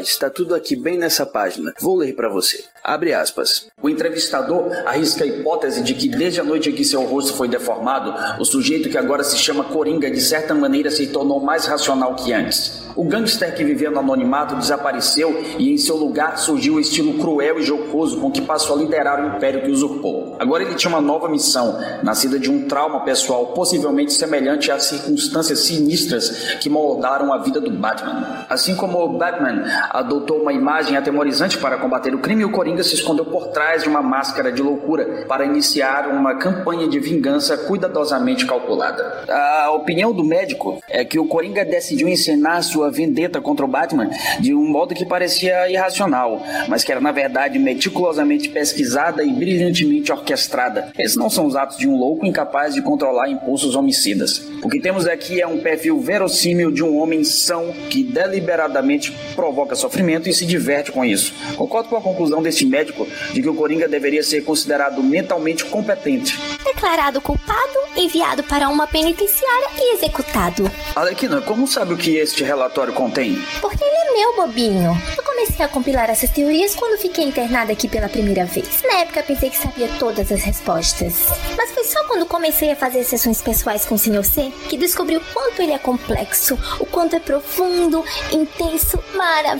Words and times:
Está 0.00 0.30
tudo 0.30 0.54
aqui 0.54 0.76
bem 0.76 0.96
nessa 0.96 1.26
página. 1.26 1.74
Vou 1.80 1.96
ler 1.96 2.14
para 2.14 2.28
você. 2.28 2.64
Abre 2.84 3.12
aspas. 3.12 3.66
O 3.82 3.88
entrevistador 3.88 4.70
arrisca 4.86 5.24
a 5.24 5.26
hipótese 5.26 5.82
de 5.82 5.92
que 5.94 6.08
desde 6.08 6.40
a 6.40 6.44
noite 6.44 6.70
em 6.70 6.72
que 6.72 6.84
seu 6.84 7.02
rosto 7.04 7.34
foi 7.34 7.48
deformado, 7.48 8.14
o 8.40 8.44
sujeito 8.44 8.88
que 8.88 8.96
agora 8.96 9.24
se 9.24 9.36
chama 9.36 9.64
Coringa 9.64 10.08
de 10.08 10.20
certa 10.20 10.54
maneira 10.54 10.90
se 10.90 11.08
tornou 11.08 11.40
mais 11.40 11.66
racional 11.66 12.14
que 12.14 12.32
antes. 12.32 12.82
O 12.94 13.04
gangster 13.04 13.54
que 13.54 13.64
vivia 13.64 13.90
no 13.90 14.00
anonimato 14.00 14.54
desapareceu 14.54 15.42
e 15.58 15.72
em 15.72 15.78
seu 15.78 15.96
lugar 15.96 16.36
surgiu 16.38 16.74
o 16.74 16.80
estilo 16.80 17.18
cruel 17.18 17.58
e 17.58 17.62
jocoso 17.62 18.20
com 18.20 18.30
que 18.30 18.42
passou 18.42 18.76
a 18.76 18.78
liderar 18.80 19.24
o 19.24 19.36
império 19.36 19.62
que 19.62 19.70
usurpou. 19.70 20.36
Agora 20.38 20.62
ele 20.62 20.74
tinha 20.74 20.90
uma 20.90 21.00
nova 21.00 21.28
missão, 21.28 21.80
nascida 22.02 22.38
de 22.38 22.50
um 22.50 22.68
trauma 22.68 23.04
pessoal 23.04 23.48
possivelmente 23.48 24.12
semelhante 24.12 24.70
às 24.70 24.84
circunstâncias 24.84 25.60
sinistras 25.60 26.56
que 26.60 26.68
moldaram 26.68 27.32
a 27.32 27.38
vida 27.38 27.60
do 27.60 27.70
Batman. 27.70 28.44
Assim 28.48 28.76
como 28.76 29.02
o 29.02 29.16
Batman 29.16 29.64
adotou 29.90 30.40
uma 30.40 30.52
imagem 30.52 30.96
atemorizante 30.96 31.58
para 31.58 31.76
combater 31.76 32.14
o 32.14 32.18
crime, 32.18 32.44
o 32.44 32.50
Coringa 32.50 32.82
se 32.82 32.94
escondeu 32.94 33.24
por 33.24 33.48
trás 33.48 33.82
de 33.82 33.88
uma 33.88 34.02
máscara 34.02 34.52
de 34.52 34.62
loucura 34.62 35.24
para 35.28 35.44
iniciar 35.44 36.08
uma 36.08 36.34
campanha 36.34 36.88
de 36.88 36.98
vingança 36.98 37.56
cuidadosamente 37.56 38.46
calculada. 38.46 39.24
A 39.28 39.70
opinião 39.72 40.12
do 40.12 40.24
médico 40.24 40.80
é 40.88 41.04
que 41.04 41.18
o 41.18 41.26
Coringa 41.26 41.64
decidiu 41.64 42.08
encenar 42.08 42.62
sua 42.62 42.90
vendetta 42.90 43.40
contra 43.40 43.64
o 43.64 43.68
Batman 43.68 44.10
de 44.40 44.54
um 44.54 44.64
modo 44.68 44.94
que 44.94 45.06
parecia 45.06 45.70
irracional, 45.70 46.42
mas 46.68 46.84
que 46.84 46.92
era 46.92 47.00
na 47.00 47.12
verdade 47.12 47.58
meticulosamente 47.58 48.48
pesquisada 48.48 49.22
e 49.24 49.32
brilhantemente 49.32 50.12
orquestrada. 50.12 50.92
Esses 50.98 51.16
não 51.16 51.30
são 51.30 51.46
os 51.46 51.56
atos 51.56 51.76
de 51.76 51.88
um 51.88 51.96
louco 51.96 52.26
incapaz 52.26 52.74
de 52.74 52.82
controlar 52.82 53.28
impulsos 53.28 53.74
homicidas. 53.74 54.46
O 54.62 54.68
que 54.68 54.80
temos 54.80 55.06
aqui 55.06 55.40
é 55.40 55.46
um 55.46 55.58
perfil 55.58 55.98
verossímil 56.00 56.70
de 56.70 56.82
um 56.82 56.96
homem 56.98 57.24
são 57.24 57.72
que 57.90 58.02
deliberadamente 58.02 59.12
provoca 59.34 59.61
sofrimento 59.74 60.28
e 60.28 60.34
se 60.34 60.44
diverte 60.44 60.92
com 60.92 61.04
isso. 61.04 61.34
Concordo 61.56 61.88
com 61.88 61.96
a 61.96 62.00
conclusão 62.00 62.42
desse 62.42 62.64
médico 62.64 63.06
de 63.32 63.42
que 63.42 63.48
o 63.48 63.54
Coringa 63.54 63.88
deveria 63.88 64.22
ser 64.22 64.42
considerado 64.42 65.02
mentalmente 65.02 65.64
competente. 65.64 66.38
Declarado 66.64 67.20
culpado, 67.20 67.78
enviado 67.96 68.42
para 68.42 68.68
uma 68.68 68.86
penitenciária 68.86 69.68
e 69.78 69.94
executado. 69.94 70.70
Alequina, 70.94 71.40
como 71.40 71.66
sabe 71.66 71.94
o 71.94 71.96
que 71.96 72.16
este 72.16 72.44
relatório 72.44 72.92
contém? 72.92 73.40
Porque 73.60 73.82
ele 73.82 73.96
é 73.96 74.12
meu, 74.12 74.36
bobinho. 74.36 75.02
Eu 75.16 75.22
comecei 75.22 75.64
a 75.64 75.68
compilar 75.68 76.10
essas 76.10 76.30
teorias 76.30 76.74
quando 76.74 77.00
fiquei 77.00 77.24
internada 77.24 77.72
aqui 77.72 77.88
pela 77.88 78.08
primeira 78.08 78.44
vez. 78.44 78.82
Na 78.82 79.00
época 79.00 79.22
pensei 79.22 79.50
que 79.50 79.56
sabia 79.56 79.88
todas 79.98 80.30
as 80.30 80.42
respostas. 80.42 81.26
Mas 81.56 81.70
foi 81.70 81.84
só 81.84 82.02
quando 82.06 82.26
comecei 82.26 82.70
a 82.70 82.76
fazer 82.76 83.04
sessões 83.04 83.40
pessoais 83.40 83.84
com 83.84 83.94
o 83.94 83.98
Sr. 83.98 84.24
C 84.24 84.52
que 84.68 84.76
descobri 84.76 85.16
o 85.16 85.24
quanto 85.32 85.62
ele 85.62 85.72
é 85.72 85.78
complexo, 85.78 86.58
o 86.78 86.86
quanto 86.86 87.16
é 87.16 87.20
profundo, 87.20 88.04
intenso, 88.32 88.98
maravilhoso. 89.14 89.51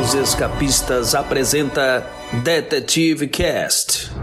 Os 0.00 0.14
Escapistas 0.14 1.14
apresenta 1.14 2.04
Detetive 2.42 3.28
Cast. 3.28 4.19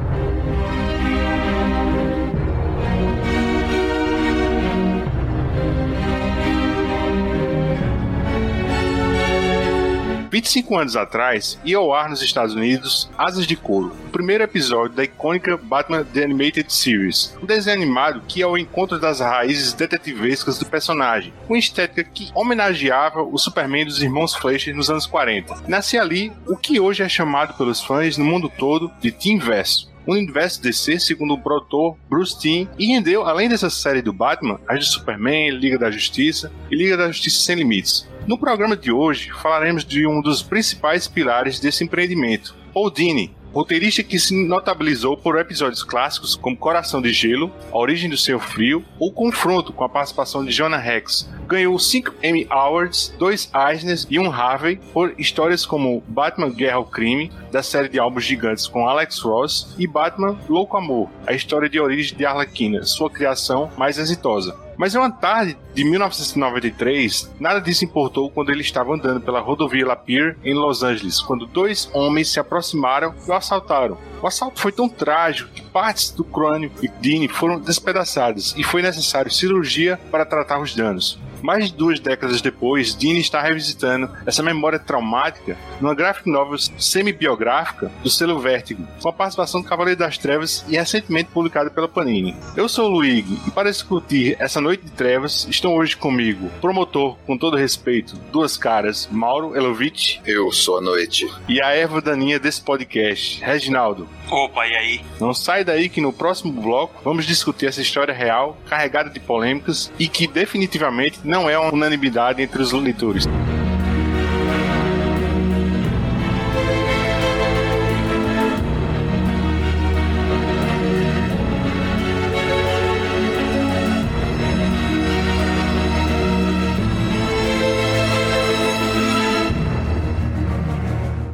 Vinte 10.38 10.46
e 10.46 10.52
cinco 10.52 10.78
anos 10.78 10.96
atrás, 10.96 11.60
ia 11.66 11.78
ao 11.78 11.92
ar 11.92 12.12
nos 12.12 12.22
Estados 12.22 12.54
Unidos 12.54 13.10
Asas 13.18 13.48
de 13.48 13.56
Couro, 13.56 13.96
o 14.06 14.12
primeiro 14.12 14.44
episódio 14.44 14.96
da 14.96 15.04
icônica 15.04 15.58
Batman 15.58 16.04
The 16.04 16.26
Animated 16.26 16.72
Series, 16.72 17.36
um 17.42 17.46
desenho 17.48 17.76
animado 17.76 18.22
que 18.28 18.42
ia 18.42 18.46
ao 18.46 18.56
encontro 18.56 19.00
das 19.00 19.20
raízes 19.20 19.74
detetivescas 19.74 20.60
do 20.60 20.68
personagem, 20.68 21.34
com 21.48 21.56
estética 21.56 22.04
que 22.04 22.30
homenageava 22.36 23.24
o 23.24 23.36
Superman 23.40 23.86
dos 23.86 24.00
irmãos 24.00 24.36
Fleischer 24.36 24.76
nos 24.76 24.92
anos 24.92 25.08
40. 25.08 25.64
Nascia 25.68 26.04
ali 26.04 26.32
o 26.46 26.56
que 26.56 26.80
hoje 26.80 27.02
é 27.02 27.10
chamado 27.10 27.56
pelos 27.56 27.82
fãs 27.82 28.16
no 28.16 28.24
mundo 28.24 28.48
todo 28.48 28.92
de 29.02 29.12
Team 29.12 29.40
Verso 29.40 29.97
universo 30.14 30.62
DC, 30.62 31.00
segundo 31.00 31.34
o 31.34 31.42
produtor 31.42 31.98
Bruce 32.10 32.40
Timm, 32.40 32.68
e 32.78 32.88
rendeu, 32.88 33.26
além 33.26 33.50
dessa 33.50 33.70
série 33.70 34.02
do 34.02 34.14
Batman, 34.14 34.60
as 34.68 34.80
de 34.80 34.92
Superman, 34.92 35.52
Liga 35.52 35.78
da 35.78 35.92
Justiça 35.92 36.52
e 36.72 36.76
Liga 36.76 36.96
da 36.96 37.08
Justiça 37.08 37.42
Sem 37.42 37.56
Limites. 37.58 38.08
No 38.26 38.38
programa 38.38 38.76
de 38.76 38.92
hoje, 38.92 39.32
falaremos 39.32 39.86
de 39.86 40.06
um 40.06 40.22
dos 40.22 40.42
principais 40.42 41.08
pilares 41.08 41.60
desse 41.60 41.84
empreendimento, 41.84 42.56
Paul 42.74 42.92
Dini, 42.92 43.36
roteirista 43.58 44.04
que 44.04 44.20
se 44.20 44.36
notabilizou 44.36 45.18
por 45.18 45.40
episódios 45.40 45.84
clássicos 45.84 46.36
como 46.36 46.56
Coração 46.56 47.02
de 47.02 47.12
Gelo, 47.12 47.52
A 47.72 47.78
Origem 47.78 48.10
do 48.10 48.18
Seu 48.18 48.40
Frio 48.40 48.86
ou 49.00 49.12
Confronto 49.12 49.74
com 49.74 49.84
a 49.84 49.90
participação 49.90 50.46
de 50.46 50.52
Jonah 50.52 50.78
Rex. 50.78 51.28
Ganhou 51.48 51.80
5 51.80 52.14
Emmy 52.22 52.46
Awards, 52.50 53.14
2 53.18 53.52
Eisners 53.72 54.06
e 54.10 54.20
um 54.20 54.32
Harvey 54.32 54.80
por 54.94 55.14
histórias 55.18 55.66
como 55.66 56.04
Batman 56.08 56.52
Guerra 56.52 56.76
ao 56.76 56.86
Crime, 56.86 57.32
da 57.52 57.64
série 57.64 57.90
de 57.90 58.00
álbuns 58.00 58.24
gigantes 58.24 58.68
com 58.68 58.88
Alex 58.88 59.20
Ross, 59.20 59.76
e 59.78 59.88
Batman 59.88 60.38
Louco 60.50 60.78
Amor, 60.78 61.10
a 61.26 61.34
história 61.34 61.70
de 61.70 61.80
origem 61.80 62.18
de 62.18 62.26
Arlequina, 62.26 62.84
sua 62.84 63.10
criação 63.10 63.70
mais 63.78 63.98
exitosa. 63.98 64.56
Mas 64.78 64.94
em 64.94 65.00
uma 65.00 65.10
tarde 65.10 65.58
de 65.74 65.84
1993, 65.84 67.34
nada 67.40 67.60
disso 67.60 67.84
importou 67.84 68.30
quando 68.30 68.52
ele 68.52 68.62
estava 68.62 68.94
andando 68.94 69.20
pela 69.20 69.40
rodovia 69.40 69.88
Lapeer 69.88 70.38
em 70.44 70.54
Los 70.54 70.84
Angeles, 70.84 71.20
quando 71.20 71.48
dois 71.48 71.90
homens 71.94 72.32
se 72.32 72.40
aproximaram 72.40 73.16
e 73.26 73.32
o 73.32 73.34
assaltaram. 73.34 73.98
O 74.22 74.28
assalto 74.28 74.60
foi 74.60 74.72
tão 74.72 74.88
trágico 74.88 75.52
que 75.52 75.64
partes 75.64 76.12
do 76.12 76.24
crânio 76.24 76.72
e 76.82 76.88
Dini 76.88 77.28
foram 77.28 77.60
despedaçadas 77.60 78.54
e 78.56 78.64
foi 78.64 78.84
necessário 78.84 79.32
cirurgia 79.32 80.00
para 80.12 80.26
tratar 80.26 80.60
os 80.60 80.76
danos. 80.76 81.20
Mais 81.42 81.72
de 81.72 81.78
duas 81.78 82.00
décadas 82.00 82.42
depois, 82.42 82.96
Dini 82.96 83.20
está 83.20 83.42
revisitando 83.42 84.10
essa 84.26 84.44
memória 84.44 84.80
traumática 84.80 85.58
numa 85.80 85.94
graphic 85.94 86.30
novel 86.30 86.58
semi-biográfica 86.58 87.92
do 88.04 88.10
selo 88.10 88.40
Vertigo, 88.40 88.88
com 89.02 89.10
a 89.10 89.14
participação 89.14 89.62
do 89.62 89.68
Cavaleiro 89.68 90.00
das 90.00 90.18
Trevas 90.18 90.66
e 90.68 90.76
recentemente 90.76 91.30
publicada 91.32 91.70
pela 91.70 91.88
Panini. 91.88 92.36
Eu 92.56 92.68
sou 92.68 92.88
o 92.88 92.94
Luigi 92.96 93.40
e 93.48 93.52
para 93.52 93.72
discutir 93.72 94.36
essa 94.40 94.60
noite 94.62 94.86
de 94.86 94.92
trevas 94.92 95.48
estão 95.50 95.76
hoje 95.76 95.96
comigo, 95.96 96.50
promotor, 96.62 97.16
com 97.26 97.38
todo 97.38 97.58
respeito, 97.58 98.16
duas 98.32 98.58
caras, 98.58 99.08
Mauro 99.12 99.56
Elovitch. 99.56 100.20
Eu 100.26 100.52
sou 100.52 100.78
a 100.78 100.82
noite. 100.82 101.28
E 101.48 101.62
a 101.62 101.70
erva 101.70 102.02
daninha 102.02 102.40
desse 102.40 102.62
podcast, 102.62 103.44
Reginaldo. 103.44 104.08
Opa, 104.30 104.68
e 104.68 104.76
aí? 104.76 105.02
Não 105.20 105.34
sai 105.34 105.64
daí 105.64 105.90
que 105.90 106.02
no 106.02 106.12
próximo 106.12 106.52
bloco 106.62 107.02
vamos 107.04 107.26
discutir 107.26 107.68
essa 107.68 107.82
história 107.82 108.14
real, 108.14 108.58
carregada 108.68 109.10
de 109.10 109.20
polêmicas 109.20 109.92
e 109.98 110.08
que 110.08 110.28
definitivamente 110.28 111.20
não 111.28 111.50
é 111.50 111.60
uma 111.60 111.74
unanimidade 111.74 112.42
entre 112.42 112.62
os 112.62 112.72
leitores. 112.72 113.28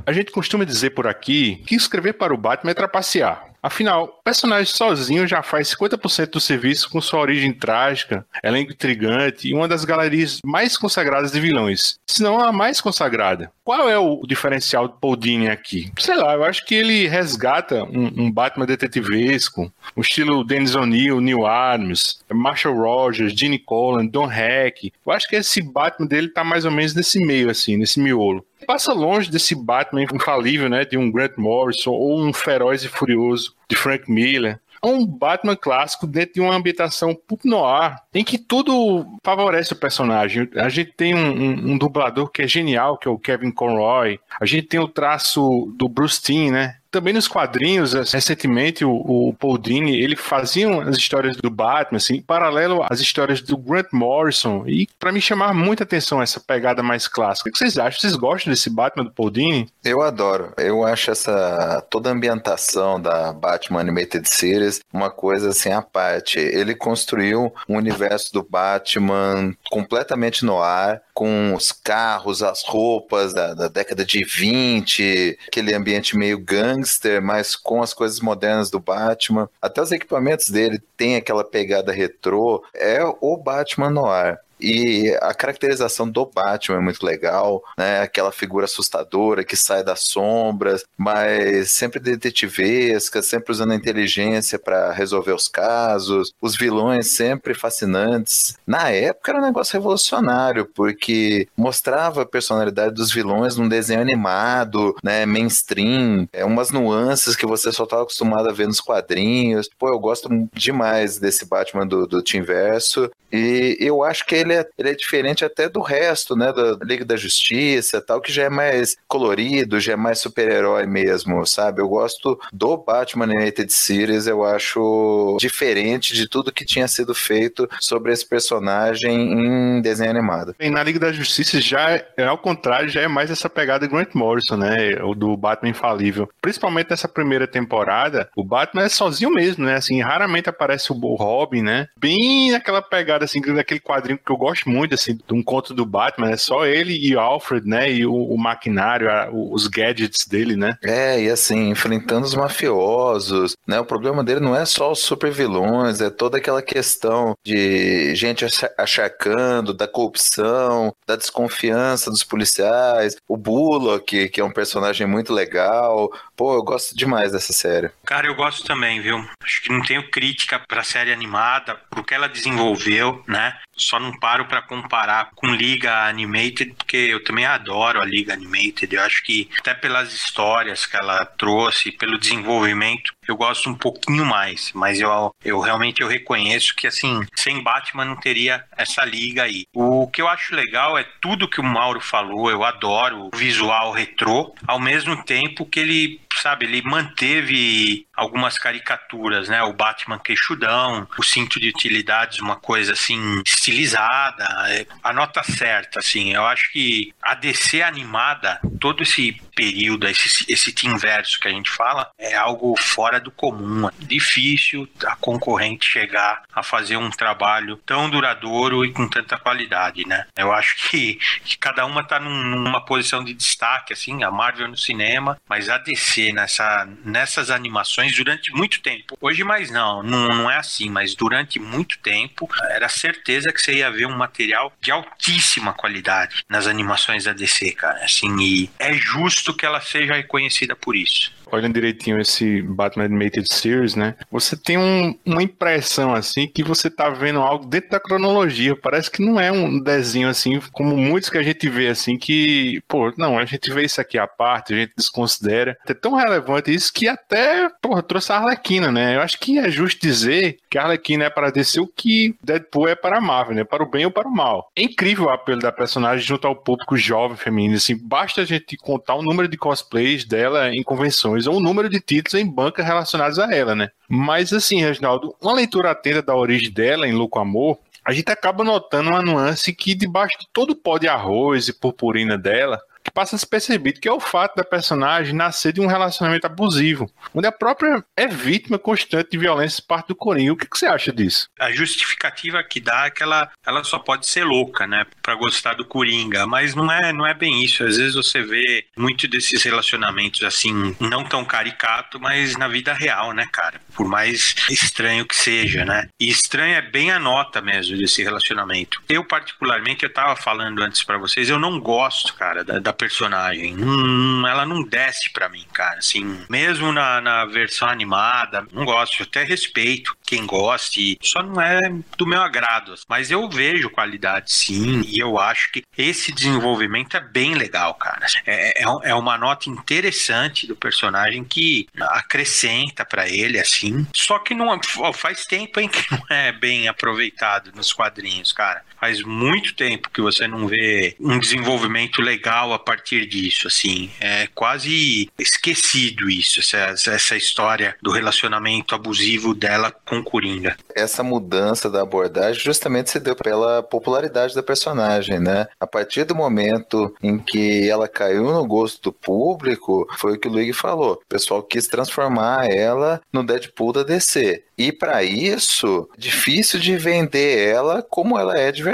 A 0.05 0.11
gente 0.11 0.31
costuma 0.31 0.65
dizer 0.65 0.91
por 0.91 1.07
aqui 1.07 1.63
que 1.65 1.75
escrever 1.75 2.13
para 2.13 2.33
o 2.33 2.37
Batman 2.37 2.71
é 2.71 2.73
trapacear. 2.73 3.53
Afinal, 3.63 4.19
personagem 4.23 4.73
sozinho 4.73 5.27
já 5.27 5.43
faz 5.43 5.75
50% 5.75 6.31
do 6.31 6.39
serviço 6.39 6.89
com 6.89 7.01
sua 7.01 7.19
origem 7.19 7.51
trágica, 7.51 8.25
elenco 8.43 8.71
intrigante 8.71 9.49
e 9.49 9.53
uma 9.53 9.67
das 9.67 9.83
galerias 9.83 10.39
mais 10.45 10.77
consagradas 10.77 11.31
de 11.31 11.39
vilões, 11.39 11.99
se 12.07 12.23
não 12.23 12.39
a 12.39 12.51
mais 12.51 12.79
consagrada. 12.79 13.51
Qual 13.63 13.89
é 13.89 13.97
o 13.97 14.21
diferencial 14.25 14.87
do 14.87 14.95
Paul 14.95 15.15
Dini 15.15 15.49
aqui? 15.49 15.91
Sei 15.97 16.15
lá, 16.15 16.33
eu 16.33 16.43
acho 16.43 16.65
que 16.65 16.75
ele 16.75 17.07
resgata 17.07 17.83
um, 17.83 18.23
um 18.23 18.31
Batman 18.31 18.65
detetivesco, 18.65 19.71
o 19.95 20.01
estilo 20.01 20.43
Dennis 20.43 20.75
O'Neill, 20.75 21.21
Neil 21.21 21.45
Adams, 21.45 22.19
Marshall 22.31 22.75
Rogers, 22.75 23.33
Gene 23.33 23.59
Colan, 23.59 24.05
Don 24.05 24.31
Heck. 24.31 24.91
Eu 25.05 25.11
acho 25.11 25.27
que 25.27 25.35
esse 25.35 25.61
Batman 25.61 26.07
dele 26.07 26.29
tá 26.29 26.43
mais 26.43 26.65
ou 26.65 26.71
menos 26.71 26.93
nesse 26.93 27.19
meio, 27.19 27.49
assim, 27.49 27.77
nesse 27.77 27.99
miolo 27.99 28.45
passa 28.63 28.93
longe 28.93 29.29
desse 29.29 29.53
Batman 29.53 30.03
infalível, 30.03 30.69
né, 30.69 30.85
de 30.85 30.97
um 30.97 31.11
Grant 31.11 31.33
Morrison 31.37 31.91
ou 31.91 32.23
um 32.23 32.31
feroz 32.31 32.81
e 32.83 32.87
furioso 32.87 33.53
de 33.69 33.75
Frank 33.75 34.11
Miller. 34.11 34.59
É 34.83 34.87
um 34.87 35.05
Batman 35.05 35.55
clássico 35.55 36.05
dentro 36.05 36.33
de 36.33 36.41
uma 36.41 36.53
ambientação 36.53 37.15
pulp 37.15 37.45
noir, 37.45 37.95
em 38.13 38.23
que 38.23 38.37
tudo 38.37 39.05
favorece 39.23 39.71
o 39.71 39.77
personagem. 39.77 40.49
A 40.55 40.67
gente 40.67 40.91
tem 40.91 41.15
um, 41.15 41.31
um, 41.31 41.71
um 41.71 41.77
dublador 41.77 42.29
que 42.29 42.41
é 42.41 42.47
genial, 42.47 42.97
que 42.97 43.07
é 43.07 43.11
o 43.11 43.17
Kevin 43.17 43.51
Conroy. 43.51 44.19
A 44.41 44.45
gente 44.45 44.67
tem 44.67 44.79
o 44.81 44.87
traço 44.87 45.73
do 45.77 45.87
Bruce 45.87 46.21
Timm, 46.21 46.51
né? 46.51 46.75
Também 46.93 47.13
nos 47.13 47.27
quadrinhos, 47.27 47.93
recentemente, 47.93 48.85
o, 48.85 48.91
o 48.91 49.33
Paul 49.33 49.57
Dini, 49.57 49.99
ele 49.99 50.15
fazia 50.15 50.69
as 50.83 50.95
histórias 50.95 51.35
do 51.35 51.49
Batman, 51.49 51.97
assim, 51.97 52.21
paralelo 52.21 52.85
às 52.87 52.99
histórias 52.99 53.41
do 53.41 53.57
Grant 53.57 53.87
Morrison, 53.91 54.63
e 54.67 54.87
para 54.99 55.11
me 55.11 55.19
chamar 55.19 55.55
muita 55.55 55.83
atenção 55.83 56.21
essa 56.21 56.39
pegada 56.39 56.83
mais 56.83 57.07
clássica. 57.07 57.49
O 57.49 57.51
que 57.51 57.57
vocês 57.57 57.79
acham? 57.79 57.99
Vocês 57.99 58.15
gostam 58.15 58.53
desse 58.53 58.69
Batman 58.69 59.05
do 59.05 59.11
Paul 59.11 59.31
Dini? 59.31 59.67
Eu 59.83 60.03
adoro. 60.03 60.53
Eu 60.55 60.85
acho 60.85 61.09
essa 61.09 61.83
toda 61.89 62.09
a 62.09 62.13
ambientação 62.13 63.01
da 63.01 63.33
Batman 63.33 63.79
Animated 63.79 64.29
Series 64.29 64.79
uma 64.93 65.09
coisa 65.09 65.49
assim 65.49 65.71
à 65.71 65.81
parte. 65.81 66.37
Ele 66.37 66.75
construiu 66.75 67.51
um 67.67 67.77
universo 67.77 68.31
do 68.31 68.43
Batman 68.43 69.55
completamente 69.71 70.45
no 70.45 70.61
ar, 70.61 71.01
com 71.13 71.53
os 71.53 71.71
carros, 71.71 72.41
as 72.43 72.63
roupas 72.63 73.33
da, 73.33 73.53
da, 73.53 73.67
década 73.67 74.03
de 74.03 74.23
20, 74.23 75.39
aquele 75.47 75.73
ambiente 75.73 76.17
meio 76.17 76.39
gangster, 76.83 77.21
mas 77.21 77.55
com 77.55 77.81
as 77.81 77.93
coisas 77.93 78.19
modernas 78.19 78.69
do 78.69 78.79
Batman. 78.79 79.49
Até 79.61 79.81
os 79.81 79.91
equipamentos 79.91 80.49
dele 80.49 80.79
tem 80.97 81.15
aquela 81.15 81.43
pegada 81.43 81.91
retrô. 81.91 82.63
É 82.73 83.01
o 83.21 83.37
Batman 83.37 83.89
no 83.89 84.05
ar. 84.05 84.39
E 84.59 85.15
a 85.21 85.33
caracterização 85.33 86.09
do 86.09 86.25
Batman 86.25 86.77
é 86.77 86.81
muito 86.81 87.05
legal, 87.05 87.61
né? 87.77 88.01
Aquela 88.01 88.31
figura 88.31 88.65
assustadora 88.65 89.43
que 89.43 89.55
sai 89.55 89.83
das 89.83 90.01
sombras, 90.03 90.83
mas 90.97 91.71
sempre 91.71 91.99
detetivesca, 91.99 93.21
sempre 93.21 93.51
usando 93.51 93.71
a 93.71 93.75
inteligência 93.75 94.57
para 94.57 94.91
resolver 94.91 95.33
os 95.33 95.47
casos. 95.47 96.33
Os 96.41 96.55
vilões 96.55 97.07
sempre 97.07 97.53
fascinantes. 97.53 98.57
Na 98.65 98.89
época 98.89 99.31
era 99.31 99.39
um 99.39 99.45
negócio 99.45 99.73
revolucionário, 99.73 100.65
porque 100.73 101.47
mostrava 101.57 102.21
a 102.21 102.25
personalidade 102.25 102.95
dos 102.95 103.11
vilões 103.11 103.57
num 103.57 103.67
desenho 103.67 104.01
animado, 104.01 104.95
né? 105.03 105.25
Mainstream, 105.25 106.27
é 106.31 106.45
umas 106.45 106.71
nuances 106.71 107.35
que 107.35 107.45
você 107.45 107.71
só 107.71 107.83
estava 107.83 108.03
acostumado 108.03 108.49
a 108.49 108.53
ver 108.53 108.67
nos 108.67 108.79
quadrinhos. 108.79 109.69
Pô, 109.77 109.89
eu 109.89 109.99
gosto 109.99 110.29
demais 110.53 111.19
desse 111.19 111.45
Batman 111.45 111.85
do, 111.85 112.07
do 112.07 112.21
Team 112.21 112.43
Verso. 112.43 113.09
E 113.31 113.75
eu 113.79 114.03
acho 114.03 114.25
que 114.25 114.35
ele 114.35 114.52
é, 114.53 114.67
ele 114.77 114.89
é 114.89 114.95
diferente 114.95 115.45
até 115.45 115.67
do 115.69 115.81
resto, 115.81 116.35
né? 116.35 116.51
Da 116.51 116.77
Liga 116.83 117.05
da 117.05 117.15
Justiça 117.15 118.01
tal, 118.01 118.21
que 118.21 118.31
já 118.31 118.43
é 118.43 118.49
mais 118.49 118.95
colorido, 119.07 119.79
já 119.79 119.93
é 119.93 119.95
mais 119.95 120.19
super-herói 120.19 120.85
mesmo, 120.85 121.45
sabe? 121.45 121.81
Eu 121.81 121.87
gosto 121.87 122.39
do 122.51 122.77
Batman 122.77 123.25
Animated 123.25 123.71
Series, 123.71 124.27
eu 124.27 124.43
acho 124.43 125.37
diferente 125.39 126.13
de 126.13 126.27
tudo 126.27 126.51
que 126.51 126.65
tinha 126.65 126.87
sido 126.87 127.13
feito 127.13 127.67
sobre 127.79 128.11
esse 128.11 128.27
personagem 128.27 129.33
em 129.33 129.81
desenho 129.81 130.11
animado. 130.11 130.55
E 130.59 130.69
na 130.69 130.83
Liga 130.83 130.99
da 130.99 131.11
Justiça 131.11 131.59
já 131.59 131.91
é 132.17 132.23
ao 132.25 132.37
contrário, 132.37 132.89
já 132.89 133.01
é 133.01 133.07
mais 133.07 133.31
essa 133.31 133.49
pegada 133.49 133.87
Grant 133.87 134.13
Morrison, 134.13 134.57
né? 134.57 134.95
O 135.03 135.13
do 135.13 135.35
Batman 135.37 135.69
Infalível. 135.69 136.29
Principalmente 136.41 136.89
nessa 136.89 137.07
primeira 137.07 137.47
temporada, 137.47 138.29
o 138.35 138.43
Batman 138.43 138.83
é 138.83 138.89
sozinho 138.89 139.31
mesmo, 139.31 139.65
né? 139.65 139.75
Assim, 139.75 140.01
raramente 140.01 140.49
aparece 140.49 140.91
o 140.91 141.15
Robin, 141.15 141.61
né? 141.61 141.87
Bem 141.97 142.51
naquela 142.51 142.81
pegada 142.81 143.25
assim, 143.25 143.41
daquele 143.41 143.79
quadrinho 143.79 144.17
que 144.17 144.32
eu 144.33 144.37
gosto 144.37 144.69
muito, 144.69 144.93
assim, 144.93 145.15
de 145.15 145.33
um 145.33 145.43
conto 145.43 145.73
do 145.73 145.85
Batman, 145.85 146.31
é 146.31 146.37
só 146.37 146.65
ele 146.65 146.93
e 146.95 147.15
o 147.15 147.19
Alfred, 147.19 147.67
né, 147.67 147.91
e 147.91 148.05
o, 148.05 148.13
o 148.13 148.37
maquinário, 148.37 149.09
a, 149.09 149.29
os 149.31 149.67
gadgets 149.67 150.27
dele, 150.27 150.55
né? 150.55 150.77
É, 150.83 151.21
e 151.21 151.29
assim, 151.29 151.69
enfrentando 151.69 152.25
os 152.25 152.35
mafiosos, 152.35 153.55
né, 153.67 153.79
o 153.79 153.85
problema 153.85 154.23
dele 154.23 154.39
não 154.39 154.55
é 154.55 154.65
só 154.65 154.91
os 154.91 154.99
super 154.99 155.31
vilões, 155.31 156.01
é 156.01 156.09
toda 156.09 156.37
aquela 156.37 156.61
questão 156.61 157.35
de 157.43 158.13
gente 158.15 158.45
achacando, 158.77 159.73
da 159.73 159.87
corrupção, 159.87 160.93
da 161.07 161.15
desconfiança 161.15 162.11
dos 162.11 162.23
policiais, 162.23 163.15
o 163.27 163.37
Bullock, 163.37 164.03
que, 164.03 164.29
que 164.29 164.41
é 164.41 164.43
um 164.43 164.51
personagem 164.51 165.07
muito 165.07 165.33
legal, 165.33 166.11
pô, 166.35 166.53
eu 166.53 166.63
gosto 166.63 166.95
demais 166.95 167.31
dessa 167.31 167.53
série. 167.53 167.89
Cara, 168.05 168.27
eu 168.27 168.35
gosto 168.35 168.63
também, 168.63 169.01
viu? 169.01 169.17
Acho 169.41 169.61
que 169.61 169.71
não 169.71 169.81
tenho 169.81 170.09
crítica 170.09 170.59
pra 170.59 170.83
série 170.83 171.11
animada, 171.11 171.75
pro 171.89 172.03
que 172.03 172.13
ela 172.13 172.27
desenvolveu, 172.27 173.23
né? 173.27 173.57
Só 173.75 173.99
não 173.99 174.17
paro 174.23 174.45
para 174.45 174.61
comparar 174.61 175.31
com 175.35 175.47
Liga 175.47 176.07
Animated, 176.07 176.75
porque 176.77 176.95
eu 176.95 177.21
também 177.21 177.45
adoro 177.45 177.99
a 177.99 178.05
Liga 178.05 178.33
Animated. 178.33 178.95
Eu 178.95 179.01
acho 179.01 179.21
que 179.21 179.49
até 179.59 179.73
pelas 179.73 180.13
histórias 180.13 180.85
que 180.85 180.95
ela 180.95 181.25
trouxe, 181.25 181.91
pelo 181.91 182.17
desenvolvimento, 182.17 183.13
eu 183.27 183.35
gosto 183.35 183.69
um 183.69 183.75
pouquinho 183.75 184.25
mais, 184.25 184.71
mas 184.73 184.99
eu, 184.99 185.33
eu 185.43 185.59
realmente 185.59 186.01
eu 186.01 186.07
reconheço 186.07 186.75
que 186.75 186.87
assim, 186.87 187.21
sem 187.35 187.61
Batman 187.61 188.05
não 188.05 188.15
teria 188.15 188.63
essa 188.77 189.03
liga 189.05 189.43
aí. 189.43 189.65
O 189.73 190.07
que 190.07 190.21
eu 190.21 190.27
acho 190.27 190.55
legal 190.55 190.97
é 190.97 191.05
tudo 191.21 191.47
que 191.47 191.59
o 191.59 191.63
Mauro 191.63 191.99
falou, 191.99 192.49
eu 192.49 192.63
adoro 192.63 193.29
o 193.33 193.37
visual 193.37 193.91
retrô, 193.91 194.53
ao 194.67 194.79
mesmo 194.79 195.23
tempo 195.23 195.65
que 195.65 195.79
ele, 195.79 196.21
sabe, 196.41 196.65
ele 196.65 196.81
manteve 196.81 198.05
algumas 198.15 198.57
caricaturas, 198.57 199.49
né? 199.49 199.61
O 199.63 199.73
Batman 199.73 200.19
queixudão, 200.19 201.07
o 201.17 201.23
cinto 201.23 201.59
de 201.59 201.69
utilidades, 201.69 202.39
uma 202.39 202.55
coisa 202.55 202.93
assim 202.93 203.41
estilizada, 203.45 204.45
é, 204.69 204.85
a 205.03 205.11
nota 205.11 205.41
certa, 205.43 205.99
assim. 205.99 206.33
Eu 206.33 206.45
acho 206.45 206.71
que 206.71 207.13
a 207.21 207.33
DC 207.33 207.81
animada, 207.81 208.59
todo 208.79 209.03
esse 209.03 209.33
período, 209.55 210.07
esse, 210.07 210.45
esse 210.47 210.73
inverso 210.85 211.39
que 211.39 211.47
a 211.47 211.51
gente 211.51 211.69
fala, 211.69 212.09
é 212.17 212.35
algo 212.35 212.75
fora 212.79 213.12
do 213.19 213.31
comum. 213.31 213.87
É 213.87 213.91
difícil 213.99 214.87
a 215.05 215.15
concorrente 215.15 215.85
chegar 215.85 216.43
a 216.53 216.63
fazer 216.63 216.97
um 216.97 217.09
trabalho 217.09 217.77
tão 217.85 218.09
duradouro 218.09 218.85
e 218.85 218.91
com 218.91 219.07
tanta 219.07 219.37
qualidade, 219.37 220.07
né? 220.07 220.25
Eu 220.35 220.51
acho 220.51 220.89
que, 220.89 221.19
que 221.43 221.57
cada 221.57 221.85
uma 221.85 222.03
tá 222.03 222.19
num, 222.19 222.43
numa 222.43 222.81
posição 222.81 223.23
de 223.23 223.33
destaque, 223.33 223.93
assim, 223.93 224.23
a 224.23 224.31
Marvel 224.31 224.67
no 224.67 224.77
cinema, 224.77 225.37
mas 225.47 225.69
a 225.69 225.77
DC 225.77 226.31
nessa, 226.31 226.87
nessas 227.03 227.49
animações 227.49 228.15
durante 228.15 228.51
muito 228.53 228.81
tempo. 228.81 229.17
Hoje 229.19 229.43
mais 229.43 229.69
não, 229.71 230.03
não, 230.03 230.27
não 230.27 230.51
é 230.51 230.57
assim, 230.57 230.89
mas 230.89 231.15
durante 231.15 231.59
muito 231.59 231.99
tempo 231.99 232.49
era 232.69 232.89
certeza 232.89 233.51
que 233.51 233.61
você 233.61 233.75
ia 233.75 233.91
ver 233.91 234.05
um 234.05 234.17
material 234.17 234.71
de 234.79 234.91
altíssima 234.91 235.73
qualidade 235.73 236.43
nas 236.49 236.67
animações 236.67 237.25
da 237.25 237.33
DC, 237.33 237.71
cara. 237.73 238.03
Assim, 238.03 238.35
e 238.41 238.69
é 238.79 238.93
justo 238.93 239.53
que 239.53 239.65
ela 239.65 239.81
seja 239.81 240.13
reconhecida 240.15 240.75
por 240.75 240.95
isso 240.95 241.31
olhando 241.51 241.73
direitinho 241.73 242.19
esse 242.19 242.61
Batman 242.61 243.05
Animated 243.05 243.51
Series, 243.51 243.95
né? 243.95 244.15
Você 244.31 244.55
tem 244.55 244.77
um, 244.77 245.15
uma 245.25 245.43
impressão 245.43 246.13
assim 246.13 246.47
que 246.47 246.63
você 246.63 246.89
tá 246.89 247.09
vendo 247.09 247.39
algo 247.39 247.65
dentro 247.65 247.91
da 247.91 247.99
cronologia. 247.99 248.75
Parece 248.75 249.09
que 249.09 249.23
não 249.23 249.39
é 249.39 249.51
um 249.51 249.79
desenho 249.79 250.29
assim, 250.29 250.59
como 250.71 250.95
muitos 250.97 251.29
que 251.29 251.37
a 251.37 251.43
gente 251.43 251.67
vê 251.69 251.87
assim, 251.87 252.17
que, 252.17 252.81
pô, 252.87 253.13
não, 253.17 253.37
a 253.37 253.45
gente 253.45 253.71
vê 253.71 253.83
isso 253.83 254.01
aqui 254.01 254.17
à 254.17 254.27
parte, 254.27 254.73
a 254.73 254.77
gente 254.77 254.93
desconsidera. 254.97 255.77
É 255.87 255.93
tão 255.93 256.15
relevante 256.15 256.73
isso 256.73 256.91
que 256.91 257.07
até, 257.07 257.69
porra, 257.81 258.01
trouxe 258.01 258.31
a 258.31 258.37
Arlequina, 258.37 258.91
né? 258.91 259.15
Eu 259.15 259.21
acho 259.21 259.39
que 259.39 259.57
é 259.57 259.69
justo 259.69 260.01
dizer 260.01 260.57
que 260.69 260.77
a 260.77 260.83
Arlequina 260.83 261.25
é 261.25 261.29
para 261.29 261.51
descer 261.51 261.79
o 261.79 261.87
que 261.87 262.35
Deadpool 262.43 262.87
é 262.87 262.95
para 262.95 263.17
a 263.17 263.21
Marvel, 263.21 263.55
né? 263.55 263.63
Para 263.63 263.83
o 263.83 263.89
bem 263.89 264.05
ou 264.05 264.11
para 264.11 264.27
o 264.27 264.33
mal. 264.33 264.71
É 264.75 264.83
incrível 264.83 265.25
o 265.25 265.29
apelo 265.29 265.61
da 265.61 265.71
personagem 265.71 266.25
junto 266.25 266.47
ao 266.47 266.55
público 266.55 266.97
jovem 266.97 267.37
feminino, 267.37 267.75
assim, 267.75 267.95
basta 267.95 268.41
a 268.41 268.45
gente 268.45 268.77
contar 268.77 269.15
o 269.15 269.21
número 269.21 269.47
de 269.47 269.57
cosplays 269.57 270.25
dela 270.25 270.73
em 270.73 270.83
convenções 270.83 271.32
ou 271.47 271.57
o 271.57 271.59
número 271.59 271.89
de 271.89 271.99
títulos 271.99 272.33
em 272.33 272.49
banca 272.49 272.83
relacionados 272.83 273.39
a 273.39 273.53
ela, 273.53 273.75
né? 273.75 273.89
Mas 274.07 274.53
assim, 274.53 274.81
Reginaldo, 274.81 275.35
uma 275.41 275.53
leitura 275.53 275.91
atenta 275.91 276.21
da 276.21 276.35
origem 276.35 276.71
dela 276.71 277.07
em 277.07 277.13
Louco 277.13 277.39
Amor, 277.39 277.79
a 278.05 278.11
gente 278.11 278.31
acaba 278.31 278.63
notando 278.63 279.09
uma 279.09 279.21
nuance 279.21 279.73
que 279.73 279.95
debaixo 279.95 280.37
de 280.39 280.47
todo 280.51 280.71
o 280.71 280.75
pó 280.75 280.97
de 280.97 281.07
arroz 281.07 281.67
e 281.67 281.73
purpurina 281.73 282.37
dela, 282.37 282.81
passa 283.13 283.35
despercebido, 283.35 283.99
que 283.99 284.07
é 284.07 284.11
o 284.11 284.19
fato 284.19 284.55
da 284.55 284.63
personagem 284.63 285.33
nascer 285.33 285.71
de 285.71 285.81
um 285.81 285.87
relacionamento 285.87 286.47
abusivo, 286.47 287.09
onde 287.33 287.47
a 287.47 287.51
própria 287.51 288.03
é 288.17 288.27
vítima 288.27 288.79
constante 288.79 289.31
de 289.31 289.37
violência 289.37 289.83
parte 289.87 290.07
do 290.07 290.15
Coringa. 290.15 290.53
O 290.53 290.57
que, 290.57 290.67
que, 290.67 290.77
você 290.77 290.87
acha 290.87 291.11
disso? 291.11 291.47
A 291.59 291.71
justificativa 291.71 292.63
que 292.63 292.79
dá 292.79 293.05
é 293.05 293.11
que 293.11 293.21
ela, 293.21 293.51
ela 293.65 293.83
só 293.83 293.99
pode 293.99 294.27
ser 294.27 294.43
louca, 294.43 294.87
né, 294.87 295.05
para 295.21 295.35
gostar 295.35 295.73
do 295.75 295.85
Coringa, 295.85 296.47
mas 296.47 296.73
não 296.73 296.91
é, 296.91 297.13
não 297.13 297.25
é 297.25 297.33
bem 297.33 297.63
isso. 297.63 297.83
Às 297.83 297.97
vezes 297.97 298.15
você 298.15 298.41
vê 298.41 298.85
muito 298.97 299.27
desses 299.27 299.61
relacionamentos 299.63 300.43
assim, 300.43 300.95
não 300.99 301.23
tão 301.23 301.45
caricato, 301.45 302.19
mas 302.19 302.57
na 302.57 302.67
vida 302.67 302.93
real, 302.93 303.31
né, 303.33 303.47
cara? 303.51 303.79
Por 303.95 304.07
mais 304.07 304.55
estranho 304.69 305.25
que 305.25 305.35
seja, 305.35 305.85
né? 305.85 306.07
E 306.19 306.29
estranho 306.29 306.75
é 306.75 306.81
bem 306.81 307.11
a 307.11 307.19
nota 307.19 307.61
mesmo 307.61 307.97
desse 307.97 308.23
relacionamento. 308.23 309.01
Eu 309.07 309.23
particularmente, 309.23 310.03
eu 310.03 310.13
tava 310.13 310.35
falando 310.35 310.81
antes 310.81 311.03
para 311.03 311.17
vocês, 311.17 311.49
eu 311.49 311.59
não 311.59 311.79
gosto, 311.79 312.33
cara, 312.33 312.63
da, 312.63 312.79
da 312.79 312.93
personagem. 313.03 313.75
Hum, 313.77 314.47
ela 314.47 314.65
não 314.65 314.81
desce 314.81 315.29
para 315.29 315.49
mim, 315.49 315.65
cara. 315.73 315.99
Assim, 315.99 316.39
mesmo 316.49 316.93
na, 316.93 317.19
na 317.19 317.45
versão 317.45 317.89
animada, 317.89 318.65
não 318.71 318.85
gosto. 318.85 319.23
Até 319.23 319.43
respeito 319.43 320.15
quem 320.25 320.45
goste, 320.45 321.17
só 321.21 321.43
não 321.43 321.61
é 321.61 321.79
do 322.17 322.25
meu 322.25 322.41
agrado. 322.41 322.95
Mas 323.09 323.29
eu 323.29 323.49
vejo 323.49 323.89
qualidade 323.89 324.53
sim, 324.53 325.01
e 325.05 325.19
eu 325.19 325.37
acho 325.37 325.71
que 325.71 325.83
esse 325.97 326.31
desenvolvimento 326.31 327.17
é 327.17 327.19
bem 327.19 327.55
legal, 327.55 327.93
cara. 327.95 328.25
É, 328.45 328.83
é, 328.83 328.85
é 329.03 329.15
uma 329.15 329.37
nota 329.37 329.69
interessante 329.69 330.65
do 330.65 330.75
personagem 330.75 331.43
que 331.43 331.87
acrescenta 331.99 333.03
para 333.03 333.27
ele, 333.27 333.59
assim. 333.59 334.07
Só 334.15 334.39
que 334.39 334.53
não 334.53 334.79
faz 335.13 335.45
tempo 335.45 335.79
em 335.79 335.89
que 335.89 336.03
não 336.09 336.23
é 336.29 336.51
bem 336.51 336.87
aproveitado 336.87 337.71
nos 337.75 337.91
quadrinhos, 337.91 338.53
cara. 338.53 338.81
Faz 339.03 339.21
muito 339.21 339.75
tempo 339.75 340.09
que 340.09 340.21
você 340.21 340.47
não 340.47 340.65
vê 340.65 341.13
um 341.19 341.37
desenvolvimento 341.37 342.21
legal 342.21 342.71
a 342.71 342.79
partir 342.79 343.25
disso, 343.25 343.67
assim. 343.67 344.09
É 344.17 344.47
quase 344.55 345.29
esquecido 345.37 346.29
isso, 346.29 346.61
essa, 346.61 347.11
essa 347.11 347.35
história 347.35 347.97
do 348.01 348.11
relacionamento 348.11 348.95
abusivo 348.95 349.53
dela 349.53 349.91
com 349.91 350.23
Coringa. 350.23 350.77
Essa 350.95 351.21
mudança 351.21 351.89
da 351.89 352.01
abordagem 352.01 352.63
justamente 352.63 353.09
se 353.09 353.19
deu 353.19 353.35
pela 353.35 353.83
popularidade 353.83 354.55
da 354.55 354.63
personagem, 354.63 355.37
né? 355.37 355.67
A 355.77 355.85
partir 355.85 356.23
do 356.23 356.33
momento 356.33 357.13
em 357.21 357.37
que 357.37 357.89
ela 357.89 358.07
caiu 358.07 358.53
no 358.53 358.65
gosto 358.65 359.01
do 359.01 359.11
público, 359.11 360.07
foi 360.17 360.35
o 360.35 360.39
que 360.39 360.47
o 360.47 360.51
Luigi 360.51 360.71
falou. 360.71 361.15
O 361.15 361.27
pessoal 361.27 361.61
quis 361.61 361.87
transformar 361.87 362.71
ela 362.71 363.21
no 363.33 363.43
Deadpool 363.43 363.91
da 363.91 364.03
DC. 364.03 364.63
E 364.77 364.91
para 364.91 365.23
isso, 365.23 366.09
difícil 366.17 366.79
de 366.79 366.97
vender 366.97 367.67
ela 367.67 368.01
como 368.01 368.39
ela 368.39 368.57
é 368.57 368.71
de 368.71 368.81
verdade, 368.81 368.92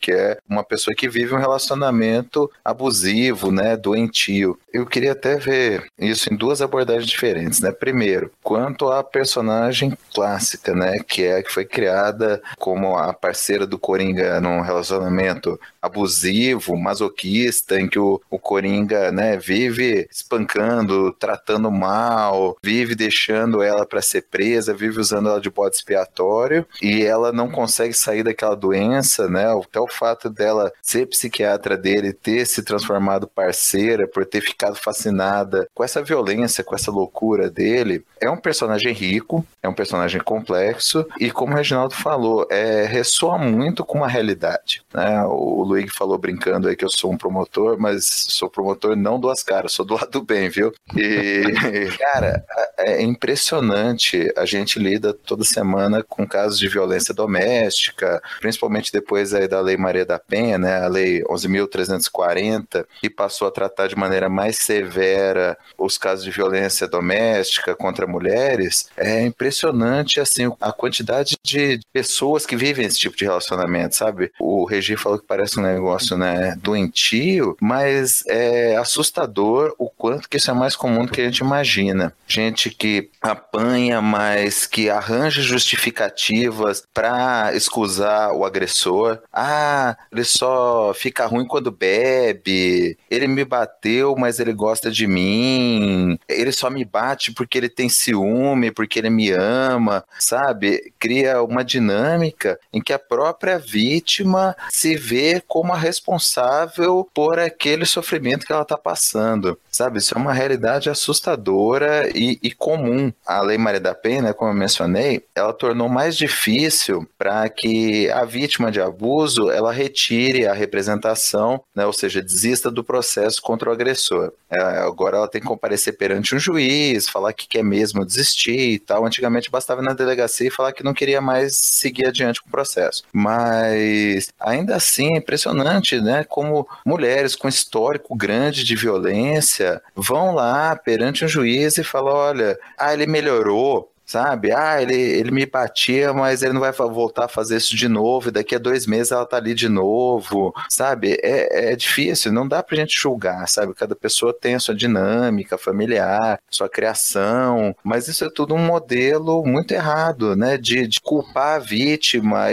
que 0.00 0.12
é 0.12 0.38
uma 0.48 0.64
pessoa 0.64 0.94
que 0.94 1.08
vive 1.08 1.34
um 1.34 1.38
relacionamento 1.38 2.50
abusivo, 2.64 3.50
né, 3.50 3.76
doentio. 3.76 4.58
Eu 4.72 4.86
queria 4.86 5.12
até 5.12 5.36
ver 5.36 5.86
isso 5.98 6.32
em 6.32 6.36
duas 6.36 6.60
abordagens 6.60 7.06
diferentes, 7.06 7.60
né? 7.60 7.72
Primeiro, 7.72 8.30
quanto 8.42 8.90
à 8.90 9.02
personagem 9.02 9.96
clássica, 10.14 10.74
né, 10.74 10.98
que 11.06 11.24
é 11.24 11.36
a 11.38 11.42
que 11.42 11.52
foi 11.52 11.64
criada 11.64 12.42
como 12.58 12.96
a 12.96 13.12
parceira 13.12 13.66
do 13.66 13.78
Coringa 13.78 14.40
num 14.40 14.60
relacionamento 14.60 15.58
abusivo, 15.80 16.76
masoquista, 16.76 17.80
em 17.80 17.88
que 17.88 17.98
o, 17.98 18.20
o 18.30 18.38
Coringa, 18.38 19.10
né, 19.12 19.36
vive 19.36 20.06
espancando, 20.10 21.12
tratando 21.12 21.70
mal, 21.70 22.56
vive 22.62 22.94
deixando 22.94 23.62
ela 23.62 23.86
para 23.86 24.02
ser 24.02 24.22
presa, 24.22 24.74
vive 24.74 25.00
usando 25.00 25.28
ela 25.28 25.40
de 25.40 25.50
bode 25.50 25.76
expiatório 25.76 26.66
e 26.82 27.02
ela 27.02 27.32
não 27.32 27.48
consegue 27.48 27.94
sair 27.94 28.22
daquela 28.22 28.56
doença, 28.56 29.25
né? 29.28 29.46
Até 29.46 29.80
o 29.80 29.88
fato 29.88 30.28
dela 30.30 30.72
ser 30.82 31.06
psiquiatra 31.06 31.76
dele, 31.76 32.12
ter 32.12 32.46
se 32.46 32.62
transformado 32.62 33.26
parceira, 33.26 34.06
por 34.06 34.24
ter 34.24 34.40
ficado 34.40 34.76
fascinada 34.76 35.68
com 35.74 35.84
essa 35.84 36.02
violência, 36.02 36.64
com 36.64 36.74
essa 36.74 36.90
loucura 36.90 37.50
dele, 37.50 38.04
é 38.20 38.30
um 38.30 38.36
personagem 38.36 38.92
rico, 38.92 39.46
é 39.62 39.68
um 39.68 39.74
personagem 39.74 40.20
complexo 40.20 41.06
e, 41.20 41.30
como 41.30 41.52
o 41.52 41.56
Reginaldo 41.56 41.94
falou, 41.94 42.46
é, 42.50 42.84
ressoa 42.84 43.38
muito 43.38 43.84
com 43.84 43.98
uma 43.98 44.08
realidade. 44.08 44.82
Né? 44.92 45.22
O 45.24 45.62
Luigi 45.62 45.90
falou 45.90 46.18
brincando 46.18 46.68
aí 46.68 46.76
que 46.76 46.84
eu 46.84 46.90
sou 46.90 47.12
um 47.12 47.18
promotor, 47.18 47.76
mas 47.78 48.04
sou 48.06 48.48
promotor 48.48 48.96
não 48.96 49.20
duas 49.20 49.42
caras, 49.42 49.72
sou 49.72 49.84
do 49.84 49.94
lado 49.94 50.10
do 50.10 50.22
bem, 50.22 50.48
viu? 50.48 50.72
E, 50.96 51.42
cara, 51.98 52.44
é 52.78 53.02
impressionante. 53.02 54.32
A 54.36 54.44
gente 54.44 54.78
lida 54.78 55.12
toda 55.12 55.44
semana 55.44 56.02
com 56.02 56.26
casos 56.26 56.58
de 56.58 56.68
violência 56.68 57.14
doméstica, 57.14 58.22
principalmente 58.40 58.92
depois 58.92 59.15
aí 59.16 59.48
da 59.48 59.60
Lei 59.60 59.76
Maria 59.76 60.04
da 60.04 60.18
Penha, 60.18 60.58
né? 60.58 60.84
A 60.84 60.88
Lei 60.88 61.22
11.340, 61.24 62.86
que 63.00 63.10
passou 63.10 63.48
a 63.48 63.50
tratar 63.50 63.88
de 63.88 63.96
maneira 63.96 64.28
mais 64.28 64.56
severa 64.58 65.56
os 65.78 65.98
casos 65.98 66.24
de 66.24 66.30
violência 66.30 66.86
doméstica 66.86 67.74
contra 67.74 68.06
mulheres. 68.06 68.88
É 68.96 69.22
impressionante, 69.22 70.20
assim, 70.20 70.50
a 70.60 70.72
quantidade 70.72 71.36
de 71.42 71.80
pessoas 71.92 72.46
que 72.46 72.56
vivem 72.56 72.86
esse 72.86 72.98
tipo 72.98 73.16
de 73.16 73.24
relacionamento, 73.24 73.94
sabe? 73.94 74.32
O 74.38 74.64
Regi 74.64 74.96
falou 74.96 75.18
que 75.18 75.26
parece 75.26 75.58
um 75.58 75.62
negócio, 75.62 76.16
né, 76.16 76.56
doentio, 76.60 77.56
mas 77.60 78.24
é 78.28 78.76
assustador 78.76 79.74
o 79.78 79.88
quanto 79.88 80.28
que 80.28 80.36
isso 80.36 80.50
é 80.50 80.54
mais 80.54 80.76
comum 80.76 81.04
do 81.04 81.12
que 81.12 81.20
a 81.20 81.24
gente 81.24 81.38
imagina. 81.38 82.12
Gente 82.26 82.70
que 82.70 83.10
apanha, 83.22 84.00
mas 84.00 84.66
que 84.66 84.90
arranja 84.90 85.42
justificativas 85.42 86.82
para 86.92 87.54
excusar 87.54 88.32
o 88.32 88.44
agressor. 88.44 88.95
Ah, 89.32 89.96
ele 90.12 90.24
só 90.24 90.92
fica 90.94 91.26
ruim 91.26 91.46
quando 91.46 91.70
bebe. 91.70 92.98
Ele 93.10 93.26
me 93.26 93.44
bateu, 93.44 94.14
mas 94.16 94.38
ele 94.38 94.52
gosta 94.52 94.90
de 94.90 95.06
mim. 95.06 96.18
Ele 96.28 96.52
só 96.52 96.70
me 96.70 96.84
bate 96.84 97.32
porque 97.32 97.58
ele 97.58 97.68
tem 97.68 97.88
ciúme, 97.88 98.70
porque 98.70 98.98
ele 98.98 99.10
me 99.10 99.30
ama, 99.30 100.04
sabe? 100.18 100.92
Cria 100.98 101.42
uma 101.42 101.64
dinâmica 101.64 102.58
em 102.72 102.80
que 102.80 102.92
a 102.92 102.98
própria 102.98 103.58
vítima 103.58 104.56
se 104.70 104.96
vê 104.96 105.42
como 105.46 105.72
a 105.72 105.76
responsável 105.76 107.08
por 107.14 107.38
aquele 107.38 107.84
sofrimento 107.84 108.46
que 108.46 108.52
ela 108.52 108.62
está 108.62 108.76
passando. 108.76 109.58
Sabe, 109.76 109.98
isso 109.98 110.14
é 110.14 110.18
uma 110.18 110.32
realidade 110.32 110.88
assustadora 110.88 112.08
e, 112.16 112.38
e 112.42 112.50
comum. 112.50 113.12
A 113.26 113.42
Lei 113.42 113.58
Maria 113.58 113.78
da 113.78 113.94
Penha, 113.94 114.32
como 114.32 114.50
eu 114.50 114.54
mencionei, 114.54 115.22
ela 115.34 115.52
tornou 115.52 115.86
mais 115.86 116.16
difícil 116.16 117.06
para 117.18 117.46
que 117.50 118.10
a 118.10 118.24
vítima 118.24 118.72
de 118.72 118.80
abuso 118.80 119.50
ela 119.50 119.70
retire 119.70 120.46
a 120.46 120.54
representação, 120.54 121.62
né, 121.74 121.84
ou 121.84 121.92
seja, 121.92 122.22
desista 122.22 122.70
do 122.70 122.82
processo 122.82 123.42
contra 123.42 123.68
o 123.68 123.72
agressor. 123.72 124.32
É, 124.48 124.58
agora 124.78 125.18
ela 125.18 125.28
tem 125.28 125.42
que 125.42 125.46
comparecer 125.46 125.94
perante 125.98 126.34
um 126.34 126.38
juiz, 126.38 127.06
falar 127.06 127.34
que 127.34 127.46
quer 127.46 127.62
mesmo 127.62 128.02
desistir 128.02 128.70
e 128.70 128.78
tal. 128.78 129.04
Antigamente 129.04 129.50
bastava 129.50 129.82
ir 129.82 129.84
na 129.84 129.92
delegacia 129.92 130.48
e 130.48 130.50
falar 130.50 130.72
que 130.72 130.84
não 130.84 130.94
queria 130.94 131.20
mais 131.20 131.54
seguir 131.54 132.06
adiante 132.06 132.40
com 132.40 132.48
o 132.48 132.52
processo. 132.52 133.02
Mas 133.12 134.28
ainda 134.40 134.74
assim 134.74 135.16
é 135.16 135.18
impressionante, 135.18 136.00
né, 136.00 136.24
como 136.24 136.66
mulheres 136.82 137.36
com 137.36 137.46
histórico 137.46 138.16
grande 138.16 138.64
de 138.64 138.74
violência 138.74 139.65
vão 139.94 140.34
lá 140.34 140.76
perante 140.76 141.24
um 141.24 141.28
juiz 141.28 141.78
e 141.78 141.84
falam: 141.84 142.14
olha, 142.14 142.58
ah, 142.78 142.92
ele 142.92 143.06
melhorou, 143.06 143.92
sabe? 144.06 144.52
Ah, 144.52 144.80
ele, 144.80 144.94
ele 144.94 145.30
me 145.30 145.44
batia, 145.44 146.12
mas 146.12 146.42
ele 146.42 146.52
não 146.52 146.60
vai 146.60 146.72
voltar 146.72 147.24
a 147.24 147.28
fazer 147.28 147.56
isso 147.56 147.76
de 147.76 147.88
novo, 147.88 148.28
e 148.28 148.32
daqui 148.32 148.54
a 148.54 148.58
dois 148.58 148.86
meses 148.86 149.12
ela 149.12 149.26
tá 149.26 149.36
ali 149.36 149.54
de 149.54 149.68
novo, 149.68 150.54
sabe? 150.68 151.18
É, 151.22 151.72
é 151.72 151.76
difícil, 151.76 152.32
não 152.32 152.46
dá 152.46 152.62
pra 152.62 152.76
gente 152.76 152.98
julgar, 152.98 153.48
sabe? 153.48 153.74
Cada 153.74 153.96
pessoa 153.96 154.32
tem 154.32 154.54
a 154.54 154.60
sua 154.60 154.74
dinâmica 154.74 155.58
familiar, 155.58 156.38
sua 156.50 156.68
criação, 156.68 157.74
mas 157.82 158.08
isso 158.08 158.24
é 158.24 158.30
tudo 158.30 158.54
um 158.54 158.58
modelo 158.58 159.44
muito 159.44 159.72
errado, 159.72 160.36
né? 160.36 160.56
De, 160.56 160.86
de 160.86 161.00
culpar 161.00 161.56
a 161.56 161.58
vítima 161.58 162.46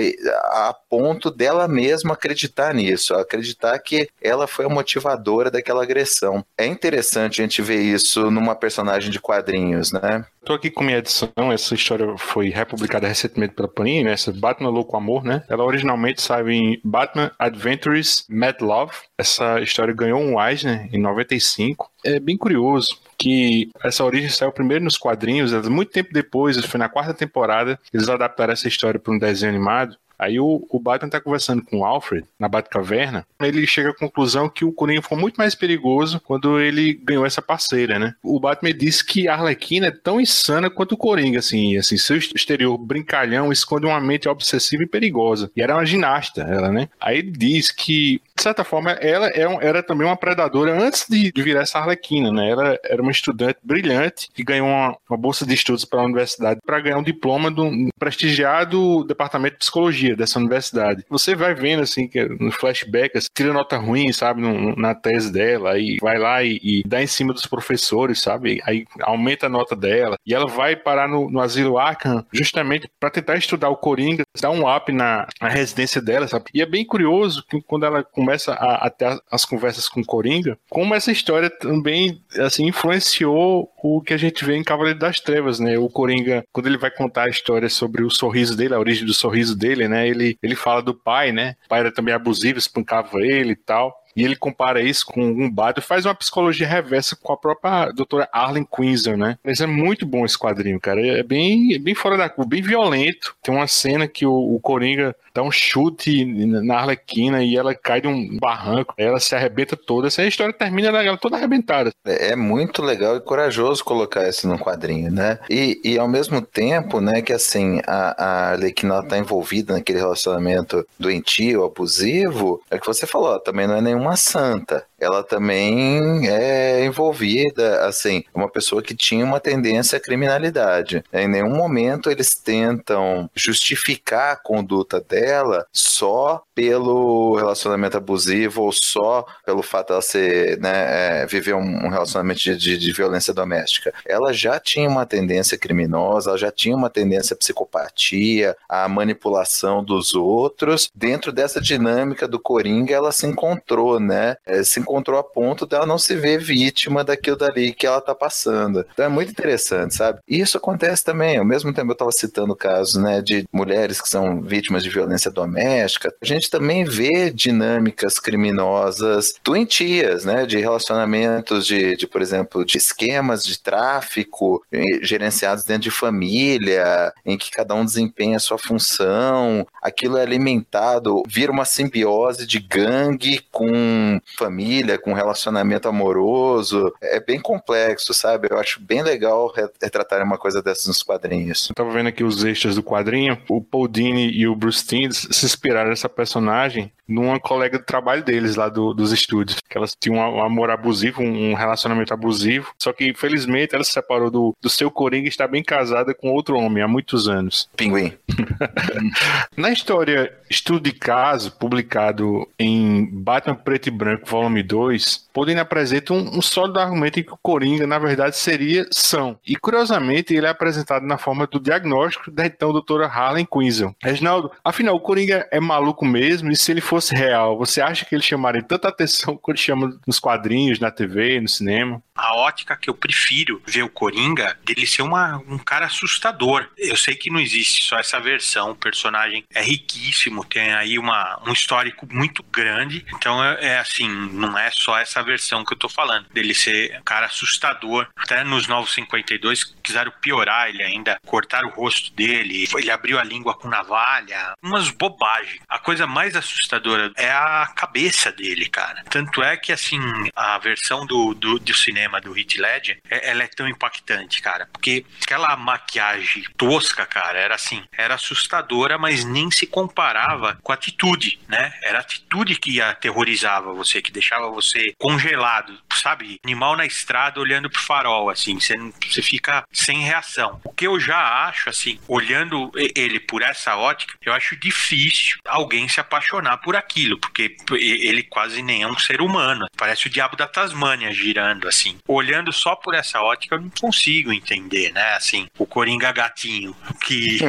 a 0.45 0.75
ponto 0.89 1.29
dela 1.29 1.67
mesma 1.67 2.13
acreditar 2.13 2.73
nisso, 2.73 3.13
acreditar 3.13 3.77
que 3.79 4.07
ela 4.21 4.47
foi 4.47 4.65
a 4.65 4.69
motivadora 4.69 5.51
daquela 5.51 5.83
agressão. 5.83 6.43
É 6.57 6.65
interessante 6.65 7.41
a 7.41 7.43
gente 7.45 7.61
ver 7.61 7.81
isso 7.81 8.31
numa 8.31 8.55
personagem 8.55 9.11
de 9.11 9.19
quadrinhos, 9.19 9.91
né? 9.91 10.25
Tô 10.45 10.51
aqui 10.51 10.69
com 10.69 10.83
minha 10.83 10.97
edição, 10.97 11.29
essa 11.53 11.73
história 11.73 12.17
foi 12.17 12.49
republicada 12.49 13.07
recentemente 13.07 13.53
pela 13.53 13.67
Panini, 13.67 14.03
né? 14.03 14.11
Essa 14.11 14.33
Batman 14.33 14.69
Louco 14.69 14.97
Amor, 14.97 15.23
né? 15.23 15.41
Ela 15.47 15.63
originalmente 15.63 16.21
saiu 16.21 16.49
em 16.49 16.81
Batman 16.83 17.31
Adventures 17.39 18.25
Mad 18.29 18.59
Love. 18.59 18.91
Essa 19.17 19.61
história 19.61 19.93
ganhou 19.93 20.19
um 20.19 20.41
Eisner 20.41 20.89
em 20.91 20.99
95. 20.99 21.89
É 22.03 22.19
bem 22.19 22.35
curioso 22.35 22.99
que 23.17 23.71
essa 23.81 24.03
origem 24.03 24.29
saiu 24.29 24.51
primeiro 24.51 24.83
nos 24.83 24.97
quadrinhos, 24.97 25.53
muito 25.69 25.93
tempo 25.93 26.09
depois, 26.11 26.57
foi 26.65 26.77
na 26.77 26.89
quarta 26.89 27.13
temporada, 27.13 27.79
eles 27.93 28.09
adaptaram 28.09 28.51
essa 28.51 28.67
história 28.67 28.99
para 28.99 29.13
um 29.13 29.17
desenho 29.17 29.53
animado. 29.53 29.95
Aí 30.17 30.39
o, 30.39 30.65
o 30.69 30.79
Batman 30.79 31.09
tá 31.09 31.19
conversando 31.19 31.63
com 31.63 31.79
o 31.79 31.85
Alfred 31.85 32.25
na 32.39 32.47
Batcaverna, 32.47 33.25
ele 33.41 33.65
chega 33.67 33.89
à 33.89 33.95
conclusão 33.95 34.49
que 34.49 34.65
o 34.65 34.71
Coringa 34.71 35.01
foi 35.01 35.17
muito 35.17 35.37
mais 35.37 35.55
perigoso 35.55 36.19
quando 36.21 36.59
ele 36.59 36.93
ganhou 36.93 37.25
essa 37.25 37.41
parceira, 37.41 37.99
né? 37.99 38.15
O 38.23 38.39
Batman 38.39 38.73
disse 38.73 39.05
que 39.05 39.27
a 39.27 39.33
Arlequina 39.33 39.87
é 39.87 39.91
tão 39.91 40.19
insana 40.19 40.69
quanto 40.69 40.93
o 40.93 40.97
Coringa, 40.97 41.39
assim, 41.39 41.77
assim, 41.77 41.97
seu 41.97 42.17
exterior 42.17 42.77
brincalhão 42.77 43.51
esconde 43.51 43.85
uma 43.85 43.99
mente 43.99 44.29
obsessiva 44.29 44.83
e 44.83 44.87
perigosa. 44.87 45.51
E 45.55 45.61
era 45.61 45.75
uma 45.75 45.85
ginasta, 45.85 46.41
ela, 46.41 46.71
né? 46.71 46.89
Aí 46.99 47.19
ele 47.19 47.31
diz 47.31 47.71
que 47.71 48.21
de 48.35 48.41
certa 48.41 48.63
forma, 48.63 48.91
ela 48.91 49.27
é 49.27 49.43
era 49.61 49.83
também 49.83 50.07
uma 50.07 50.17
predadora 50.17 50.73
antes 50.73 51.05
de, 51.07 51.31
virar 51.43 51.61
essa 51.61 51.79
Arlequina, 51.79 52.31
né? 52.31 52.49
Ela 52.49 52.77
era 52.83 53.01
uma 53.01 53.11
estudante 53.11 53.59
brilhante 53.61 54.29
que 54.33 54.43
ganhou 54.43 54.67
uma, 54.67 54.97
uma 55.09 55.17
bolsa 55.17 55.45
de 55.45 55.53
estudos 55.53 55.85
para 55.85 56.01
a 56.01 56.05
universidade 56.05 56.59
para 56.65 56.79
ganhar 56.79 56.97
um 56.97 57.03
diploma 57.03 57.51
do 57.51 57.69
prestigiado 57.99 59.03
departamento 59.03 59.53
de 59.53 59.59
psicologia 59.59 60.15
dessa 60.15 60.39
universidade. 60.39 61.03
Você 61.09 61.35
vai 61.35 61.53
vendo, 61.53 61.83
assim, 61.83 62.07
que 62.07 62.23
no 62.39 62.51
flashback, 62.51 63.17
assim, 63.17 63.27
tira 63.33 63.53
nota 63.53 63.77
ruim, 63.77 64.11
sabe, 64.11 64.41
no, 64.41 64.75
na 64.75 64.95
tese 64.95 65.31
dela, 65.31 65.73
aí 65.73 65.97
vai 66.01 66.17
lá 66.17 66.43
e, 66.43 66.59
e, 66.63 66.83
dá 66.85 67.01
em 67.01 67.07
cima 67.07 67.33
dos 67.33 67.45
professores, 67.45 68.21
sabe? 68.21 68.61
Aí 68.65 68.85
aumenta 69.01 69.45
a 69.47 69.49
nota 69.49 69.75
dela. 69.75 70.15
E 70.25 70.33
ela 70.33 70.47
vai 70.47 70.75
parar 70.75 71.07
no, 71.07 71.29
no 71.29 71.41
asilo 71.41 71.77
Arkham 71.77 72.25
justamente 72.31 72.89
para 72.99 73.09
tentar 73.09 73.35
estudar 73.35 73.69
o 73.69 73.77
Coringa, 73.77 74.23
dar 74.41 74.51
um 74.51 74.73
up 74.73 74.91
na, 74.91 75.27
na 75.41 75.49
residência 75.49 76.01
dela, 76.01 76.27
sabe? 76.27 76.45
E 76.53 76.61
é 76.61 76.65
bem 76.65 76.85
curioso 76.85 77.43
que 77.49 77.61
quando 77.61 77.85
ela 77.85 78.03
começa 78.23 78.53
a, 78.53 78.87
a 78.87 78.89
ter 78.89 79.19
as 79.29 79.43
conversas 79.43 79.89
com 79.89 80.03
Coringa, 80.03 80.57
como 80.69 80.95
essa 80.95 81.11
história 81.11 81.49
também 81.49 82.21
assim 82.39 82.67
influenciou 82.67 83.69
o 83.83 84.01
que 84.01 84.13
a 84.13 84.17
gente 84.17 84.45
vê 84.45 84.55
em 84.55 84.63
Cavaleiro 84.63 84.97
das 84.97 85.19
Trevas, 85.19 85.59
né? 85.59 85.77
O 85.77 85.89
Coringa, 85.89 86.45
quando 86.53 86.67
ele 86.67 86.77
vai 86.77 86.89
contar 86.89 87.23
a 87.23 87.29
história 87.29 87.67
sobre 87.67 88.03
o 88.03 88.09
sorriso 88.09 88.55
dele, 88.55 88.73
a 88.73 88.79
origem 88.79 89.05
do 89.05 89.13
sorriso 89.13 89.57
dele, 89.57 89.89
né? 89.89 90.07
Ele, 90.07 90.37
ele 90.41 90.55
fala 90.55 90.81
do 90.81 90.93
pai, 90.93 91.33
né? 91.33 91.55
O 91.65 91.69
pai 91.69 91.81
era 91.81 91.91
também 91.91 92.13
abusivo, 92.13 92.57
espancava 92.57 93.19
ele 93.19 93.51
e 93.51 93.57
tal. 93.57 93.93
E 94.15 94.23
ele 94.23 94.35
compara 94.35 94.81
isso 94.81 95.05
com 95.05 95.21
um 95.21 95.49
Batman, 95.49 95.81
faz 95.81 96.05
uma 96.05 96.15
psicologia 96.15 96.67
reversa 96.67 97.15
com 97.15 97.33
a 97.33 97.37
própria 97.37 97.91
doutora 97.91 98.29
Arlen 98.31 98.65
Quinzel, 98.65 99.17
né? 99.17 99.37
Mas 99.43 99.61
é 99.61 99.65
muito 99.65 100.05
bom 100.05 100.25
esse 100.25 100.37
quadrinho, 100.37 100.79
cara. 100.79 101.05
É 101.05 101.23
bem, 101.23 101.79
bem 101.79 101.95
fora 101.95 102.17
da 102.17 102.29
curva, 102.29 102.49
bem 102.49 102.61
violento. 102.61 103.35
Tem 103.41 103.53
uma 103.53 103.67
cena 103.67 104.07
que 104.07 104.25
o, 104.25 104.33
o 104.33 104.59
Coringa 104.59 105.15
dá 105.33 105.41
um 105.41 105.51
chute 105.51 106.23
na 106.25 106.77
Arlequina 106.77 107.43
e 107.43 107.55
ela 107.57 107.73
cai 107.73 107.99
de 108.01 108.07
um 108.07 108.37
barranco, 108.37 108.93
ela 108.97 109.19
se 109.19 109.35
arrebenta 109.35 109.75
toda. 109.75 110.07
Essa 110.07 110.23
história 110.23 110.53
termina 110.53 110.89
ela 110.89 111.17
toda 111.17 111.37
arrebentada. 111.37 111.91
É, 112.05 112.31
é 112.31 112.35
muito 112.35 112.81
legal 112.81 113.17
e 113.17 113.21
corajoso 113.21 113.83
colocar 113.83 114.27
isso 114.29 114.47
no 114.47 114.59
quadrinho, 114.59 115.11
né? 115.11 115.39
E, 115.49 115.79
e 115.83 115.97
ao 115.97 116.07
mesmo 116.07 116.41
tempo, 116.41 117.01
né, 117.01 117.21
que 117.21 117.33
assim, 117.33 117.81
a, 117.87 118.23
a 118.23 118.51
Arlequina 118.51 119.03
tá 119.03 119.17
envolvida 119.17 119.73
naquele 119.73 119.99
relacionamento 119.99 120.85
doentio, 120.99 121.65
abusivo, 121.65 122.61
é 122.69 122.77
que 122.77 122.85
você 122.85 123.07
falou, 123.07 123.39
também 123.39 123.65
não 123.65 123.75
é 123.75 123.81
nenhuma 124.03 124.17
santa 124.17 124.85
ela 125.03 125.23
também 125.23 126.27
é 126.29 126.85
envolvida, 126.85 127.85
assim, 127.85 128.23
uma 128.33 128.49
pessoa 128.49 128.81
que 128.81 128.95
tinha 128.95 129.25
uma 129.25 129.39
tendência 129.39 129.97
à 129.97 130.01
criminalidade. 130.01 131.03
Em 131.11 131.27
nenhum 131.27 131.55
momento 131.55 132.09
eles 132.09 132.35
tentam 132.35 133.29
justificar 133.35 134.33
a 134.33 134.35
conduta 134.35 135.01
dela 135.01 135.65
só 135.71 136.43
pelo 136.55 137.35
relacionamento 137.35 137.97
abusivo 137.97 138.63
ou 138.63 138.71
só 138.71 139.25
pelo 139.45 139.63
fato 139.63 139.89
dela 139.89 140.01
ser, 140.01 140.59
né, 140.59 141.21
é, 141.21 141.25
viver 141.25 141.55
um 141.55 141.89
relacionamento 141.89 142.39
de, 142.39 142.55
de, 142.55 142.77
de, 142.77 142.91
violência 142.91 143.33
doméstica. 143.33 143.93
Ela 144.05 144.31
já 144.31 144.59
tinha 144.59 144.87
uma 144.87 145.05
tendência 145.05 145.57
criminosa, 145.57 146.29
ela 146.29 146.37
já 146.37 146.51
tinha 146.51 146.75
uma 146.75 146.89
tendência 146.89 147.33
à 147.33 147.37
psicopatia, 147.37 148.55
à 148.69 148.87
manipulação 148.87 149.83
dos 149.83 150.13
outros. 150.13 150.89
Dentro 150.93 151.31
dessa 151.31 151.59
dinâmica 151.59 152.27
do 152.27 152.39
Coringa, 152.39 152.93
ela 152.93 153.11
se 153.11 153.25
encontrou, 153.25 153.99
né? 153.99 154.37
É, 154.45 154.63
se 154.63 154.79
encontrou 154.79 154.92
a 154.97 155.23
ponto 155.23 155.65
dela 155.65 155.85
não 155.85 155.97
se 155.97 156.15
ver 156.15 156.39
vítima 156.39 157.03
daquilo 157.03 157.37
dali 157.37 157.73
que 157.73 157.85
ela 157.87 158.01
tá 158.01 158.13
passando. 158.13 158.85
Então 158.93 159.05
é 159.05 159.09
muito 159.09 159.31
interessante, 159.31 159.95
sabe? 159.95 160.19
E 160.27 160.39
isso 160.39 160.57
acontece 160.57 161.03
também. 161.03 161.37
Ao 161.37 161.45
mesmo 161.45 161.73
tempo 161.73 161.91
eu 161.91 161.95
tava 161.95 162.11
citando 162.11 162.55
casos, 162.55 162.95
né, 162.95 163.21
de 163.21 163.45
mulheres 163.51 164.01
que 164.01 164.07
são 164.07 164.41
vítimas 164.41 164.83
de 164.83 164.89
violência 164.89 165.31
doméstica. 165.31 166.13
A 166.21 166.25
gente 166.25 166.49
também 166.49 166.83
vê 166.83 167.31
dinâmicas 167.31 168.19
criminosas 168.19 169.33
doentias, 169.43 170.25
né, 170.25 170.45
de 170.45 170.59
relacionamentos 170.59 171.65
de, 171.65 171.95
de 171.95 172.07
por 172.07 172.21
exemplo, 172.21 172.65
de 172.65 172.77
esquemas 172.77 173.43
de 173.43 173.59
tráfico 173.59 174.63
gerenciados 175.01 175.63
dentro 175.63 175.83
de 175.83 175.91
família, 175.91 177.13
em 177.25 177.37
que 177.37 177.51
cada 177.51 177.73
um 177.75 177.85
desempenha 177.85 178.37
a 178.37 178.39
sua 178.39 178.57
função. 178.57 179.65
Aquilo 179.81 180.17
é 180.17 180.21
alimentado, 180.21 181.23
vira 181.27 181.51
uma 181.51 181.65
simbiose 181.65 182.45
de 182.45 182.59
gangue 182.59 183.41
com 183.51 184.19
família 184.37 184.82
família, 184.83 184.97
com 184.97 185.13
relacionamento 185.13 185.87
amoroso. 185.87 186.93
É 187.01 187.19
bem 187.19 187.39
complexo, 187.39 188.13
sabe? 188.13 188.47
Eu 188.51 188.59
acho 188.59 188.81
bem 188.81 189.01
legal 189.01 189.51
retratar 189.81 190.21
uma 190.21 190.37
coisa 190.37 190.61
dessas 190.61 190.87
nos 190.87 191.01
quadrinhos. 191.01 191.69
Eu 191.69 191.75
tava 191.75 191.91
vendo 191.91 192.07
aqui 192.07 192.23
os 192.23 192.43
extras 192.43 192.75
do 192.75 192.83
quadrinho. 192.83 193.37
O 193.49 193.61
Paul 193.61 193.87
Dini 193.87 194.29
e 194.31 194.47
o 194.47 194.55
Bruce 194.55 194.85
Timm 194.85 195.11
se 195.11 195.45
inspiraram 195.45 195.89
nessa 195.89 196.09
personagem 196.09 196.91
numa 197.07 197.39
colega 197.39 197.77
de 197.77 197.85
trabalho 197.85 198.23
deles 198.23 198.55
lá 198.55 198.69
do, 198.69 198.93
dos 198.93 199.11
estúdios. 199.11 199.57
Que 199.69 199.77
elas 199.77 199.95
tinham 199.99 200.17
um 200.17 200.43
amor 200.43 200.69
abusivo, 200.69 201.21
um 201.21 201.53
relacionamento 201.53 202.13
abusivo. 202.13 202.73
Só 202.81 202.93
que, 202.93 203.07
infelizmente, 203.07 203.75
ela 203.75 203.83
se 203.83 203.91
separou 203.91 204.29
do, 204.29 204.55
do 204.61 204.69
seu 204.69 204.89
Coringa 204.89 205.25
e 205.25 205.29
está 205.29 205.47
bem 205.47 205.63
casada 205.63 206.13
com 206.13 206.29
outro 206.29 206.57
homem 206.57 206.83
há 206.83 206.87
muitos 206.87 207.27
anos. 207.27 207.69
Pinguim. 207.75 208.13
Na 209.55 209.71
história 209.71 210.33
Estudo 210.49 210.81
de 210.81 210.91
Caso, 210.91 211.51
publicado 211.51 212.47
em 212.57 213.05
Batman 213.05 213.55
Preto 213.55 213.87
e 213.87 213.91
Branco, 213.91 214.27
volume 214.27 214.62
2, 214.63 215.23
Podem 215.33 215.57
apresenta 215.57 216.13
um, 216.13 216.37
um 216.37 216.41
sólido 216.41 216.79
argumento 216.79 217.19
em 217.19 217.23
que 217.23 217.33
o 217.33 217.39
Coringa, 217.41 217.87
na 217.87 217.97
verdade, 217.97 218.37
seria 218.37 218.85
são. 218.91 219.37
E, 219.45 219.55
curiosamente, 219.55 220.33
ele 220.33 220.45
é 220.45 220.49
apresentado 220.49 221.05
na 221.05 221.17
forma 221.17 221.47
do 221.47 221.59
diagnóstico 221.59 222.29
da 222.29 222.45
então 222.45 222.71
doutora 222.71 223.07
Harlan 223.07 223.45
Quinzel. 223.45 223.95
Reginaldo, 224.01 224.51
afinal, 224.63 224.95
o 224.95 224.99
Coringa 224.99 225.47
é 225.51 225.59
maluco 225.59 226.05
mesmo? 226.05 226.51
E 226.51 226.55
se 226.55 226.71
ele 226.71 226.81
fosse 226.81 227.15
real, 227.15 227.57
você 227.57 227.81
acha 227.81 228.05
que 228.05 228.13
ele 228.13 228.21
chamaria 228.21 228.61
tanta 228.61 228.87
atenção 228.87 229.35
quando 229.41 229.57
chama 229.57 229.99
nos 230.05 230.19
quadrinhos, 230.19 230.79
na 230.79 230.91
TV, 230.91 231.41
no 231.41 231.47
cinema? 231.47 232.01
A 232.15 232.35
ótica 232.35 232.75
que 232.75 232.89
eu 232.89 232.93
prefiro 232.93 233.61
ver 233.65 233.83
o 233.83 233.89
Coringa, 233.89 234.57
dele 234.63 234.85
ser 234.85 235.01
uma, 235.01 235.37
um 235.47 235.57
cara 235.57 235.87
assustador. 235.87 236.69
Eu 236.77 236.95
sei 236.95 237.15
que 237.15 237.29
não 237.29 237.39
existe 237.39 237.83
só 237.83 237.97
essa 237.97 238.19
versão, 238.19 238.71
o 238.71 238.75
personagem 238.75 239.43
é 239.53 239.61
riquíssimo, 239.61 240.45
tem 240.45 240.73
aí 240.73 240.99
uma, 240.99 241.41
um 241.47 241.51
histórico 241.51 242.07
muito 242.11 242.43
grande, 242.43 243.05
então 243.15 243.43
é, 243.43 243.65
é 243.65 243.79
assim, 243.79 244.07
não 244.07 244.57
é 244.57 244.69
só 244.71 244.97
essa 244.97 245.23
versão 245.23 245.65
que 245.65 245.73
eu 245.73 245.77
tô 245.77 245.89
falando, 245.89 246.27
dele 246.29 246.53
ser 246.53 246.97
um 246.99 247.03
cara 247.03 247.25
assustador. 247.25 248.07
Até 248.15 248.43
nos 248.43 248.67
Novos 248.67 248.93
52 248.93 249.75
quiseram 249.81 250.11
piorar 250.21 250.69
ele 250.69 250.83
ainda, 250.83 251.17
cortar 251.25 251.65
o 251.65 251.69
rosto 251.69 252.13
dele, 252.13 252.67
ele 252.75 252.91
abriu 252.91 253.19
a 253.19 253.23
língua 253.23 253.55
com 253.55 253.67
navalha, 253.67 254.53
umas 254.61 254.89
bobagens. 254.89 255.59
A 255.67 255.79
coisa 255.79 256.05
mais 256.05 256.35
assustadora 256.35 257.11
é 257.17 257.31
a 257.31 257.71
cabeça 257.75 258.31
dele, 258.31 258.69
cara. 258.69 259.03
Tanto 259.09 259.41
é 259.41 259.57
que, 259.57 259.71
assim, 259.71 259.99
a 260.35 260.57
versão 260.59 261.05
do, 261.05 261.33
do, 261.33 261.59
do 261.59 261.73
cinema 261.73 262.02
do 262.21 262.37
Heath 262.37 262.57
Ledger, 262.57 262.99
é, 263.09 263.29
ela 263.29 263.43
é 263.43 263.47
tão 263.47 263.67
impactante, 263.67 264.41
cara, 264.41 264.67
porque 264.71 265.05
aquela 265.21 265.55
maquiagem 265.55 266.43
tosca, 266.57 267.05
cara, 267.05 267.39
era 267.39 267.55
assim, 267.55 267.83
era 267.97 268.15
assustadora, 268.15 268.97
mas 268.97 269.23
nem 269.23 269.49
se 269.51 269.65
comparava 269.67 270.57
com 270.61 270.71
a 270.71 270.75
atitude, 270.75 271.39
né? 271.47 271.73
Era 271.83 271.99
a 271.99 272.01
atitude 272.01 272.55
que 272.55 272.81
aterrorizava 272.81 273.73
você, 273.73 274.01
que 274.01 274.11
deixava 274.11 274.49
você 274.49 274.93
congelado, 274.97 275.77
sabe? 275.97 276.39
Animal 276.43 276.75
na 276.75 276.85
estrada 276.85 277.39
olhando 277.39 277.69
pro 277.69 277.81
farol, 277.81 278.29
assim, 278.29 278.59
você, 278.59 278.77
você 279.09 279.21
fica 279.21 279.63
sem 279.71 279.99
reação. 280.01 280.59
O 280.63 280.71
que 280.71 280.87
eu 280.87 280.99
já 280.99 281.45
acho, 281.47 281.69
assim, 281.69 281.99
olhando 282.07 282.71
ele 282.95 283.19
por 283.19 283.41
essa 283.41 283.75
ótica, 283.75 284.15
eu 284.25 284.33
acho 284.33 284.55
difícil 284.55 285.37
alguém 285.45 285.87
se 285.87 285.99
apaixonar 285.99 286.57
por 286.57 286.75
aquilo, 286.75 287.19
porque 287.19 287.55
ele 287.71 288.23
quase 288.23 288.61
nem 288.61 288.83
é 288.83 288.87
um 288.87 288.97
ser 288.97 289.21
humano. 289.21 289.65
Parece 289.77 290.07
o 290.07 290.09
diabo 290.09 290.35
da 290.35 290.47
Tasmânia 290.47 291.11
girando, 291.11 291.67
assim. 291.67 291.97
Olhando 292.07 292.51
só 292.51 292.75
por 292.75 292.93
essa 292.93 293.21
ótica, 293.21 293.55
eu 293.55 293.61
não 293.61 293.69
consigo 293.69 294.31
entender, 294.31 294.91
né? 294.91 295.15
Assim, 295.15 295.47
o 295.57 295.65
Coringa 295.65 296.11
gatinho, 296.11 296.75
que 297.01 297.39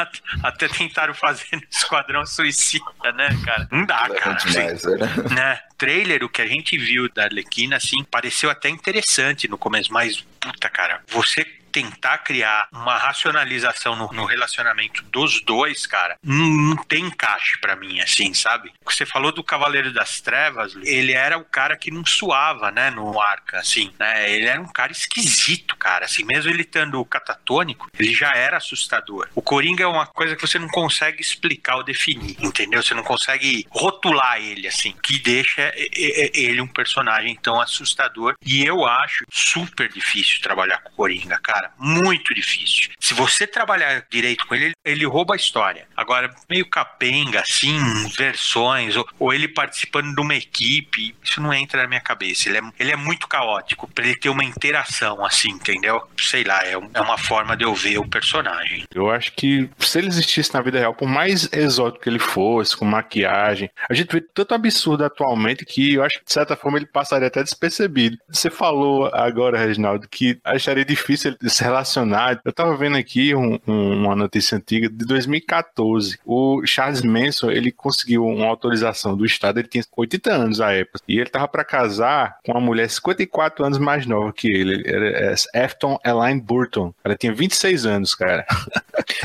até 0.42 0.68
tentaram 0.68 1.14
fazer 1.14 1.46
no 1.52 1.62
Esquadrão 1.70 2.26
Suicida, 2.26 3.12
né, 3.14 3.28
cara? 3.44 3.68
Não 3.70 3.84
dá, 3.84 4.08
é 4.10 4.14
cara. 4.14 4.36
Demais, 4.36 4.84
assim, 4.84 4.96
né? 4.96 5.34
né? 5.34 5.60
Trailer, 5.76 6.24
o 6.24 6.28
que 6.28 6.40
a 6.40 6.46
gente 6.46 6.78
viu 6.78 7.12
da 7.12 7.24
Arlequina, 7.24 7.76
assim, 7.76 7.93
pareceu 8.02 8.50
até 8.50 8.68
interessante 8.68 9.46
no 9.46 9.58
começo, 9.58 9.92
mas 9.92 10.24
puta, 10.40 10.68
cara, 10.68 11.02
você 11.08 11.46
tentar 11.74 12.18
criar 12.18 12.68
uma 12.70 12.96
racionalização 12.96 13.96
no, 13.96 14.06
no 14.12 14.24
relacionamento 14.26 15.02
dos 15.10 15.42
dois, 15.42 15.88
cara, 15.88 16.16
não, 16.22 16.76
tem 16.76 17.06
encaixe 17.06 17.58
para 17.58 17.74
mim, 17.74 18.00
assim, 18.00 18.32
sabe? 18.32 18.72
Você 18.84 19.04
falou 19.04 19.32
do 19.32 19.42
Cavaleiro 19.42 19.92
das 19.92 20.20
Trevas, 20.20 20.76
ele 20.84 21.10
era 21.10 21.36
o 21.36 21.44
cara 21.44 21.76
que 21.76 21.90
não 21.90 22.06
suava, 22.06 22.70
né, 22.70 22.90
no 22.90 23.20
arca, 23.20 23.58
assim, 23.58 23.92
né? 23.98 24.30
Ele 24.30 24.46
era 24.46 24.60
um 24.60 24.68
cara 24.68 24.92
esquisito, 24.92 25.74
cara, 25.76 26.04
assim, 26.04 26.22
mesmo 26.22 26.48
ele 26.48 26.62
estando 26.62 27.04
catatônico, 27.04 27.90
ele 27.98 28.14
já 28.14 28.30
era 28.30 28.58
assustador. 28.58 29.28
O 29.34 29.42
Coringa 29.42 29.82
é 29.82 29.88
uma 29.88 30.06
coisa 30.06 30.36
que 30.36 30.46
você 30.46 30.60
não 30.60 30.68
consegue 30.68 31.20
explicar 31.20 31.74
ou 31.74 31.82
definir, 31.82 32.36
entendeu? 32.38 32.84
Você 32.84 32.94
não 32.94 33.02
consegue 33.02 33.66
rotular 33.68 34.40
ele, 34.40 34.68
assim, 34.68 34.94
que 35.02 35.18
deixa 35.18 35.72
ele 35.74 36.60
um 36.60 36.68
personagem 36.68 37.34
tão 37.34 37.60
assustador. 37.60 38.36
E 38.46 38.64
eu 38.64 38.86
acho 38.86 39.24
super 39.28 39.92
difícil 39.92 40.40
trabalhar 40.40 40.78
com 40.78 40.90
o 40.90 40.94
Coringa, 40.94 41.36
cara 41.42 41.63
cara, 41.64 41.72
muito 41.78 42.34
difícil. 42.34 42.90
Se 43.00 43.14
você 43.14 43.46
trabalhar 43.46 44.04
direito 44.10 44.46
com 44.46 44.54
ele, 44.54 44.64
ele, 44.66 44.74
ele 44.84 45.06
rouba 45.06 45.34
a 45.34 45.36
história. 45.36 45.86
Agora, 45.96 46.34
meio 46.48 46.68
capenga, 46.68 47.40
assim, 47.40 47.78
versões, 48.16 48.96
ou, 48.96 49.06
ou, 49.18 49.32
ele 49.32 49.48
participando 49.48 50.14
de 50.14 50.20
uma 50.20 50.34
equipe, 50.34 51.14
isso 51.22 51.40
não 51.40 51.52
entra 51.52 51.82
na 51.82 51.88
minha 51.88 52.00
cabeça. 52.00 52.48
Ele 52.48 52.58
é, 52.58 52.62
ele 52.78 52.92
é 52.92 52.96
muito 52.96 53.26
caótico 53.28 53.88
pra 53.88 54.04
ele 54.04 54.16
ter 54.16 54.28
uma 54.28 54.44
interação, 54.44 55.24
assim, 55.24 55.50
entendeu? 55.50 56.02
Sei 56.18 56.44
lá, 56.44 56.64
é, 56.64 56.72
é 56.72 57.00
uma 57.00 57.18
forma 57.18 57.56
de 57.56 57.64
eu 57.64 57.74
ver 57.74 57.98
o 57.98 58.08
personagem. 58.08 58.84
Eu 58.94 59.10
acho 59.10 59.32
que 59.32 59.68
se 59.78 59.98
ele 59.98 60.08
existisse 60.08 60.52
na 60.52 60.60
vida 60.60 60.78
real, 60.78 60.94
por 60.94 61.08
mais 61.08 61.48
exótico 61.52 62.02
que 62.02 62.08
ele 62.08 62.18
fosse, 62.18 62.76
com 62.76 62.84
maquiagem, 62.84 63.70
a 63.88 63.94
gente 63.94 64.12
vê 64.12 64.20
tanto 64.20 64.54
absurdo 64.54 65.04
atualmente 65.04 65.64
que 65.64 65.94
eu 65.94 66.02
acho 66.02 66.18
que 66.18 66.24
de 66.24 66.32
certa 66.32 66.56
forma 66.56 66.78
ele 66.78 66.86
passaria 66.86 67.28
até 67.28 67.42
despercebido. 67.42 68.18
Você 68.28 68.50
falou 68.50 69.06
agora, 69.12 69.58
Reginaldo, 69.58 70.08
que 70.08 70.38
acharia 70.44 70.84
difícil 70.84 71.30
ele 71.30 71.38
relacionado. 71.62 72.40
Eu 72.44 72.52
tava 72.52 72.76
vendo 72.76 72.96
aqui 72.96 73.34
um, 73.34 73.58
um, 73.66 74.04
uma 74.04 74.16
notícia 74.16 74.56
antiga 74.56 74.88
de 74.88 75.04
2014. 75.04 76.18
O 76.24 76.64
Charles 76.66 77.02
Manson, 77.02 77.50
ele 77.50 77.70
conseguiu 77.70 78.24
uma 78.26 78.46
autorização 78.46 79.16
do 79.16 79.24
Estado, 79.24 79.60
ele 79.60 79.68
tinha 79.68 79.84
80 79.96 80.32
anos 80.32 80.60
à 80.60 80.72
época. 80.72 81.00
E 81.06 81.18
ele 81.18 81.30
tava 81.30 81.48
para 81.48 81.64
casar 81.64 82.38
com 82.44 82.52
uma 82.52 82.60
mulher 82.60 82.88
54 82.88 83.64
anos 83.64 83.78
mais 83.78 84.06
nova 84.06 84.32
que 84.32 84.48
ele. 84.48 84.82
Era 84.86 85.34
Afton 85.54 85.98
Elaine 86.04 86.40
Burton. 86.40 86.94
Ela 87.04 87.16
tinha 87.16 87.32
26 87.32 87.86
anos, 87.86 88.14
cara. 88.14 88.46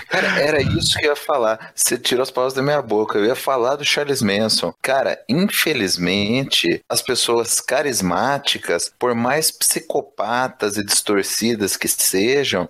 Cara, 0.10 0.39
era 0.42 0.62
isso 0.62 0.98
que 0.98 1.06
eu 1.06 1.12
ia 1.12 1.15
falar. 1.15 1.72
Você 1.76 1.98
tirou 1.98 2.24
as 2.24 2.32
palavras 2.32 2.54
da 2.56 2.62
minha 2.62 2.82
boca. 2.82 3.18
Eu 3.18 3.26
ia 3.26 3.36
falar 3.36 3.76
do 3.76 3.86
Charles 3.86 4.22
Manson. 4.22 4.74
Cara, 4.82 5.20
infelizmente, 5.30 6.84
as 6.89 7.02
pessoas 7.02 7.62
carismáticas, 7.62 8.92
por 8.98 9.13
mais 9.13 9.52
psicopatas 9.52 10.78
e 10.78 10.84
distorcidas 10.84 11.78
que 11.78 11.88
sejam, 11.88 12.18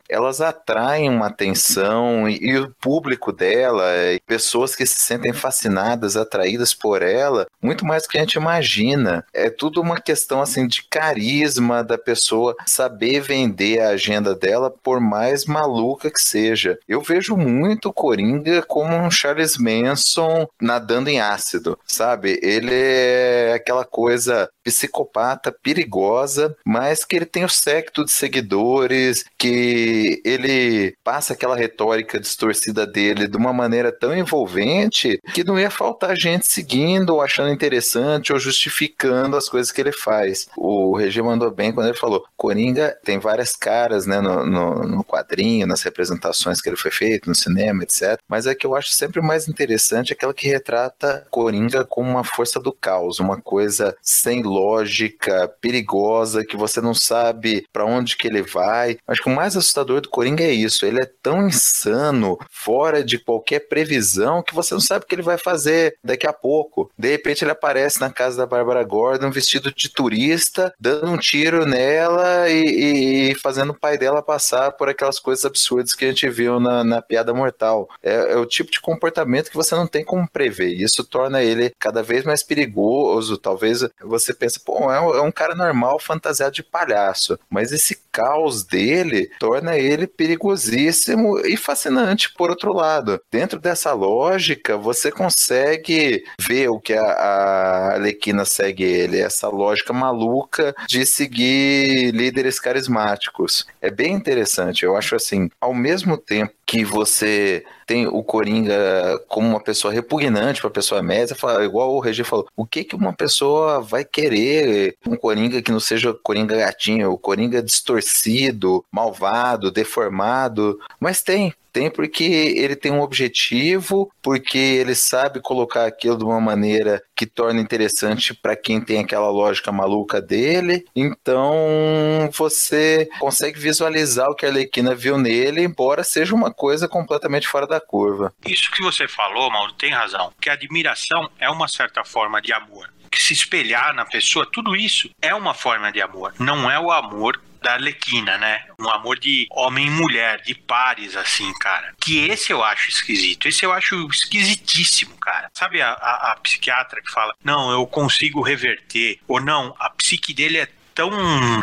elas 0.10 0.42
atraem 0.42 1.10
uma 1.10 1.28
atenção 1.28 2.28
e, 2.30 2.38
e 2.38 2.58
o 2.58 2.74
público 2.80 3.32
dela, 3.32 3.84
e 4.14 4.20
pessoas 4.22 4.76
que 4.76 4.86
se 4.86 5.02
sentem 5.02 5.34
fascinadas, 5.34 6.16
atraídas 6.16 6.74
por 6.74 7.02
ela, 7.02 7.48
muito 7.62 7.86
mais 7.86 8.04
do 8.04 8.10
que 8.10 8.18
a 8.18 8.22
gente 8.22 8.36
imagina. 8.36 9.26
É 9.34 9.50
tudo 9.50 9.82
uma 9.82 10.00
questão 10.00 10.42
assim 10.42 10.68
de 10.68 10.84
carisma 10.84 11.84
da 11.84 11.98
pessoa 11.98 12.56
saber 12.66 13.22
vender 13.22 13.80
a 13.80 13.90
agenda 13.90 14.36
dela, 14.36 14.74
por 14.84 15.00
mais 15.00 15.46
maluca 15.46 16.12
que 16.12 16.22
seja. 16.22 16.78
Eu 16.88 17.02
vejo 17.02 17.36
muito 17.36 17.92
Coringa 17.92 18.62
como 18.62 18.96
um 18.96 19.12
Charles 19.12 19.58
Manson 19.58 20.48
nadando 20.62 21.10
em 21.10 21.20
ácido, 21.20 21.78
sabe? 21.86 22.40
Ele 22.42 22.74
é 22.74 23.54
aquela 23.56 23.86
coisa 23.86 24.50
psicopata, 24.64 25.52
perigosa, 25.52 26.56
mas 26.66 27.04
que 27.04 27.16
ele 27.16 27.26
tem 27.26 27.44
o 27.44 27.50
secto 27.50 28.06
de 28.06 28.12
seguidores, 28.12 29.26
que 29.40 30.22
ele 30.26 30.94
passa 31.02 31.32
aquela 31.32 31.56
retórica 31.56 32.20
distorcida 32.20 32.86
dele 32.86 33.26
de 33.26 33.38
uma 33.38 33.54
maneira 33.54 33.90
tão 33.90 34.14
envolvente 34.16 35.18
que 35.34 35.46
não 35.46 35.58
ia 35.58 35.72
faltar 35.72 36.18
gente 36.18 36.52
seguindo, 36.52 37.12
ou 37.12 37.22
achando 37.22 37.54
interessante, 37.54 38.34
ou 38.34 38.40
justificando 38.40 39.38
as 39.38 39.48
coisas 39.48 39.72
que 39.72 39.80
ele 39.80 39.94
faz. 39.94 40.50
O 40.58 40.94
Regi 40.96 41.22
mandou 41.22 41.50
bem 41.50 41.72
quando 41.72 41.88
ele 41.88 41.98
falou: 41.98 42.26
Coringa 42.36 42.98
tem 43.04 43.18
várias 43.18 43.56
caras 43.56 44.06
né, 44.06 44.20
no, 44.20 44.46
no, 44.46 44.84
no 44.84 45.04
quadrinho, 45.06 45.66
nas 45.66 45.82
representações 45.84 46.62
que 46.62 46.68
ele 46.68 46.76
foi 46.76 46.92
feito, 46.92 47.30
no 47.30 47.36
cinema, 47.36 47.84
etc. 47.84 48.20
Mas 48.28 48.46
é 48.46 48.54
que 48.54 48.68
eu 48.68 48.76
acho 48.76 48.90
sempre 48.90 49.22
mais 49.22 49.48
interessante 49.48 50.12
aquela 50.12 50.34
que 50.34 50.50
retrata 50.50 51.26
Coringa 51.32 51.86
como 51.86 52.10
uma 52.10 52.26
força 52.26 52.60
do 52.60 52.74
caos, 52.74 53.20
uma 53.20 53.40
coisa 53.40 53.96
sem 54.02 54.44
lógica, 54.44 55.48
perigosa, 55.62 56.44
que 56.44 56.58
você 56.58 56.82
não 56.82 56.94
sabe 56.94 57.66
para 57.72 57.86
onde 57.86 58.18
que 58.18 58.28
ele 58.28 58.42
vai. 58.42 58.98
Acho 59.08 59.24
que 59.24 59.29
o 59.30 59.36
mais 59.36 59.56
assustador 59.56 60.02
do 60.02 60.10
Coringa 60.10 60.44
é 60.44 60.52
isso, 60.52 60.86
ele 60.86 61.02
é 61.02 61.10
tão 61.22 61.48
insano, 61.48 62.38
fora 62.50 63.04
de 63.04 63.18
qualquer 63.18 63.60
previsão, 63.68 64.42
que 64.42 64.56
você 64.56 64.74
não 64.74 64.82
sabe 64.82 65.06
o 65.06 65.08
que 65.08 65.16
ele 65.16 65.22
vai 65.22 65.38
fazer 65.38 65.98
daqui 66.04 66.28
a 66.28 66.34
pouco. 66.34 66.92
De 66.98 67.10
repente 67.10 67.44
ele 67.44 67.52
aparece 67.52 68.00
na 68.00 68.10
casa 68.10 68.38
da 68.38 68.46
Bárbara 68.46 68.84
Gordon 68.84 69.32
vestido 69.32 69.74
de 69.74 69.90
turista, 69.90 70.74
dando 70.80 71.12
um 71.12 71.18
tiro 71.18 71.66
nela 71.66 72.50
e, 72.50 73.32
e 73.32 73.36
fazendo 73.36 73.72
o 73.72 73.80
pai 73.80 73.98
dela 73.98 74.22
passar 74.22 74.72
por 74.72 74.90
aquelas 74.90 75.20
coisas 75.20 75.46
absurdas 75.46 75.94
que 75.94 76.06
a 76.06 76.10
gente 76.10 76.28
viu 76.30 76.60
na, 76.60 76.84
na 76.84 77.02
piada 77.02 77.34
mortal. 77.34 77.88
É, 78.02 78.34
é 78.34 78.38
o 78.38 78.46
tipo 78.46 78.72
de 78.72 78.80
comportamento 78.80 79.50
que 79.50 79.56
você 79.56 79.76
não 79.76 79.88
tem 79.88 80.04
como 80.04 80.28
prever. 80.28 80.74
Isso 80.74 81.04
torna 81.04 81.44
ele 81.44 81.72
cada 81.80 82.02
vez 82.02 82.24
mais 82.24 82.44
perigoso. 82.44 83.38
Talvez 83.38 83.86
você 84.02 84.34
pensa, 84.34 84.60
pô, 84.64 84.92
é 84.92 85.00
um, 85.00 85.16
é 85.16 85.22
um 85.22 85.32
cara 85.32 85.56
normal 85.56 86.00
fantasiado 86.00 86.54
de 86.54 86.64
palhaço. 86.64 87.40
Mas 87.50 87.72
esse 87.72 88.00
caos 88.12 88.64
dele 88.64 89.19
torna 89.40 89.78
ele 89.78 90.08
perigosíssimo 90.08 91.40
e 91.40 91.58
fascinante 91.58 92.32
por 92.34 92.50
outro 92.50 92.74
lado. 92.74 93.20
Dentro 93.32 93.60
dessa 93.60 93.94
lógica, 93.94 94.78
você 94.78 95.12
consegue 95.12 96.24
ver 96.40 96.70
o 96.70 96.80
que 96.80 96.94
a, 96.94 97.02
a 97.02 97.94
Alequina 97.96 98.46
segue 98.46 98.84
ele, 98.84 99.20
essa 99.20 99.48
lógica 99.48 99.94
maluca 99.94 100.76
de 100.88 101.06
seguir 101.06 102.12
líderes 102.14 102.60
carismáticos. 102.60 103.66
É 103.82 103.90
bem 103.90 104.14
interessante. 104.14 104.84
Eu 104.84 104.96
acho 104.96 105.16
assim, 105.16 105.50
ao 105.60 105.74
mesmo 105.74 106.18
tempo 106.18 106.54
que 106.66 106.84
você 106.84 107.64
tem 107.90 108.06
o 108.06 108.22
Coringa 108.22 109.20
como 109.28 109.48
uma 109.48 109.60
pessoa 109.60 109.92
repugnante 109.92 110.62
para 110.62 110.70
a 110.70 110.74
pessoa 110.74 111.02
média, 111.02 111.36
igual 111.64 111.96
o 111.96 112.00
Regi 112.00 112.24
falou, 112.24 112.48
o 112.56 112.64
que 112.64 112.84
que 112.84 112.96
uma 112.96 113.12
pessoa 113.12 113.82
vai 113.82 114.06
querer? 114.06 114.96
Um 115.08 115.16
Coringa 115.16 115.60
que 115.60 115.72
não 115.72 115.80
seja 115.80 116.14
Coringa 116.14 116.56
gatinho, 116.56 117.12
o 117.12 117.18
Coringa 117.18 117.64
distorcido, 117.64 118.86
malvado, 118.92 119.72
deformado, 119.72 120.80
mas 121.00 121.24
tem, 121.24 121.52
tem 121.72 121.90
porque 121.90 122.24
ele 122.24 122.76
tem 122.76 122.92
um 122.92 123.02
objetivo, 123.02 124.12
porque 124.22 124.58
ele 124.58 124.96
sabe 124.96 125.42
colocar 125.42 125.86
aquilo 125.86 126.18
de 126.18 126.24
uma 126.24 126.40
maneira 126.40 127.02
que 127.16 127.26
torna 127.26 127.60
interessante 127.60 128.34
para 128.34 128.56
quem 128.56 128.82
tem 128.82 129.00
aquela 129.00 129.30
lógica 129.30 129.72
maluca 129.72 130.22
dele. 130.22 130.86
Então 130.96 132.30
você 132.34 133.10
consegue 133.20 133.60
visualizar 133.60 134.28
o 134.30 134.36
que 134.36 134.46
a 134.46 134.50
Arlequina 134.50 134.96
viu 134.96 135.18
nele, 135.18 135.64
embora 135.64 136.04
seja 136.04 136.36
uma 136.36 136.54
coisa 136.54 136.88
completamente 136.88 137.48
fora 137.48 137.68
da 137.68 137.80
curva. 137.80 138.34
Isso 138.46 138.72
que 138.72 138.82
você 138.82 139.08
falou, 139.08 139.52
Mauro, 139.52 139.74
tem 139.74 139.92
razão. 139.92 140.32
Que 140.42 140.50
a 140.50 140.54
admiração 140.54 141.30
é 141.40 141.50
uma 141.50 141.68
certa 141.68 142.04
forma 142.04 142.42
de 142.42 142.54
amor 142.54 142.90
que 143.10 143.22
se 143.22 143.34
espelhar 143.34 143.94
na 143.94 144.06
pessoa, 144.06 144.46
tudo 144.46 144.76
isso 144.76 145.10
é 145.22 145.34
uma 145.34 145.54
forma 145.54 145.92
de 145.92 146.02
amor. 146.02 146.34
Não 146.40 146.70
é 146.70 146.80
o 146.80 146.92
amor 146.92 147.42
da 147.62 147.74
Arlequina, 147.74 148.38
né? 148.38 148.64
Um 148.80 148.90
amor 148.90 149.20
de 149.20 149.48
homem 149.52 149.88
e 149.88 149.90
mulher, 149.90 150.42
de 150.42 150.56
pares, 150.56 151.16
assim, 151.16 151.52
cara. 151.60 151.94
Que 152.00 152.28
esse 152.28 152.52
eu 152.52 152.64
acho 152.64 152.90
esquisito. 152.90 153.48
Esse 153.48 153.66
eu 153.66 153.74
acho 153.74 154.08
esquisitíssimo, 154.08 155.16
cara. 155.18 155.50
Sabe 155.54 155.82
a, 155.82 155.92
a, 155.92 156.32
a 156.32 156.36
psiquiatra 156.38 157.02
que 157.02 157.12
fala, 157.12 157.34
não, 157.44 157.72
eu 157.72 157.86
consigo 157.86 158.42
reverter, 158.42 159.20
ou 159.28 159.42
não, 159.42 159.76
a 159.80 159.90
psique 159.90 160.34
dele 160.34 160.60
é 160.60 160.68
tão 160.94 161.12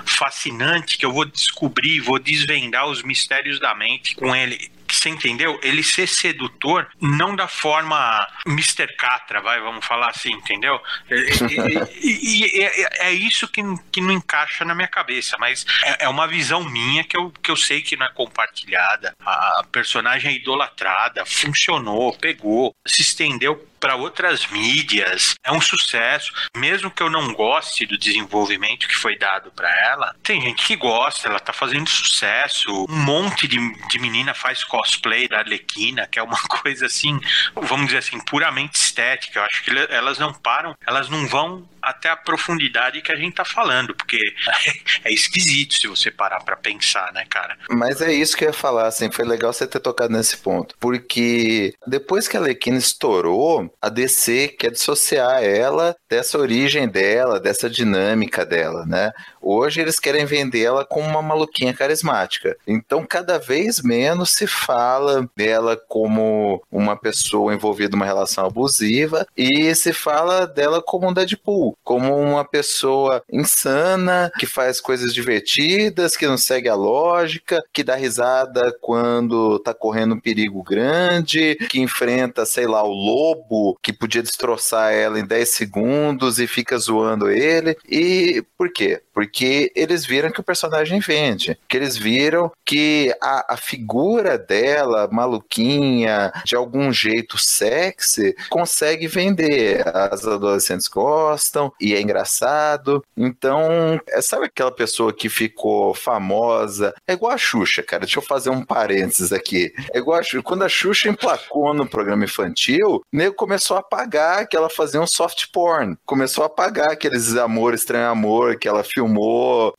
fascinante 0.06 0.96
que 0.96 1.04
eu 1.04 1.12
vou 1.12 1.26
descobrir, 1.26 2.00
vou 2.00 2.18
desvendar 2.18 2.86
os 2.86 3.02
mistérios 3.02 3.60
da 3.60 3.74
mente 3.74 4.14
com 4.14 4.34
ele 4.34 4.70
você 4.98 5.08
entendeu? 5.08 5.58
Ele 5.62 5.82
ser 5.82 6.06
sedutor 6.06 6.88
não 7.00 7.34
da 7.34 7.48
forma 7.48 8.26
Mr. 8.46 8.88
Catra, 8.96 9.40
vai, 9.40 9.60
vamos 9.60 9.84
falar 9.84 10.10
assim, 10.10 10.32
entendeu? 10.32 10.80
E, 11.10 11.84
e, 12.02 12.44
e 12.44 12.62
é, 12.62 13.08
é 13.08 13.12
isso 13.12 13.48
que, 13.48 13.62
que 13.90 14.00
não 14.00 14.12
encaixa 14.12 14.64
na 14.64 14.74
minha 14.74 14.88
cabeça, 14.88 15.36
mas 15.38 15.64
é, 15.82 16.04
é, 16.04 16.08
uma 16.08 16.26
visão 16.26 16.64
minha 16.64 17.04
que 17.04 17.16
eu, 17.16 17.30
que 17.42 17.50
eu 17.50 17.56
sei 17.56 17.82
que 17.82 17.96
não 17.96 18.06
é 18.06 18.12
compartilhada. 18.12 19.14
A 19.24 19.64
personagem 19.70 20.32
é 20.32 20.34
idolatrada, 20.34 21.24
funcionou, 21.24 22.16
pegou, 22.16 22.74
se 22.86 23.02
estendeu 23.02 23.66
para 23.78 23.96
outras 23.96 24.46
mídias. 24.46 25.34
É 25.44 25.52
um 25.52 25.60
sucesso. 25.60 26.32
Mesmo 26.56 26.90
que 26.90 27.02
eu 27.02 27.10
não 27.10 27.32
goste 27.32 27.86
do 27.86 27.98
desenvolvimento 27.98 28.88
que 28.88 28.96
foi 28.96 29.18
dado 29.18 29.50
para 29.52 29.70
ela, 29.86 30.14
tem 30.22 30.40
gente 30.40 30.66
que 30.66 30.76
gosta, 30.76 31.28
ela 31.28 31.40
tá 31.40 31.52
fazendo 31.52 31.88
sucesso. 31.88 32.86
Um 32.88 32.96
monte 32.96 33.46
de, 33.46 33.58
de 33.88 33.98
menina 33.98 34.34
faz 34.34 34.64
cosplay 34.64 35.28
da 35.28 35.38
Arlequina, 35.38 36.06
que 36.06 36.18
é 36.18 36.22
uma 36.22 36.40
coisa 36.48 36.86
assim, 36.86 37.18
vamos 37.54 37.86
dizer 37.86 37.98
assim, 37.98 38.20
puramente 38.24 38.76
estética. 38.76 39.40
Eu 39.40 39.44
acho 39.44 39.62
que 39.62 39.70
elas 39.90 40.18
não 40.18 40.32
param, 40.32 40.74
elas 40.86 41.08
não 41.08 41.26
vão 41.26 41.66
até 41.86 42.10
a 42.10 42.16
profundidade 42.16 43.00
que 43.00 43.12
a 43.12 43.16
gente 43.16 43.36
tá 43.36 43.44
falando, 43.44 43.94
porque 43.94 44.18
é 45.04 45.12
esquisito 45.12 45.74
se 45.74 45.86
você 45.86 46.10
parar 46.10 46.42
para 46.42 46.56
pensar, 46.56 47.12
né, 47.12 47.24
cara? 47.30 47.56
Mas 47.70 48.00
é 48.00 48.12
isso 48.12 48.36
que 48.36 48.44
eu 48.44 48.48
ia 48.48 48.52
falar, 48.52 48.88
assim, 48.88 49.08
foi 49.10 49.24
legal 49.24 49.52
você 49.52 49.68
ter 49.68 49.78
tocado 49.78 50.12
nesse 50.12 50.36
ponto, 50.38 50.74
porque 50.80 51.72
depois 51.86 52.26
que 52.26 52.36
a 52.36 52.40
Arlequina 52.40 52.76
estourou, 52.76 53.72
a 53.80 53.88
DC 53.88 54.48
quer 54.58 54.72
dissociar 54.72 55.44
ela 55.44 55.94
dessa 56.10 56.36
origem 56.38 56.88
dela, 56.88 57.38
dessa 57.38 57.70
dinâmica 57.70 58.44
dela, 58.44 58.84
né? 58.84 59.12
Hoje 59.40 59.80
eles 59.80 60.00
querem 60.00 60.24
vender 60.24 60.64
ela 60.64 60.84
como 60.84 61.06
uma 61.06 61.22
maluquinha 61.22 61.72
carismática. 61.72 62.56
Então, 62.66 63.06
cada 63.06 63.38
vez 63.38 63.80
menos 63.80 64.30
se 64.30 64.44
fala 64.44 65.28
dela 65.36 65.76
como 65.88 66.60
uma 66.70 66.96
pessoa 66.96 67.54
envolvida 67.54 67.92
numa 67.92 68.04
relação 68.04 68.44
abusiva 68.44 69.24
e 69.36 69.72
se 69.76 69.92
fala 69.92 70.48
dela 70.48 70.82
como 70.82 71.08
um 71.08 71.12
Deadpool, 71.12 71.75
como 71.82 72.16
uma 72.16 72.44
pessoa 72.44 73.22
insana, 73.30 74.30
que 74.38 74.46
faz 74.46 74.80
coisas 74.80 75.14
divertidas, 75.14 76.16
que 76.16 76.26
não 76.26 76.36
segue 76.36 76.68
a 76.68 76.74
lógica, 76.74 77.62
que 77.72 77.84
dá 77.84 77.94
risada 77.94 78.76
quando 78.80 79.58
tá 79.60 79.72
correndo 79.72 80.14
um 80.14 80.20
perigo 80.20 80.62
grande, 80.62 81.54
que 81.70 81.80
enfrenta, 81.80 82.44
sei 82.44 82.66
lá, 82.66 82.82
o 82.82 82.92
lobo, 82.92 83.78
que 83.82 83.92
podia 83.92 84.22
destroçar 84.22 84.92
ela 84.92 85.18
em 85.20 85.24
10 85.24 85.48
segundos 85.48 86.38
e 86.38 86.46
fica 86.46 86.76
zoando 86.76 87.30
ele. 87.30 87.76
E 87.88 88.44
por 88.58 88.72
quê? 88.72 89.00
Porque 89.16 89.72
eles 89.74 90.04
viram 90.04 90.30
que 90.30 90.40
o 90.40 90.44
personagem 90.44 91.00
vende, 91.00 91.58
que 91.66 91.74
eles 91.74 91.96
viram 91.96 92.52
que 92.66 93.16
a, 93.18 93.54
a 93.54 93.56
figura 93.56 94.36
dela, 94.36 95.08
maluquinha, 95.10 96.30
de 96.44 96.54
algum 96.54 96.92
jeito 96.92 97.38
sexy, 97.38 98.36
consegue 98.50 99.08
vender. 99.08 99.82
As 99.88 100.26
adolescentes 100.26 100.86
gostam 100.86 101.72
e 101.80 101.94
é 101.94 102.02
engraçado. 102.02 103.02
Então, 103.16 103.98
é, 104.06 104.20
sabe 104.20 104.44
aquela 104.44 104.70
pessoa 104.70 105.14
que 105.14 105.30
ficou 105.30 105.94
famosa? 105.94 106.94
É 107.08 107.14
igual 107.14 107.32
a 107.32 107.38
Xuxa, 107.38 107.82
cara. 107.82 108.00
Deixa 108.00 108.18
eu 108.18 108.22
fazer 108.22 108.50
um 108.50 108.62
parênteses 108.62 109.32
aqui. 109.32 109.72
É 109.94 109.98
igual 109.98 110.20
a 110.20 110.22
Xuxa. 110.22 110.42
Quando 110.42 110.64
a 110.64 110.68
Xuxa 110.68 111.08
emplacou 111.08 111.72
no 111.72 111.88
programa 111.88 112.24
infantil, 112.24 112.96
o 112.96 113.02
nego 113.10 113.34
começou 113.34 113.78
a 113.78 113.82
pagar 113.82 114.46
que 114.46 114.58
ela 114.58 114.68
fazia 114.68 115.00
um 115.00 115.06
soft 115.06 115.46
porn. 115.50 115.96
Começou 116.04 116.44
a 116.44 116.50
pagar 116.50 116.92
aqueles 116.92 117.34
amor, 117.34 117.72
estranho 117.72 118.10
amor 118.10 118.58
que 118.58 118.68
ela 118.68 118.84
filmou. 118.84 119.05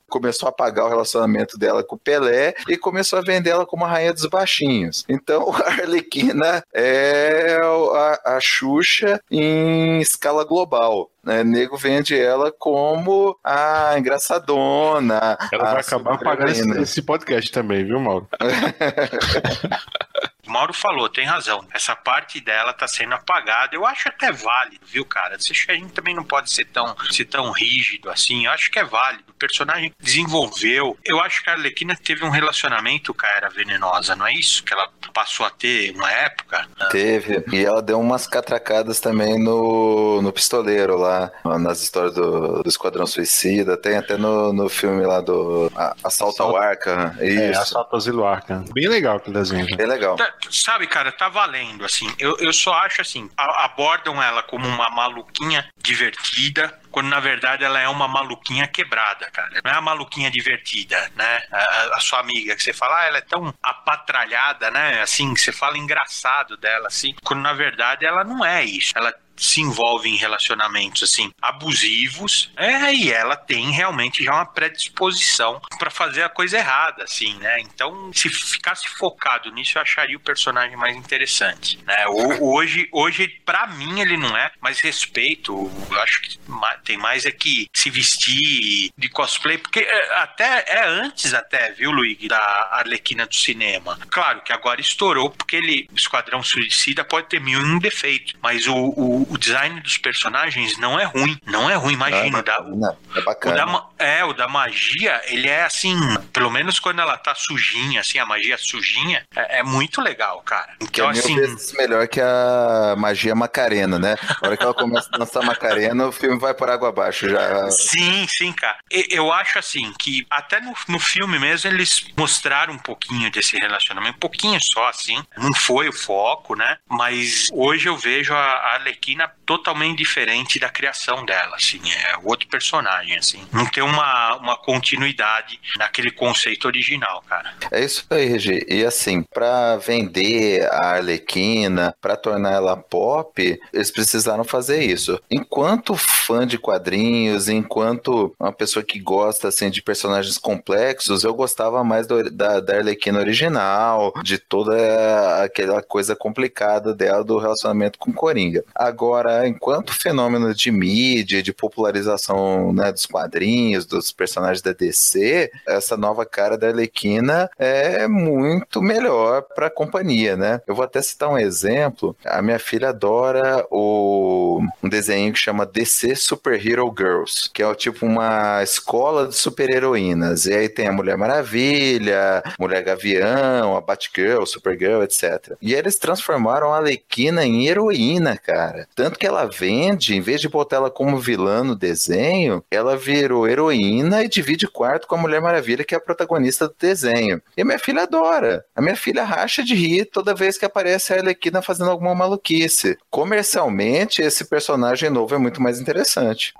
Começou 0.09 0.47
a 0.47 0.51
pagar 0.51 0.85
o 0.85 0.89
relacionamento 0.89 1.57
dela 1.57 1.83
com 1.83 1.95
o 1.95 1.99
Pelé 1.99 2.53
e 2.67 2.77
começou 2.77 3.19
a 3.19 3.21
vender 3.21 3.49
ela 3.49 3.65
como 3.65 3.85
a 3.85 3.87
rainha 3.87 4.13
dos 4.13 4.25
baixinhos. 4.25 5.05
Então, 5.09 5.51
a 5.63 5.67
Arlequina 5.67 6.63
é 6.73 7.59
a, 7.93 8.35
a 8.37 8.39
Xuxa 8.39 9.21
em 9.29 9.99
escala 9.99 10.43
global. 10.43 11.09
Né? 11.23 11.43
Nego 11.43 11.75
vende 11.75 12.17
ela 12.17 12.53
como 12.57 13.37
a 13.43 13.95
engraçadona. 13.97 15.37
Ela 15.51 15.71
vai 15.73 15.81
acabar 15.81 16.17
pagando 16.19 16.51
esse, 16.51 16.81
esse 16.81 17.01
podcast 17.01 17.51
também, 17.51 17.83
viu, 17.83 17.99
Mauro? 17.99 18.27
O 20.47 20.51
Mauro 20.51 20.73
falou, 20.73 21.09
tem 21.09 21.25
razão. 21.25 21.67
Essa 21.73 21.93
parte 21.93 22.39
dela 22.39 22.73
tá 22.73 22.87
sendo 22.87 23.13
apagada. 23.13 23.75
Eu 23.75 23.85
acho 23.85 24.07
até 24.07 24.31
válido, 24.31 24.85
viu, 24.85 25.03
cara? 25.03 25.35
A 25.35 25.73
gente 25.73 25.91
também 25.91 26.15
não 26.15 26.23
pode 26.23 26.51
ser 26.51 26.65
tão, 26.65 26.95
ser 27.11 27.25
tão 27.25 27.51
rígido 27.51 28.09
assim. 28.09 28.45
Eu 28.45 28.51
acho 28.51 28.71
que 28.71 28.79
é 28.79 28.83
válido. 28.83 29.33
Personagem 29.37 29.93
desenvolveu. 29.99 30.97
Eu 31.05 31.19
acho 31.21 31.43
que 31.43 31.49
a 31.49 31.53
Arlequina 31.53 31.95
teve 31.95 32.23
um 32.25 32.29
relacionamento 32.29 33.13
com 33.13 33.25
a 33.25 33.29
Era 33.29 33.49
Venenosa, 33.49 34.15
não 34.15 34.27
é 34.27 34.33
isso? 34.33 34.63
Que 34.63 34.73
ela 34.73 34.89
passou 35.13 35.45
a 35.45 35.49
ter 35.49 35.91
uma 35.95 36.11
época? 36.11 36.67
Teve. 36.91 37.43
E 37.51 37.63
ela 37.63 37.81
deu 37.81 37.99
umas 37.99 38.27
catracadas 38.27 38.99
também 38.99 39.41
no, 39.41 40.21
no 40.21 40.31
pistoleiro 40.31 40.97
lá, 40.97 41.31
nas 41.59 41.81
histórias 41.81 42.13
do, 42.13 42.61
do 42.63 42.69
Esquadrão 42.69 43.05
Suicida. 43.05 43.77
Tem 43.77 43.97
até 43.97 44.17
no, 44.17 44.53
no 44.53 44.69
filme 44.69 45.05
lá 45.05 45.21
do 45.21 45.71
Assalto, 46.03 46.43
ao 46.43 46.55
Arca. 46.55 47.15
É, 47.19 47.27
isso. 47.27 47.41
É, 47.41 47.57
Assalto 47.57 47.89
ao 47.91 47.97
Asilo 47.97 48.25
Arca. 48.25 48.63
Bem 48.73 48.87
legal 48.87 49.17
aquele 49.17 49.37
desenho. 49.37 49.65
Bem 49.75 49.87
legal. 49.87 50.15
Tá, 50.15 50.33
sabe, 50.51 50.87
cara, 50.87 51.11
tá 51.11 51.29
valendo, 51.29 51.85
assim. 51.85 52.07
Eu, 52.19 52.37
eu 52.37 52.53
só 52.53 52.73
acho 52.73 53.01
assim, 53.01 53.29
a, 53.37 53.65
abordam 53.65 54.21
ela 54.21 54.43
como 54.43 54.67
uma 54.67 54.89
maluquinha 54.89 55.67
divertida, 55.81 56.77
quando 56.91 57.07
na 57.07 57.19
verdade 57.19 57.63
ela 57.63 57.79
é 57.79 57.87
uma 57.87 58.07
maluquinha 58.07 58.67
quebrada, 58.67 59.29
cara. 59.31 59.61
Não 59.63 59.71
é 59.71 59.75
a 59.75 59.81
maluquinha 59.81 60.31
divertida, 60.31 61.11
né? 61.15 61.41
A, 61.51 61.97
a, 61.97 61.99
sua 61.99 62.19
amiga, 62.19 62.55
que 62.55 62.63
você 62.63 62.73
fala, 62.73 63.01
ah, 63.01 63.05
ela 63.05 63.17
é 63.17 63.21
tão 63.21 63.53
apatralhada, 63.61 64.71
né? 64.71 65.01
Assim, 65.01 65.35
você 65.35 65.51
fala 65.51 65.77
engraçado 65.77 66.57
dela, 66.57 66.87
assim, 66.87 67.15
quando 67.23 67.41
na 67.41 67.53
verdade 67.53 68.05
ela 68.05 68.23
não 68.23 68.43
é 68.43 68.63
isso. 68.63 68.93
Ela 68.95 69.13
se 69.37 69.61
envolve 69.61 70.09
em 70.09 70.15
relacionamentos 70.15 71.03
assim 71.03 71.31
abusivos, 71.41 72.51
é, 72.55 72.93
e 72.93 73.11
ela 73.11 73.35
tem 73.35 73.71
realmente 73.71 74.23
já 74.23 74.33
uma 74.33 74.45
predisposição 74.45 75.61
para 75.77 75.89
fazer 75.89 76.23
a 76.23 76.29
coisa 76.29 76.57
errada, 76.57 77.03
assim, 77.03 77.33
né? 77.35 77.59
Então, 77.59 78.11
se 78.13 78.29
ficasse 78.29 78.87
focado 78.89 79.51
nisso, 79.51 79.77
eu 79.77 79.81
acharia 79.81 80.17
o 80.17 80.21
personagem 80.21 80.75
mais 80.75 80.95
interessante, 80.95 81.79
né? 81.85 82.07
Hoje, 82.39 82.89
hoje 82.91 83.27
para 83.45 83.67
mim 83.67 83.99
ele 83.99 84.17
não 84.17 84.35
é, 84.35 84.51
mas 84.59 84.79
respeito, 84.79 85.71
eu 85.89 86.01
acho 86.01 86.21
que 86.21 86.37
tem 86.83 86.97
mais 86.97 87.25
é 87.25 87.31
que 87.31 87.67
se 87.73 87.89
vestir 87.89 88.91
de 88.97 89.09
cosplay, 89.09 89.57
porque 89.57 89.79
é, 89.79 90.17
até 90.19 90.65
é 90.67 90.87
antes 90.87 91.33
até, 91.33 91.71
viu, 91.71 91.91
Luigi, 91.91 92.27
da 92.27 92.69
Arlequina 92.71 93.25
do 93.25 93.35
cinema. 93.35 93.97
Claro 94.09 94.41
que 94.41 94.53
agora 94.53 94.81
estourou 94.81 95.29
porque 95.29 95.55
ele 95.55 95.89
Esquadrão 95.95 96.41
Suicida 96.43 97.03
pode 97.03 97.27
ter 97.27 97.39
mil 97.39 97.61
e 97.61 97.65
um 97.65 97.79
defeitos, 97.79 98.33
mas 98.41 98.67
o, 98.67 98.75
o 98.75 99.26
o, 99.29 99.37
design 99.37 99.79
dos 99.81 99.97
personagens 99.97 100.77
não 100.77 100.99
é 100.99 101.05
ruim. 101.05 101.37
Não 101.45 101.69
é 101.69 101.75
ruim, 101.75 101.93
imagina. 101.93 102.43
Não, 102.67 102.89
é, 102.89 103.19
é 103.19 103.21
bacana. 103.21 103.65
O 103.65 103.67
da, 103.67 104.05
é, 104.05 104.25
o 104.25 104.33
da 104.33 104.47
magia, 104.47 105.21
ele 105.25 105.47
é 105.47 105.63
assim, 105.63 105.95
pelo 106.33 106.49
menos 106.49 106.79
quando 106.79 106.99
ela 106.99 107.17
tá 107.17 107.33
sujinha, 107.35 108.01
assim, 108.01 108.19
a 108.19 108.25
magia 108.25 108.57
sujinha, 108.57 109.23
é, 109.35 109.59
é 109.59 109.63
muito 109.63 110.01
legal, 110.01 110.41
cara. 110.41 110.73
Então, 110.81 111.07
é 111.07 111.11
assim. 111.11 111.35
Mil 111.35 111.47
vezes 111.47 111.73
melhor 111.73 112.07
que 112.07 112.21
a 112.21 112.95
magia 112.97 113.35
Macarena, 113.35 113.99
né? 113.99 114.15
Na 114.41 114.47
hora 114.47 114.57
que 114.57 114.63
ela 114.63 114.73
começa 114.73 115.09
a 115.13 115.17
dançar 115.17 115.43
Macarena, 115.43 116.07
o 116.07 116.11
filme 116.11 116.39
vai 116.39 116.53
por 116.53 116.69
água 116.69 116.89
abaixo 116.89 117.29
já. 117.29 117.69
Sim, 117.71 118.27
sim, 118.27 118.51
cara. 118.51 118.77
Eu 118.89 119.31
acho 119.31 119.59
assim 119.59 119.93
que 119.97 120.25
até 120.29 120.59
no, 120.59 120.73
no 120.87 120.99
filme 120.99 121.39
mesmo 121.39 121.69
eles 121.69 122.05
mostraram 122.17 122.73
um 122.73 122.79
pouquinho 122.79 123.31
desse 123.31 123.57
relacionamento, 123.57 124.15
um 124.15 124.19
pouquinho 124.19 124.59
só, 124.61 124.87
assim. 124.89 125.23
Não 125.37 125.53
foi 125.53 125.89
o 125.89 125.93
foco, 125.93 126.55
né? 126.55 126.77
Mas 126.89 127.49
hoje 127.51 127.87
eu 127.87 127.97
vejo 127.97 128.33
a, 128.33 128.37
a 128.37 128.73
Arlequina 128.75 129.16
totalmente 129.45 129.97
diferente 129.97 130.59
da 130.59 130.69
criação 130.69 131.25
dela, 131.25 131.55
assim, 131.55 131.79
é 131.89 132.17
outro 132.23 132.47
personagem, 132.49 133.17
assim. 133.17 133.41
Não 133.53 133.65
tem 133.65 133.81
uma, 133.81 134.35
uma 134.35 134.57
continuidade 134.57 135.59
naquele 135.77 136.11
conceito 136.11 136.65
original, 136.65 137.23
cara. 137.27 137.53
É 137.71 137.83
isso 137.83 138.05
aí, 138.09 138.25
Regi. 138.25 138.65
E 138.67 138.83
assim, 138.83 139.23
para 139.23 139.77
vender 139.77 140.67
a 140.71 140.95
Arlequina, 140.95 141.95
para 142.01 142.17
tornar 142.17 142.51
ela 142.51 142.75
pop, 142.75 143.59
eles 143.73 143.89
precisaram 143.91 144.43
fazer 144.43 144.83
isso. 144.83 145.19
Enquanto 145.31 145.95
fã 145.95 146.45
de 146.45 146.57
quadrinhos, 146.57 147.47
enquanto 147.47 148.35
uma 148.39 148.51
pessoa 148.51 148.83
que 148.83 148.99
gosta 148.99 149.47
assim 149.47 149.69
de 149.69 149.81
personagens 149.81 150.37
complexos, 150.37 151.23
eu 151.23 151.33
gostava 151.33 151.83
mais 151.83 152.05
do, 152.05 152.29
da, 152.29 152.59
da 152.59 152.77
Arlequina 152.77 153.19
original, 153.19 154.13
de 154.23 154.37
toda 154.37 155.43
aquela 155.43 155.81
coisa 155.81 156.15
complicada 156.15 156.93
dela 156.93 157.23
do 157.23 157.37
relacionamento 157.37 157.97
com 157.97 158.11
Coringa. 158.11 158.63
Agora 158.75 159.06
Agora, 159.07 159.47
enquanto 159.47 159.93
fenômeno 159.93 160.53
de 160.53 160.69
mídia, 160.69 161.41
de 161.41 161.53
popularização 161.53 162.73
né, 162.73 162.91
dos 162.91 163.05
quadrinhos, 163.05 163.85
dos 163.85 164.11
personagens 164.11 164.61
da 164.61 164.73
DC, 164.73 165.49
essa 165.65 165.95
nova 165.95 166.25
cara 166.25 166.57
da 166.57 166.67
Arlequina 166.67 167.49
é 167.57 168.05
muito 168.05 168.81
melhor 168.81 169.43
para 169.55 169.67
a 169.67 169.71
companhia, 169.71 170.35
né? 170.35 170.61
Eu 170.67 170.75
vou 170.75 170.83
até 170.83 171.01
citar 171.01 171.29
um 171.29 171.37
exemplo. 171.37 172.17
A 172.25 172.41
minha 172.41 172.59
filha 172.59 172.89
adora 172.89 173.65
o 173.71 174.61
um 174.83 174.89
desenho 174.89 175.31
que 175.31 175.39
chama 175.39 175.65
DC 175.65 176.13
Super 176.13 176.53
Hero 176.53 176.93
Girls, 176.95 177.49
que 177.53 177.63
é 177.63 177.75
tipo 177.75 178.05
uma 178.05 178.61
escola 178.61 179.27
de 179.27 179.35
super-heroínas. 179.35 180.47
E 180.47 180.53
aí 180.53 180.67
tem 180.67 180.87
a 180.87 180.91
Mulher 180.91 181.17
Maravilha, 181.17 182.43
Mulher 182.59 182.83
Gavião, 182.83 183.77
a 183.77 183.79
Batgirl, 183.79 184.43
Supergirl, 184.45 185.01
etc. 185.03 185.55
E 185.61 185.73
eles 185.73 185.97
transformaram 185.97 186.73
a 186.73 186.77
Arlequina 186.77 187.45
em 187.45 187.67
heroína, 187.67 188.35
cara. 188.37 188.85
Tanto 188.97 189.19
que 189.19 189.27
ela 189.27 189.45
vende, 189.45 190.15
em 190.15 190.21
vez 190.21 190.41
de 190.41 190.49
botar 190.49 190.77
ela 190.77 190.89
como 190.89 191.19
vilã 191.19 191.63
no 191.63 191.75
desenho, 191.75 192.63
ela 192.71 192.97
virou 192.97 193.47
heroína 193.47 194.23
e 194.23 194.27
divide 194.27 194.67
quarto 194.67 195.05
com 195.05 195.13
a 195.13 195.19
Mulher 195.19 195.39
Maravilha, 195.39 195.83
que 195.83 195.93
é 195.93 195.99
a 195.99 196.01
protagonista 196.01 196.67
do 196.67 196.73
desenho. 196.79 197.39
E 197.55 197.61
a 197.61 197.65
minha 197.65 197.77
filha 197.77 198.01
adora. 198.01 198.65
A 198.75 198.81
minha 198.81 198.95
filha 198.95 199.23
racha 199.23 199.63
de 199.63 199.75
rir 199.75 200.05
toda 200.05 200.33
vez 200.33 200.57
que 200.57 200.65
aparece 200.65 201.13
a 201.13 201.17
Arlequina 201.17 201.61
fazendo 201.61 201.91
alguma 201.91 202.15
maluquice. 202.15 202.97
Comercialmente, 203.07 204.23
esse 204.23 204.49
personagem 204.49 205.11
novo 205.11 205.35
é 205.35 205.37
muito 205.37 205.61
mais 205.61 205.79
interessante. 205.79 206.55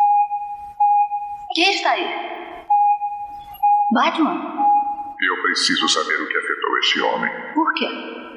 Quem 1.56 1.73
está 1.73 1.89
aí? 1.89 2.06
Batman? 3.95 4.36
Eu 5.19 5.41
preciso 5.41 5.89
saber 5.89 6.21
o 6.21 6.28
que 6.28 6.38
afetou 6.38 6.78
este 6.78 7.02
homem. 7.02 7.32
Por 7.56 7.73
quê? 7.73 7.88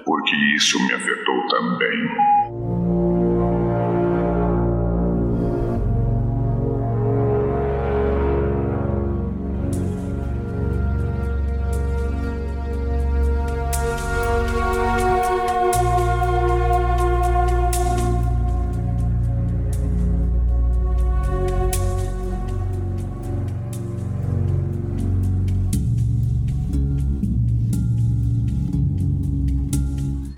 Porque 0.07 0.35
isso 0.57 0.83
me 0.87 0.95
afetou 0.95 1.49
também. 1.49 2.60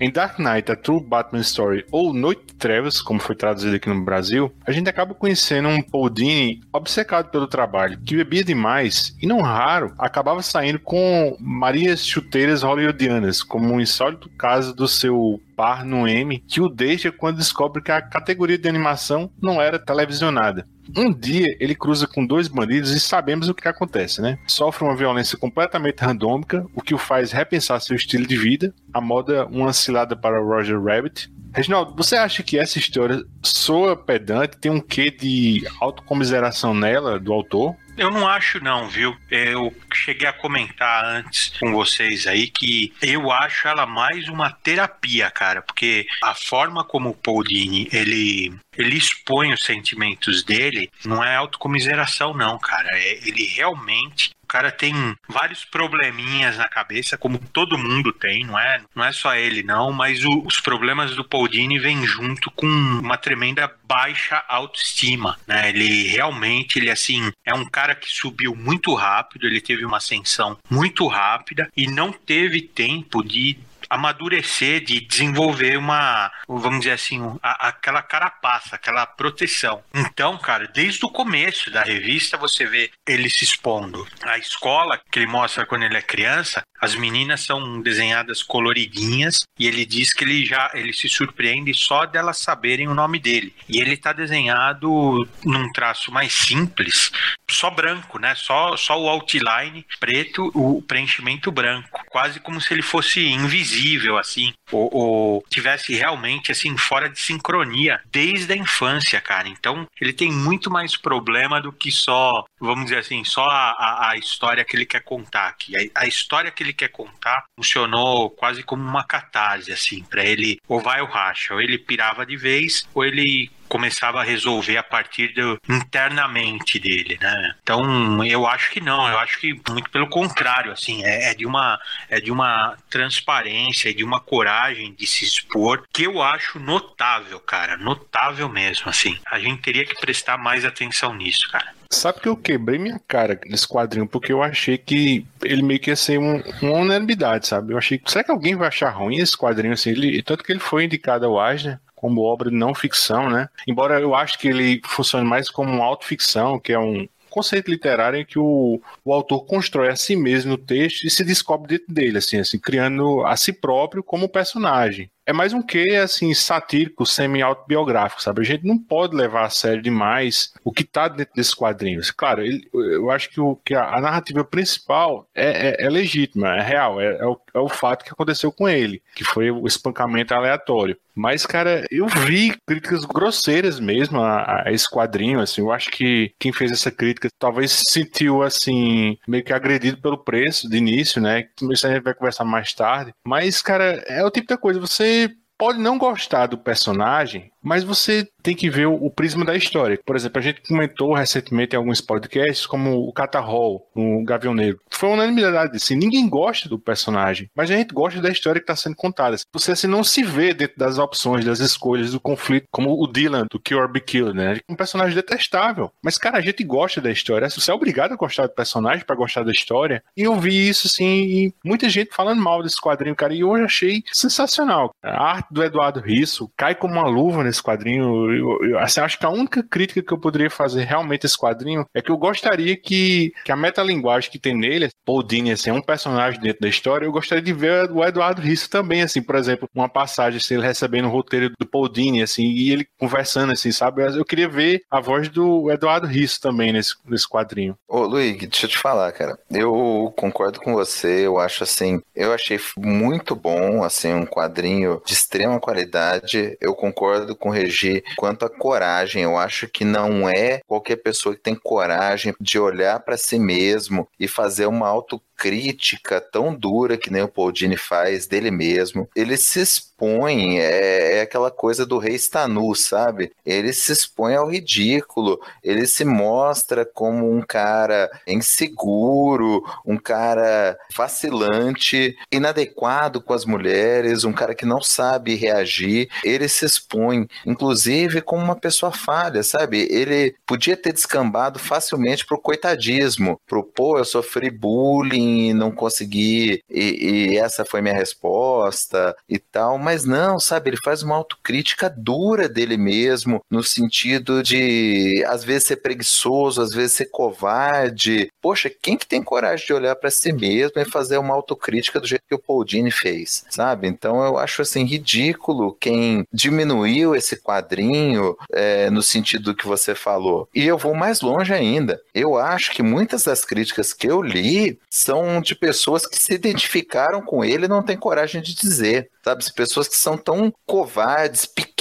Em 0.03 0.11
Dark 0.11 0.37
Knight, 0.37 0.69
a 0.69 0.75
True 0.75 1.01
Batman 1.01 1.39
Story, 1.39 1.85
ou 1.89 2.13
Noite 2.13 2.47
de 2.47 2.55
Trevas, 2.55 3.01
como 3.01 3.21
foi 3.21 3.37
traduzido 3.37 3.77
aqui 3.77 3.87
no 3.87 4.03
Brasil, 4.03 4.53
a 4.67 4.71
gente 4.73 4.89
acaba 4.89 5.13
conhecendo 5.13 5.69
um 5.69 5.81
Paul 5.81 6.09
Dini 6.09 6.59
obcecado 6.73 7.31
pelo 7.31 7.47
trabalho, 7.47 7.97
que 8.05 8.17
bebia 8.17 8.43
demais 8.43 9.15
e, 9.21 9.25
não 9.25 9.39
raro, 9.39 9.93
acabava 9.97 10.41
saindo 10.41 10.77
com 10.77 11.37
Marias 11.39 12.05
chuteiras 12.05 12.63
hollywoodianas, 12.63 13.41
como 13.41 13.73
um 13.73 13.79
insólito 13.79 14.29
caso 14.37 14.75
do 14.75 14.89
seu 14.89 15.39
par 15.55 15.85
no 15.85 16.05
M, 16.05 16.43
que 16.45 16.59
o 16.59 16.67
deixa 16.67 17.09
quando 17.09 17.37
descobre 17.37 17.81
que 17.81 17.91
a 17.91 18.01
categoria 18.01 18.57
de 18.57 18.67
animação 18.67 19.31
não 19.41 19.61
era 19.61 19.79
televisionada. 19.79 20.67
Um 20.95 21.13
dia 21.13 21.55
ele 21.59 21.75
cruza 21.75 22.05
com 22.07 22.25
dois 22.25 22.47
bandidos 22.47 22.91
e 22.91 22.99
sabemos 22.99 23.47
o 23.49 23.53
que 23.53 23.67
acontece, 23.67 24.21
né? 24.21 24.37
Sofre 24.47 24.83
uma 24.83 24.95
violência 24.95 25.37
completamente 25.37 25.99
randômica, 25.99 26.65
o 26.75 26.81
que 26.81 26.93
o 26.93 26.97
faz 26.97 27.31
repensar 27.31 27.79
seu 27.79 27.95
estilo 27.95 28.27
de 28.27 28.37
vida. 28.37 28.73
A 28.93 28.99
moda 28.99 29.45
uma 29.47 29.73
cilada 29.73 30.15
para 30.15 30.39
Roger 30.39 30.81
Rabbit. 30.81 31.31
Reginaldo, 31.53 31.93
você 31.95 32.15
acha 32.15 32.41
que 32.41 32.57
essa 32.57 32.79
história 32.79 33.23
soa 33.43 33.95
pedante, 33.95 34.57
tem 34.57 34.71
um 34.71 34.79
quê 34.79 35.11
de 35.11 35.63
autocomiseração 35.79 36.73
nela, 36.73 37.19
do 37.19 37.31
autor? 37.31 37.75
Eu 37.95 38.09
não 38.09 38.27
acho 38.27 38.63
não, 38.63 38.89
viu? 38.89 39.15
Eu 39.29 39.73
cheguei 39.93 40.27
a 40.27 40.33
comentar 40.33 41.05
antes 41.05 41.53
com 41.59 41.71
vocês 41.71 42.25
aí 42.25 42.47
que 42.47 42.91
eu 43.01 43.31
acho 43.31 43.67
ela 43.67 43.85
mais 43.85 44.27
uma 44.27 44.49
terapia, 44.49 45.29
cara, 45.29 45.61
porque 45.61 46.07
a 46.23 46.33
forma 46.33 46.83
como 46.83 47.09
o 47.09 47.15
Paul 47.15 47.43
Dini, 47.43 47.87
ele 47.91 48.53
ele 48.75 48.97
expõe 48.97 49.53
os 49.53 49.63
sentimentos 49.63 50.43
dele, 50.43 50.89
não 51.05 51.23
é 51.23 51.35
autocomiseração 51.35 52.33
não, 52.33 52.57
cara, 52.57 52.89
é, 52.93 53.19
ele 53.27 53.45
realmente 53.45 54.31
cara 54.53 54.71
tem 54.71 54.93
vários 55.27 55.65
probleminhas 55.65 56.57
na 56.57 56.69
cabeça, 56.69 57.17
como 57.17 57.39
todo 57.39 57.75
mundo 57.75 58.13
tem, 58.13 58.45
não 58.45 58.59
é, 58.59 58.81
não 58.95 59.03
é 59.03 59.11
só 59.11 59.33
ele 59.33 59.63
não, 59.63 59.91
mas 59.91 60.23
o, 60.23 60.43
os 60.45 60.59
problemas 60.59 61.15
do 61.15 61.23
Paul 61.25 61.49
vêm 61.49 62.05
junto 62.05 62.51
com 62.51 62.67
uma 62.67 63.17
tremenda 63.17 63.71
baixa 63.83 64.43
autoestima, 64.47 65.39
né? 65.47 65.69
Ele 65.69 66.07
realmente, 66.07 66.77
ele 66.77 66.91
assim, 66.91 67.31
é 67.43 67.53
um 67.55 67.65
cara 67.65 67.95
que 67.95 68.07
subiu 68.07 68.55
muito 68.55 68.93
rápido, 68.93 69.47
ele 69.47 69.59
teve 69.59 69.83
uma 69.85 69.97
ascensão 69.97 70.55
muito 70.69 71.07
rápida 71.07 71.67
e 71.75 71.87
não 71.87 72.11
teve 72.11 72.61
tempo 72.61 73.23
de 73.23 73.57
amadurecer, 73.89 74.83
de 74.83 74.99
desenvolver 74.99 75.77
uma, 75.77 76.31
vamos 76.47 76.79
dizer 76.79 76.91
assim, 76.91 77.21
a, 77.41 77.69
aquela 77.69 78.01
carapaça, 78.01 78.75
aquela 78.75 79.05
proteção. 79.05 79.83
Então, 79.93 80.37
cara, 80.37 80.67
desde 80.67 81.05
o 81.05 81.09
começo 81.09 81.71
da 81.71 81.83
revista 81.83 82.37
você 82.37 82.65
vê 82.65 82.91
ele 83.07 83.29
se 83.29 83.43
expondo. 83.43 84.07
A 84.23 84.37
escola 84.37 84.99
que 85.11 85.19
ele 85.19 85.27
mostra 85.27 85.65
quando 85.65 85.83
ele 85.83 85.97
é 85.97 86.01
criança, 86.01 86.61
as 86.79 86.95
meninas 86.95 87.41
são 87.41 87.81
desenhadas 87.81 88.43
coloridinhas 88.43 89.45
e 89.57 89.67
ele 89.67 89.85
diz 89.85 90.13
que 90.13 90.23
ele 90.23 90.45
já 90.45 90.69
ele 90.73 90.91
se 90.91 91.07
surpreende 91.07 91.73
só 91.73 92.05
delas 92.05 92.39
saberem 92.39 92.87
o 92.87 92.93
nome 92.93 93.19
dele. 93.19 93.55
E 93.69 93.79
ele 93.79 93.93
está 93.93 94.11
desenhado 94.11 95.27
num 95.45 95.71
traço 95.71 96.11
mais 96.11 96.33
simples, 96.33 97.11
só 97.49 97.69
branco, 97.69 98.19
né? 98.19 98.35
Só 98.35 98.75
só 98.75 98.99
o 98.99 99.07
outline 99.07 99.85
preto, 99.99 100.51
o 100.53 100.81
preenchimento 100.81 101.51
branco, 101.51 102.03
quase 102.09 102.39
como 102.39 102.59
se 102.59 102.73
ele 102.73 102.81
fosse 102.81 103.25
invisível 103.25 103.82
invisível, 103.83 104.17
assim, 104.17 104.53
ou, 104.71 104.89
ou, 104.93 105.43
tivesse 105.49 105.93
realmente, 105.93 106.51
assim, 106.51 106.75
fora 106.77 107.09
de 107.09 107.19
sincronia 107.19 107.99
desde 108.11 108.53
a 108.53 108.55
infância, 108.55 109.19
cara. 109.19 109.47
Então, 109.47 109.87
ele 109.99 110.13
tem 110.13 110.31
muito 110.31 110.71
mais 110.71 110.95
problema 110.95 111.61
do 111.61 111.71
que 111.71 111.91
só, 111.91 112.45
vamos 112.59 112.85
dizer 112.85 112.99
assim, 112.99 113.23
só 113.23 113.45
a, 113.45 114.11
a 114.11 114.17
história 114.17 114.63
que 114.63 114.75
ele 114.75 114.85
quer 114.85 115.01
contar 115.01 115.47
aqui. 115.47 115.73
A, 115.75 116.01
a, 116.01 116.07
história 116.07 116.51
que 116.51 116.63
ele 116.63 116.73
quer 116.73 116.89
contar 116.89 117.43
funcionou 117.57 118.29
quase 118.29 118.63
como 118.63 118.83
uma 118.83 119.03
catarse, 119.03 119.71
assim, 119.71 120.03
para 120.03 120.23
ele, 120.23 120.57
ou 120.67 120.79
vai 120.79 121.01
ou 121.01 121.07
racha, 121.07 121.53
ou 121.53 121.61
ele 121.61 121.77
pirava 121.77 122.25
de 122.25 122.37
vez, 122.37 122.87
ou 122.93 123.03
ele 123.03 123.51
começava 123.73 124.21
a 124.21 124.23
resolver 124.23 124.77
a 124.77 124.83
partir 124.83 125.29
do 125.29 125.57
internamente 125.67 126.77
dele, 126.77 127.17
né? 127.19 127.55
Então 127.63 128.23
eu 128.23 128.45
acho 128.45 128.69
que 128.69 128.79
não, 128.79 129.09
eu 129.09 129.17
acho 129.17 129.39
que 129.39 129.59
muito 129.71 129.89
pelo 129.89 130.07
contrário, 130.07 130.71
assim, 130.71 131.03
é, 131.03 131.31
é 131.31 131.33
de 131.33 131.43
uma 131.43 131.79
é 132.07 132.19
de 132.19 132.31
uma 132.31 132.77
transparência, 132.87 133.91
de 133.91 134.03
uma 134.03 134.19
coragem 134.19 134.93
de 134.93 135.07
se 135.07 135.25
expor 135.25 135.87
que 135.91 136.03
eu 136.03 136.21
acho 136.21 136.59
notável, 136.59 137.39
cara, 137.39 137.75
notável 137.75 138.47
mesmo, 138.47 138.89
assim. 138.89 139.17
A 139.25 139.39
gente 139.39 139.63
teria 139.63 139.83
que 139.83 139.99
prestar 139.99 140.37
mais 140.37 140.63
atenção 140.63 141.15
nisso, 141.15 141.49
cara. 141.51 141.73
Sabe 141.89 142.19
que 142.19 142.29
eu 142.29 142.37
quebrei 142.37 142.77
minha 142.77 142.99
cara 143.07 143.39
nesse 143.45 143.67
quadrinho, 143.67 144.07
porque 144.07 144.31
eu 144.31 144.43
achei 144.43 144.77
que 144.77 145.25
ele 145.43 145.63
meio 145.63 145.79
que 145.79 145.89
ia 145.89 145.95
ser 145.95 146.19
um, 146.19 146.43
uma 146.61 146.77
unanimidade, 146.77 147.47
sabe? 147.47 147.73
Eu 147.73 147.77
achei. 147.79 147.99
Será 148.05 148.23
que 148.23 148.31
alguém 148.31 148.55
vai 148.55 148.67
achar 148.67 148.89
ruim 148.91 149.17
esse 149.17 149.35
quadrinho 149.35 149.73
assim? 149.73 149.89
Ele, 149.89 150.21
tanto 150.21 150.43
que 150.43 150.51
ele 150.51 150.59
foi 150.59 150.85
indicado 150.85 151.25
ao 151.25 151.51
Eisner 151.51 151.79
como 152.03 152.21
obra 152.21 152.49
de 152.49 152.55
não 152.57 152.75
ficção, 152.75 153.29
né? 153.29 153.47
Embora 153.65 153.97
eu 153.97 154.13
acho 154.13 154.37
que 154.37 154.49
ele 154.49 154.81
funcione 154.83 155.25
mais 155.25 155.49
como 155.49 155.81
autoficção, 155.81 156.59
que 156.59 156.73
é 156.73 156.77
um 156.77 157.07
conceito 157.29 157.71
literário 157.71 158.19
em 158.19 158.25
que 158.25 158.37
o, 158.37 158.81
o 159.05 159.13
autor 159.13 159.45
constrói 159.45 159.87
a 159.87 159.95
si 159.95 160.13
mesmo 160.13 160.51
no 160.51 160.57
texto 160.57 161.05
e 161.05 161.09
se 161.09 161.23
descobre 161.23 161.77
dentro 161.77 161.93
dele, 161.93 162.17
assim, 162.17 162.37
assim, 162.39 162.59
criando 162.59 163.25
a 163.25 163.37
si 163.37 163.53
próprio 163.53 164.03
como 164.03 164.27
personagem 164.27 165.09
é 165.25 165.31
mais 165.31 165.53
um 165.53 165.61
que 165.61 165.95
assim 165.95 166.33
satírico, 166.33 167.05
semi-autobiográfico, 167.05 168.21
sabe? 168.21 168.41
A 168.41 168.43
gente 168.43 168.65
não 168.65 168.77
pode 168.77 169.15
levar 169.15 169.45
a 169.45 169.49
sério 169.49 169.81
demais 169.81 170.53
o 170.63 170.71
que 170.71 170.83
está 170.83 171.07
dentro 171.07 171.33
desses 171.33 171.53
quadrinhos. 171.53 172.11
Claro, 172.11 172.41
ele, 172.41 172.67
eu 172.73 173.09
acho 173.09 173.29
que, 173.29 173.39
o, 173.39 173.55
que 173.55 173.73
a, 173.73 173.95
a 173.95 174.01
narrativa 174.01 174.43
principal 174.43 175.27
é, 175.33 175.69
é, 175.69 175.85
é, 175.85 175.89
legítima, 175.89 176.55
é 176.57 176.61
real, 176.61 176.99
é, 176.99 177.17
é, 177.17 177.25
o, 177.25 177.39
é 177.53 177.59
o 177.59 177.69
fato 177.69 178.03
que 178.03 178.11
aconteceu 178.11 178.51
com 178.51 178.67
ele, 178.67 179.01
que 179.15 179.23
foi 179.23 179.49
o 179.49 179.65
espancamento 179.65 180.33
aleatório. 180.33 180.97
Mas, 181.15 181.45
cara, 181.45 181.85
eu 181.91 182.07
vi 182.07 182.55
críticas 182.67 183.05
grosseiras 183.05 183.79
mesmo 183.79 184.21
a, 184.21 184.63
a, 184.63 184.71
esse 184.71 184.89
quadrinho, 184.89 185.39
assim, 185.39 185.61
eu 185.61 185.71
acho 185.71 185.89
que 185.91 186.33
quem 186.39 186.51
fez 186.51 186.71
essa 186.71 186.91
crítica 186.91 187.29
talvez 187.37 187.71
se 187.71 187.83
sentiu, 187.89 188.41
assim, 188.41 189.17
meio 189.27 189.43
que 189.43 189.53
agredido 189.53 190.01
pelo 190.01 190.17
preço 190.17 190.69
de 190.69 190.77
início, 190.77 191.21
né? 191.21 191.47
Isso 191.71 191.87
a 191.87 191.91
gente 191.91 192.03
vai 192.03 192.13
conversar 192.13 192.45
mais 192.45 192.73
tarde. 192.73 193.13
Mas, 193.25 193.61
cara, 193.61 194.03
é 194.07 194.23
o 194.25 194.31
tipo 194.31 194.47
da 194.47 194.57
coisa, 194.57 194.79
você 194.79 195.29
pode 195.57 195.79
não 195.79 195.97
gostar 195.97 196.47
do 196.47 196.57
personagem, 196.57 197.52
mas 197.63 197.83
você 197.83 198.27
tem 198.41 198.55
que 198.55 198.69
ver 198.69 198.87
o, 198.87 199.09
prisma 199.09 199.45
da 199.45 199.55
história. 199.55 199.99
Por 200.05 200.15
exemplo, 200.15 200.39
a 200.39 200.41
gente 200.41 200.61
comentou 200.67 201.13
recentemente 201.13 201.73
em 201.73 201.77
alguns 201.77 202.01
podcasts, 202.01 202.65
como 202.65 203.07
o 203.07 203.13
Catarrol, 203.13 203.87
no 203.95 204.23
Gavião 204.23 204.53
Negro. 204.53 204.81
Foi 204.89 205.09
uma 205.09 205.15
unanimidade, 205.15 205.77
assim, 205.77 205.95
ninguém 205.95 206.27
gosta 206.27 206.67
do 206.67 206.77
personagem, 206.77 207.49
mas 207.55 207.71
a 207.71 207.75
gente 207.75 207.93
gosta 207.93 208.19
da 208.19 208.29
história 208.29 208.59
que 208.59 208.63
está 208.63 208.75
sendo 208.75 208.95
contada. 208.95 209.37
Você 209.53 209.71
assim, 209.71 209.87
não 209.87 210.03
se 210.03 210.23
vê 210.23 210.53
dentro 210.53 210.77
das 210.77 210.97
opções, 210.97 211.45
das 211.45 211.59
escolhas, 211.59 212.11
do 212.11 212.19
conflito, 212.19 212.67
como 212.71 213.01
o 213.01 213.07
Dylan, 213.07 213.47
do 213.49 213.59
Kill 213.59 213.79
or 213.79 213.89
Be 213.89 214.01
Killed, 214.01 214.35
né? 214.35 214.59
Um 214.67 214.75
personagem 214.75 215.15
detestável. 215.15 215.91
Mas, 216.03 216.17
cara, 216.17 216.37
a 216.37 216.41
gente 216.41 216.63
gosta 216.63 216.99
da 216.99 217.11
história. 217.11 217.49
Você 217.49 217.71
é 217.71 217.73
obrigado 217.73 218.13
a 218.13 218.17
gostar 218.17 218.47
do 218.47 218.53
personagem 218.53 219.05
para 219.05 219.15
gostar 219.15 219.43
da 219.43 219.51
história. 219.51 220.03
E 220.17 220.23
eu 220.23 220.35
vi 220.35 220.67
isso, 220.67 220.87
assim, 220.87 221.53
muita 221.63 221.89
gente 221.89 222.13
falando 222.13 222.41
mal 222.41 222.61
desse 222.61 222.81
quadrinho, 222.81 223.15
cara, 223.15 223.33
e 223.33 223.41
eu 223.41 223.53
achei 223.53 224.03
sensacional. 224.11 224.93
A 225.01 225.23
arte 225.23 225.47
do 225.51 225.63
Eduardo 225.63 225.99
Risso 225.99 226.51
cai 226.57 226.75
como 226.75 226.93
uma 226.93 227.07
luva 227.07 227.43
nesse 227.43 227.52
quadrinho. 227.61 228.31
Eu, 228.31 228.69
eu, 228.69 228.79
assim, 228.79 229.01
acho 229.01 229.19
que 229.19 229.25
a 229.25 229.29
única 229.29 229.63
crítica 229.63 230.01
que 230.01 230.13
eu 230.13 230.19
poderia 230.19 230.49
fazer 230.49 230.83
realmente 230.83 231.25
a 231.25 231.27
esse 231.27 231.37
quadrinho 231.37 231.85
é 231.93 232.01
que 232.01 232.11
eu 232.11 232.17
gostaria 232.17 232.75
que, 232.75 233.31
que 233.43 233.51
a 233.51 233.55
metalinguagem 233.55 234.31
que 234.31 234.39
tem 234.39 234.55
nele, 234.55 234.89
Paul 235.05 235.23
Dini, 235.23 235.51
assim, 235.51 235.69
é 235.69 235.73
um 235.73 235.81
personagem 235.81 236.39
dentro 236.39 236.61
da 236.61 236.67
história, 236.67 237.05
eu 237.05 237.11
gostaria 237.11 237.43
de 237.43 237.53
ver 237.53 237.91
o 237.91 238.03
Eduardo 238.03 238.41
Risso 238.41 238.69
também, 238.69 239.01
assim, 239.01 239.21
por 239.21 239.35
exemplo, 239.35 239.69
uma 239.73 239.89
passagem, 239.89 240.37
assim, 240.37 240.55
ele 240.55 240.65
recebendo 240.65 241.05
o 241.05 241.11
roteiro 241.11 241.51
do 241.59 241.65
Paul 241.65 241.89
Dini, 241.89 242.21
assim, 242.21 242.43
e 242.43 242.71
ele 242.71 242.87
conversando, 242.97 243.51
assim, 243.51 243.71
sabe? 243.71 244.03
Eu 244.03 244.25
queria 244.25 244.47
ver 244.47 244.83
a 244.89 244.99
voz 244.99 245.29
do 245.29 245.71
Eduardo 245.71 246.07
Risso 246.07 246.39
também 246.39 246.71
nesse, 246.71 246.95
nesse 247.05 247.27
quadrinho. 247.27 247.75
Ô, 247.87 248.01
Luiz, 248.01 248.37
deixa 248.37 248.65
eu 248.65 248.69
te 248.69 248.77
falar, 248.77 249.11
cara. 249.11 249.37
Eu 249.49 250.13
concordo 250.15 250.59
com 250.59 250.73
você, 250.73 251.25
eu 251.25 251.39
acho, 251.39 251.63
assim, 251.63 252.01
eu 252.15 252.33
achei 252.33 252.59
muito 252.77 253.35
bom, 253.35 253.83
assim, 253.83 254.13
um 254.13 254.25
quadrinho 254.25 255.01
de 255.05 255.13
extrema 255.13 255.59
qualidade. 255.59 256.57
Eu 256.59 256.75
concordo 256.75 257.35
com 257.43 257.49
o 257.49 257.51
Regi 257.51 258.01
quanto 258.15 258.45
à 258.45 258.49
coragem. 258.49 259.23
Eu 259.23 259.37
acho 259.37 259.67
que 259.67 259.83
não 259.83 260.29
é 260.29 260.61
qualquer 260.65 260.95
pessoa 260.95 261.35
que 261.35 261.41
tem 261.41 261.53
coragem 261.53 262.33
de 262.39 262.57
olhar 262.57 263.01
para 263.01 263.17
si 263.17 263.37
mesmo 263.37 264.07
e 264.17 264.29
fazer 264.29 264.65
uma 264.65 264.87
autocrítica 264.87 266.21
tão 266.21 266.55
dura 266.55 266.95
que 266.95 267.11
nem 267.11 267.21
o 267.21 267.27
Paul 267.27 267.51
Dini 267.51 267.75
faz 267.75 268.27
dele 268.27 268.49
mesmo. 268.49 269.09
Ele 269.13 269.35
se 269.35 269.59
expõe, 269.93 270.59
é, 270.59 271.17
é, 271.17 271.21
aquela 271.21 271.51
coisa 271.51 271.85
do 271.85 271.97
rei 271.97 272.15
está 272.15 272.47
sabe? 272.75 273.31
Ele 273.45 273.71
se 273.71 273.91
expõe 273.91 274.35
ao 274.35 274.49
ridículo, 274.49 275.39
ele 275.63 275.85
se 275.85 276.03
mostra 276.03 276.85
como 276.85 277.31
um 277.31 277.41
cara 277.41 278.09
inseguro, 278.27 279.63
um 279.85 279.97
cara 279.97 280.77
vacilante, 280.95 282.15
inadequado 282.31 283.21
com 283.21 283.33
as 283.33 283.45
mulheres, 283.45 284.23
um 284.23 284.33
cara 284.33 284.55
que 284.55 284.65
não 284.65 284.81
sabe 284.81 285.35
reagir. 285.35 286.09
Ele 286.23 286.47
se 286.47 286.65
expõe, 286.65 287.27
inclusive, 287.45 288.21
como 288.21 288.43
uma 288.43 288.55
pessoa 288.55 288.91
falha, 288.91 289.43
sabe? 289.43 289.87
Ele 289.89 290.35
podia 290.45 290.75
ter 290.75 290.93
descambado 290.93 291.59
facilmente 291.59 292.25
pro 292.25 292.39
coitadismo, 292.39 293.39
pro 293.47 293.63
pô, 293.63 293.97
eu 293.97 294.05
sofri 294.05 294.49
bullying, 294.49 295.53
não 295.53 295.71
consegui, 295.71 296.61
e, 296.69 297.33
e 297.33 297.37
essa 297.37 297.65
foi 297.65 297.81
minha 297.81 297.95
resposta 297.95 299.15
e 299.27 299.37
tal, 299.37 299.77
mas 299.83 300.05
não, 300.05 300.39
sabe? 300.39 300.69
Ele 300.69 300.77
faz 300.83 301.03
uma 301.03 301.15
autocrítica 301.15 301.89
dura 301.89 302.47
dele 302.49 302.77
mesmo, 302.77 303.41
no 303.49 303.63
sentido 303.63 304.41
de 304.41 305.23
às 305.27 305.43
vezes 305.43 305.67
ser 305.67 305.77
preguiçoso, 305.77 306.61
às 306.61 306.73
vezes 306.73 306.93
ser 306.93 307.05
covarde. 307.07 308.29
Poxa, 308.41 308.71
quem 308.81 308.97
que 308.97 309.05
tem 309.05 309.21
coragem 309.21 309.65
de 309.65 309.73
olhar 309.73 309.95
para 309.95 310.09
si 310.09 310.31
mesmo 310.31 310.79
e 310.79 310.85
fazer 310.85 311.17
uma 311.17 311.33
autocrítica 311.33 311.99
do 311.99 312.07
jeito 312.07 312.23
que 312.27 312.35
o 312.35 312.39
Paul 312.39 312.63
fez, 312.91 313.45
sabe? 313.49 313.87
Então 313.87 314.23
eu 314.23 314.37
acho 314.37 314.61
assim 314.61 314.85
ridículo 314.85 315.75
quem 315.79 316.25
diminuiu 316.31 317.15
esse 317.15 317.35
quadrinho 317.35 318.35
é, 318.51 318.89
no 318.89 319.03
sentido 319.03 319.43
do 319.45 319.55
que 319.55 319.67
você 319.67 319.93
falou. 319.93 320.47
E 320.55 320.65
eu 320.65 320.77
vou 320.77 320.93
mais 320.93 321.21
longe 321.21 321.53
ainda. 321.53 322.01
Eu 322.13 322.37
acho 322.37 322.71
que 322.71 322.81
muitas 322.81 323.23
das 323.23 323.43
críticas 323.43 323.93
que 323.93 324.07
eu 324.07 324.21
li 324.21 324.79
são 324.89 325.41
de 325.41 325.55
pessoas 325.55 326.07
que 326.07 326.17
se 326.17 326.33
identificaram 326.33 327.21
com 327.21 327.43
ele 327.43 327.65
e 327.65 327.69
não 327.69 327.83
têm 327.83 327.97
coragem 327.97 328.41
de 328.41 328.55
dizer 328.55 329.09
sabe? 329.23 329.43
Pessoas 329.53 329.87
que 329.87 329.95
são 329.95 330.17
tão 330.17 330.53
covardes, 330.65 331.45
pequenas, 331.45 331.72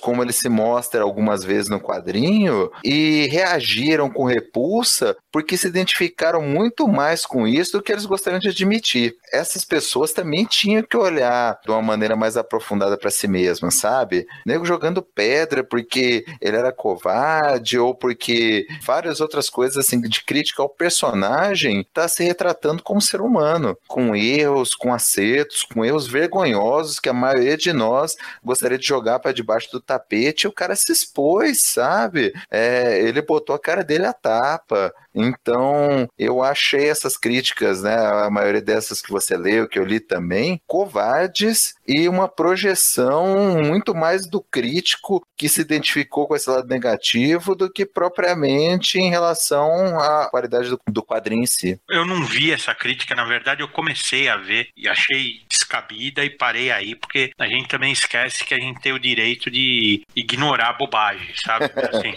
como 0.00 0.22
ele 0.22 0.32
se 0.32 0.48
mostra 0.48 1.02
algumas 1.02 1.44
vezes 1.44 1.68
no 1.68 1.80
quadrinho, 1.80 2.70
e 2.84 3.28
reagiram 3.30 4.10
com 4.10 4.24
repulsa 4.24 5.16
porque 5.32 5.56
se 5.56 5.66
identificaram 5.66 6.42
muito 6.42 6.86
mais 6.86 7.24
com 7.24 7.48
isso 7.48 7.72
do 7.72 7.82
que 7.82 7.90
eles 7.90 8.04
gostariam 8.04 8.38
de 8.38 8.50
admitir. 8.50 9.16
Essas 9.32 9.64
pessoas 9.64 10.12
também 10.12 10.44
tinham 10.44 10.82
que 10.82 10.96
olhar 10.96 11.58
de 11.64 11.70
uma 11.70 11.80
maneira 11.80 12.14
mais 12.14 12.36
aprofundada 12.36 12.98
para 12.98 13.10
si 13.10 13.26
mesmas, 13.26 13.76
sabe? 13.76 14.26
Nego 14.44 14.66
jogando 14.66 15.02
pedra 15.02 15.64
porque 15.64 16.24
ele 16.40 16.56
era 16.56 16.70
covarde 16.70 17.78
ou 17.78 17.94
porque 17.94 18.66
várias 18.84 19.20
outras 19.20 19.48
coisas 19.48 19.78
assim 19.78 20.00
de 20.02 20.22
crítica 20.22 20.62
ao 20.62 20.68
personagem 20.68 21.86
tá 21.94 22.06
se 22.08 22.22
retratando 22.22 22.82
como 22.82 23.00
ser 23.00 23.22
humano, 23.22 23.76
com 23.88 24.14
erros, 24.14 24.74
com 24.74 24.92
acertos, 24.92 25.62
com 25.62 25.84
erros 25.84 26.06
vergonhosos 26.06 27.00
que 27.00 27.08
a 27.08 27.14
maioria 27.14 27.56
de 27.56 27.72
nós 27.72 28.16
gostaria 28.44 28.78
de 28.78 28.86
jogar 28.86 29.18
para 29.18 29.32
debaixo 29.42 29.70
do 29.70 29.80
tapete, 29.80 30.46
o 30.46 30.52
cara 30.52 30.74
se 30.74 30.90
expôs, 30.92 31.60
sabe? 31.62 32.32
É, 32.50 33.00
ele 33.00 33.20
botou 33.20 33.54
a 33.54 33.58
cara 33.58 33.84
dele 33.84 34.06
à 34.06 34.12
tapa. 34.12 34.92
Então, 35.14 36.08
eu 36.18 36.42
achei 36.42 36.88
essas 36.88 37.16
críticas, 37.16 37.82
né, 37.82 37.94
a 37.94 38.30
maioria 38.30 38.62
dessas 38.62 39.00
que 39.00 39.10
você 39.10 39.36
leu, 39.36 39.68
que 39.68 39.78
eu 39.78 39.84
li 39.84 40.00
também, 40.00 40.60
covardes 40.66 41.74
e 41.86 42.08
uma 42.08 42.28
projeção 42.28 43.62
muito 43.62 43.94
mais 43.94 44.26
do 44.26 44.40
crítico 44.40 45.24
que 45.36 45.48
se 45.48 45.60
identificou 45.60 46.26
com 46.26 46.36
esse 46.36 46.48
lado 46.48 46.68
negativo 46.68 47.54
do 47.54 47.70
que 47.70 47.84
propriamente 47.84 48.98
em 48.98 49.10
relação 49.10 49.98
à 49.98 50.28
qualidade 50.30 50.68
do, 50.68 50.80
do 50.88 51.02
quadrinho 51.02 51.42
em 51.42 51.46
si. 51.46 51.80
Eu 51.88 52.04
não 52.04 52.24
vi 52.24 52.52
essa 52.52 52.74
crítica, 52.74 53.14
na 53.14 53.24
verdade, 53.24 53.62
eu 53.62 53.68
comecei 53.68 54.28
a 54.28 54.36
ver 54.36 54.68
e 54.76 54.88
achei 54.88 55.42
descabida 55.48 56.24
e 56.24 56.30
parei 56.30 56.70
aí, 56.70 56.94
porque 56.94 57.32
a 57.38 57.46
gente 57.46 57.68
também 57.68 57.92
esquece 57.92 58.44
que 58.44 58.54
a 58.54 58.58
gente 58.58 58.80
tem 58.80 58.92
o 58.92 58.98
direito 58.98 59.50
de 59.50 60.02
ignorar 60.14 60.74
bobagem, 60.74 61.34
sabe? 61.36 61.70
Assim, 61.92 62.14